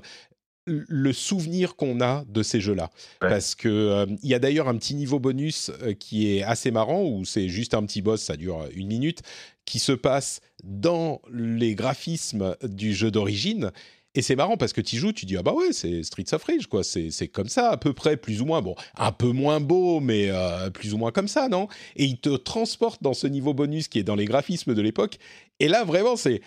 le 0.66 1.12
souvenir 1.12 1.76
qu'on 1.76 2.00
a 2.00 2.24
de 2.26 2.42
ces 2.42 2.60
jeux-là. 2.60 2.90
Parce 3.20 3.54
que 3.54 4.06
il 4.22 4.28
y 4.28 4.34
a 4.34 4.38
d'ailleurs 4.38 4.68
un 4.68 4.76
petit 4.76 4.94
niveau 4.94 5.20
bonus 5.20 5.70
qui 6.00 6.36
est 6.36 6.42
assez 6.42 6.70
marrant 6.70 7.04
où 7.04 7.24
c'est 7.24 7.48
juste 7.48 7.74
un 7.74 7.84
petit 7.84 8.02
boss, 8.02 8.22
ça 8.22 8.36
dure 8.36 8.66
une 8.74 8.88
minute, 8.88 9.22
qui 9.64 9.78
se 9.78 9.92
passe 9.92 10.40
dans 10.64 11.20
les 11.32 11.74
graphismes 11.74 12.56
du 12.62 12.94
jeu 12.94 13.10
d'origine 13.10 13.70
et 14.16 14.22
c'est 14.22 14.34
marrant 14.34 14.56
parce 14.56 14.72
que 14.72 14.80
tu 14.80 14.96
joues, 14.96 15.12
tu 15.12 15.26
dis 15.26 15.36
ah 15.36 15.42
bah 15.42 15.52
ouais 15.52 15.72
c'est 15.72 16.02
Streets 16.02 16.32
of 16.32 16.42
Rage 16.42 16.66
quoi, 16.66 16.82
c'est 16.82 17.28
comme 17.28 17.48
ça 17.48 17.70
à 17.70 17.76
peu 17.76 17.92
près 17.92 18.16
plus 18.16 18.40
ou 18.40 18.46
moins 18.46 18.62
bon 18.62 18.74
un 18.96 19.12
peu 19.12 19.30
moins 19.30 19.60
beau 19.60 20.00
mais 20.00 20.28
euh, 20.30 20.70
plus 20.70 20.94
ou 20.94 20.98
moins 20.98 21.12
comme 21.12 21.28
ça 21.28 21.48
non? 21.48 21.68
Et 21.94 22.04
il 22.04 22.18
te 22.18 22.36
transporte 22.36 23.02
dans 23.02 23.14
ce 23.14 23.26
niveau 23.26 23.54
bonus 23.54 23.88
qui 23.88 23.98
est 23.98 24.04
dans 24.04 24.16
les 24.16 24.24
graphismes 24.24 24.74
de 24.74 24.82
l'époque. 24.82 25.18
Et 25.60 25.68
là 25.68 25.84
vraiment 25.84 26.16
c'est 26.16 26.40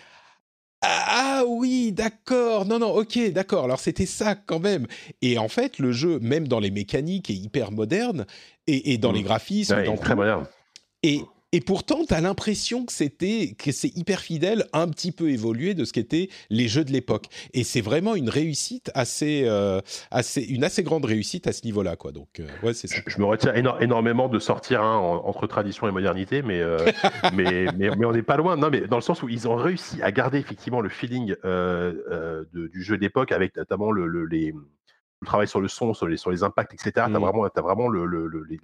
ah, 0.82 1.41
ah 1.41 1.43
oui, 1.45 1.91
d'accord. 1.91 2.65
Non, 2.65 2.80
non, 2.80 2.91
ok, 2.95 3.32
d'accord. 3.32 3.65
Alors 3.65 3.82
c'était 3.82 4.05
ça 4.05 4.36
quand 4.36 4.59
même. 4.59 4.88
Et 5.22 5.38
en 5.38 5.49
fait, 5.49 5.78
le 5.78 5.91
jeu, 5.91 6.20
même 6.20 6.47
dans 6.47 6.61
les 6.61 6.72
mécaniques, 6.72 7.30
est 7.30 7.36
hyper 7.36 7.74
moderne 7.74 8.26
et, 8.65 8.97
dans 8.97 9.11
les 9.11 9.20
mmh. 9.20 9.24
graphismes, 9.24 9.84
dans 9.84 9.97
très 9.97 10.15
moderne. 10.15 10.45
Et 11.03 11.22
et 11.51 11.61
pourtant, 11.61 12.05
tu 12.07 12.13
as 12.13 12.21
l'impression 12.21 12.85
que 12.85 12.93
c'était 12.93 13.55
que 13.57 13.71
c'est 13.71 13.95
hyper 13.97 14.19
fidèle, 14.19 14.65
un 14.71 14.87
petit 14.87 15.11
peu 15.11 15.31
évolué 15.31 15.73
de 15.73 15.83
ce 15.83 15.93
qu'étaient 15.93 16.29
les 16.51 16.67
jeux 16.67 16.83
de 16.83 16.91
l'époque. 16.91 17.25
Et 17.53 17.63
c'est 17.63 17.81
vraiment 17.81 18.15
une 18.15 18.29
réussite 18.29 18.91
assez, 18.93 19.45
euh, 19.47 19.81
assez, 20.11 20.43
une 20.43 20.63
assez 20.63 20.83
grande 20.83 21.05
réussite 21.05 21.47
à 21.47 21.51
ce 21.51 21.65
niveau-là, 21.65 21.95
quoi. 21.95 22.11
Donc, 22.11 22.39
euh, 22.39 22.47
ouais, 22.61 22.73
c'est 22.75 22.87
ça. 22.87 23.01
Je, 23.07 23.17
me 23.19 23.25
retiens 23.25 23.53
énormément 23.79 24.29
de 24.29 24.37
sortir 24.37 24.83
hein, 24.83 24.97
entre 24.97 25.47
tradition 25.47 25.87
et 25.87 25.91
modernité, 25.91 26.43
mais, 26.43 26.59
euh, 26.59 26.77
mais, 27.33 27.65
mais, 27.75 27.89
mais, 27.97 28.05
on 28.05 28.11
n'est 28.11 28.21
pas 28.21 28.37
loin. 28.37 28.55
Non, 28.55 28.69
mais 28.69 28.81
dans 28.81 28.97
le 28.97 29.01
sens 29.01 29.23
où 29.23 29.29
ils 29.29 29.47
ont 29.47 29.55
réussi 29.55 30.03
à 30.03 30.11
garder 30.11 30.37
effectivement 30.37 30.81
le 30.81 30.89
feeling 30.89 31.33
du 32.53 32.83
jeu 32.83 32.97
d'époque 32.99 33.31
avec 33.31 33.55
notamment 33.57 33.91
le, 33.91 34.25
les 34.25 34.53
le 35.22 35.26
travail 35.26 35.47
sur 35.47 35.59
le 35.59 35.67
son, 35.67 35.93
sur 35.93 36.07
les, 36.07 36.17
sur 36.17 36.32
les 36.32 36.43
impacts, 36.43 36.74
etc. 36.74 36.91
Tu 36.93 36.99
as 36.99 37.07
mmh. 37.09 37.17
vraiment, 37.17 37.43
as 37.43 37.61
vraiment 37.61 37.89
le, 37.89 38.05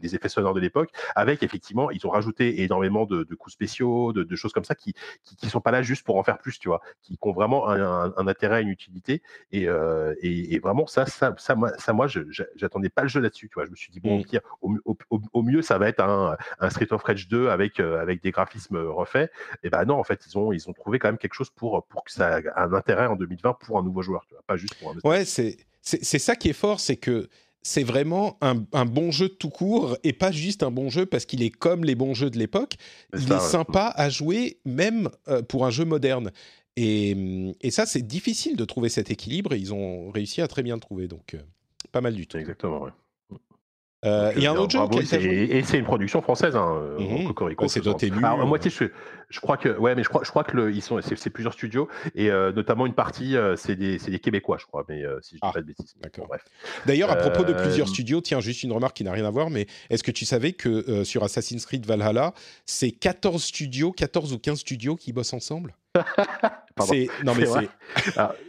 les 0.01 0.15
effets 0.15 0.29
sonores 0.29 0.53
de 0.53 0.59
l'époque, 0.59 0.89
avec 1.15 1.43
effectivement, 1.43 1.91
ils 1.91 2.05
ont 2.07 2.09
rajouté 2.09 2.63
énormément 2.63 3.05
de, 3.05 3.23
coups 3.35 3.53
spéciaux, 3.53 4.13
de, 4.13 4.35
choses 4.35 4.53
comme 4.53 4.63
ça 4.63 4.75
qui, 4.75 4.93
qui, 5.23 5.49
sont 5.49 5.61
pas 5.61 5.71
là 5.71 5.81
juste 5.81 6.05
pour 6.05 6.17
en 6.17 6.23
faire 6.23 6.37
plus, 6.37 6.59
tu 6.59 6.69
vois, 6.69 6.81
qui, 7.01 7.17
ont 7.21 7.33
vraiment 7.33 7.69
un, 7.69 8.27
intérêt, 8.27 8.61
une 8.61 8.69
utilité. 8.69 9.21
Et, 9.51 9.67
euh, 9.67 10.13
et, 10.21 10.59
vraiment, 10.59 10.87
ça, 10.87 11.05
ça, 11.05 11.33
ça, 11.37 11.55
moi, 11.55 11.71
ça, 11.77 11.93
moi 11.93 12.07
j'attendais 12.55 12.89
pas 12.89 13.03
le 13.03 13.07
jeu 13.07 13.19
là-dessus, 13.19 13.49
tu 13.49 13.55
vois. 13.55 13.65
Je 13.65 13.71
me 13.71 13.75
suis 13.75 13.91
dit, 13.91 13.99
bon, 13.99 14.19
mmh. 14.19 14.77
au, 14.85 14.97
au, 15.33 15.41
mieux, 15.43 15.61
ça 15.61 15.77
va 15.77 15.89
être 15.89 16.01
un, 16.01 16.37
un 16.59 16.69
Street 16.69 16.91
of 16.91 17.03
Rage 17.03 17.27
2 17.27 17.49
avec, 17.49 17.79
euh, 17.79 18.01
avec 18.01 18.21
des 18.21 18.31
graphismes 18.31 18.77
refaits. 18.77 19.31
Et 19.63 19.69
ben 19.69 19.83
non, 19.85 19.99
en 19.99 20.03
fait, 20.03 20.25
ils 20.25 20.37
ont, 20.37 20.53
ils 20.53 20.69
ont 20.69 20.73
trouvé 20.73 20.99
quand 20.99 21.09
même 21.09 21.17
quelque 21.17 21.33
chose 21.33 21.49
pour, 21.49 21.85
pour 21.87 22.03
que 22.03 22.11
ça 22.11 22.39
ait 22.39 22.43
un 22.55 22.73
intérêt 22.73 23.07
en 23.07 23.15
2020 23.15 23.57
pour 23.59 23.77
un 23.77 23.83
nouveau 23.83 24.01
joueur, 24.01 24.25
tu 24.27 24.35
vois, 24.35 24.43
pas 24.47 24.57
juste 24.57 24.75
pour 24.75 24.91
un. 24.91 25.09
Ouais, 25.09 25.25
c'est 25.25 25.57
c'est 25.85 26.19
ça 26.19 26.35
qui 26.35 26.49
est 26.49 26.53
fort, 26.53 26.79
c'est 26.79 26.95
que 26.97 27.29
c'est 27.61 27.83
vraiment 27.83 28.37
un, 28.41 28.85
bon 28.85 29.09
jeu 29.09 29.27
tout 29.27 29.49
court 29.49 29.97
et 30.03 30.13
pas 30.13 30.31
juste 30.31 30.61
un 30.61 30.69
bon 30.69 30.89
jeu 30.89 31.07
parce 31.07 31.25
qu'il 31.25 31.41
est 31.41 31.49
comme 31.49 31.83
les 31.83 31.95
bons 31.95 32.13
jeux 32.13 32.29
de 32.29 32.37
l'époque. 32.37 32.75
Il 33.17 33.31
est 33.31 33.39
sympa 33.39 33.91
à 33.95 34.09
jouer 34.09 34.59
même 34.65 35.09
euh, 35.27 35.41
pour 35.41 35.65
un 35.65 35.71
jeu 35.71 35.83
moderne. 35.83 36.31
Et, 36.75 37.15
ça, 37.71 37.87
c'est 37.87 38.03
difficile 38.03 38.55
de 38.55 38.65
trouver 38.65 38.89
cet 38.89 39.09
équilibre 39.09 39.53
et 39.53 39.57
ils 39.57 39.73
ont 39.73 40.11
réussi 40.11 40.41
à 40.41 40.47
très 40.47 40.61
bien 40.61 40.75
le 40.75 40.79
trouver. 40.79 41.07
Donc, 41.07 41.33
euh, 41.33 41.39
pas 41.91 42.01
mal 42.01 42.13
du 42.13 42.27
tout. 42.27 42.37
Exactement, 42.37 42.87
Euh, 44.05 44.31
il 44.35 44.43
y 44.43 44.45
a 44.45 44.51
un 44.51 44.57
autre 44.57 44.71
jeu 44.71 45.19
et, 45.19 45.63
c'est 45.63 45.79
une 45.79 45.85
production 45.85 46.21
française, 46.21 46.55
hein, 46.55 46.97
c'est 47.67 47.83
Dotemu. 47.83 48.23
Alors, 48.23 48.41
à 48.41 48.45
moitié, 48.45 48.69
je, 48.69 48.85
je, 49.29 49.39
crois 49.39 49.57
que, 49.57 49.69
ouais, 49.69 49.95
mais 49.95 50.03
je 50.03 50.09
crois, 50.09 50.23
je 50.23 50.29
crois 50.29 50.43
que 50.43 50.55
le, 50.55 50.71
ils 50.71 50.81
sont, 50.81 50.99
c'est, 51.01 51.29
plusieurs 51.29 51.53
studios 51.53 51.87
et 52.13 52.29
euh, 52.31 52.51
notamment 52.51 52.85
une 52.85 52.93
partie, 52.93 53.35
euh, 53.35 53.55
c'est 53.55 53.75
des, 53.75 53.97
des, 53.97 54.19
Québécois, 54.19 54.57
je 54.59 54.65
crois, 54.65 54.85
mais 54.87 55.03
si 55.21 55.35
je 55.35 55.35
dis 55.35 55.39
ah, 55.41 55.51
pas 55.53 55.61
de 55.61 55.65
bêtises. 55.65 55.95
D'accord. 56.01 56.27
bref. 56.27 56.43
D'ailleurs, 56.85 57.11
à 57.11 57.15
propos 57.15 57.43
de 57.43 57.53
plusieurs 57.53 57.87
studios, 57.87 58.21
tiens, 58.21 58.39
juste 58.39 58.63
une 58.63 58.71
remarque 58.71 58.95
qui 58.97 59.03
n'a 59.03 59.11
rien 59.11 59.25
à 59.25 59.31
voir, 59.31 59.49
mais 59.49 59.67
est-ce 59.89 60.03
que 60.03 60.11
tu 60.11 60.25
savais 60.25 60.53
que 60.53 61.03
sur 61.03 61.23
Assassin's 61.23 61.65
Creed 61.65 61.85
Valhalla, 61.85 62.33
c'est 62.65 62.91
14 62.91 63.43
studios, 63.43 63.91
14 63.91 64.33
ou 64.33 64.39
15 64.39 64.59
studios 64.59 64.95
qui 64.95 65.13
bossent 65.13 65.33
ensemble? 65.33 65.75
C'est 66.81 67.07
non 67.23 67.33
mais 67.35 67.45
c'est. 67.45 67.69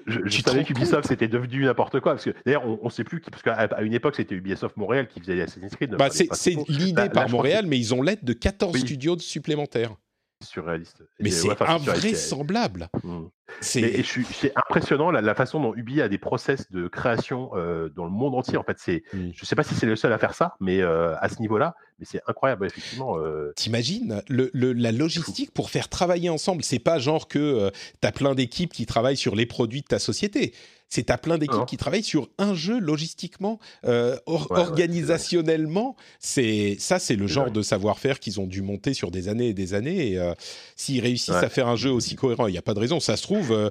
je, 0.08 0.18
je 0.24 0.42
savais 0.42 0.64
qu'Ubisoft 0.64 1.06
c'était 1.06 1.28
devenu 1.28 1.64
n'importe 1.64 2.00
quoi 2.00 2.14
parce 2.14 2.24
que 2.24 2.34
d'ailleurs 2.44 2.66
on, 2.66 2.84
ne 2.84 2.90
sait 2.90 3.04
plus 3.04 3.20
parce 3.20 3.42
qu'à 3.42 3.68
une 3.82 3.94
époque 3.94 4.16
c'était 4.16 4.34
Ubisoft 4.34 4.76
Montréal 4.76 5.06
qui 5.06 5.20
faisait 5.20 5.40
Assassin's 5.40 5.76
Creed. 5.76 5.94
Bah, 5.94 6.08
c'est 6.10 6.56
l'idée 6.68 7.08
par 7.08 7.28
Montréal, 7.28 7.66
mais 7.66 7.78
ils 7.78 7.94
ont 7.94 8.02
l'aide 8.02 8.24
de 8.24 8.32
14 8.32 8.76
studios 8.78 9.18
supplémentaires 9.20 9.94
surréaliste. 10.42 11.02
Mais 11.20 11.30
c'est 11.30 11.60
invraisemblable. 11.62 12.88
Mmh. 13.02 13.24
C'est 13.60 14.52
impressionnant 14.54 15.10
la, 15.10 15.34
façon 15.34 15.60
dont 15.60 15.74
Ubi 15.74 16.00
a 16.00 16.08
des 16.08 16.18
process 16.18 16.70
de 16.70 16.88
création 16.88 17.50
euh, 17.54 17.88
dans 17.88 18.04
le 18.04 18.10
monde 18.10 18.34
entier. 18.34 18.56
En 18.56 18.62
fait, 18.62 18.76
c'est, 18.78 19.02
mmh. 19.12 19.30
je 19.34 19.44
sais 19.44 19.54
pas 19.54 19.62
si 19.62 19.74
c'est 19.74 19.86
le 19.86 19.96
seul 19.96 20.12
à 20.12 20.18
faire 20.18 20.34
ça, 20.34 20.56
mais 20.60 20.80
euh, 20.80 21.14
à 21.20 21.28
ce 21.28 21.40
niveau-là, 21.40 21.74
mais 21.98 22.04
c'est 22.04 22.20
incroyable 22.26 22.66
effectivement. 22.66 23.18
Euh... 23.18 23.52
T'imagines 23.56 24.22
le, 24.28 24.50
la 24.52 24.92
logistique 24.92 25.52
pour 25.52 25.70
faire 25.70 25.88
travailler 25.88 26.28
ensemble. 26.28 26.62
C'est 26.64 26.78
pas 26.78 26.98
genre 26.98 27.28
que 27.28 27.70
tu 28.00 28.08
as 28.08 28.12
plein 28.12 28.34
d'équipes 28.34 28.72
qui 28.72 28.84
travaillent 28.84 29.16
sur 29.16 29.34
les 29.34 29.46
produits 29.46 29.82
de 29.82 29.86
ta 29.86 29.98
société 29.98 30.52
c'est 30.88 31.10
à 31.10 31.18
plein 31.18 31.38
d'équipes 31.38 31.66
qui 31.66 31.76
travaillent 31.76 32.02
sur 32.02 32.28
un 32.38 32.54
jeu 32.54 32.78
logistiquement, 32.78 33.58
euh, 33.84 34.16
organisationnellement. 34.26 35.96
C'est 36.20 36.76
ça, 36.78 36.98
c'est 36.98 37.16
le 37.16 37.26
genre 37.26 37.50
de 37.50 37.62
savoir-faire 37.62 38.20
qu'ils 38.20 38.40
ont 38.40 38.46
dû 38.46 38.62
monter 38.62 38.94
sur 38.94 39.10
des 39.10 39.28
années 39.28 39.48
et 39.48 39.54
des 39.54 39.74
années. 39.74 40.12
Et 40.12 40.18
euh, 40.18 40.34
s'ils 40.76 41.00
réussissent 41.00 41.34
à 41.34 41.48
faire 41.48 41.68
un 41.68 41.76
jeu 41.76 41.90
aussi 41.90 42.14
cohérent, 42.14 42.46
il 42.46 42.52
n'y 42.52 42.58
a 42.58 42.62
pas 42.62 42.74
de 42.74 42.80
raison. 42.80 43.00
Ça 43.00 43.16
se 43.16 43.22
trouve, 43.22 43.52
euh, 43.52 43.70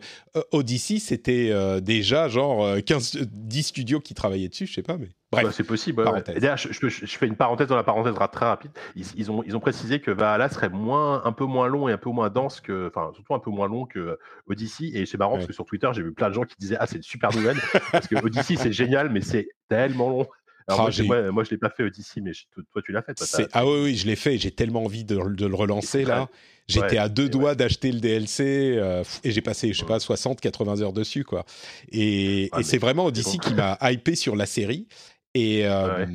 Odyssey, 0.51 0.99
c'était 0.99 1.51
déjà 1.81 2.27
genre 2.27 2.77
15, 2.83 3.19
10 3.31 3.63
studios 3.63 3.99
qui 3.99 4.13
travaillaient 4.13 4.49
dessus, 4.49 4.67
je 4.67 4.73
sais 4.73 4.83
pas, 4.83 4.97
mais. 4.97 5.09
Bah, 5.43 5.51
c'est 5.51 5.63
possible. 5.63 6.03
D'ailleurs, 6.25 6.57
je, 6.57 6.89
fais 6.89 7.27
une 7.27 7.35
parenthèse 7.35 7.67
dans 7.67 7.75
la 7.75 7.83
parenthèse 7.83 8.15
très 8.31 8.45
rapide. 8.45 8.71
Ils, 8.95 9.31
ont, 9.31 9.43
ils 9.45 9.55
ont 9.55 9.59
précisé 9.59 9.99
que 9.99 10.11
Valhalla 10.11 10.49
serait 10.49 10.69
moins, 10.69 11.23
un 11.25 11.31
peu 11.31 11.45
moins 11.45 11.67
long 11.67 11.87
et 11.87 11.93
un 11.93 11.97
peu 11.97 12.09
moins 12.09 12.29
dense 12.29 12.61
que, 12.61 12.87
enfin, 12.87 13.11
surtout 13.13 13.33
un 13.33 13.39
peu 13.39 13.51
moins 13.51 13.67
long 13.67 13.85
que 13.85 14.17
Odyssey. 14.47 14.91
Et 14.93 15.05
c'est 15.05 15.17
marrant 15.17 15.35
parce 15.35 15.47
que 15.47 15.53
sur 15.53 15.65
Twitter, 15.65 15.89
j'ai 15.93 16.03
vu 16.03 16.13
plein 16.13 16.29
de 16.29 16.33
gens 16.33 16.43
qui 16.43 16.55
disaient 16.59 16.77
Ah, 16.79 16.87
c'est 16.87 16.97
une 16.97 17.03
super 17.03 17.33
nouvelle. 17.33 17.57
parce 17.91 18.07
que 18.07 18.15
Odyssey, 18.15 18.55
c'est 18.55 18.73
génial, 18.73 19.09
mais 19.09 19.21
c'est 19.21 19.49
tellement 19.69 20.09
long. 20.09 20.27
Alors 20.67 20.89
ah, 20.89 21.03
moi, 21.03 21.31
moi, 21.31 21.43
je 21.43 21.51
l'ai 21.51 21.57
pas 21.57 21.69
fait 21.69 21.83
Odyssey, 21.83 22.21
mais 22.21 22.31
toi, 22.71 22.81
tu 22.83 22.91
l'as 22.91 23.03
fait. 23.03 23.13
ah 23.53 23.65
oui, 23.65 23.83
oui, 23.83 23.95
je 23.95 24.07
l'ai 24.07 24.15
fait. 24.15 24.37
J'ai 24.39 24.49
tellement 24.49 24.83
envie 24.83 25.03
de, 25.03 25.15
le 25.15 25.55
relancer 25.55 26.05
là. 26.05 26.27
J'étais 26.67 26.97
à 26.97 27.09
deux 27.09 27.29
doigts 27.29 27.53
d'acheter 27.53 27.91
le 27.91 27.99
DLC 27.99 28.75
euh, 28.77 29.03
et 29.23 29.29
j'ai 29.29 29.41
passé, 29.41 29.71
je 29.71 29.79
sais 29.79 29.85
pas, 29.85 29.99
60, 29.99 30.41
80 30.41 30.81
heures 30.81 30.93
dessus, 30.93 31.23
quoi. 31.23 31.45
Et, 31.91 32.49
ah, 32.51 32.61
et 32.61 32.63
c'est 32.63 32.79
vraiment 32.79 33.05
Odyssey 33.05 33.37
qui 33.37 33.53
m'a 33.53 33.77
hypé 33.83 34.15
sur 34.15 34.35
la 34.35 34.47
série. 34.47 34.87
Et, 35.35 35.65
euh, 35.65 36.05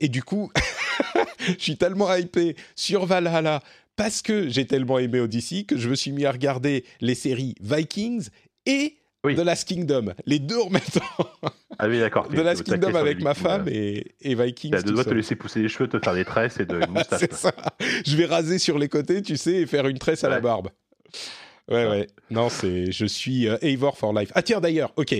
et 0.00 0.08
du 0.08 0.22
coup, 0.22 0.52
je 1.46 1.54
suis 1.58 1.76
tellement 1.76 2.12
hypé 2.14 2.56
sur 2.74 3.06
Valhalla 3.06 3.62
parce 3.94 4.20
que 4.20 4.48
j'ai 4.48 4.66
tellement 4.66 4.98
aimé 4.98 5.20
Odyssey 5.20 5.64
que 5.64 5.78
je 5.78 5.88
me 5.88 5.94
suis 5.94 6.12
mis 6.12 6.26
à 6.26 6.32
regarder 6.32 6.84
les 7.00 7.14
séries 7.14 7.54
Vikings 7.60 8.28
et 8.66 8.96
The 9.24 9.38
Last 9.38 9.66
Kingdom, 9.68 10.12
les 10.24 10.38
deux 10.38 10.58
en 10.58 10.70
même 10.70 10.82
temps. 10.82 11.50
Ah 11.78 11.88
oui, 11.88 11.98
d'accord. 11.98 12.28
The 12.30 12.34
Last 12.34 12.64
Kingdom 12.64 12.94
avec 12.94 13.22
ma 13.22 13.34
femme 13.34 13.66
et, 13.68 14.14
et 14.20 14.34
Vikings. 14.34 14.76
Tu 14.84 14.92
dois 14.92 15.04
te 15.04 15.14
laisser 15.14 15.36
pousser 15.36 15.62
les 15.62 15.68
cheveux, 15.68 15.88
te 15.88 15.98
faire 15.98 16.14
des 16.14 16.24
tresses 16.24 16.60
et 16.60 16.66
de 16.66 16.84
moustache. 16.88 17.28
Ça. 17.30 17.52
Je 18.04 18.16
vais 18.16 18.26
raser 18.26 18.58
sur 18.58 18.78
les 18.78 18.88
côtés, 18.88 19.22
tu 19.22 19.36
sais, 19.36 19.54
et 19.54 19.66
faire 19.66 19.86
une 19.88 19.98
tresse 19.98 20.24
à 20.24 20.28
la 20.28 20.40
barbe. 20.40 20.68
Ouais, 21.68 21.84
ouais. 21.88 22.06
Non, 22.30 22.48
c'est. 22.48 22.92
Je 22.92 23.06
suis 23.06 23.48
euh, 23.48 23.56
Eivor 23.60 23.98
for 23.98 24.12
life. 24.12 24.30
Ah, 24.34 24.42
tiens, 24.42 24.60
d'ailleurs, 24.60 24.92
ok. 24.96 25.16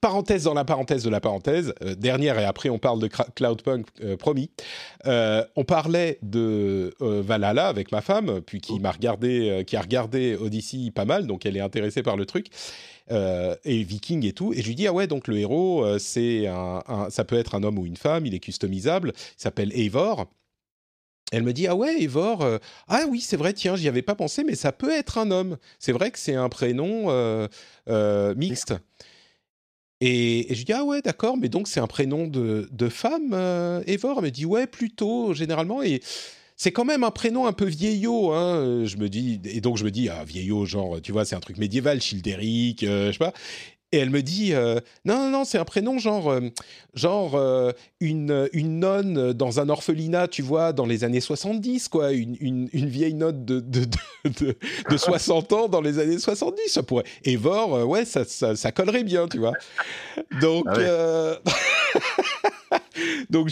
Parenthèse 0.00 0.44
dans 0.44 0.54
la 0.54 0.64
parenthèse 0.64 1.04
de 1.04 1.10
la 1.10 1.20
parenthèse. 1.20 1.74
Euh, 1.82 1.94
dernière, 1.94 2.38
et 2.38 2.44
après, 2.44 2.70
on 2.70 2.78
parle 2.78 3.00
de 3.00 3.08
Cloudpunk, 3.08 3.86
euh, 4.02 4.16
promis. 4.16 4.50
on 5.04 5.64
parlait 5.64 6.18
de 6.22 6.94
Valhalla 7.00 7.68
avec 7.68 7.92
ma 7.92 8.00
femme, 8.00 8.40
puis 8.40 8.60
qui 8.60 8.80
m'a 8.80 8.92
regardé, 8.92 9.64
qui 9.66 9.76
a 9.76 9.80
regardé 9.80 10.36
Odyssey 10.36 10.90
pas 10.90 11.04
mal, 11.04 11.26
donc 11.26 11.44
elle 11.44 11.56
est 11.56 11.60
intéressée 11.60 12.02
par 12.02 12.16
le 12.16 12.24
truc. 12.24 12.46
et 13.10 13.82
Viking 13.82 14.24
et 14.26 14.32
tout. 14.32 14.52
Et 14.52 14.62
je 14.62 14.68
lui 14.68 14.74
dis, 14.74 14.86
ah 14.86 14.92
ouais, 14.92 15.06
donc 15.06 15.28
le 15.28 15.38
héros, 15.38 15.98
c'est 15.98 16.46
un, 16.46 16.82
ça 17.10 17.24
peut 17.24 17.38
être 17.38 17.54
un 17.54 17.62
homme 17.62 17.78
ou 17.78 17.86
une 17.86 17.96
femme, 17.96 18.26
il 18.26 18.34
est 18.34 18.40
customisable, 18.40 19.12
il 19.14 19.42
s'appelle 19.42 19.72
Eivor. 19.72 20.26
Elle 21.30 21.42
me 21.42 21.52
dit 21.52 21.66
ah 21.66 21.76
ouais 21.76 22.02
Evor 22.02 22.42
euh, 22.42 22.58
ah 22.88 23.04
oui 23.08 23.20
c'est 23.20 23.36
vrai 23.36 23.52
tiens 23.52 23.76
j'y 23.76 23.88
avais 23.88 24.02
pas 24.02 24.14
pensé 24.14 24.42
mais 24.44 24.54
ça 24.54 24.72
peut 24.72 24.90
être 24.90 25.18
un 25.18 25.30
homme. 25.30 25.56
C'est 25.78 25.92
vrai 25.92 26.10
que 26.10 26.18
c'est 26.18 26.34
un 26.34 26.48
prénom 26.48 27.10
euh, 27.10 27.46
euh, 27.88 28.34
mixte. 28.34 28.74
Et, 30.02 30.46
je 30.50 30.64
dis 30.64 30.72
ah 30.72 30.84
ouais 30.84 31.02
d'accord 31.02 31.36
mais 31.36 31.48
donc 31.48 31.68
c'est 31.68 31.80
un 31.80 31.86
prénom 31.86 32.26
de, 32.26 32.68
de 32.72 32.88
femme 32.88 33.34
Evor 33.86 34.18
elle 34.18 34.24
me 34.24 34.30
dit 34.30 34.46
ouais 34.46 34.66
plutôt 34.66 35.34
généralement. 35.34 35.82
Et 35.82 36.00
c'est 36.56 36.72
quand 36.72 36.84
même 36.84 37.04
un 37.04 37.10
prénom 37.10 37.46
un 37.46 37.52
peu 37.52 37.66
vieillot 37.66 38.32
hein. 38.32 38.84
Je 38.84 38.96
me 38.96 39.08
dis 39.08 39.40
et 39.44 39.60
donc 39.60 39.76
je 39.76 39.84
me 39.84 39.90
dis 39.90 40.08
ah 40.08 40.24
vieillot 40.24 40.66
genre 40.66 41.00
tu 41.00 41.12
vois 41.12 41.24
c'est 41.24 41.36
un 41.36 41.40
truc 41.40 41.58
médiéval 41.58 42.00
Childéric 42.00 42.80
je 42.80 43.12
sais 43.12 43.18
pas 43.18 43.32
et 43.92 43.98
elle 43.98 44.10
me 44.10 44.22
dit 44.22 44.54
euh, 44.54 44.78
non 45.04 45.16
non 45.18 45.30
non 45.30 45.44
c'est 45.44 45.58
un 45.58 45.64
prénom 45.64 45.98
genre 45.98 46.30
euh, 46.30 46.40
genre 46.94 47.34
euh, 47.34 47.72
une 47.98 48.48
une 48.52 48.78
nonne 48.78 49.32
dans 49.32 49.60
un 49.60 49.68
orphelinat 49.68 50.28
tu 50.28 50.42
vois 50.42 50.72
dans 50.72 50.86
les 50.86 51.04
années 51.04 51.20
70 51.20 51.88
quoi. 51.88 52.12
Une, 52.12 52.36
une, 52.40 52.68
une 52.72 52.88
vieille 52.88 53.14
nonne 53.14 53.44
de 53.44 53.60
de, 53.60 53.86
de, 54.24 54.56
de, 54.90 54.96
60 54.96 55.52
ans 55.52 55.68
dans 55.68 55.80
les 55.80 55.98
années 55.98 56.18
70 56.18 56.68
ça 56.68 56.82
pourrait. 56.82 57.04
Evor 57.24 57.88
ouais 57.88 58.04
ça, 58.04 58.24
ça, 58.24 58.54
ça 58.54 58.72
collerait 58.72 59.04
bien 59.04 59.26
tu 59.26 59.38
vois. 59.38 59.54
Donc 60.40 60.66
ah 60.68 61.40
donc 63.30 63.50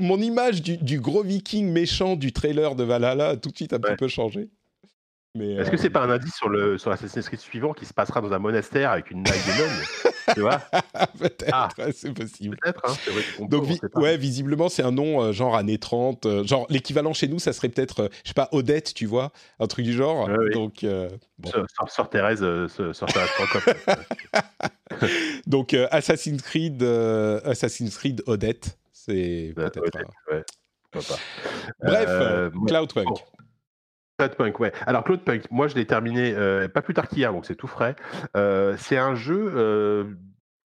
mon 0.00 0.20
image 0.20 0.62
du, 0.62 0.76
du, 0.76 1.00
gros 1.00 1.22
viking 1.22 1.70
méchant 1.70 2.16
du 2.16 2.32
trailer 2.32 2.74
de 2.74 2.82
Valhalla 2.84 3.28
a 3.30 3.36
tout 3.36 3.50
de 3.50 3.56
suite 3.56 3.72
un 3.72 3.78
petit 3.78 3.96
peu 3.96 4.08
changé 4.08 4.48
est-ce 5.40 5.70
que 5.70 5.76
c'est 5.76 5.90
pas 5.90 6.02
un 6.02 6.10
indice 6.10 6.34
sur 6.34 6.48
le 6.48 6.78
sur 6.78 6.90
Assassin's 6.90 7.26
Creed 7.26 7.40
suivant 7.40 7.72
qui 7.72 7.86
se 7.86 7.94
passera 7.94 8.20
dans 8.20 8.32
un 8.32 8.38
monastère 8.38 8.90
avec 8.90 9.10
une 9.10 9.22
naille 9.22 9.38
de 9.38 10.06
Tu 10.34 10.40
vois? 10.40 10.58
Peut-être, 11.18 11.52
ah. 11.52 11.68
c'est 11.92 12.12
possible. 12.12 12.56
Peut-être, 12.60 12.82
hein, 12.84 13.46
Donc, 13.48 13.68
ouais, 13.94 14.16
visiblement, 14.16 14.68
c'est 14.68 14.82
un 14.82 14.90
nom 14.90 15.22
euh, 15.22 15.32
genre 15.32 15.56
années 15.56 15.78
30. 15.78 16.26
Euh, 16.26 16.44
genre, 16.44 16.66
l'équivalent 16.68 17.12
chez 17.12 17.28
nous, 17.28 17.38
ça 17.38 17.52
serait 17.52 17.68
peut-être, 17.68 18.00
euh, 18.00 18.08
je 18.24 18.28
sais 18.28 18.34
pas, 18.34 18.48
Odette, 18.52 18.92
tu 18.94 19.06
vois 19.06 19.30
Un 19.60 19.66
truc 19.66 19.84
du 19.84 19.92
genre. 19.92 20.28
Donc, 20.52 20.84
bon. 21.38 21.50
Sœur 21.88 22.10
Thérèse, 22.10 22.40
Sœur 22.68 23.08
Thérèse 23.08 23.30
Donc, 25.46 25.74
Assassin's 25.90 26.42
Creed, 26.42 26.82
Assassin's 26.82 27.96
Creed 27.96 28.22
Odette, 28.26 28.78
c'est 28.92 29.52
peut-être. 29.54 29.98
Ouais. 30.30 30.44
Bref, 31.82 32.52
Cloudpunk. 32.66 33.18
Cloudpunk, 34.18 34.60
ouais. 34.60 34.72
Alors 34.86 35.04
Cloudpunk, 35.04 35.50
moi 35.50 35.68
je 35.68 35.74
l'ai 35.74 35.86
terminé 35.86 36.32
euh, 36.34 36.68
pas 36.68 36.80
plus 36.80 36.94
tard 36.94 37.06
qu'hier, 37.06 37.32
donc 37.32 37.44
c'est 37.44 37.54
tout 37.54 37.66
frais. 37.66 37.96
Euh, 38.34 38.74
c'est 38.78 38.96
un 38.96 39.14
jeu 39.14 39.52
euh, 39.54 40.04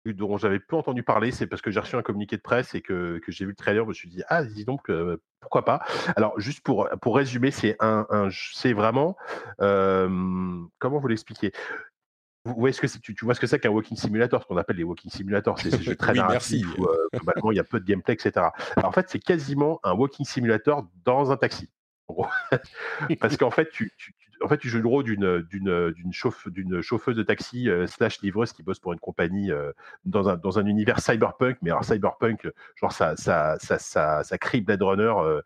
dont 0.06 0.38
j'avais 0.38 0.60
peu 0.60 0.76
entendu 0.76 1.04
parler, 1.04 1.32
c'est 1.32 1.46
parce 1.46 1.62
que 1.62 1.70
j'ai 1.70 1.80
reçu 1.80 1.96
un 1.96 2.02
communiqué 2.02 2.36
de 2.38 2.42
presse 2.42 2.74
et 2.74 2.82
que, 2.82 3.20
que 3.20 3.32
j'ai 3.32 3.46
vu 3.46 3.52
le 3.52 3.56
trailer, 3.56 3.84
je 3.84 3.90
me 3.90 3.94
suis 3.94 4.10
dit 4.10 4.24
ah 4.30 4.44
dis 4.44 4.66
donc 4.66 4.92
pourquoi 5.40 5.66
pas. 5.66 5.84
Alors 6.16 6.40
juste 6.40 6.62
pour 6.62 6.90
pour 7.02 7.16
résumer, 7.16 7.52
c'est 7.52 7.76
un, 7.80 8.08
un 8.10 8.30
c'est 8.32 8.74
vraiment 8.74 9.16
comment 9.60 11.00
vous 11.00 11.08
l'expliquer? 11.08 11.52
Vous 12.46 12.56
voyez 12.56 12.72
ce 12.72 12.80
que 12.80 12.88
tu, 12.88 13.14
tu, 13.14 13.26
vois 13.26 13.36
ce 13.36 13.42
que 13.42 13.46
c'est 13.46 13.60
qu'un 13.60 13.70
walking 13.70 13.98
simulator, 13.98 14.42
ce 14.42 14.48
qu'on 14.48 14.56
appelle 14.56 14.78
les 14.78 14.86
walking 14.86 15.12
simulators, 15.12 15.60
c'est 15.60 15.70
ces 15.70 15.84
jeux 15.84 15.98
très 15.98 16.14
narratifs 16.14 16.66
où 16.78 16.88
globalement 17.14 17.52
il 17.52 17.58
y 17.58 17.60
a 17.60 17.66
peu 17.66 17.82
de 17.82 17.86
gameplay, 17.86 18.14
etc. 18.14 18.32
Alors, 18.78 18.88
en 18.88 18.92
fait, 18.94 19.10
c'est 19.10 19.20
quasiment 19.20 19.82
un 19.84 19.92
walking 19.92 20.26
simulator 20.26 20.88
dans 21.04 21.30
un 21.30 21.36
taxi. 21.36 21.70
Parce 23.20 23.38
qu'en 23.38 23.52
fait, 23.52 23.70
tu, 23.70 23.92
en 24.44 24.48
fait, 24.48 24.58
tu 24.58 24.70
joues 24.70 24.82
le 24.82 24.88
rôle 24.88 25.04
d'une 25.04 25.42
d'une 25.44 25.92
d'une 25.92 26.14
chauffe, 26.14 26.48
chauffeuse 26.82 27.16
de 27.16 27.24
taxi 27.24 27.70
euh, 27.70 27.88
slash 27.88 28.22
livreuse 28.22 28.54
qui 28.54 28.64
bosse 28.64 28.80
pour 28.80 28.94
une 28.94 29.00
compagnie 29.00 29.52
euh, 29.52 29.72
dans 30.06 30.30
un 30.30 30.38
dans 30.38 30.60
un 30.60 30.66
univers 30.66 31.00
cyberpunk, 31.00 31.58
mais 31.62 31.72
alors 31.72 31.84
cyberpunk, 31.84 32.48
genre 32.76 32.92
ça 32.92 33.16
ça 33.16 33.58
ça 33.60 33.80
ça, 33.80 34.24
ça 34.24 34.38
crie 34.38 34.62
Blade 34.62 34.82
Runner 34.82 35.14
euh, 35.18 35.42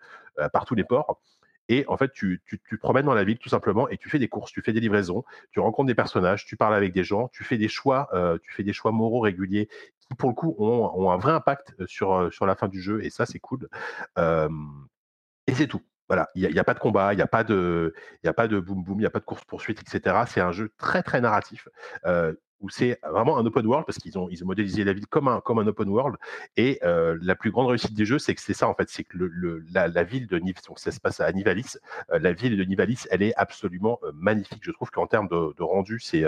par 0.49 0.65
tous 0.65 0.75
les 0.75 0.83
ports. 0.83 1.21
Et 1.69 1.85
en 1.87 1.95
fait, 1.95 2.11
tu, 2.11 2.41
tu, 2.45 2.59
tu, 2.67 2.75
te 2.75 2.81
promènes 2.81 3.05
dans 3.05 3.13
la 3.13 3.23
ville 3.23 3.37
tout 3.37 3.47
simplement 3.47 3.87
et 3.87 3.97
tu 3.97 4.09
fais 4.09 4.19
des 4.19 4.27
courses, 4.27 4.51
tu 4.51 4.61
fais 4.61 4.73
des 4.73 4.81
livraisons, 4.81 5.23
tu 5.51 5.61
rencontres 5.61 5.87
des 5.87 5.95
personnages, 5.95 6.45
tu 6.45 6.57
parles 6.57 6.73
avec 6.73 6.91
des 6.91 7.05
gens, 7.05 7.29
tu 7.29 7.45
fais 7.45 7.57
des 7.57 7.69
choix, 7.69 8.09
tu 8.43 8.51
fais 8.51 8.63
des 8.63 8.73
choix 8.73 8.91
moraux 8.91 9.21
réguliers 9.21 9.69
qui 9.99 10.15
pour 10.15 10.29
le 10.29 10.35
coup 10.35 10.53
ont, 10.57 10.91
ont 10.95 11.11
un 11.11 11.17
vrai 11.17 11.31
impact 11.31 11.73
sur 11.85 12.33
sur 12.33 12.45
la 12.45 12.55
fin 12.55 12.67
du 12.67 12.81
jeu 12.81 13.05
et 13.05 13.09
ça 13.09 13.25
c'est 13.25 13.39
cool. 13.39 13.69
et 14.17 15.53
c'est 15.53 15.67
tout. 15.67 15.81
Voilà, 16.12 16.28
il 16.36 16.45
n'y 16.51 16.59
a, 16.59 16.64
pas 16.66 16.74
de 16.74 16.80
combat, 16.80 17.14
il 17.14 17.16
n'y 17.16 17.22
a 17.22 17.26
pas 17.26 17.45
de, 17.45 17.93
il 18.22 18.28
a 18.28 18.34
boum 18.34 18.84
boum, 18.84 18.95
il 18.95 18.97
n'y 18.97 19.05
a 19.05 19.09
pas 19.09 19.20
de 19.20 19.24
course 19.24 19.45
poursuite, 19.45 19.80
etc. 19.80 20.26
C'est 20.28 20.41
un 20.41 20.51
jeu 20.51 20.74
très 20.78 21.03
très 21.03 21.22
narratif. 21.22 21.70
Euh, 22.05 22.34
où 22.62 22.70
c'est 22.70 22.99
vraiment 23.09 23.38
un 23.38 23.45
open 23.45 23.66
world 23.66 23.86
parce 23.86 23.97
qu'ils 23.97 24.18
ont, 24.18 24.28
ils 24.30 24.43
ont 24.43 24.47
modélisé 24.47 24.84
la 24.84 24.93
ville 24.93 25.07
comme 25.07 25.28
un, 25.28 25.41
comme 25.41 25.59
un 25.59 25.68
open 25.68 25.89
world. 25.89 26.16
Et 26.57 26.80
euh, 26.84 27.18
la 27.22 27.36
plus 27.36 27.51
grande 27.51 27.68
réussite 27.68 27.93
des 27.93 28.05
jeux, 28.05 28.20
c'est 28.20 28.36
que 28.36 28.41
c'est 28.41 28.53
ça 28.53 28.68
en 28.68 28.74
fait, 28.74 28.89
c'est 28.89 29.03
que 29.03 29.18
le, 29.18 29.64
la, 29.74 29.88
la, 29.88 30.03
ville 30.03 30.28
de 30.28 30.38
Nivalis, 30.38 30.62
donc 30.68 30.80
ça 30.80 30.91
se 30.91 30.99
passe 30.99 31.20
à 31.20 31.32
Nivalis, 31.32 31.78
euh, 32.12 32.20
la 32.20 32.34
ville 32.34 32.57
de 32.57 32.64
Nivalis, 32.64 33.07
elle 33.09 33.24
est 33.24 33.34
absolument 33.36 33.99
euh, 34.03 34.12
magnifique. 34.14 34.59
Je 34.62 34.72
trouve 34.72 34.91
qu'en 34.91 35.07
termes 35.07 35.28
de, 35.28 35.62
rendu, 35.62 35.99
c'est 35.99 36.24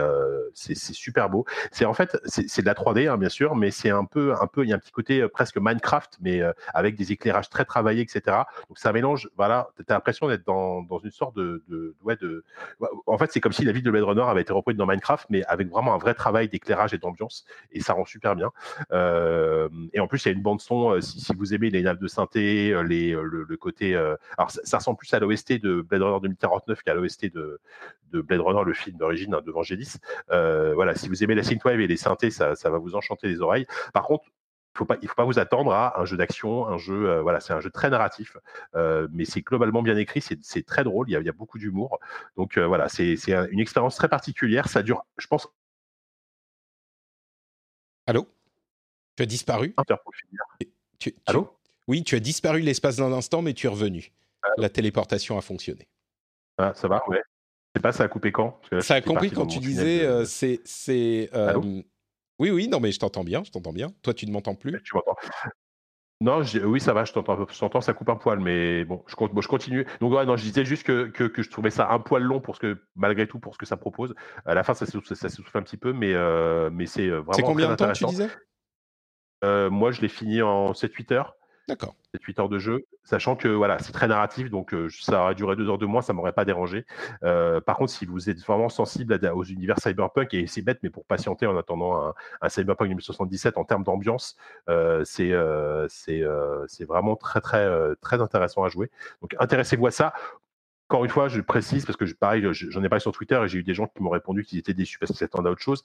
c'est 0.54 0.76
super 0.76 1.30
beau. 1.30 1.46
C'est 1.72 1.86
en 1.86 1.94
fait, 1.94 2.18
c'est 2.26 2.62
de 2.62 2.66
la 2.66 2.74
3D 2.74 3.10
hein, 3.10 3.18
bien 3.18 3.30
sûr, 3.30 3.56
mais 3.56 3.72
c'est 3.72 3.90
un 3.90 4.06
peu, 4.06 4.34
un 4.40 4.48
peu, 4.48 4.64
il 4.64 4.70
y 4.70 4.74
a 4.74 4.76
un 4.76 4.80
petit 4.80 4.92
côté 4.92 5.28
presque 5.28 5.58
Minecraft, 5.58 6.18
mais 6.22 6.42
avec 6.74 6.96
des 6.96 7.12
éclairages 7.12 7.50
très 7.50 7.66
travaillés, 7.66 8.02
etc. 8.02 8.38
Donc 8.70 8.78
ça 8.78 8.92
mélange, 8.92 9.30
voilà, 9.36 9.70
tu 9.78 9.84
as 9.88 9.94
l'impression 9.94 10.28
d'être 10.28 10.46
dans, 10.46 10.82
dans, 10.82 11.00
une 11.00 11.12
sorte 11.12 11.36
de, 11.36 11.64
de, 11.68 11.96
ouais, 12.04 12.16
de, 12.18 12.44
en 13.06 13.18
fait, 13.18 13.32
c'est 13.32 13.40
comme 13.40 13.52
si 13.52 13.66
la 13.66 13.72
ville 13.72 13.84
de 13.84 13.92
Blade 13.92 14.04
Runner 14.04 14.24
avait 14.24 14.42
été 14.42 14.54
reproduite 14.54 14.78
dans 14.78 14.86
Minecraft, 14.86 15.28
mais 15.30 15.44
avec 15.46 15.70
vraiment 15.70 15.94
un 15.94 15.98
vrai 15.98 16.14
travail 16.14 16.23
d'éclairage 16.32 16.94
et 16.94 16.98
d'ambiance, 16.98 17.46
et 17.72 17.82
ça 17.82 17.94
rend 17.94 18.06
super 18.06 18.36
bien. 18.36 18.52
Euh, 18.92 19.70
et 19.94 20.00
en 20.00 20.08
plus, 20.08 20.26
il 20.26 20.30
y 20.30 20.32
a 20.32 20.36
une 20.36 20.42
bande 20.42 20.62
son. 20.62 20.92
Euh, 20.92 21.02
si, 21.02 21.20
si, 21.20 21.34
vous 21.36 21.54
aimez 21.54 21.70
les 21.70 21.82
nappes 21.82 22.00
de 22.00 22.08
synthé, 22.08 22.72
euh, 22.72 22.84
les, 22.84 23.12
le, 23.12 23.58
côté, 23.58 23.96
alors 23.96 24.52
ça, 24.52 24.62
ça, 24.64 24.78
ressemble 24.78 24.98
plus 24.98 25.14
à 25.14 25.20
l'OST 25.20 25.62
de 25.62 25.82
Blade 25.82 26.02
Runner 26.02 26.20
2049 26.22 26.82
qu'à 26.84 26.94
l'OST 26.94 27.32
de, 27.34 27.60
de 28.12 28.22
Blade 28.22 28.42
Runner, 28.42 28.64
le 28.66 28.74
film 28.74 28.98
d'origine 28.98 29.34
hein, 29.36 29.42
de 29.46 29.52
Vangelis. 29.52 29.96
Voilà, 30.30 30.96
si 30.96 31.08
vous 31.08 31.24
aimez 31.24 31.36
la 31.36 31.44
synthwave 31.44 31.80
et 31.80 31.88
les 31.88 31.98
synthés, 31.98 32.32
ça, 32.32 32.56
ça 32.56 32.70
va 32.70 32.78
vous 32.78 32.96
enchanter 32.96 33.28
les 33.28 33.42
oreilles. 33.42 33.66
Par 33.94 34.04
contre, 34.04 34.26
faut 34.76 34.86
pas, 34.86 34.98
il 35.04 35.08
faut 35.08 35.14
pas 35.14 35.24
vous 35.24 35.38
attendre 35.38 35.72
à 35.72 36.02
un 36.02 36.06
jeu 36.06 36.18
d'action, 36.18 36.68
un 36.68 36.80
jeu, 36.80 37.20
voilà, 37.20 37.40
c'est 37.40 37.54
un 37.54 37.60
jeu 37.60 37.70
très 37.70 37.90
narratif, 37.90 38.38
mais 39.12 39.26
c'est 39.26 39.42
globalement 39.42 39.84
bien 39.84 39.96
écrit, 39.98 40.22
c'est 40.22 40.66
très 40.66 40.84
drôle, 40.84 41.10
il 41.10 41.14
y 41.14 41.16
a, 41.16 41.20
il 41.20 41.26
y 41.26 41.30
a 41.30 41.34
beaucoup 41.34 41.60
d'humour, 41.60 42.00
donc 42.36 42.58
euh, 42.58 42.66
voilà, 42.66 42.90
c'est 42.90 43.16
une 43.52 43.60
expérience 43.60 43.96
très 43.96 44.10
particulière, 44.10 44.68
ça 44.68 44.84
dure, 44.84 45.06
je 45.18 45.28
pense. 45.28 45.48
Allô, 48.06 48.28
tu 49.16 49.24
as 49.24 49.26
disparu? 49.26 49.74
Tu, 50.60 50.68
tu, 51.00 51.16
Allô? 51.26 51.58
Oui, 51.88 52.04
tu 52.04 52.16
as 52.16 52.20
disparu 52.20 52.62
l'espace 52.62 52.98
d'un 52.98 53.12
instant, 53.14 53.42
mais 53.42 53.54
tu 53.54 53.68
es 53.68 53.70
revenu. 53.70 54.12
Allô? 54.42 54.56
La 54.58 54.70
téléportation 54.70 55.38
a 55.38 55.42
fonctionné. 55.42 55.88
Ah, 56.58 56.74
ça 56.76 56.88
va, 56.88 57.02
ouais. 57.08 57.22
Je 57.74 57.80
sais 57.80 57.82
pas, 57.82 57.92
ça 57.92 58.04
a 58.04 58.08
coupé 58.08 58.32
quand? 58.32 58.52
Parce 58.52 58.70
que 58.70 58.76
là, 58.76 58.82
Ça 58.82 58.96
a 58.96 59.02
compris 59.02 59.32
quand 59.32 59.48
tu 59.48 59.60
disais, 59.60 60.06
de... 60.06 60.26
c'est, 60.26 60.62
c'est. 60.66 61.30
Oui, 62.40 62.50
oui, 62.50 62.68
non, 62.68 62.80
mais 62.80 62.92
je 62.92 63.00
t'entends 63.00 63.24
bien, 63.24 63.44
je 63.44 63.52
t'entends 63.52 63.72
bien. 63.74 63.94
Toi, 64.02 64.14
tu 64.14 64.26
ne 64.26 64.32
m'entends 64.32 64.56
plus? 64.56 64.82
Tu 64.84 64.96
m'entends 64.96 65.16
non, 66.24 66.42
oui, 66.64 66.80
ça 66.80 66.94
va, 66.94 67.04
je 67.04 67.12
t'entends, 67.12 67.82
ça 67.82 67.94
coupe 67.94 68.08
un 68.08 68.16
poil, 68.16 68.40
mais 68.40 68.86
bon, 68.86 69.04
je, 69.08 69.16
bon, 69.18 69.42
je 69.42 69.48
continue. 69.50 69.86
Donc, 70.00 70.14
ouais, 70.14 70.26
non, 70.26 70.38
je 70.38 70.44
disais 70.44 70.64
juste 70.64 70.84
que, 70.84 71.08
que, 71.08 71.26
que, 71.26 71.44
je 71.44 71.50
trouvais 71.50 71.70
ça 71.70 71.90
un 71.92 72.00
poil 72.00 72.24
long 72.24 72.40
pour 72.40 72.56
ce 72.56 72.62
que, 72.62 72.82
malgré 72.96 73.28
tout, 73.28 73.40
pour 73.40 73.54
ce 73.54 73.58
que 73.58 73.66
ça 73.66 73.76
propose. 73.76 74.16
À 74.46 74.54
la 74.54 74.64
fin, 74.64 74.74
ça, 74.74 74.86
ça, 74.86 75.16
ça 75.16 75.28
souffle 75.28 75.58
un 75.58 75.62
petit 75.64 75.76
peu, 75.76 75.92
mais, 75.92 76.14
euh, 76.14 76.70
mais 76.72 76.86
c'est 76.86 77.10
vraiment. 77.10 77.34
C'est 77.34 77.42
combien 77.42 77.70
de 77.70 77.76
temps 77.76 77.92
tu 77.92 78.06
disais? 78.06 78.30
Euh, 79.44 79.70
Moi, 79.70 79.92
je 79.92 80.00
l'ai 80.00 80.08
fini 80.08 80.42
en 80.42 80.72
7-8 80.72 81.14
heures. 81.14 81.36
D'accord. 81.68 81.96
7-8 82.14 82.42
heures 82.42 82.50
de 82.50 82.60
jeu, 82.60 82.86
sachant 83.04 83.36
que 83.38 83.48
voilà, 83.48 83.80
c'est 83.80 83.94
très 83.94 84.08
narratif, 84.08 84.50
donc 84.50 84.74
euh, 84.74 84.90
ça 84.90 85.24
aurait 85.24 85.36
duré 85.36 85.56
deux 85.56 85.70
heures 85.70 85.78
de 85.78 85.86
moins, 85.86 86.02
ça 86.02 86.12
m'aurait 86.12 86.34
pas 86.34 86.44
dérangé. 86.44 86.86
Euh, 87.24 87.62
par 87.62 87.78
contre, 87.78 87.92
si 87.92 88.06
vous 88.06 88.30
êtes 88.30 88.40
vraiment 88.40 88.68
sensible 88.68 89.18
à, 89.26 89.36
aux 89.36 89.44
univers 89.44 89.80
cyberpunk, 89.80 90.34
et 90.34 90.46
c'est 90.46 90.62
bête, 90.62 90.80
mais 90.84 90.90
pour 90.90 91.06
patienter 91.06 91.48
en 91.48 91.58
attendant 91.58 91.96
un, 91.96 92.14
un 92.42 92.50
cyberpunk 92.50 92.90
2077 92.90 93.58
en 93.58 93.64
termes 93.64 93.84
d'ambiance, 93.84 94.36
euh, 94.70 95.04
c'est 95.06 95.34
c'est 95.88 96.86
vraiment 96.86 97.16
très 97.16 97.40
très 97.40 97.96
très 98.02 98.22
intéressant 98.22 98.64
à 98.64 98.70
jouer. 98.70 98.92
Donc 99.22 99.36
intéressez-vous 99.40 99.88
à 99.88 99.92
ça. 99.92 100.14
Encore 100.90 101.06
une 101.06 101.12
fois, 101.12 101.30
je 101.30 101.40
précise 101.40 101.86
parce 101.86 101.98
que 101.98 102.06
je, 102.06 102.14
pareil, 102.14 102.46
j'en 102.52 102.84
ai 102.84 102.90
parlé 102.90 103.00
sur 103.00 103.14
Twitter 103.14 103.40
et 103.44 103.48
j'ai 103.48 103.60
eu 103.60 103.64
des 103.64 103.74
gens 103.74 103.88
qui 103.88 104.04
m'ont 104.04 104.10
répondu 104.10 104.44
qu'ils 104.44 104.60
étaient 104.60 104.74
déçus 104.74 105.00
parce 105.00 105.12
qu'ils 105.12 105.20
s'attendaient 105.20 105.50
à 105.50 105.54
autre 105.54 105.62
chose. 105.62 105.84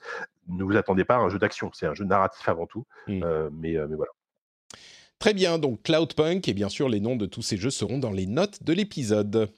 Ne 0.48 0.64
vous 0.64 0.76
attendez 0.76 1.04
pas 1.04 1.14
à 1.14 1.18
un 1.18 1.28
jeu 1.28 1.38
d'action, 1.38 1.70
c'est 1.72 1.86
un 1.86 1.94
jeu 1.94 2.04
narratif 2.04 2.46
avant 2.48 2.66
tout. 2.66 2.84
Mmh. 3.06 3.22
mais, 3.52 3.76
mais 3.88 3.94
voilà. 3.94 4.10
Très 5.18 5.34
bien, 5.34 5.58
donc 5.58 5.82
Cloudpunk, 5.82 6.48
et 6.48 6.54
bien 6.54 6.68
sûr 6.68 6.88
les 6.88 7.00
noms 7.00 7.16
de 7.16 7.26
tous 7.26 7.42
ces 7.42 7.56
jeux 7.56 7.70
seront 7.70 7.98
dans 7.98 8.12
les 8.12 8.26
notes 8.26 8.62
de 8.62 8.72
l'épisode. 8.72 9.50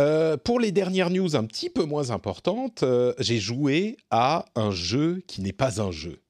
Euh, 0.00 0.38
pour 0.38 0.58
les 0.58 0.72
dernières 0.72 1.10
news 1.10 1.36
un 1.36 1.44
petit 1.44 1.68
peu 1.68 1.84
moins 1.84 2.10
importantes, 2.10 2.82
euh, 2.82 3.12
j'ai 3.18 3.38
joué 3.38 3.98
à 4.10 4.46
un 4.54 4.70
jeu 4.70 5.22
qui 5.26 5.42
n'est 5.42 5.52
pas 5.52 5.82
un 5.82 5.90
jeu. 5.90 6.22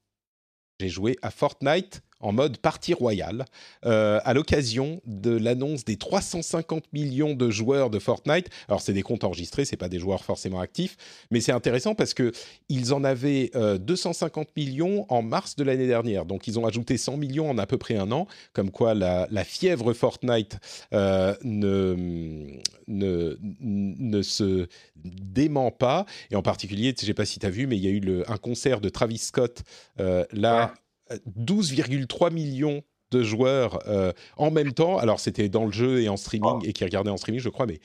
J'ai 0.81 0.89
joué 0.89 1.17
à 1.23 1.31
Fortnite 1.31 2.03
en 2.21 2.33
mode 2.33 2.59
partie 2.59 2.95
royale 2.95 3.45
euh, 3.87 4.21
à 4.25 4.35
l'occasion 4.35 5.01
de 5.07 5.31
l'annonce 5.31 5.85
des 5.85 5.97
350 5.97 6.93
millions 6.93 7.35
de 7.35 7.51
joueurs 7.51 7.91
de 7.91 7.99
Fortnite. 7.99 8.49
Alors 8.69 8.81
c'est 8.81 8.93
des 8.93 9.03
comptes 9.03 9.25
enregistrés, 9.25 9.65
c'est 9.65 9.77
pas 9.77 9.89
des 9.89 9.99
joueurs 9.99 10.25
forcément 10.25 10.61
actifs, 10.61 10.97
mais 11.31 11.41
c'est 11.41 11.53
intéressant 11.53 11.95
parce 11.95 12.15
que 12.15 12.33
ils 12.69 12.93
en 12.93 13.05
avaient 13.05 13.51
euh, 13.55 13.79
250 13.79 14.57
millions 14.57 15.07
en 15.09 15.23
mars 15.23 15.57
de 15.57 15.65
l'année 15.65 15.87
dernière, 15.87 16.25
donc 16.25 16.47
ils 16.47 16.59
ont 16.59 16.67
ajouté 16.67 16.97
100 16.97 17.17
millions 17.17 17.51
en 17.51 17.59
à 17.59 17.67
peu 17.67 17.79
près 17.79 17.97
un 17.97 18.11
an, 18.13 18.27
comme 18.53 18.71
quoi 18.71 18.95
la, 18.95 19.27
fièvre 19.45 19.93
Fortnite 19.95 20.59
euh, 20.93 21.35
ne, 21.43 22.61
ne, 22.87 23.39
ne 23.41 24.23
se 24.23 24.69
dément 24.97 25.71
pas. 25.71 26.07
Et 26.31 26.37
en 26.37 26.43
particulier, 26.43 26.95
je 26.99 27.07
sais 27.07 27.15
pas 27.15 27.25
si 27.25 27.39
tu 27.39 27.47
as 27.47 27.51
vu, 27.51 27.67
mais 27.67 27.77
il 27.77 27.85
y 27.85 27.89
a 27.89 27.91
eu 27.91 28.23
un 28.27 28.37
concert 28.37 28.81
de 28.81 28.89
Travis 28.89 29.19
Scott 29.19 29.63
euh, 29.99 30.25
là. 30.33 30.75
12,3 31.29 32.33
millions 32.33 32.83
de 33.11 33.23
joueurs 33.23 33.81
euh, 33.89 34.13
en 34.37 34.51
même 34.51 34.73
temps. 34.73 34.99
Alors, 34.99 35.21
c'était 35.21 35.49
dans 35.49 35.65
le 35.65 35.73
jeu 35.73 36.01
et 36.01 36.09
en 36.09 36.17
streaming, 36.17 36.65
et 36.65 36.73
qui 36.73 36.85
regardaient 36.85 37.11
en 37.11 37.17
streaming, 37.17 37.41
je 37.41 37.49
crois, 37.49 37.67
mais 37.67 37.81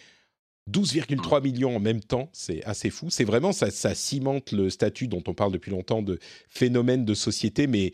12,3 0.71 1.43
millions 1.43 1.75
en 1.75 1.79
même 1.79 2.01
temps, 2.01 2.29
c'est 2.33 2.63
assez 2.63 2.89
fou. 2.89 3.09
C'est 3.09 3.23
vraiment, 3.23 3.51
ça, 3.51 3.69
ça 3.69 3.93
cimente 3.93 4.51
le 4.51 4.69
statut 4.69 5.07
dont 5.07 5.23
on 5.27 5.33
parle 5.33 5.51
depuis 5.51 5.71
longtemps 5.71 6.01
de 6.01 6.19
phénomène 6.49 7.05
de 7.05 7.13
société, 7.13 7.67
mais 7.67 7.91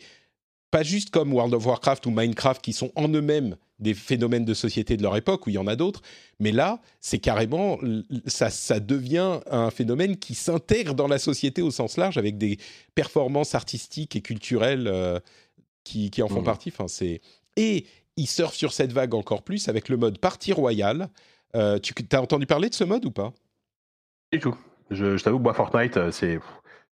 pas 0.72 0.82
juste 0.82 1.10
comme 1.10 1.32
World 1.34 1.52
of 1.54 1.66
Warcraft 1.66 2.06
ou 2.06 2.10
Minecraft 2.10 2.60
qui 2.60 2.72
sont 2.72 2.90
en 2.96 3.06
eux-mêmes 3.08 3.56
des 3.78 3.92
phénomènes 3.94 4.46
de 4.46 4.54
société 4.54 4.96
de 4.96 5.02
leur 5.02 5.16
époque, 5.16 5.46
où 5.46 5.50
il 5.50 5.54
y 5.54 5.58
en 5.58 5.66
a 5.66 5.76
d'autres, 5.76 6.00
mais 6.40 6.50
là, 6.50 6.80
c'est 7.00 7.18
carrément, 7.18 7.78
ça, 8.26 8.48
ça 8.48 8.80
devient 8.80 9.40
un 9.50 9.70
phénomène 9.70 10.16
qui 10.16 10.34
s'intègre 10.34 10.94
dans 10.94 11.08
la 11.08 11.18
société 11.18 11.60
au 11.60 11.70
sens 11.70 11.98
large, 11.98 12.16
avec 12.16 12.38
des 12.38 12.58
performances 12.94 13.54
artistiques 13.54 14.16
et 14.16 14.22
culturelles 14.22 14.86
euh, 14.86 15.20
qui, 15.84 16.10
qui, 16.10 16.22
en 16.22 16.28
font 16.28 16.40
mmh. 16.40 16.44
partie. 16.44 16.70
Enfin, 16.72 16.88
c'est... 16.88 17.20
Et 17.56 17.84
ils 18.16 18.28
surfent 18.28 18.54
sur 18.54 18.72
cette 18.72 18.92
vague 18.92 19.14
encore 19.14 19.42
plus 19.42 19.68
avec 19.68 19.90
le 19.90 19.98
mode 19.98 20.18
partie 20.18 20.52
royale. 20.52 21.08
Euh, 21.54 21.78
tu 21.78 21.92
as 22.12 22.22
entendu 22.22 22.46
parler 22.46 22.70
de 22.70 22.74
ce 22.74 22.84
mode 22.84 23.04
ou 23.04 23.10
pas? 23.10 23.34
Du 24.32 24.38
tout. 24.38 24.56
Je, 24.90 25.18
je 25.18 25.24
t'avoue, 25.24 25.38
moi, 25.38 25.52
Fortnite, 25.52 25.96
euh, 25.98 26.10
c'est 26.10 26.38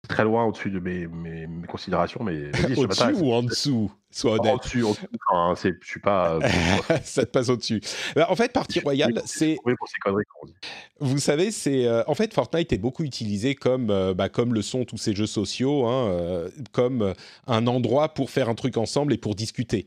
très 0.09 0.25
loin 0.25 0.45
au-dessus 0.45 0.71
de 0.71 0.81
mes, 0.81 1.07
mes, 1.07 1.47
mes, 1.47 1.67
considérations, 1.67 2.23
mais 2.23 2.51
au-dessus 2.77 3.15
ou 3.15 3.33
en 3.33 3.43
dessous 3.43 3.93
Sois 4.15 4.35
honnête. 4.35 4.55
Au-dessus, 4.55 4.83
au-dessus. 4.83 5.09
Enfin, 5.29 5.55
je 5.61 5.87
suis 5.87 5.99
pas. 5.99 6.37
Euh, 6.37 6.41
ça 7.03 7.27
te 7.27 7.31
passe 7.33 7.49
au-dessus. 7.49 7.81
Bah, 8.15 8.29
en 8.31 8.37
fait, 8.37 8.53
partie 8.53 8.79
royale, 8.79 9.21
c'est. 9.25 9.59
Vous 11.01 11.19
savez, 11.19 11.51
c'est 11.51 11.87
euh, 11.87 12.05
en 12.07 12.15
fait 12.15 12.33
Fortnite 12.33 12.73
est 12.73 12.79
beaucoup 12.79 13.03
utilisé 13.03 13.57
comme 13.57 13.91
euh, 13.91 14.15
bah, 14.15 14.29
comme 14.29 14.55
le 14.55 14.63
sont 14.63 14.85
tous 14.85 14.99
ces 14.99 15.17
jeux 15.17 15.27
sociaux, 15.27 15.87
hein, 15.87 16.47
comme 16.71 17.13
un 17.49 17.67
endroit 17.67 18.15
pour 18.15 18.31
faire 18.31 18.49
un 18.49 18.55
truc 18.55 18.77
ensemble 18.77 19.13
et 19.13 19.19
pour 19.19 19.35
discuter. 19.35 19.87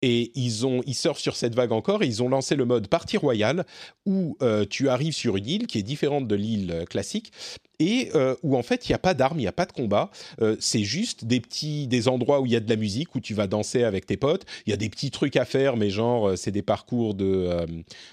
Et 0.00 0.30
ils, 0.36 0.64
ont, 0.64 0.82
ils 0.86 0.94
surfent 0.94 1.18
sur 1.18 1.34
cette 1.34 1.56
vague 1.56 1.72
encore 1.72 2.04
et 2.04 2.06
ils 2.06 2.22
ont 2.22 2.28
lancé 2.28 2.54
le 2.54 2.64
mode 2.64 2.86
partie 2.86 3.16
royale 3.16 3.64
où 4.06 4.36
tu 4.70 4.88
arrives 4.88 5.14
sur 5.14 5.36
une 5.36 5.46
île 5.46 5.66
qui 5.66 5.78
est 5.78 5.82
différente 5.82 6.26
de 6.26 6.34
l'île 6.34 6.84
classique 6.88 7.32
et 7.78 8.10
euh, 8.14 8.34
où 8.42 8.56
en 8.56 8.62
fait 8.62 8.88
il 8.88 8.92
n'y 8.92 8.94
a 8.94 8.98
pas 8.98 9.14
d'armes, 9.14 9.38
il 9.38 9.42
n'y 9.42 9.48
a 9.48 9.52
pas 9.52 9.66
de 9.66 9.72
combat. 9.72 10.10
Euh, 10.40 10.56
c'est 10.60 10.82
juste 10.82 11.24
des 11.24 11.40
petits 11.40 11.86
des 11.86 12.08
endroits 12.08 12.40
où 12.40 12.46
il 12.46 12.52
y 12.52 12.56
a 12.56 12.60
de 12.60 12.68
la 12.68 12.76
musique 12.76 13.14
où 13.14 13.20
tu 13.20 13.34
vas 13.34 13.46
danser 13.46 13.84
avec 13.84 14.06
tes 14.06 14.16
potes. 14.16 14.44
Il 14.66 14.70
y 14.70 14.72
a 14.72 14.76
des 14.76 14.88
petits 14.88 15.10
trucs 15.10 15.36
à 15.36 15.44
faire, 15.44 15.76
mais 15.76 15.90
genre 15.90 16.36
c'est 16.36 16.50
des 16.50 16.62
parcours 16.62 17.14
de 17.14 17.24
euh, 17.26 17.66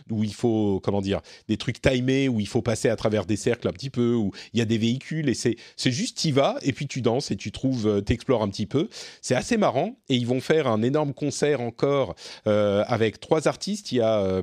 où 0.10 0.24
il 0.24 0.34
faut 0.34 0.80
comment 0.84 1.02
dire 1.02 1.22
des 1.48 1.58
trucs 1.58 1.82
timés 1.82 2.30
où 2.30 2.40
il 2.40 2.48
faut 2.48 2.62
passer 2.62 2.90
à 2.90 2.96
travers 2.96 3.26
des 3.26 3.38
cercles 3.38 3.68
un 3.68 3.74
petit 3.74 3.90
peu 3.90 4.14
où 4.14 4.32
il 4.54 4.60
y 4.60 4.62
a 4.62 4.66
des 4.66 4.78
véhicules 4.78 5.30
et 5.30 5.34
c'est 5.34 5.58
juste 5.92 6.24
y 6.26 6.32
vas 6.32 6.58
et 6.62 6.72
puis 6.72 6.88
tu 6.88 7.02
danses 7.02 7.32
et 7.32 7.36
tu 7.36 7.52
trouves 7.52 8.04
t'explores 8.04 8.44
un 8.44 8.50
petit 8.50 8.68
peu. 8.68 8.90
C'est 9.22 9.36
assez 9.36 9.58
marrant 9.58 9.98
et 10.10 10.16
ils 10.16 10.28
vont 10.28 10.42
faire 10.42 10.68
un 10.68 10.82
énorme 10.82 11.14
concert 11.14 11.62
encore 11.62 12.16
avec 12.46 13.20
trois 13.20 13.48
artistes. 13.48 13.92
Il 13.92 13.98
y 13.98 14.02
a 14.02 14.42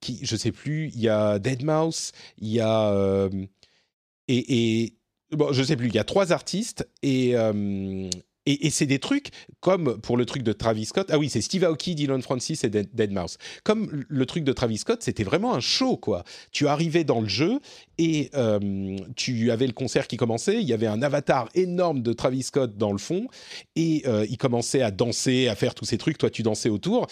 qui 0.00 0.20
je 0.22 0.36
sais 0.36 0.52
plus, 0.52 0.90
il 0.94 1.00
y 1.00 1.08
a 1.08 1.38
Deadmau5, 1.38 2.12
il 2.38 2.48
y 2.48 2.60
a 2.60 3.28
et, 4.28 4.94
bon, 5.32 5.52
je 5.52 5.62
sais 5.62 5.76
plus, 5.76 5.88
il 5.88 5.94
y 5.94 5.98
a 5.98 6.04
trois 6.04 6.32
artistes 6.32 6.88
et, 7.02 7.36
euh, 7.36 8.08
et, 8.46 8.66
et 8.66 8.70
c'est 8.70 8.86
des 8.86 8.98
trucs 8.98 9.28
comme 9.60 10.00
pour 10.00 10.16
le 10.16 10.26
truc 10.26 10.42
de 10.42 10.52
Travis 10.52 10.86
Scott. 10.86 11.08
Ah 11.10 11.18
oui, 11.18 11.28
c'est 11.28 11.40
Steve 11.40 11.64
Aoki, 11.64 11.94
Dylan 11.94 12.22
Francis 12.22 12.64
et 12.64 12.70
Deadmau5. 12.70 13.36
Comme 13.62 14.04
le 14.08 14.26
truc 14.26 14.44
de 14.44 14.52
Travis 14.52 14.78
Scott, 14.78 15.02
c'était 15.02 15.22
vraiment 15.22 15.54
un 15.54 15.60
show, 15.60 15.96
quoi. 15.96 16.24
Tu 16.50 16.66
arrivais 16.66 17.04
dans 17.04 17.20
le 17.20 17.28
jeu 17.28 17.60
et 17.98 18.30
euh, 18.34 18.96
tu 19.16 19.50
avais 19.50 19.66
le 19.66 19.72
concert 19.72 20.08
qui 20.08 20.16
commençait. 20.16 20.60
Il 20.60 20.68
y 20.68 20.72
avait 20.72 20.88
un 20.88 21.02
avatar 21.02 21.48
énorme 21.54 22.02
de 22.02 22.12
Travis 22.12 22.42
Scott 22.42 22.76
dans 22.76 22.92
le 22.92 22.98
fond 22.98 23.28
et 23.76 24.02
euh, 24.06 24.26
il 24.28 24.38
commençait 24.38 24.82
à 24.82 24.90
danser, 24.90 25.48
à 25.48 25.54
faire 25.54 25.74
tous 25.74 25.84
ces 25.84 25.98
trucs. 25.98 26.18
Toi, 26.18 26.30
tu 26.30 26.42
dansais 26.42 26.68
autour 26.68 27.06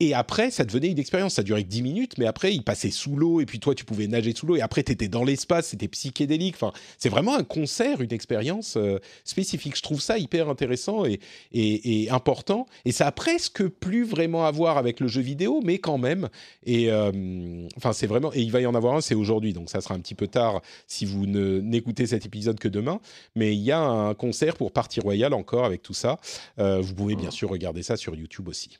Et 0.00 0.14
après, 0.14 0.52
ça 0.52 0.64
devenait 0.64 0.90
une 0.90 0.98
expérience. 0.98 1.34
Ça 1.34 1.42
durait 1.42 1.64
que 1.64 1.68
10 1.68 1.82
minutes, 1.82 2.18
mais 2.18 2.26
après, 2.26 2.54
il 2.54 2.62
passait 2.62 2.90
sous 2.90 3.16
l'eau, 3.16 3.40
et 3.40 3.46
puis 3.46 3.58
toi, 3.58 3.74
tu 3.74 3.84
pouvais 3.84 4.06
nager 4.06 4.32
sous 4.34 4.46
l'eau, 4.46 4.54
et 4.54 4.60
après, 4.60 4.84
tu 4.84 4.92
étais 4.92 5.08
dans 5.08 5.24
l'espace, 5.24 5.68
c'était 5.68 5.88
psychédélique. 5.88 6.54
Enfin, 6.54 6.72
c'est 6.98 7.08
vraiment 7.08 7.34
un 7.34 7.42
concert, 7.42 8.00
une 8.00 8.12
expérience 8.12 8.76
euh, 8.76 9.00
spécifique. 9.24 9.76
Je 9.76 9.82
trouve 9.82 10.00
ça 10.00 10.16
hyper 10.16 10.48
intéressant 10.48 11.04
et, 11.04 11.18
et, 11.52 12.10
important. 12.10 12.66
Et 12.84 12.92
ça 12.92 13.08
a 13.08 13.12
presque 13.12 13.66
plus 13.66 14.04
vraiment 14.04 14.46
à 14.46 14.52
voir 14.52 14.78
avec 14.78 15.00
le 15.00 15.08
jeu 15.08 15.20
vidéo, 15.20 15.60
mais 15.64 15.78
quand 15.78 15.98
même. 15.98 16.28
Et 16.64 16.90
euh, 16.92 17.66
enfin, 17.76 17.92
c'est 17.92 18.06
vraiment. 18.06 18.32
Et 18.34 18.40
il 18.42 18.52
va 18.52 18.60
y 18.60 18.66
en 18.66 18.76
avoir 18.76 18.94
un, 18.94 19.00
c'est 19.00 19.16
aujourd'hui, 19.16 19.52
donc 19.52 19.68
ça 19.68 19.80
sera 19.80 19.94
un 19.96 20.00
petit 20.00 20.14
peu 20.14 20.28
tard 20.28 20.62
si 20.86 21.06
vous 21.06 21.26
n'écoutez 21.26 22.06
cet 22.06 22.24
épisode 22.24 22.60
que 22.60 22.68
demain. 22.68 23.00
Mais 23.34 23.54
il 23.54 23.62
y 23.62 23.72
a 23.72 23.80
un 23.80 24.14
concert 24.14 24.56
pour 24.56 24.72
Partie 24.72 25.00
Royale 25.00 25.34
encore 25.34 25.64
avec 25.64 25.82
tout 25.82 25.94
ça. 25.94 26.18
Euh, 26.60 26.80
vous 26.80 26.94
pouvez 26.94 27.16
bien 27.16 27.32
sûr 27.32 27.50
regarder 27.50 27.82
ça 27.82 27.96
sur 27.96 28.14
YouTube 28.14 28.48
aussi. 28.48 28.78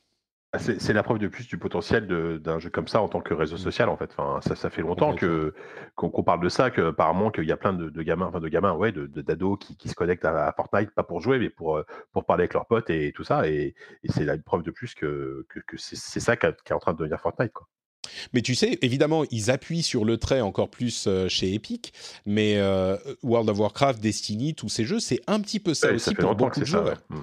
Ah, 0.52 0.58
c'est 0.58 0.94
la 0.94 1.02
preuve 1.02 1.18
de 1.18 1.28
plus 1.28 1.46
du 1.46 1.58
potentiel 1.58 2.06
d'un 2.40 2.58
jeu 2.58 2.70
comme 2.70 2.88
ça 2.88 3.02
en 3.02 3.08
tant 3.08 3.20
que 3.20 3.34
réseau 3.34 3.56
mmh. 3.56 3.58
social 3.58 3.90
en 3.90 3.98
fait. 3.98 4.10
Enfin, 4.16 4.40
ça, 4.40 4.56
ça 4.56 4.70
fait 4.70 4.80
longtemps 4.80 5.14
que 5.14 5.52
qu'on 5.94 6.22
parle 6.22 6.42
de 6.42 6.48
ça, 6.48 6.70
que 6.70 6.88
apparemment 6.88 7.30
qu'il 7.30 7.44
y 7.44 7.52
a 7.52 7.58
plein 7.58 7.74
de, 7.74 8.02
gamins, 8.02 8.28
enfin 8.28 8.40
de 8.40 8.48
gamins, 8.48 8.72
ouais, 8.72 8.90
de 8.90 9.06
d'ados 9.06 9.58
qui, 9.60 9.76
qui, 9.76 9.90
se 9.90 9.94
connectent 9.94 10.24
à, 10.24 10.50
Fortnite 10.56 10.90
pas 10.92 11.02
pour 11.02 11.20
jouer, 11.20 11.38
mais 11.38 11.50
pour 11.50 11.76
euh, 11.76 11.84
pour 12.12 12.24
parler 12.24 12.44
avec 12.44 12.54
leurs 12.54 12.64
potes 12.64 12.88
et, 12.88 13.12
tout 13.14 13.24
ça. 13.24 13.46
Et, 13.46 13.74
c'est 14.08 14.26
une 14.26 14.42
preuve 14.42 14.62
de 14.62 14.70
plus 14.70 14.94
que 14.94 15.44
que, 15.50 15.76
c'est 15.76 16.20
ça 16.20 16.34
qui 16.34 16.46
est 16.46 16.72
en 16.72 16.78
train 16.78 16.94
de 16.94 16.98
devenir 16.98 17.20
Fortnite 17.20 17.52
quoi. 17.52 17.66
Mais 18.32 18.40
tu 18.40 18.54
sais, 18.54 18.78
évidemment, 18.80 19.24
ils 19.30 19.50
appuient 19.50 19.82
sur 19.82 20.06
le 20.06 20.16
trait 20.16 20.40
encore 20.40 20.70
plus 20.70 21.06
euh, 21.06 21.28
chez 21.28 21.52
Epic, 21.52 21.92
mais 22.24 22.56
euh, 22.56 22.96
World 23.22 23.50
of 23.50 23.58
Warcraft, 23.58 24.00
Destiny, 24.00 24.54
tous 24.54 24.70
ces 24.70 24.86
jeux, 24.86 24.98
c'est 24.98 25.20
un 25.26 25.40
petit 25.40 25.60
peu 25.60 25.74
ça 25.74 25.92
aussi 25.92 26.14
pour 26.14 26.34
beaucoup 26.34 26.60
de 26.60 26.64
joueurs. 26.64 27.02
Mmh. 27.10 27.16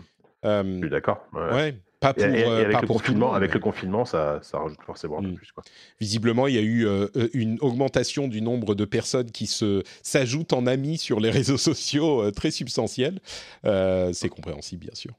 Je 0.43 0.77
suis 0.77 0.89
d'accord. 0.91 1.25
ouais. 1.33 1.75
Pas 1.99 2.13
pour, 2.13 2.23
et, 2.23 2.43
euh, 2.43 2.65
avec, 2.65 2.81
le 2.81 2.87
confinement, 2.87 3.33
avec 3.33 3.53
le 3.53 3.59
confinement, 3.59 4.05
ça, 4.05 4.39
ça 4.41 4.59
rajoute 4.59 4.81
forcément 4.85 5.19
un 5.19 5.23
peu 5.23 5.27
mm. 5.29 5.35
plus. 5.35 5.51
Quoi. 5.51 5.63
Visiblement, 5.99 6.47
il 6.47 6.55
y 6.55 6.57
a 6.57 6.61
eu 6.61 6.85
euh, 6.85 7.07
euh, 7.15 7.29
une 7.33 7.57
augmentation 7.61 8.27
du 8.27 8.41
nombre 8.41 8.75
de 8.75 8.85
personnes 8.85 9.31
qui 9.31 9.47
se, 9.47 9.83
s'ajoutent 10.01 10.53
en 10.53 10.67
amis 10.67 10.97
sur 10.97 11.19
les 11.19 11.29
réseaux 11.31 11.57
sociaux 11.57 12.29
très 12.31 12.51
substantielle. 12.51 13.19
c'est 13.63 14.29
compréhensible, 14.29 14.85
bien 14.85 14.95
sûr. 14.95 15.13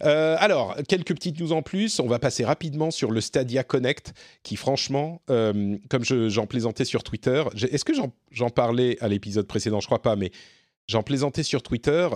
alors, 0.00 0.76
quelques 0.88 1.14
petites 1.14 1.40
news 1.40 1.52
en 1.52 1.62
plus. 1.62 1.98
On 2.00 2.06
va 2.06 2.18
passer 2.18 2.44
rapidement 2.44 2.90
sur 2.90 3.10
le 3.10 3.20
Stadia 3.20 3.64
Connect, 3.64 4.12
qui 4.42 4.56
franchement, 4.56 5.20
comme 5.26 6.04
j'en 6.04 6.46
plaisantais 6.46 6.84
sur 6.84 7.02
Twitter, 7.02 7.42
est-ce 7.70 7.84
que 7.84 7.92
j'en 8.30 8.50
parlais 8.50 8.98
à 9.00 9.08
l'épisode 9.08 9.46
précédent? 9.46 9.80
Je 9.80 9.86
crois 9.86 10.02
pas, 10.02 10.16
mais 10.16 10.30
j'en 10.86 11.02
plaisantais 11.02 11.42
sur 11.42 11.62
Twitter. 11.62 12.08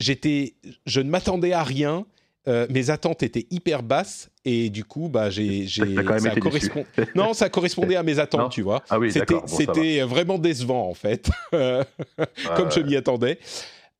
j'étais, 0.00 0.54
je 0.86 1.00
ne 1.00 1.10
m'attendais 1.10 1.52
à 1.52 1.62
rien 1.62 2.06
euh, 2.48 2.66
mes 2.70 2.90
attentes 2.90 3.22
étaient 3.22 3.46
hyper 3.50 3.82
basses 3.82 4.28
et 4.44 4.68
du 4.68 4.84
coup, 4.84 5.08
bah, 5.08 5.30
j'ai, 5.30 5.68
ça 6.18 6.34
correspond... 6.40 6.84
non, 7.14 7.34
ça 7.34 7.48
correspondait 7.48 7.96
à 7.96 8.02
mes 8.02 8.18
attentes, 8.18 8.50
tu 8.50 8.62
vois. 8.62 8.82
Ah 8.90 8.98
oui, 8.98 9.12
c'était, 9.12 9.36
c'était 9.46 10.00
vraiment 10.02 10.38
décevant 10.38 10.88
en 10.88 10.94
fait, 10.94 11.30
comme 11.50 12.70
je 12.70 12.80
m'y 12.80 12.96
attendais. 12.96 13.38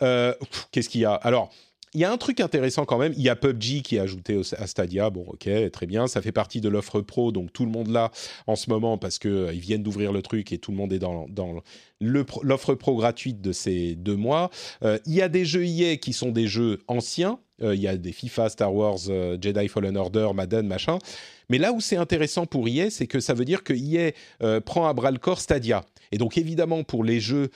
Euh, 0.02 0.34
qu'est-ce 0.72 0.88
qu'il 0.88 1.02
y 1.02 1.04
a? 1.04 1.14
Alors, 1.14 1.52
il 1.94 2.00
y 2.00 2.04
a 2.04 2.10
un 2.10 2.16
truc 2.16 2.40
intéressant 2.40 2.84
quand 2.84 2.98
même. 2.98 3.12
Il 3.16 3.22
y 3.22 3.28
a 3.28 3.36
PUBG 3.36 3.82
qui 3.82 3.96
est 3.96 4.00
ajouté 4.00 4.40
à 4.56 4.66
Stadia. 4.66 5.10
Bon, 5.10 5.26
ok, 5.28 5.48
très 5.70 5.86
bien. 5.86 6.08
Ça 6.08 6.22
fait 6.22 6.32
partie 6.32 6.60
de 6.60 6.68
l'offre 6.68 7.00
pro, 7.02 7.30
donc 7.30 7.52
tout 7.52 7.64
le 7.66 7.70
monde 7.70 7.88
là 7.88 8.10
en 8.46 8.56
ce 8.56 8.70
moment 8.70 8.98
parce 8.98 9.18
que 9.18 9.28
euh, 9.28 9.52
ils 9.52 9.60
viennent 9.60 9.82
d'ouvrir 9.82 10.10
le 10.12 10.22
truc 10.22 10.52
et 10.52 10.58
tout 10.58 10.72
le 10.72 10.78
monde 10.78 10.92
est 10.92 10.98
dans, 10.98 11.26
dans 11.28 11.62
l'offre 12.00 12.74
pro 12.74 12.96
gratuite 12.96 13.40
de 13.40 13.52
ces 13.52 13.94
deux 13.94 14.16
mois. 14.16 14.50
il 14.82 15.14
y 15.14 15.22
a 15.22 15.28
des 15.28 15.44
jeux 15.44 15.64
EA 15.64 15.96
qui 15.98 16.12
sont 16.12 16.32
des 16.32 16.48
jeux 16.48 16.80
anciens 16.88 17.38
euh, 17.51 17.51
il 17.62 17.80
y 17.80 17.88
a 17.88 17.96
des 17.96 18.12
FIFA, 18.12 18.48
Star 18.48 18.74
Wars, 18.74 18.98
euh, 19.08 19.38
Jedi 19.40 19.68
Fallen 19.68 19.96
Order, 19.96 20.30
Madden, 20.34 20.66
machin. 20.66 20.98
Mais 21.48 21.58
là 21.58 21.72
où 21.72 21.80
c'est 21.80 21.96
intéressant 21.96 22.46
pour 22.46 22.68
EA, 22.68 22.90
c'est 22.90 23.06
que 23.06 23.20
ça 23.20 23.34
veut 23.34 23.44
dire 23.44 23.62
que 23.62 23.72
EA 23.72 24.12
euh, 24.42 24.60
prend 24.60 24.86
à 24.86 24.92
bras 24.92 25.10
le 25.10 25.18
corps 25.18 25.40
Stadia. 25.40 25.84
Et 26.12 26.18
donc 26.18 26.36
évidemment 26.36 26.84
pour 26.84 27.04
les 27.04 27.20
jeux 27.20 27.48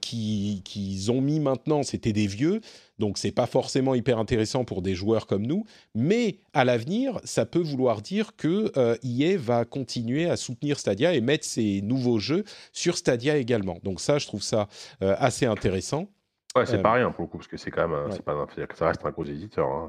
qu'ils 0.00 1.12
ont 1.12 1.20
mis 1.20 1.38
maintenant, 1.38 1.82
c'était 1.82 2.14
des 2.14 2.26
vieux, 2.26 2.62
donc 2.98 3.18
c'est 3.18 3.30
pas 3.30 3.46
forcément 3.46 3.94
hyper 3.94 4.18
intéressant 4.18 4.64
pour 4.64 4.80
des 4.80 4.94
joueurs 4.94 5.26
comme 5.26 5.46
nous. 5.46 5.66
Mais 5.94 6.38
à 6.54 6.64
l'avenir, 6.64 7.20
ça 7.24 7.44
peut 7.44 7.60
vouloir 7.60 8.00
dire 8.00 8.36
que 8.36 8.72
EA 9.02 9.36
va 9.36 9.66
continuer 9.66 10.30
à 10.30 10.36
soutenir 10.36 10.78
Stadia 10.78 11.12
et 11.12 11.20
mettre 11.20 11.44
ses 11.44 11.82
nouveaux 11.82 12.18
jeux 12.18 12.44
sur 12.72 12.96
Stadia 12.96 13.36
également. 13.36 13.78
Donc 13.82 14.00
ça, 14.00 14.16
je 14.16 14.26
trouve 14.26 14.42
ça 14.42 14.66
assez 15.02 15.44
intéressant. 15.44 16.08
Ouais, 16.56 16.66
c'est 16.66 16.82
pas 16.82 16.92
rien 16.92 17.10
pour 17.10 17.22
le 17.22 17.28
coup, 17.28 17.38
parce 17.38 17.48
que 17.48 17.56
c'est 17.56 17.70
quand 17.70 17.88
même, 17.88 18.12
c'est 18.12 18.22
pas, 18.22 18.46
ça 18.74 18.86
reste 18.86 19.04
un 19.04 19.10
gros 19.10 19.24
éditeur. 19.24 19.68
Hein, 19.68 19.88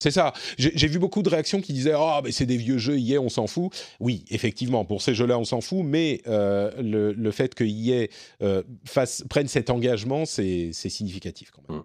c'est. 0.00 0.10
ça. 0.10 0.32
J'ai 0.56 0.88
vu 0.88 0.98
beaucoup 0.98 1.22
de 1.22 1.28
réactions 1.28 1.60
qui 1.60 1.74
disaient 1.74 1.94
Oh, 1.96 2.20
mais 2.24 2.32
c'est 2.32 2.46
des 2.46 2.56
vieux 2.56 2.78
jeux, 2.78 2.98
EA, 2.98 3.18
on 3.18 3.28
s'en 3.28 3.46
fout. 3.46 3.70
Oui, 4.00 4.24
effectivement, 4.30 4.84
pour 4.84 5.02
ces 5.02 5.14
jeux-là, 5.14 5.38
on 5.38 5.44
s'en 5.44 5.60
fout, 5.60 5.84
mais 5.84 6.22
euh, 6.26 6.70
le, 6.80 7.12
le, 7.12 7.30
fait 7.30 7.54
que 7.54 7.64
EA 7.64 8.08
euh, 8.42 8.62
fasse, 8.86 9.24
prenne 9.28 9.48
cet 9.48 9.68
engagement, 9.68 10.24
c'est 10.24 10.72
significatif 10.72 11.50
quand 11.50 11.62
même. 11.68 11.80
Mmh. 11.80 11.84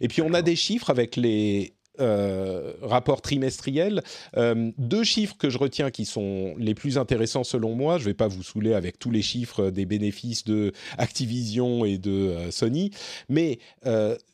Et 0.00 0.08
puis, 0.08 0.22
on 0.22 0.32
a 0.32 0.42
des 0.42 0.56
chiffres 0.56 0.88
avec 0.88 1.16
les, 1.16 1.74
euh, 2.00 2.72
rapport 2.80 3.20
trimestriel. 3.20 4.02
Euh, 4.38 4.72
deux 4.78 5.04
chiffres 5.04 5.36
que 5.36 5.50
je 5.50 5.58
retiens 5.58 5.90
qui 5.90 6.06
sont 6.06 6.54
les 6.56 6.74
plus 6.74 6.96
intéressants 6.96 7.44
selon 7.44 7.74
moi. 7.74 7.98
Je 7.98 8.04
ne 8.04 8.06
vais 8.06 8.14
pas 8.14 8.28
vous 8.28 8.42
saouler 8.42 8.72
avec 8.72 8.98
tous 8.98 9.10
les 9.10 9.20
chiffres 9.20 9.68
des 9.68 9.84
bénéfices 9.84 10.44
de 10.44 10.72
Activision 10.96 11.84
et 11.84 11.98
de 11.98 12.10
euh, 12.10 12.50
Sony, 12.50 12.92
mais 13.28 13.58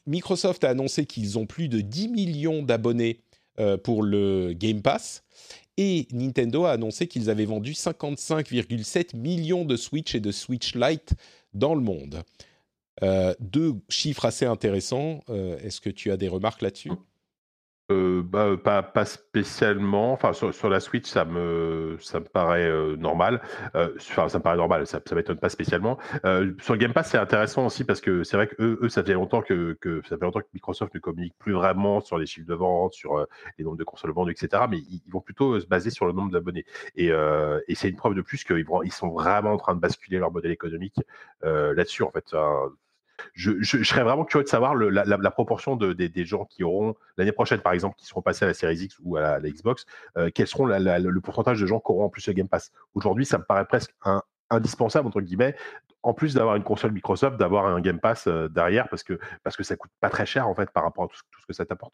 Microsoft 0.06 0.62
a 0.62 0.70
annoncé 0.70 1.04
qu'ils 1.04 1.36
ont 1.36 1.46
plus 1.46 1.68
de 1.68 1.80
10 1.80 2.08
millions 2.08 2.62
d'abonnés 2.62 3.20
pour 3.82 4.02
le 4.02 4.52
Game 4.52 4.80
Pass. 4.82 5.24
Et 5.76 6.06
Nintendo 6.12 6.64
a 6.64 6.72
annoncé 6.72 7.08
qu'ils 7.08 7.28
avaient 7.28 7.44
vendu 7.44 7.72
55,7 7.72 9.16
millions 9.16 9.64
de 9.64 9.76
Switch 9.76 10.14
et 10.14 10.20
de 10.20 10.30
Switch 10.30 10.74
Lite 10.74 11.14
dans 11.54 11.74
le 11.74 11.80
monde. 11.80 12.22
deux 13.40 13.74
chiffres 13.88 14.24
assez 14.24 14.46
intéressants. 14.46 15.20
Est-ce 15.62 15.80
que 15.80 15.90
tu 15.90 16.10
as 16.10 16.16
des 16.16 16.28
remarques 16.28 16.62
là-dessus? 16.62 16.90
Euh, 17.90 18.22
bah, 18.22 18.56
pas 18.62 18.82
pas 18.82 19.06
spécialement. 19.06 20.12
Enfin, 20.12 20.34
sur 20.34 20.52
sur 20.52 20.68
la 20.68 20.78
Switch, 20.78 21.08
ça 21.08 21.24
me 21.24 21.96
ça 22.00 22.20
me 22.20 22.26
paraît, 22.26 22.68
euh, 22.68 22.96
normal. 22.96 23.40
Euh, 23.76 23.94
enfin, 23.96 24.28
ça 24.28 24.38
me 24.38 24.42
paraît 24.42 24.58
normal, 24.58 24.86
ça 24.86 25.00
ça 25.06 25.14
m'étonne 25.14 25.38
pas 25.38 25.48
spécialement. 25.48 25.96
sur 26.60 26.74
le 26.74 26.76
Game 26.76 26.92
Pass, 26.92 27.10
c'est 27.10 27.16
intéressant 27.18 27.64
aussi 27.64 27.84
parce 27.84 28.02
que 28.02 28.24
c'est 28.24 28.36
vrai 28.36 28.46
qu'eux 28.48 28.78
eux, 28.82 28.88
ça 28.90 29.02
fait 29.02 29.14
longtemps 29.14 29.40
que 29.40 29.72
que 29.80 30.02
ça 30.06 30.18
fait 30.18 30.24
longtemps 30.24 30.40
que 30.40 30.48
Microsoft 30.52 30.94
ne 30.94 31.00
communique 31.00 31.34
plus 31.38 31.54
vraiment 31.54 32.00
sur 32.00 32.18
les 32.18 32.26
chiffres 32.26 32.46
de 32.46 32.54
vente, 32.54 32.92
sur, 32.92 33.26
les 33.56 33.64
nombres 33.64 33.78
de 33.78 33.84
consoles 33.84 34.12
vendues 34.12 34.32
etc. 34.32 34.64
mais 34.68 34.78
ils 34.78 35.02
vont 35.10 35.20
plutôt, 35.20 35.58
se 35.58 35.66
baser 35.66 35.90
sur 35.90 36.04
le 36.04 36.12
nombre 36.12 36.30
d'abonnés 36.30 36.66
et 36.94 37.08
et 37.68 37.74
c'est 37.74 37.88
une 37.88 37.96
preuve 37.96 38.14
de 38.14 38.22
plus 38.22 38.44
qu'ils 38.44 38.66
ils 38.84 38.92
sont 38.92 39.08
vraiment 39.08 39.52
en 39.52 39.56
train 39.56 39.74
de 39.74 39.80
basculer 39.80 40.18
leur 40.18 40.30
modèle 40.30 40.52
économique, 40.52 40.96
là-dessus, 41.42 42.02
en 42.02 42.10
fait, 42.10 42.34
je, 43.32 43.62
serais 43.62 44.02
vraiment 44.02 44.24
curieux 44.24 44.44
de 44.44 44.48
savoir 44.48 44.74
la, 44.74 45.30
proportion 45.30 45.76
de, 45.76 45.92
des, 45.92 46.24
gens 46.24 46.44
qui 46.44 46.64
auront 46.64 46.94
l'année 47.16 47.32
prochaine, 47.32 47.60
par 47.60 47.72
exemple, 47.72 47.96
qui 47.96 48.06
seront 48.06 48.22
passés 48.22 48.44
à 48.44 48.48
la 48.48 48.54
Series 48.54 48.76
X 48.76 48.96
ou 49.02 49.16
à 49.16 49.38
la, 49.38 49.50
Xbox, 49.50 49.86
euh, 50.16 50.30
quels 50.34 50.46
seront 50.46 50.66
le 50.66 51.20
pourcentage 51.20 51.60
de 51.60 51.66
gens 51.66 51.80
qui 51.80 51.90
auront 51.92 52.04
en 52.04 52.08
plus 52.08 52.26
le 52.26 52.32
Game 52.32 52.48
Pass? 52.48 52.72
Aujourd'hui, 52.94 53.26
ça 53.26 53.38
me 53.38 53.44
paraît 53.44 53.66
presque 53.66 53.94
indispensable 54.50 55.06
entre 55.06 55.20
guillemets 55.20 55.54
en 56.02 56.14
plus 56.14 56.34
d'avoir 56.34 56.56
une 56.56 56.62
console 56.62 56.92
Microsoft 56.92 57.36
d'avoir 57.36 57.66
un 57.66 57.80
Game 57.80 58.00
Pass 58.00 58.26
euh, 58.26 58.48
derrière 58.48 58.88
parce 58.88 59.02
que 59.02 59.18
parce 59.42 59.56
que 59.56 59.62
ça 59.62 59.76
coûte 59.76 59.90
pas 60.00 60.08
très 60.08 60.26
cher 60.26 60.48
en 60.48 60.54
fait 60.54 60.70
par 60.70 60.84
rapport 60.84 61.04
à 61.04 61.08
tout, 61.08 61.16
ce 61.16 61.46
que 61.46 61.52
ça 61.52 61.66
t'apporte 61.66 61.92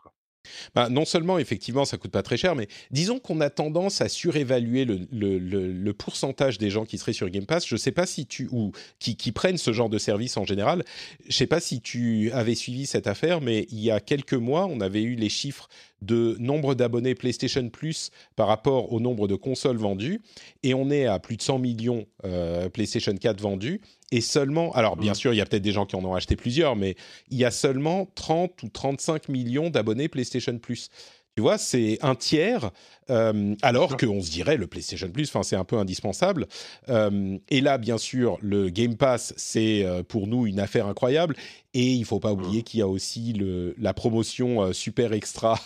bah, 0.74 0.88
non 0.88 1.04
seulement, 1.04 1.38
effectivement, 1.38 1.84
ça 1.84 1.96
coûte 1.96 2.10
pas 2.10 2.22
très 2.22 2.36
cher, 2.36 2.54
mais 2.54 2.68
disons 2.90 3.18
qu'on 3.18 3.40
a 3.40 3.50
tendance 3.50 4.00
à 4.00 4.08
surévaluer 4.08 4.84
le, 4.84 5.92
pourcentage 5.92 6.58
des 6.58 6.70
gens 6.70 6.84
qui 6.84 6.98
seraient 6.98 7.12
sur 7.12 7.30
Game 7.30 7.46
Pass. 7.46 7.66
Je 7.66 7.76
sais 7.76 7.92
pas 7.92 8.06
si 8.06 8.26
tu 8.26 8.48
ou 8.50 8.72
qui, 8.98 9.32
prennent 9.32 9.58
ce 9.58 9.72
genre 9.72 9.88
de 9.88 9.98
service 9.98 10.36
en 10.36 10.44
général. 10.44 10.84
Je 11.28 11.34
sais 11.34 11.46
pas 11.46 11.60
si 11.60 11.80
tu 11.80 12.30
avais 12.32 12.54
suivi 12.54 12.86
cette 12.86 13.06
affaire, 13.06 13.40
mais 13.40 13.66
il 13.70 13.80
y 13.80 13.90
a 13.90 14.00
quelques 14.00 14.34
mois, 14.34 14.66
on 14.66 14.80
avait 14.80 15.02
eu 15.02 15.14
les 15.14 15.28
chiffres 15.28 15.68
de 16.02 16.36
nombre 16.38 16.74
d'abonnés 16.74 17.14
PlayStation 17.14 17.68
Plus 17.70 18.10
par 18.36 18.48
rapport 18.48 18.92
au 18.92 19.00
nombre 19.00 19.26
de 19.26 19.36
consoles 19.36 19.78
vendues, 19.78 20.20
et 20.62 20.74
on 20.74 20.90
est 20.90 21.06
à 21.06 21.18
plus 21.18 21.36
de 21.36 21.42
100 21.42 21.58
millions 21.58 22.06
euh, 22.24 22.68
PlayStation 22.68 23.14
4 23.14 23.40
vendus, 23.40 23.80
et 24.12 24.20
seulement, 24.20 24.72
alors 24.72 24.96
bien 24.96 25.12
mmh. 25.12 25.16
sûr, 25.16 25.32
il 25.32 25.36
y 25.36 25.40
a 25.40 25.46
peut-être 25.46 25.62
des 25.62 25.72
gens 25.72 25.86
qui 25.86 25.96
en 25.96 26.04
ont 26.04 26.14
acheté 26.14 26.36
plusieurs, 26.36 26.76
mais 26.76 26.94
il 27.30 27.38
y 27.38 27.44
a 27.44 27.50
seulement 27.50 28.08
30 28.14 28.62
ou 28.62 28.68
35 28.68 29.28
millions 29.28 29.70
d'abonnés 29.70 30.08
PlayStation 30.08 30.58
Plus. 30.58 30.90
Tu 31.36 31.42
vois, 31.42 31.58
c'est 31.58 31.98
un 32.00 32.14
tiers, 32.14 32.70
euh, 33.10 33.56
alors 33.62 33.96
qu'on 33.96 34.20
se 34.20 34.30
dirait 34.30 34.56
le 34.56 34.68
PlayStation 34.68 35.10
Plus, 35.10 35.28
enfin 35.28 35.42
c'est 35.42 35.56
un 35.56 35.64
peu 35.64 35.76
indispensable. 35.76 36.46
Euh, 36.88 37.38
et 37.48 37.60
là, 37.60 37.76
bien 37.76 37.98
sûr, 37.98 38.38
le 38.40 38.68
Game 38.68 38.96
Pass, 38.96 39.34
c'est 39.36 39.84
euh, 39.84 40.04
pour 40.04 40.28
nous 40.28 40.46
une 40.46 40.60
affaire 40.60 40.86
incroyable. 40.86 41.34
Et 41.76 41.92
il 41.92 42.04
faut 42.04 42.20
pas 42.20 42.30
mmh. 42.30 42.32
oublier 42.34 42.62
qu'il 42.62 42.78
y 42.78 42.82
a 42.84 42.86
aussi 42.86 43.32
le, 43.32 43.74
la 43.78 43.92
promotion 43.94 44.72
super 44.72 45.12
extra 45.12 45.58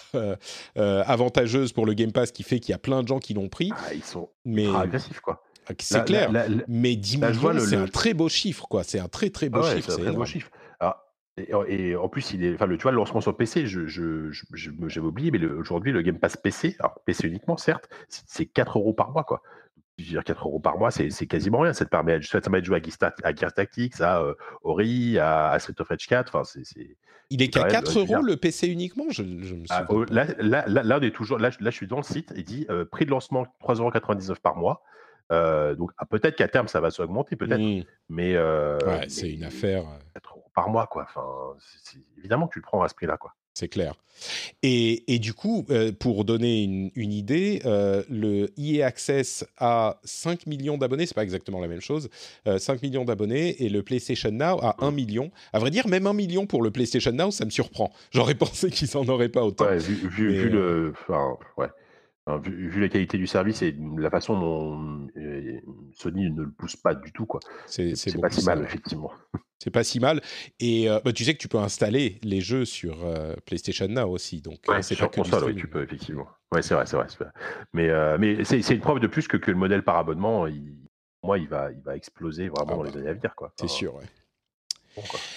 avantageuse 0.75 1.75
pour 1.75 1.85
le 1.85 1.93
Game 1.93 2.13
Pass 2.13 2.33
qui 2.33 2.45
fait 2.45 2.61
qu'il 2.61 2.73
y 2.73 2.75
a 2.75 2.79
plein 2.79 3.03
de 3.03 3.09
gens 3.09 3.19
qui 3.19 3.35
l'ont 3.35 3.51
pris. 3.51 3.71
Ah, 3.77 3.93
ils 3.93 4.03
sont 4.03 4.31
mais... 4.47 4.67
agressifs, 4.75 5.21
quoi. 5.21 5.43
Ah, 5.69 5.75
c'est 5.79 6.05
clair, 6.05 6.31
mais 6.69 6.97
10 6.97 7.19
millions, 7.19 7.59
c'est 7.59 7.77
un 7.77 7.87
très 7.87 8.15
beau 8.15 8.29
chiffre, 8.29 8.67
quoi. 8.69 8.85
C'est 8.85 8.99
un 8.99 9.09
très 9.09 9.31
très 9.31 9.49
beau 9.49 9.63
chiffre. 9.63 9.91
C'est 9.91 10.01
un 10.01 10.05
très 10.05 10.13
beau 10.13 10.25
chiffre. 10.25 10.51
Alors, 10.81 11.65
Et, 11.69 11.95
en 11.97 12.09
plus, 12.09 12.33
il 12.33 12.45
est, 12.45 12.55
enfin, 12.55 12.67
le, 12.67 12.77
tu 12.77 12.83
vois, 12.83 12.93
le 12.93 12.97
lancement 12.97 13.21
sur 13.21 13.37
PC, 13.37 13.67
je, 13.67 13.87
je, 13.87 14.31
j'avais 14.53 15.07
oublié, 15.07 15.31
mais 15.31 15.45
aujourd'hui, 15.45 15.93
le 15.93 16.03
Game 16.03 16.19
Pass 16.19 16.37
PC, 16.37 16.77
alors 16.81 17.01
PC 17.05 17.29
uniquement, 17.29 17.57
certes, 17.57 17.89
c'est 18.09 18.47
4 18.47 18.79
euros 18.79 18.93
par 18.93 19.11
mois, 19.11 19.25
quoi. 19.25 19.43
Je 19.99 20.05
veux 20.05 20.11
dire, 20.11 20.25
4 20.25 20.47
euros 20.47 20.61
par 20.61 20.79
mois, 20.79 20.91
c'est 20.91 21.27
quasiment 21.27 21.61
rien. 21.61 21.73
Ça 21.73 21.85
te 21.85 21.91
permet, 21.91 22.21
ça 22.23 22.41
permet 22.41 22.61
de 22.61 22.67
jouer 22.67 22.81
à 23.23 23.35
Gears, 23.35 23.53
Tactics, 23.53 24.01
à 24.01 24.21
euh, 24.21 24.35
Ori, 24.63 25.19
à, 25.19 25.57
Street 25.59 25.75
of 25.81 25.89
Rage 25.89 26.07
4. 26.07 26.29
Enfin, 26.35 26.45
c'est, 26.45 26.63
il 27.31 27.43
est 27.43 27.49
qu'à 27.49 27.65
4 27.65 27.99
euros 27.99 28.23
le 28.23 28.37
PC 28.37 28.69
uniquement? 28.69 29.05
Je, 29.11 29.23
ah, 29.71 29.85
oh, 29.91 30.05
là, 30.05 30.27
là, 30.39 30.65
là, 30.67 30.99
on 30.99 31.03
est 31.03 31.15
toujours, 31.15 31.39
là, 31.39 31.51
là, 31.61 31.71
je 31.71 31.77
suis 31.77 31.87
dans 31.87 31.99
le 31.99 32.03
site, 32.03 32.33
il 32.37 32.45
dit 32.45 32.67
euh, 32.71 32.85
prix 32.85 33.05
de 33.05 33.11
lancement 33.11 33.47
3,99€ 33.63 34.37
par 34.41 34.57
mois. 34.57 34.83
Euh, 35.31 35.75
donc 35.75 35.91
ah, 35.99 36.07
peut-être 36.07 36.37
qu'à 36.37 36.49
terme 36.49 36.69
ça 36.69 36.81
va 36.81 36.91
s'augmenter, 36.91 37.37
peut-être. 37.37 37.61
Mmh. 37.61 37.85
Mais 38.09 38.39
ouais, 38.39 39.07
c'est 39.09 39.31
une 39.31 39.45
affaire. 39.45 39.85
4 40.15 40.31
euros 40.37 40.51
par 40.55 40.69
mois, 40.69 40.87
quoi. 40.87 41.07
Enfin, 41.09 41.57
évidemment 42.19 42.49
que 42.49 42.55
tu 42.55 42.59
le 42.59 42.65
prends 42.65 42.83
à 42.83 42.89
ce 42.89 42.95
prix-là, 42.95 43.17
quoi. 43.17 43.35
C'est 43.55 43.69
clair. 43.69 43.95
Et, 44.63 45.13
et, 45.13 45.19
du 45.19 45.35
coup, 45.35 45.67
pour 45.99 46.25
donner 46.25 46.63
une, 46.63 46.93
une 46.95 47.13
idée, 47.13 47.61
le 47.65 48.47
EA 48.57 48.87
Access 48.87 49.45
a 49.59 49.99
5 50.05 50.47
millions 50.47 50.79
d'abonnés, 50.79 51.07
c'est 51.07 51.15
pas 51.15 51.25
exactement 51.25 51.61
la 51.61 51.67
même 51.67 51.81
chose, 51.81 52.09
5 52.47 52.83
millions 52.83 53.05
d'abonnés, 53.05 53.61
et 53.65 53.69
le 53.69 53.83
PlayStation 53.83 54.31
Now 54.31 54.61
a 54.63 54.77
1 54.85 54.93
million. 54.93 55.33
À 55.53 55.59
vrai 55.59 55.71
dire, 55.71 55.89
même 55.89 56.07
1 56.07 56.13
million 56.13 56.47
pour 56.47 56.63
le 56.63 56.71
PlayStation 56.71 57.11
Now, 57.11 57.33
ça 57.33 57.45
me 57.45 57.51
surprend. 57.51 57.93
J'aurais 58.13 58.35
pensé 58.37 58.71
qu'ils 58.71 58.97
en 58.97 59.09
auraient 59.09 59.29
pas 59.29 59.43
autant. 59.43 59.65
Ouais, 59.65 59.79
vu, 59.79 60.09
vu, 60.09 60.49
le. 60.49 60.93
Enfin, 60.97 61.37
ouais 61.57 61.69
vu, 62.37 62.81
la 62.81 62.89
qualité 62.89 63.17
du 63.17 63.27
service 63.27 63.63
et 63.63 63.75
la 63.97 64.11
façon 64.11 64.39
dont 64.39 65.09
euh, 65.17 65.61
Sony 65.93 66.31
ne 66.31 66.43
le 66.43 66.51
pousse 66.51 66.77
pas 66.77 66.95
du 66.95 67.13
tout, 67.13 67.27
quoi. 67.27 67.41
C'est 67.67 67.95
pas 68.21 68.31
si 68.31 68.45
mal, 68.45 68.63
effectivement. 68.63 69.13
C'est 69.61 69.71
pas 69.73 69.83
si 69.83 69.99
mal. 69.99 70.21
Et 70.61 70.89
euh, 70.89 71.01
bah, 71.05 71.13
tu 71.13 71.25
sais 71.25 71.33
que 71.35 71.39
tu 71.39 71.49
peux 71.49 71.59
installer 71.59 72.21
les 72.23 72.41
jeux 72.41 72.65
sur 72.65 73.05
euh, 73.05 73.35
PlayStation 73.45 73.89
Now 73.89 74.09
aussi. 74.09 74.41
Donc, 74.41 74.61
c'est 74.83 74.95
sur 74.95 75.11
console, 75.11 75.45
oui, 75.47 75.57
tu 75.57 75.67
peux, 75.67 75.83
effectivement. 75.83 76.29
Ouais, 76.55 76.63
c'est 76.63 76.75
vrai, 76.75 76.87
c'est 76.87 76.97
vrai, 76.97 77.09
Mais, 77.73 77.91
mais 78.19 78.45
c'est 78.45 78.61
une 78.71 78.81
preuve 78.81 79.01
de 79.01 79.09
plus 79.09 79.27
que, 79.27 79.37
que 79.37 79.51
le 79.51 79.57
modèle 79.57 79.83
par 79.83 79.97
abonnement, 79.97 80.47
il, 80.47 80.77
moi, 81.25 81.39
il 81.39 81.49
va, 81.49 81.73
il 81.73 81.81
va 81.83 81.97
exploser 81.97 82.49
vraiment 82.49 82.75
ah 82.75 82.77
dans 82.77 82.83
les 82.85 82.93
bah, 82.93 83.01
années 83.01 83.09
à 83.09 83.15
venir, 83.15 83.35
quoi. 83.35 83.53
c'est 83.59 83.69
sûr, 83.69 83.97
ouais. 83.97 84.05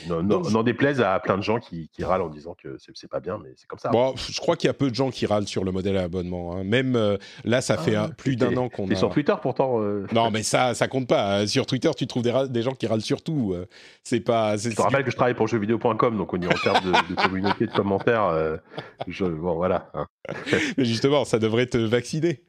N'en 0.07 0.63
déplaise 0.63 1.01
à 1.01 1.19
plein 1.19 1.37
de 1.37 1.43
gens 1.43 1.59
qui, 1.59 1.89
râlent 2.01 2.21
en 2.21 2.29
disant 2.29 2.55
que 2.61 2.77
c'est 2.93 3.09
pas 3.09 3.19
bien, 3.19 3.39
mais 3.43 3.51
c'est 3.55 3.67
comme 3.67 3.79
ça. 3.79 3.89
Bon, 3.89 4.13
je 4.15 4.39
crois 4.39 4.55
qu'il 4.55 4.67
y 4.67 4.69
a 4.69 4.73
peu 4.73 4.89
de 4.89 4.95
gens 4.95 5.11
qui 5.11 5.25
râlent 5.25 5.47
sur 5.47 5.63
le 5.63 5.71
modèle 5.71 5.97
à 5.97 6.03
abonnement. 6.03 6.55
Hein. 6.55 6.63
Même 6.63 6.95
euh, 6.95 7.17
là, 7.43 7.61
ça 7.61 7.77
fait 7.77 7.95
ah, 7.95 8.09
plus 8.15 8.35
d'un 8.35 8.55
an 8.57 8.69
qu'on. 8.69 8.87
est 8.89 8.95
sur 8.95 9.09
Twitter 9.09 9.35
pourtant. 9.41 9.81
Euh. 9.81 10.05
Non, 10.13 10.31
mais 10.31 10.43
ça, 10.43 10.73
ça 10.73 10.87
compte 10.87 11.07
pas. 11.07 11.45
Sur 11.47 11.65
Twitter, 11.65 11.91
tu 11.95 12.07
trouves 12.07 12.23
des, 12.23 12.61
gens 12.61 12.73
qui 12.73 12.87
râlent 12.87 13.01
sur 13.01 13.23
tout. 13.23 13.53
Euh. 13.53 13.67
C'est 14.03 14.19
pas. 14.19 14.57
Je 14.57 14.69
te 14.69 14.81
rappelle 14.81 15.03
que 15.03 15.11
je 15.11 15.15
travaille 15.15 15.35
pour 15.35 15.47
jeuxvideo.com, 15.47 16.17
donc 16.17 16.33
on 16.33 16.41
y 16.41 16.47
en 16.47 16.49
termes 16.49 16.83
de, 16.83 17.13
de, 17.13 17.21
communauté 17.21 17.67
de 17.67 17.71
commentaires. 17.71 18.59
je, 19.07 19.25
bon, 19.25 19.55
voilà. 19.55 19.89
Hein. 19.93 20.07
mais 20.77 20.85
justement, 20.85 21.25
ça 21.25 21.39
devrait 21.39 21.67
te 21.67 21.77
vacciner. 21.77 22.41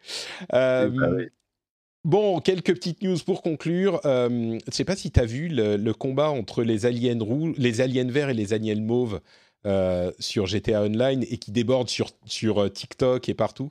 Bah 0.51 0.86
Bon, 2.05 2.41
quelques 2.41 2.74
petites 2.74 3.01
news 3.03 3.19
pour 3.24 3.43
conclure. 3.43 4.01
Euh, 4.07 4.29
je 4.29 4.35
ne 4.66 4.73
sais 4.73 4.85
pas 4.85 4.97
si 4.97 5.12
tu 5.12 5.20
as 5.20 5.24
vu 5.24 5.49
le, 5.49 5.93
combat 5.93 6.31
entre 6.31 6.65
les 6.65 6.85
aliens 6.85 7.19
roux, 7.20 7.55
les 7.57 7.81
aliens 7.81 8.11
verts 8.11 8.29
et 8.31 8.35
les 8.35 8.53
aliens 8.53 8.81
mauves 8.81 9.20
euh, 9.66 10.11
sur 10.19 10.47
GTA 10.47 10.83
Online 10.83 11.24
et 11.31 11.39
qui 11.39 11.53
déborde 11.53 11.89
sur, 11.89 12.11
euh, 12.59 12.69
TikTok 12.69 13.29
et 13.29 13.35
partout. 13.35 13.70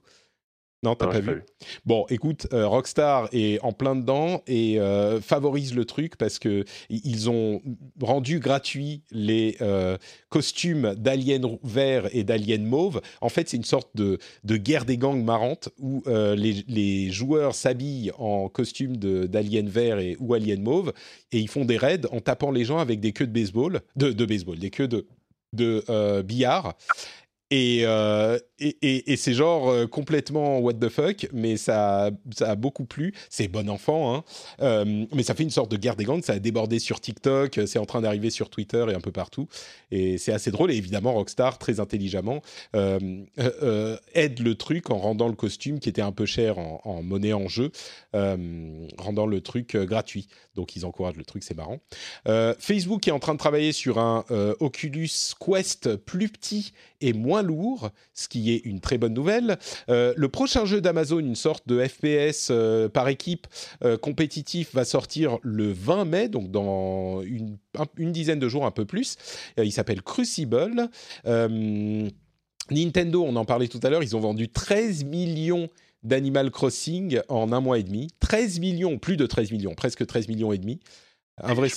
Non, 0.84 0.96
t'as 0.96 1.08
pas 1.08 1.20
vu. 1.20 1.44
Bon, 1.86 2.06
écoute, 2.10 2.48
euh, 2.54 2.68
Rockstar 2.68 3.30
est 3.34 3.60
en 3.62 3.72
plein 3.72 3.96
dedans 3.96 4.42
et 4.48 4.80
euh, 4.80 5.22
favorise 5.22 5.76
le 5.76 5.86
truc 5.86 6.16
parce 6.16 6.40
que 6.40 6.66
ils 6.90 7.30
ont 7.30 7.62
rendu 8.02 8.40
gratuit 8.40 9.04
les 9.12 9.58
euh, 9.62 9.98
costumes 10.30 10.96
d'aliens 10.96 11.60
verts 11.64 12.10
et 12.16 12.24
d'aliens 12.24 12.58
mauves. 12.58 13.00
En 13.22 13.30
fait, 13.30 13.48
c'est 13.48 13.58
une 13.58 13.64
sorte 13.64 13.96
de, 13.96 14.18
de, 14.44 14.58
guerre 14.58 14.86
des 14.86 14.98
gangs 14.98 15.24
marrante 15.24 15.70
où 15.78 16.04
les, 16.08 16.66
les, 16.68 17.12
joueurs 17.12 17.54
s'habillent 17.54 18.12
en 18.18 18.50
costume 18.50 18.98
d'aliens 18.98 19.68
verts 19.68 20.00
et 20.00 20.18
ou 20.20 20.34
aliens 20.34 20.60
mauves 20.60 20.94
et 21.32 21.40
ils 21.40 21.48
font 21.48 21.66
des 21.66 21.78
raids 21.78 22.08
en 22.12 22.22
tapant 22.22 22.50
les 22.50 22.66
gens 22.66 22.80
avec 22.80 23.00
des 23.00 23.12
queues 23.12 23.28
de 23.28 23.32
baseball, 23.32 23.82
de, 23.96 24.12
de 24.12 24.26
baseball, 24.26 24.58
des 24.58 24.72
queues 24.72 24.88
de 24.88 25.06
de 25.54 26.22
billard 26.22 26.78
euh, 27.52 28.40
et, 28.60 28.78
et, 28.82 29.12
et, 29.12 29.18
c'est 29.18 29.34
genre 29.34 29.70
euh, 29.70 29.88
complètement 29.88 30.60
what 30.60 30.74
the 30.76 30.90
fuck, 30.90 31.28
mais 31.34 31.58
ça, 31.58 32.12
ça 32.36 32.52
a 32.52 32.56
beaucoup 32.56 32.86
plu. 32.86 33.14
C'est 33.30 33.48
bon 33.48 33.70
enfant, 33.70 34.16
hein. 34.16 34.24
Euh, 34.62 35.06
mais 35.14 35.24
ça 35.24 35.34
fait 35.34 35.44
une 35.44 35.50
sorte 35.50 35.70
de 35.72 35.78
guerre 35.78 35.96
des 35.96 36.06
gangs. 36.06 36.22
Ça 36.22 36.34
a 36.34 36.40
débordé 36.40 36.80
sur 36.80 37.02
TikTok, 37.02 37.60
c'est 37.66 37.80
en 37.80 37.86
train 37.86 38.02
d'arriver 38.02 38.30
sur 38.30 38.50
Twitter 38.50 38.86
et 38.90 38.94
un 38.94 39.02
peu 39.02 39.12
partout. 39.12 39.48
Et 39.92 40.18
c'est 40.18 40.32
assez 40.32 40.52
drôle. 40.52 40.72
Et 40.72 40.76
évidemment, 40.76 41.14
Rockstar, 41.14 41.58
très 41.58 41.80
intelligemment, 41.80 42.42
aide 42.74 44.40
le 44.40 44.56
truc 44.56 44.90
en 44.90 44.98
rendant 44.98 45.28
le 45.28 45.36
costume 45.36 45.80
qui 45.80 45.90
était 45.90 46.02
un 46.02 46.12
peu 46.12 46.26
cher 46.26 46.58
en, 46.58 47.02
monnaie 47.04 47.34
en 47.34 47.48
jeu, 47.48 47.72
rendant 48.14 49.26
le 49.26 49.42
truc 49.42 49.76
gratuit. 49.76 50.28
Donc 50.56 50.76
ils 50.76 50.86
encouragent 50.86 51.18
le 51.18 51.26
truc, 51.26 51.44
c'est 51.44 51.58
marrant. 51.58 51.80
Facebook 52.60 53.08
est 53.08 53.12
en 53.12 53.20
train 53.20 53.34
de 53.34 53.40
travailler 53.40 53.72
sur 53.72 54.00
un 54.00 54.24
Oculus 54.60 55.10
Quest 55.40 55.96
plus 55.96 56.30
petit 56.30 56.74
et 57.02 57.14
moins 57.14 57.41
lourd, 57.42 57.90
ce 58.14 58.28
qui 58.28 58.52
est 58.52 58.58
une 58.66 58.80
très 58.80 58.98
bonne 58.98 59.14
nouvelle. 59.14 59.58
Euh, 59.90 60.14
le 60.16 60.30
prochain 60.30 60.66
jeu 60.66 60.82
d'Amazon, 60.82 61.20
une 61.20 61.36
sorte 61.36 61.68
de 61.68 61.86
FPS 61.86 62.50
euh, 62.50 62.90
par 62.90 63.08
équipe 63.08 63.48
euh, 63.84 63.98
compétitif, 63.98 64.74
va 64.74 64.86
sortir 64.86 65.38
le 65.42 65.72
20 65.72 66.06
mai, 66.06 66.30
donc 66.30 66.52
dans 66.52 67.22
une, 67.22 67.58
dizaine 67.98 68.40
de 68.40 68.50
jours, 68.50 68.66
un 68.66 68.72
peu 68.72 68.86
plus. 68.86 69.18
il 69.58 69.72
s'appelle 69.72 70.02
Crucible. 70.02 70.90
Nintendo, 72.70 73.24
on 73.24 73.36
en 73.36 73.46
parlait 73.46 73.68
tout 73.68 73.80
à 73.84 73.90
l'heure, 73.90 74.04
ils 74.04 74.16
ont 74.16 74.20
vendu 74.20 74.50
13 74.50 75.04
millions 75.04 75.70
d'Animal 76.04 76.52
Crossing 76.52 77.20
en 77.30 77.52
un 77.52 77.60
mois 77.60 77.80
et 77.80 77.84
demi. 77.84 78.08
13 78.20 78.60
millions, 78.60 78.98
plus 78.98 79.18
de 79.18 79.26
13 79.26 79.52
millions, 79.52 79.76
presque 79.76 80.06
13 80.06 80.28
millions 80.28 80.52
et 80.52 80.58
demi. 80.58 80.80
Un 81.38 81.54
vrai 81.54 81.70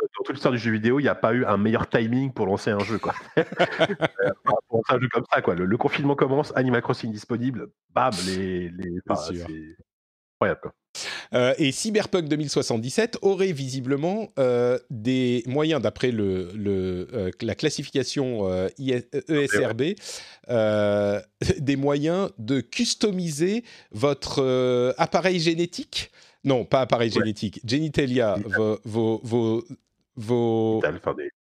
dans 0.00 0.24
toute 0.24 0.34
l'histoire 0.34 0.52
du 0.52 0.58
jeu 0.58 0.70
vidéo, 0.70 1.00
il 1.00 1.04
n'y 1.04 1.08
a 1.08 1.14
pas 1.14 1.34
eu 1.34 1.44
un 1.44 1.56
meilleur 1.56 1.88
timing 1.88 2.32
pour 2.32 2.46
lancer 2.46 2.70
un 2.70 2.80
jeu. 2.80 2.98
Quoi. 2.98 3.14
pour 4.68 4.82
un 4.88 5.00
jeu 5.00 5.08
comme 5.12 5.24
ça, 5.32 5.42
quoi. 5.42 5.54
Le, 5.54 5.76
confinement 5.76 6.14
commence, 6.14 6.52
Animal 6.56 6.82
Crossing 6.82 7.12
disponible, 7.12 7.68
bam, 7.90 8.12
les. 8.26 8.68
les 8.70 9.00
c'est 9.06 9.44
incroyable. 10.34 10.60
Quoi. 10.62 10.72
Euh, 11.34 11.54
et 11.58 11.70
Cyberpunk 11.72 12.28
2077 12.28 13.18
aurait 13.22 13.52
visiblement 13.52 14.32
euh, 14.38 14.78
des 14.90 15.44
moyens, 15.46 15.80
d'après 15.80 16.10
le, 16.10 16.50
le 16.54 17.08
euh, 17.12 17.30
la 17.40 17.54
classification 17.54 18.48
ESRB, 18.78 19.82
e 20.48 21.20
des 21.58 21.76
moyens 21.76 22.30
de 22.38 22.60
customiser 22.60 23.64
votre 23.92 24.94
appareil 24.98 25.38
génétique? 25.38 26.10
Non, 26.42 26.64
pas 26.64 26.80
appareil 26.80 27.10
génétique, 27.10 27.60
genitalia, 27.64 28.38
vos, 28.56 28.80
vos, 28.84 29.20
vos, 29.22 29.64
vos 30.16 30.82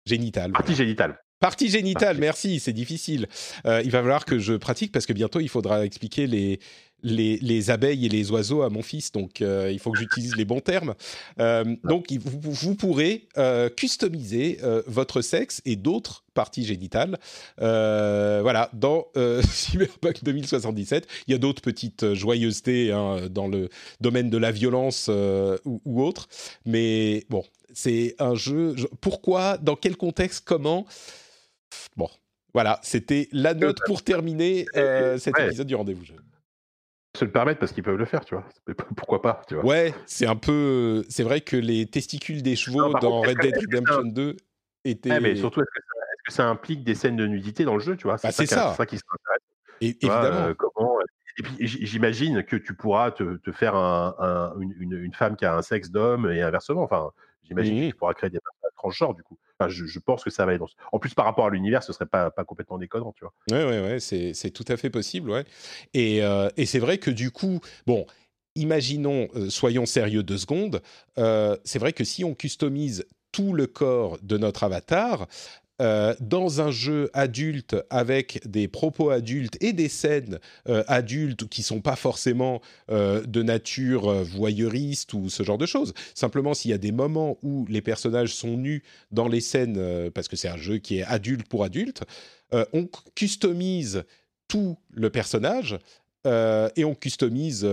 génitales. 0.07 0.53
Partie 0.53 0.75
génitale. 0.75 1.19
Partie 1.41 1.69
génitale, 1.69 2.19
merci, 2.19 2.59
c'est 2.59 2.73
difficile. 2.73 3.27
Euh, 3.67 3.83
il 3.85 3.91
va 3.91 4.01
falloir 4.01 4.25
que 4.25 4.39
je 4.39 4.55
pratique 4.55 4.93
parce 4.93 5.05
que 5.05 5.13
bientôt 5.13 5.41
il 5.41 5.49
faudra 5.49 5.85
expliquer 5.85 6.27
les, 6.27 6.59
les, 7.05 7.37
les 7.39 7.71
abeilles 7.71 8.07
et 8.07 8.09
les 8.09 8.31
oiseaux 8.33 8.63
à 8.63 8.71
mon 8.71 8.83
fils, 8.83 9.13
donc 9.13 9.41
euh, 9.41 9.71
il 9.73 9.79
faut 9.79 9.93
que 9.93 9.99
j'utilise 9.99 10.35
les 10.37 10.45
bons 10.45 10.61
termes. 10.61 10.95
Euh, 11.39 11.77
donc 11.85 12.11
vous, 12.13 12.53
vous 12.53 12.75
pourrez 12.75 13.29
customiser 13.77 14.59
votre 14.87 15.21
sexe 15.21 15.61
et 15.65 15.77
d'autres 15.77 16.25
parties 16.35 16.65
génitales. 16.65 17.19
voilà, 17.59 18.71
dans 18.73 19.07
Cyberpunk 19.43 20.25
2077, 20.25 21.07
il 21.29 21.33
y 21.33 21.35
a 21.35 21.39
d'autres 21.39 21.63
petites 21.63 22.15
joyeusetés 22.15 22.91
hein, 22.91 23.29
dans 23.31 23.47
le 23.47 23.69
domaine 24.01 24.31
de 24.31 24.39
la 24.39 24.51
violence 24.51 25.09
ou, 25.65 25.81
ou 25.85 26.03
autre, 26.03 26.29
mais 26.65 27.25
bon, 27.29 27.45
c'est 27.75 28.15
un 28.19 28.35
jeu. 28.35 28.75
Pourquoi 29.01 29.59
Dans 29.59 29.77
quel 29.77 29.97
contexte 29.97 30.45
Comment? 30.45 30.87
Bon, 31.97 32.09
voilà, 32.55 32.79
c'était 32.83 33.29
la 33.33 33.53
note 33.53 33.79
pour 33.85 34.03
terminer 34.03 34.65
euh, 34.77 35.19
cet 35.19 35.39
épisode 35.39 35.67
du 35.67 35.75
rendez-vous 35.75 36.05
jeu. 36.05 36.15
Se 37.17 37.25
le 37.25 37.31
permettre 37.31 37.61
parce 37.61 37.73
qu'ils 37.73 37.85
peuvent 37.85 37.97
le 37.97 38.05
faire, 38.05 38.25
tu 38.25 38.35
vois. 38.35 38.45
Pourquoi 38.97 39.23
pas, 39.23 39.43
tu 39.47 39.55
vois. 39.55 39.65
Ouais, 39.65 39.95
c'est 40.07 40.27
un 40.27 40.37
peu. 40.37 41.05
C'est 41.09 41.23
vrai 41.23 41.41
que 41.41 41.57
les 41.57 41.87
testicules 41.87 42.43
des 42.43 42.57
chevaux 42.57 42.93
dans 42.95 43.21
Red 43.21 43.39
Dead 43.39 43.55
Redemption 43.57 44.03
2 44.05 44.37
étaient. 44.85 45.21
mais 45.21 45.37
surtout, 45.37 45.61
est-ce 45.61 45.71
que, 46.27 46.33
ça, 46.33 46.49
implique 46.49 46.83
des 46.83 46.95
scènes 46.95 47.17
de 47.17 47.27
nudité 47.27 47.65
dans 47.65 47.75
le 47.75 47.81
jeu, 47.81 47.97
tu 47.97 48.09
vois? 48.09 48.19
C'est 48.19 48.29
bah, 48.29 48.47
ça, 48.47 48.75
ça. 48.75 48.87
qui 48.87 48.99
s'intéresse. 48.99 49.97
évidemment. 50.03 50.49
Euh, 50.49 50.55
comment, 50.55 50.99
et 51.37 51.43
puis 51.43 51.67
j'imagine 51.67 52.45
que 52.45 52.57
tu 52.57 52.75
pourras 52.75 53.11
te, 53.11 53.39
faire 53.53 53.75
une, 53.75 55.13
femme 55.15 55.37
qui 55.37 55.45
a 55.45 55.57
un 55.57 55.63
sexe 55.63 55.91
d'homme 55.91 56.31
et 56.31 56.43
inversement. 56.43 56.83
Enfin, 56.83 57.11
j'imagine 57.47 57.81
que 57.81 57.91
tu 57.91 57.97
pourras 57.97 58.15
créer 58.15 58.31
des 58.31 58.41
personnages 58.41 58.75
transgenres 58.77 59.15
du 59.15 59.23
coup. 59.23 59.39
je, 59.69 59.99
pense 59.99 60.25
que 60.25 60.31
ça 60.31 60.47
va 60.47 60.55
être. 60.55 60.61
Dans... 60.61 60.69
En 60.93 60.99
plus, 60.99 61.15
par 61.15 61.25
rapport 61.25 61.47
à 61.47 61.51
l'univers, 61.51 61.83
ce 61.83 61.93
serait 61.93 62.07
pas, 62.07 62.31
pas 62.31 62.45
complètement 62.45 62.79
déconnant, 62.79 63.13
tu 63.17 63.25
vois. 63.25 63.33
Ouais, 63.51 63.65
ouais, 63.65 63.81
ouais, 63.81 64.01
c'est 64.01 64.51
tout 64.51 64.65
à 64.69 64.77
fait 64.77 64.91
possible, 64.91 65.31
ouais. 65.31 65.45
Et, 65.93 66.23
euh, 66.23 66.49
et 66.57 66.67
c'est 66.67 66.79
vrai 66.79 66.99
que 66.99 67.11
du 67.11 67.31
coup, 67.31 67.61
bon, 67.87 68.07
imaginons, 68.55 69.29
euh, 69.35 69.51
soyons 69.51 69.87
sérieux 69.87 70.23
deux 70.23 70.39
secondes. 70.39 70.83
Euh, 71.19 71.57
c'est 71.65 71.79
vrai 71.79 71.93
que 71.93 72.05
si 72.05 72.25
on 72.25 72.35
customise 72.35 73.07
tout 73.33 73.53
le 73.53 73.67
corps 73.67 74.19
de 74.23 74.39
notre 74.39 74.63
avatar 74.63 75.27
euh, 75.83 76.15
dans 76.21 76.61
un 76.61 76.71
jeu 76.71 77.11
adulte 77.15 77.75
avec 77.91 78.41
des 78.47 78.69
propos 78.69 79.11
adultes 79.11 79.57
et 79.61 79.73
des 79.73 79.89
scènes 79.89 80.39
euh, 80.69 80.85
adultes 80.87 81.49
qui 81.49 81.65
sont 81.65 81.81
pas 81.81 81.97
forcément 81.97 82.61
euh, 82.93 83.25
de 83.27 83.43
nature 83.43 84.23
voyeuriste 84.23 85.15
ou 85.15 85.29
ce 85.29 85.43
genre 85.43 85.59
de 85.59 85.67
choses. 85.67 85.93
Simplement, 86.15 86.55
s'il 86.55 86.71
y 86.71 86.75
a 86.75 86.79
des 86.79 86.93
moments 86.93 87.39
où 87.43 87.67
les 87.69 87.81
personnages 87.81 88.33
sont 88.33 88.57
nus 88.57 88.85
dans 89.11 89.27
les 89.27 89.41
scènes, 89.41 90.11
parce 90.13 90.29
que 90.29 90.37
c'est 90.37 90.47
un 90.47 90.57
jeu 90.57 90.79
qui 90.79 90.99
est 90.99 91.05
adulte 91.05 91.49
pour 91.49 91.65
adultes, 91.65 92.05
on 92.53 92.89
customise 93.17 94.05
tout 94.47 94.77
le 94.93 95.11
personnage 95.11 95.77
et 96.25 96.85
on 96.85 96.95
customise 96.95 97.67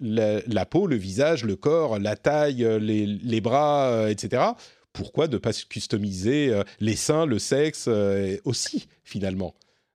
la, 0.00 0.66
peau, 0.66 0.86
le 0.86 0.96
visage, 0.96 1.44
le 1.44 1.56
corps, 1.56 1.98
la 1.98 2.16
taille, 2.16 2.66
les 2.80 3.40
bras, 3.40 4.10
etc 4.10 4.52
pourquoi 4.92 5.28
ne 5.28 5.38
pas 5.38 5.52
customiser 5.52 6.50
euh, 6.50 6.64
les 6.80 6.96
seins, 6.96 7.26
le 7.26 7.38
sexe 7.38 7.86
euh, 7.88 8.36
aussi, 8.44 8.88
finalement? 9.04 9.54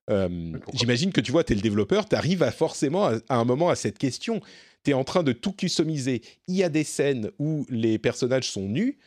Euh, 0.09 0.57
J'imagine 0.73 1.11
que 1.11 1.21
tu 1.21 1.31
vois, 1.31 1.43
tu 1.43 1.53
es 1.53 1.55
le 1.55 1.61
développeur, 1.61 2.07
tu 2.07 2.15
arrives 2.15 2.43
à 2.43 2.51
forcément 2.51 3.05
à, 3.05 3.19
un 3.29 3.45
moment 3.45 3.69
à 3.69 3.75
cette 3.75 3.97
question. 3.97 4.41
Tu 4.83 4.91
es 4.91 4.93
en 4.93 5.03
train 5.03 5.23
de 5.23 5.31
tout 5.31 5.51
customiser. 5.51 6.21
Il 6.47 6.55
y 6.55 6.63
a 6.63 6.69
des 6.69 6.83
scènes 6.83 7.31
où 7.39 7.65
les 7.69 7.97
personnages 7.97 8.49
sont 8.49 8.67
nus. 8.67 8.99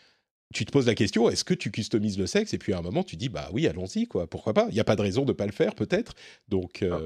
Tu 0.54 0.64
te 0.64 0.72
poses 0.72 0.86
la 0.86 0.94
question, 0.94 1.28
est-ce 1.28 1.44
que 1.44 1.54
tu 1.54 1.70
customises 1.70 2.18
le 2.18 2.26
sexe? 2.26 2.54
Et 2.54 2.58
puis 2.58 2.72
à 2.72 2.78
un 2.78 2.82
moment, 2.82 3.04
tu 3.04 3.16
dis, 3.16 3.28
bah 3.28 3.48
oui, 3.52 3.66
allons-y, 3.66 4.06
quoi. 4.06 4.26
Pourquoi 4.26 4.54
pas? 4.54 4.66
Il 4.70 4.74
n'y 4.74 4.80
a 4.80 4.84
pas 4.84 4.96
de 4.96 5.02
raison 5.02 5.22
de 5.22 5.32
ne 5.32 5.36
pas 5.36 5.46
le 5.46 5.52
faire, 5.52 5.74
peut-être. 5.74 6.14
Donc, 6.48 6.82
ah. 6.90 7.00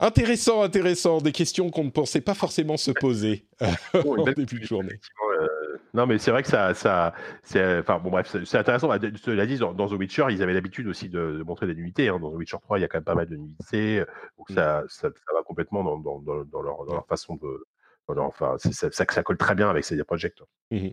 Intéressant, 0.00 0.62
intéressant. 0.62 1.20
Des 1.20 1.32
questions 1.32 1.70
qu'on 1.70 1.84
ne 1.84 1.90
pensait 1.90 2.20
pas 2.20 2.34
forcément 2.34 2.76
se 2.76 2.90
poser 2.90 3.46
en 3.94 4.24
début 4.24 4.60
de 4.60 4.66
journée. 4.66 5.00
Euh, 5.40 5.48
non, 5.94 6.06
mais 6.06 6.18
c'est 6.18 6.30
vrai 6.30 6.42
que 6.42 6.48
ça, 6.48 6.74
ça 6.74 7.14
c'est, 7.42 7.78
enfin 7.78 7.98
bon 7.98 8.10
bref, 8.10 8.36
c'est 8.44 8.58
intéressant. 8.58 8.88
Bah, 8.88 8.98
cela 9.22 9.46
dit, 9.46 9.58
dans, 9.58 9.72
dans, 9.72 9.88
The 9.88 9.92
Witcher, 9.92 10.26
ils 10.30 10.42
avaient 10.42 10.54
l'habitude 10.54 10.86
aussi 10.86 11.08
de, 11.08 11.42
montrer 11.46 11.66
des 11.66 11.74
nuités. 11.74 12.08
Hein. 12.08 12.18
Dans 12.18 12.30
The 12.30 12.36
Witcher 12.36 12.58
3, 12.62 12.78
il 12.78 12.82
y 12.82 12.84
a 12.84 12.88
quand 12.88 12.98
même 12.98 13.04
pas 13.04 13.14
mal 13.14 13.28
de 13.28 13.36
nuités, 13.36 14.04
donc 14.38 14.50
mm. 14.50 14.54
ça, 14.54 14.82
ça, 14.88 15.08
va 15.08 15.42
complètement 15.44 15.84
dans, 15.84 15.98
dans, 15.98 16.44
dans, 16.44 16.62
leur, 16.62 16.84
leur, 16.84 17.06
façon 17.06 17.36
de, 17.36 17.66
enfin, 18.08 18.56
ça, 18.58 18.90
ça, 18.90 19.22
colle 19.22 19.36
très 19.36 19.54
bien 19.54 19.68
avec 19.68 19.84
ces 19.84 20.02
projets. 20.04 20.32
Mmh 20.70 20.88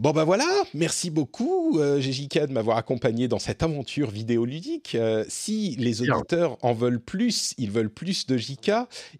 Bon 0.00 0.12
ben 0.12 0.22
voilà, 0.22 0.46
merci 0.74 1.10
beaucoup 1.10 1.80
euh, 1.80 1.98
de 1.98 2.52
m'avoir 2.52 2.76
accompagné 2.76 3.26
dans 3.26 3.40
cette 3.40 3.64
aventure 3.64 4.10
vidéoludique. 4.10 4.94
Euh, 4.94 5.24
si 5.26 5.74
les 5.74 6.02
auditeurs 6.02 6.56
en 6.64 6.72
veulent 6.72 7.00
plus, 7.00 7.52
ils 7.58 7.72
veulent 7.72 7.90
plus 7.90 8.24
de 8.28 8.36
JK, 8.36 8.70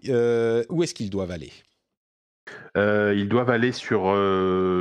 euh, 0.08 0.62
où 0.68 0.84
est-ce 0.84 0.94
qu'ils 0.94 1.10
doivent 1.10 1.32
aller? 1.32 1.50
Euh, 2.76 3.14
ils 3.16 3.28
doivent 3.28 3.50
aller 3.50 3.72
sur, 3.72 4.02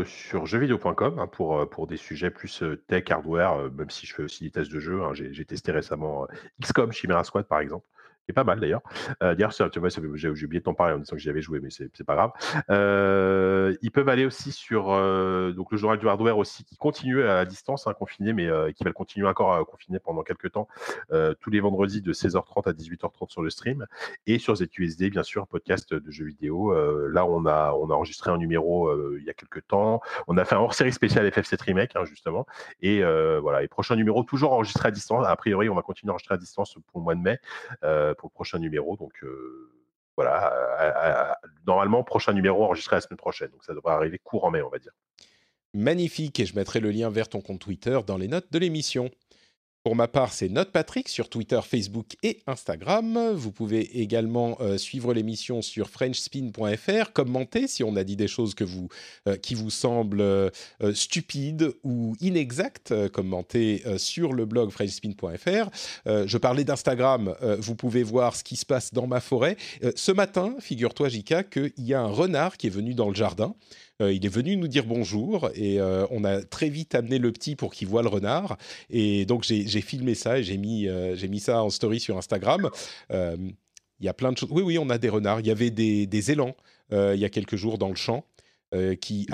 sur 0.06 0.46
jeuxvideo.com 0.46 1.20
hein, 1.20 1.28
pour, 1.28 1.70
pour 1.70 1.88
des 1.88 1.98
sujets 1.98 2.30
plus 2.30 2.64
tech, 2.88 3.10
hardware, 3.10 3.72
même 3.72 3.90
si 3.90 4.06
je 4.06 4.14
fais 4.14 4.24
aussi 4.24 4.44
des 4.44 4.52
tests 4.52 4.72
de 4.72 4.80
jeux. 4.80 5.02
Hein. 5.04 5.14
J'ai 5.14 5.46
testé 5.46 5.72
récemment 5.72 6.28
XCOM, 6.62 6.92
Chimera 6.92 7.24
Squad 7.24 7.46
par 7.46 7.60
exemple 7.60 7.86
est 8.30 8.34
pas 8.34 8.44
mal 8.44 8.60
d'ailleurs. 8.60 8.82
Euh, 9.24 9.36
d'ailleurs, 9.36 9.54
tu 9.54 9.80
vois, 9.80 9.90
j'ai 9.90 10.30
oublié 10.30 10.60
de 10.60 10.66
t'en 10.66 10.74
parler 10.74 10.94
en 10.94 11.00
disant 11.00 11.16
que 11.16 11.22
j'y 11.22 11.30
avais 11.30 11.42
joué, 11.42 11.60
mais 11.60 11.70
c'est 11.70 12.04
pas 12.04 12.16
grave. 12.16 12.32
Euh, 12.70 13.76
ils 13.82 13.92
peuvent 13.92 14.10
aller 14.10 14.26
aussi 14.26 14.52
sur 14.52 14.92
euh, 14.92 15.52
donc 15.52 15.72
le 15.72 15.78
journal 15.78 15.98
du 15.98 16.08
hardware 16.08 16.38
aussi 16.38 16.64
qui 16.64 16.78
continue 16.78 17.24
à 17.24 17.46
distance, 17.46 17.88
hein, 17.88 17.94
confiné, 17.94 18.34
mais 18.34 18.48
qui 18.74 18.84
va 18.84 18.92
continuer 18.92 19.28
encore 19.28 19.54
à 19.54 19.64
confiner 19.66 20.00
pendant 20.00 20.24
quelques 20.24 20.52
temps, 20.52 20.68
tous 21.40 21.50
les 21.50 21.60
vendredis 21.60 22.02
de 22.02 22.14
16h30 22.14 22.70
à 22.70 22.74
18h30 22.74 23.30
sur 23.30 23.42
le 23.42 23.50
stream 23.50 23.86
et 24.26 24.40
sur 24.40 24.56
ZQSD, 24.56 25.10
bien 25.10 25.24
sûr, 25.24 25.48
podcast 25.48 25.94
de 25.94 26.12
jeux 26.12 26.26
vidéo. 26.26 26.74
là, 27.10 27.26
on 27.26 27.46
a 27.46 27.74
on 27.74 27.90
a 27.90 27.94
enregistré 27.94 28.32
un 28.32 28.38
numéro 28.38 28.92
il 29.18 29.24
y 29.24 29.30
a 29.30 29.34
quelques 29.34 29.66
temps. 29.68 30.02
On 30.28 30.38
a 30.38 30.46
fait 30.46 30.56
un 30.56 30.60
hors-série 30.60 30.94
spécial 30.94 31.28
FF7 31.28 31.64
remake 31.64 31.96
hein, 31.96 32.06
justement, 32.06 32.46
et 32.82 33.02
voilà. 33.42 33.64
Et 33.64 33.68
prochain 33.68 33.96
numéro 33.96 34.24
toujours 34.24 34.54
enregistré 34.54 34.88
à 34.88 34.92
distance. 34.92 35.26
A 35.28 35.36
priori, 35.36 35.70
on 35.70 35.76
va 35.76 35.82
continuer 35.82 36.12
à 36.12 36.14
enregistrer 36.14 36.36
à 36.36 36.38
distance 36.38 36.78
pour 36.92 37.00
le 37.00 37.04
mois 37.04 37.16
de 37.16 37.22
mai 37.22 37.40
pour 38.18 38.30
le 38.30 38.34
prochain 38.34 38.60
numéro. 38.60 38.98
Donc 38.98 39.24
voilà, 40.16 41.38
normalement, 41.66 42.04
prochain 42.04 42.34
numéro 42.34 42.64
enregistré 42.64 42.96
la 42.96 43.02
semaine 43.02 43.18
prochaine. 43.18 43.50
Donc 43.52 43.64
ça 43.64 43.74
devrait 43.74 43.94
arriver 43.94 44.20
court 44.20 44.46
en 44.46 44.52
mai, 44.52 44.62
on 44.62 44.70
va 44.70 44.80
dire. 44.80 44.94
Magnifique, 45.74 46.40
et 46.40 46.46
je 46.46 46.56
mettrai 46.56 46.80
le 46.80 46.90
lien 46.92 47.10
vers 47.10 47.30
ton 47.30 47.42
compte 47.42 47.60
Twitter 47.60 48.00
dans 48.08 48.18
les 48.18 48.28
notes 48.28 48.52
de 48.52 48.58
l'émission. 48.58 49.12
Pour 49.88 49.96
ma 49.96 50.10
part, 50.10 50.34
c'est 50.34 50.50
Note 50.50 50.74
Patrick 50.74 51.08
sur 51.08 51.30
Twitter, 51.30 51.62
Facebook 51.64 52.18
et 52.22 52.42
Instagram. 52.46 53.32
Vous 53.34 53.54
pouvez 53.54 54.02
également 54.02 54.58
euh, 54.60 54.78
suivre 54.78 55.14
l'émission 55.14 55.62
sur 55.62 55.90
frenchspin.fr, 55.90 57.14
commenter 57.14 57.70
si 57.70 57.86
on 57.86 57.96
a 57.96 58.04
dit 58.04 58.18
des 58.18 58.28
choses 58.28 58.54
euh, 58.60 59.38
qui 59.38 59.56
vous 59.56 59.70
semblent 59.70 60.20
euh, 60.20 60.50
stupides 60.94 61.72
ou 61.86 62.18
inexactes, 62.20 62.94
commenter 63.14 63.82
sur 63.98 64.34
le 64.34 64.44
blog 64.44 64.72
frenchspin.fr. 64.72 65.70
je 66.06 66.38
parlais 66.38 66.66
d'Instagram, 66.66 67.34
vous 67.60 67.76
pouvez 67.76 68.04
voir 68.04 68.36
ce 68.36 68.44
qui 68.44 68.58
se 68.58 68.66
passe 68.66 68.94
dans 68.94 69.08
ma 69.08 69.22
forêt. 69.22 69.56
ce 69.96 70.12
matin, 70.12 70.56
figure-toi, 70.60 71.08
Jika, 71.08 71.44
qu'il 71.44 71.72
y 71.78 71.94
a 71.94 72.02
un 72.02 72.08
renard 72.08 72.58
qui 72.58 72.68
est 72.68 72.72
venu 72.72 72.94
dans 72.94 73.08
le 73.08 73.16
jardin. 73.16 73.56
Euh, 74.02 74.14
il 74.14 74.26
est 74.26 74.30
venu 74.30 74.56
nous 74.58 74.68
dire 74.68 74.86
bonjour 74.86 75.50
et 75.56 75.80
euh, 75.80 76.06
on 76.12 76.24
a 76.24 76.44
très 76.44 76.70
vite 76.70 76.94
amené 76.94 77.18
le 77.18 77.32
petit 77.32 77.56
pour 77.56 77.74
qu'il 77.74 77.88
voit 77.88 78.04
le 78.04 78.10
renard. 78.10 78.58
Et 78.90 79.26
donc 79.26 79.44
j'ai 79.44 79.82
filmé 79.82 80.14
ça 80.14 80.40
et 80.40 80.44
j'ai 80.44 80.58
mis, 80.58 80.88
euh, 80.88 81.16
j'ai 81.16 81.28
mis 81.28 81.40
ça 81.40 81.64
en 81.64 81.70
story 81.70 82.00
sur 82.00 82.18
Instagram. 82.18 82.70
Il 84.00 84.06
y 84.06 84.10
a 84.10 84.14
plein 84.14 84.32
de 84.32 84.38
choses. 84.38 84.52
Oui, 84.52 84.62
oui, 84.62 84.78
on 84.78 84.92
a 84.92 85.00
des 85.00 85.10
renards. 85.10 85.40
Il 85.40 85.48
y 85.48 85.52
avait 85.52 85.72
des, 85.72 86.06
des 86.06 86.32
élans 86.32 86.56
il 86.92 87.18
y 87.18 87.26
a 87.26 87.30
quelques 87.30 87.56
jours 87.56 87.78
dans 87.78 87.90
le 87.90 87.96
champ. 87.96 88.26
qui, 89.02 89.28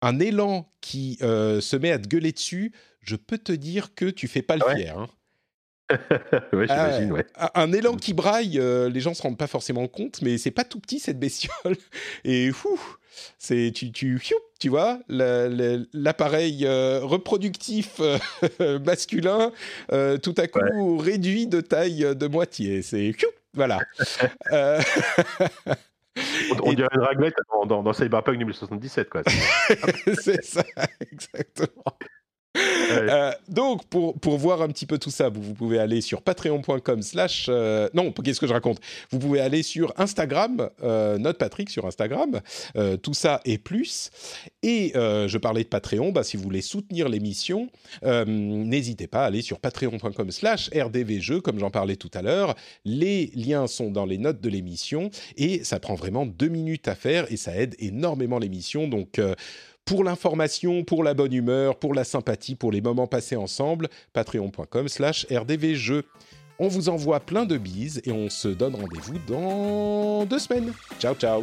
un, 0.00 0.20
élan 0.20 0.70
qui 0.80 1.16
se 1.20 1.76
met 1.76 1.90
à 1.90 1.98
te 1.98 2.06
gueuler 2.06 2.32
dessus, 2.32 2.72
je 3.00 3.16
peux 3.16 3.38
te 3.38 3.52
dire 3.52 3.94
que 3.94 4.04
tu 4.04 4.28
fais 4.28 4.42
pas 4.42 4.56
le 4.56 4.76
fier. 4.76 4.96
Hein. 4.98 5.08
ouais, 6.52 6.66
j'imagine, 6.66 7.12
ouais. 7.12 7.26
Un 7.54 7.72
élan 7.72 7.96
qui 7.96 8.12
braille, 8.14 8.60
les 8.60 9.00
gens 9.00 9.14
se 9.14 9.22
rendent 9.22 9.38
pas 9.38 9.46
forcément 9.46 9.86
compte, 9.88 10.22
mais 10.22 10.38
c'est 10.38 10.50
pas 10.50 10.64
tout 10.64 10.80
petit 10.80 10.98
cette 10.98 11.18
bestiole. 11.18 11.76
Et 12.24 12.50
fou, 12.52 12.78
c'est 13.38 13.72
tu, 13.74 13.92
tu, 13.92 14.20
tu 14.58 14.68
vois 14.68 15.00
l'appareil 15.08 16.66
euh, 16.66 17.00
reproductif 17.02 18.00
euh, 18.00 18.78
masculin 18.84 19.52
euh, 19.92 20.18
tout 20.18 20.34
à 20.36 20.46
coup 20.46 20.98
réduit 20.98 21.46
de 21.46 21.60
taille 21.60 22.16
de 22.16 22.26
moitié. 22.26 22.82
C'est 22.82 23.14
voilà. 23.54 23.78
on, 26.62 26.72
dirait 26.72 26.88
une 26.94 27.00
raglette 27.00 27.36
dans, 27.66 27.82
dans, 27.82 27.92
Cyberpunk 27.92 28.38
2077 28.38 29.08
quoi. 29.08 29.22
c'est 30.20 30.44
ça, 30.44 30.64
exactement. 31.00 31.96
Euh, 32.56 33.32
donc, 33.48 33.84
pour, 33.86 34.18
pour 34.18 34.38
voir 34.38 34.62
un 34.62 34.68
petit 34.68 34.86
peu 34.86 34.98
tout 34.98 35.10
ça, 35.10 35.28
vous, 35.28 35.42
vous 35.42 35.54
pouvez 35.54 35.78
aller 35.78 36.00
sur 36.00 36.22
patreon.com 36.22 37.02
slash... 37.02 37.46
Euh, 37.48 37.88
non, 37.94 38.12
qu'est-ce 38.12 38.40
que 38.40 38.46
je 38.46 38.52
raconte? 38.52 38.80
Vous 39.10 39.18
pouvez 39.18 39.40
aller 39.40 39.62
sur 39.62 39.92
Instagram, 39.96 40.70
euh, 40.82 41.18
Note 41.18 41.38
Patrick 41.38 41.70
sur 41.70 41.86
Instagram, 41.86 42.40
euh, 42.76 42.96
tout 42.96 43.14
ça 43.14 43.40
et 43.44 43.58
plus. 43.58 44.10
Et 44.62 44.92
je 44.94 45.38
parlais 45.38 45.62
de 45.62 45.68
Patreon, 45.68 46.12
bah, 46.12 46.24
si 46.24 46.36
vous 46.36 46.42
voulez 46.42 46.62
soutenir 46.62 47.08
l'émission, 47.08 47.68
n'hésitez 48.02 49.06
pas 49.06 49.22
à 49.22 49.26
aller 49.26 49.42
sur 49.42 49.60
patreon.com 49.60 50.30
slash 50.30 50.70
rdvjeux, 50.74 51.40
comme 51.40 51.58
j'en 51.58 51.70
parlais 51.70 51.96
tout 51.96 52.10
à 52.14 52.22
l'heure. 52.22 52.54
Les 52.84 53.30
liens 53.34 53.66
sont 53.66 53.90
dans 53.90 54.06
les 54.06 54.18
notes 54.18 54.40
de 54.40 54.48
l'émission 54.48 55.10
et 55.36 55.64
ça 55.64 55.78
prend 55.80 55.94
vraiment 55.94 56.26
deux 56.26 56.48
minutes 56.48 56.88
à 56.88 56.94
faire 56.94 57.30
et 57.30 57.36
ça 57.36 57.56
aide 57.56 57.76
énormément 57.78 58.38
l'émission. 58.38 58.88
Donc 58.88 59.20
pour 59.88 60.04
l'information, 60.04 60.84
pour 60.84 61.02
la 61.02 61.14
bonne 61.14 61.32
humeur, 61.32 61.76
pour 61.76 61.94
la 61.94 62.04
sympathie, 62.04 62.54
pour 62.54 62.70
les 62.70 62.82
moments 62.82 63.06
passés 63.06 63.36
ensemble, 63.36 63.88
patreon.com 64.12 64.86
slash 64.86 65.26
rdvjeux. 65.30 66.04
On 66.58 66.68
vous 66.68 66.90
envoie 66.90 67.20
plein 67.20 67.46
de 67.46 67.56
bises 67.56 68.02
et 68.04 68.12
on 68.12 68.28
se 68.28 68.48
donne 68.48 68.74
rendez-vous 68.74 69.18
dans 69.26 70.26
deux 70.26 70.38
semaines. 70.38 70.74
Ciao 70.98 71.14
ciao 71.14 71.42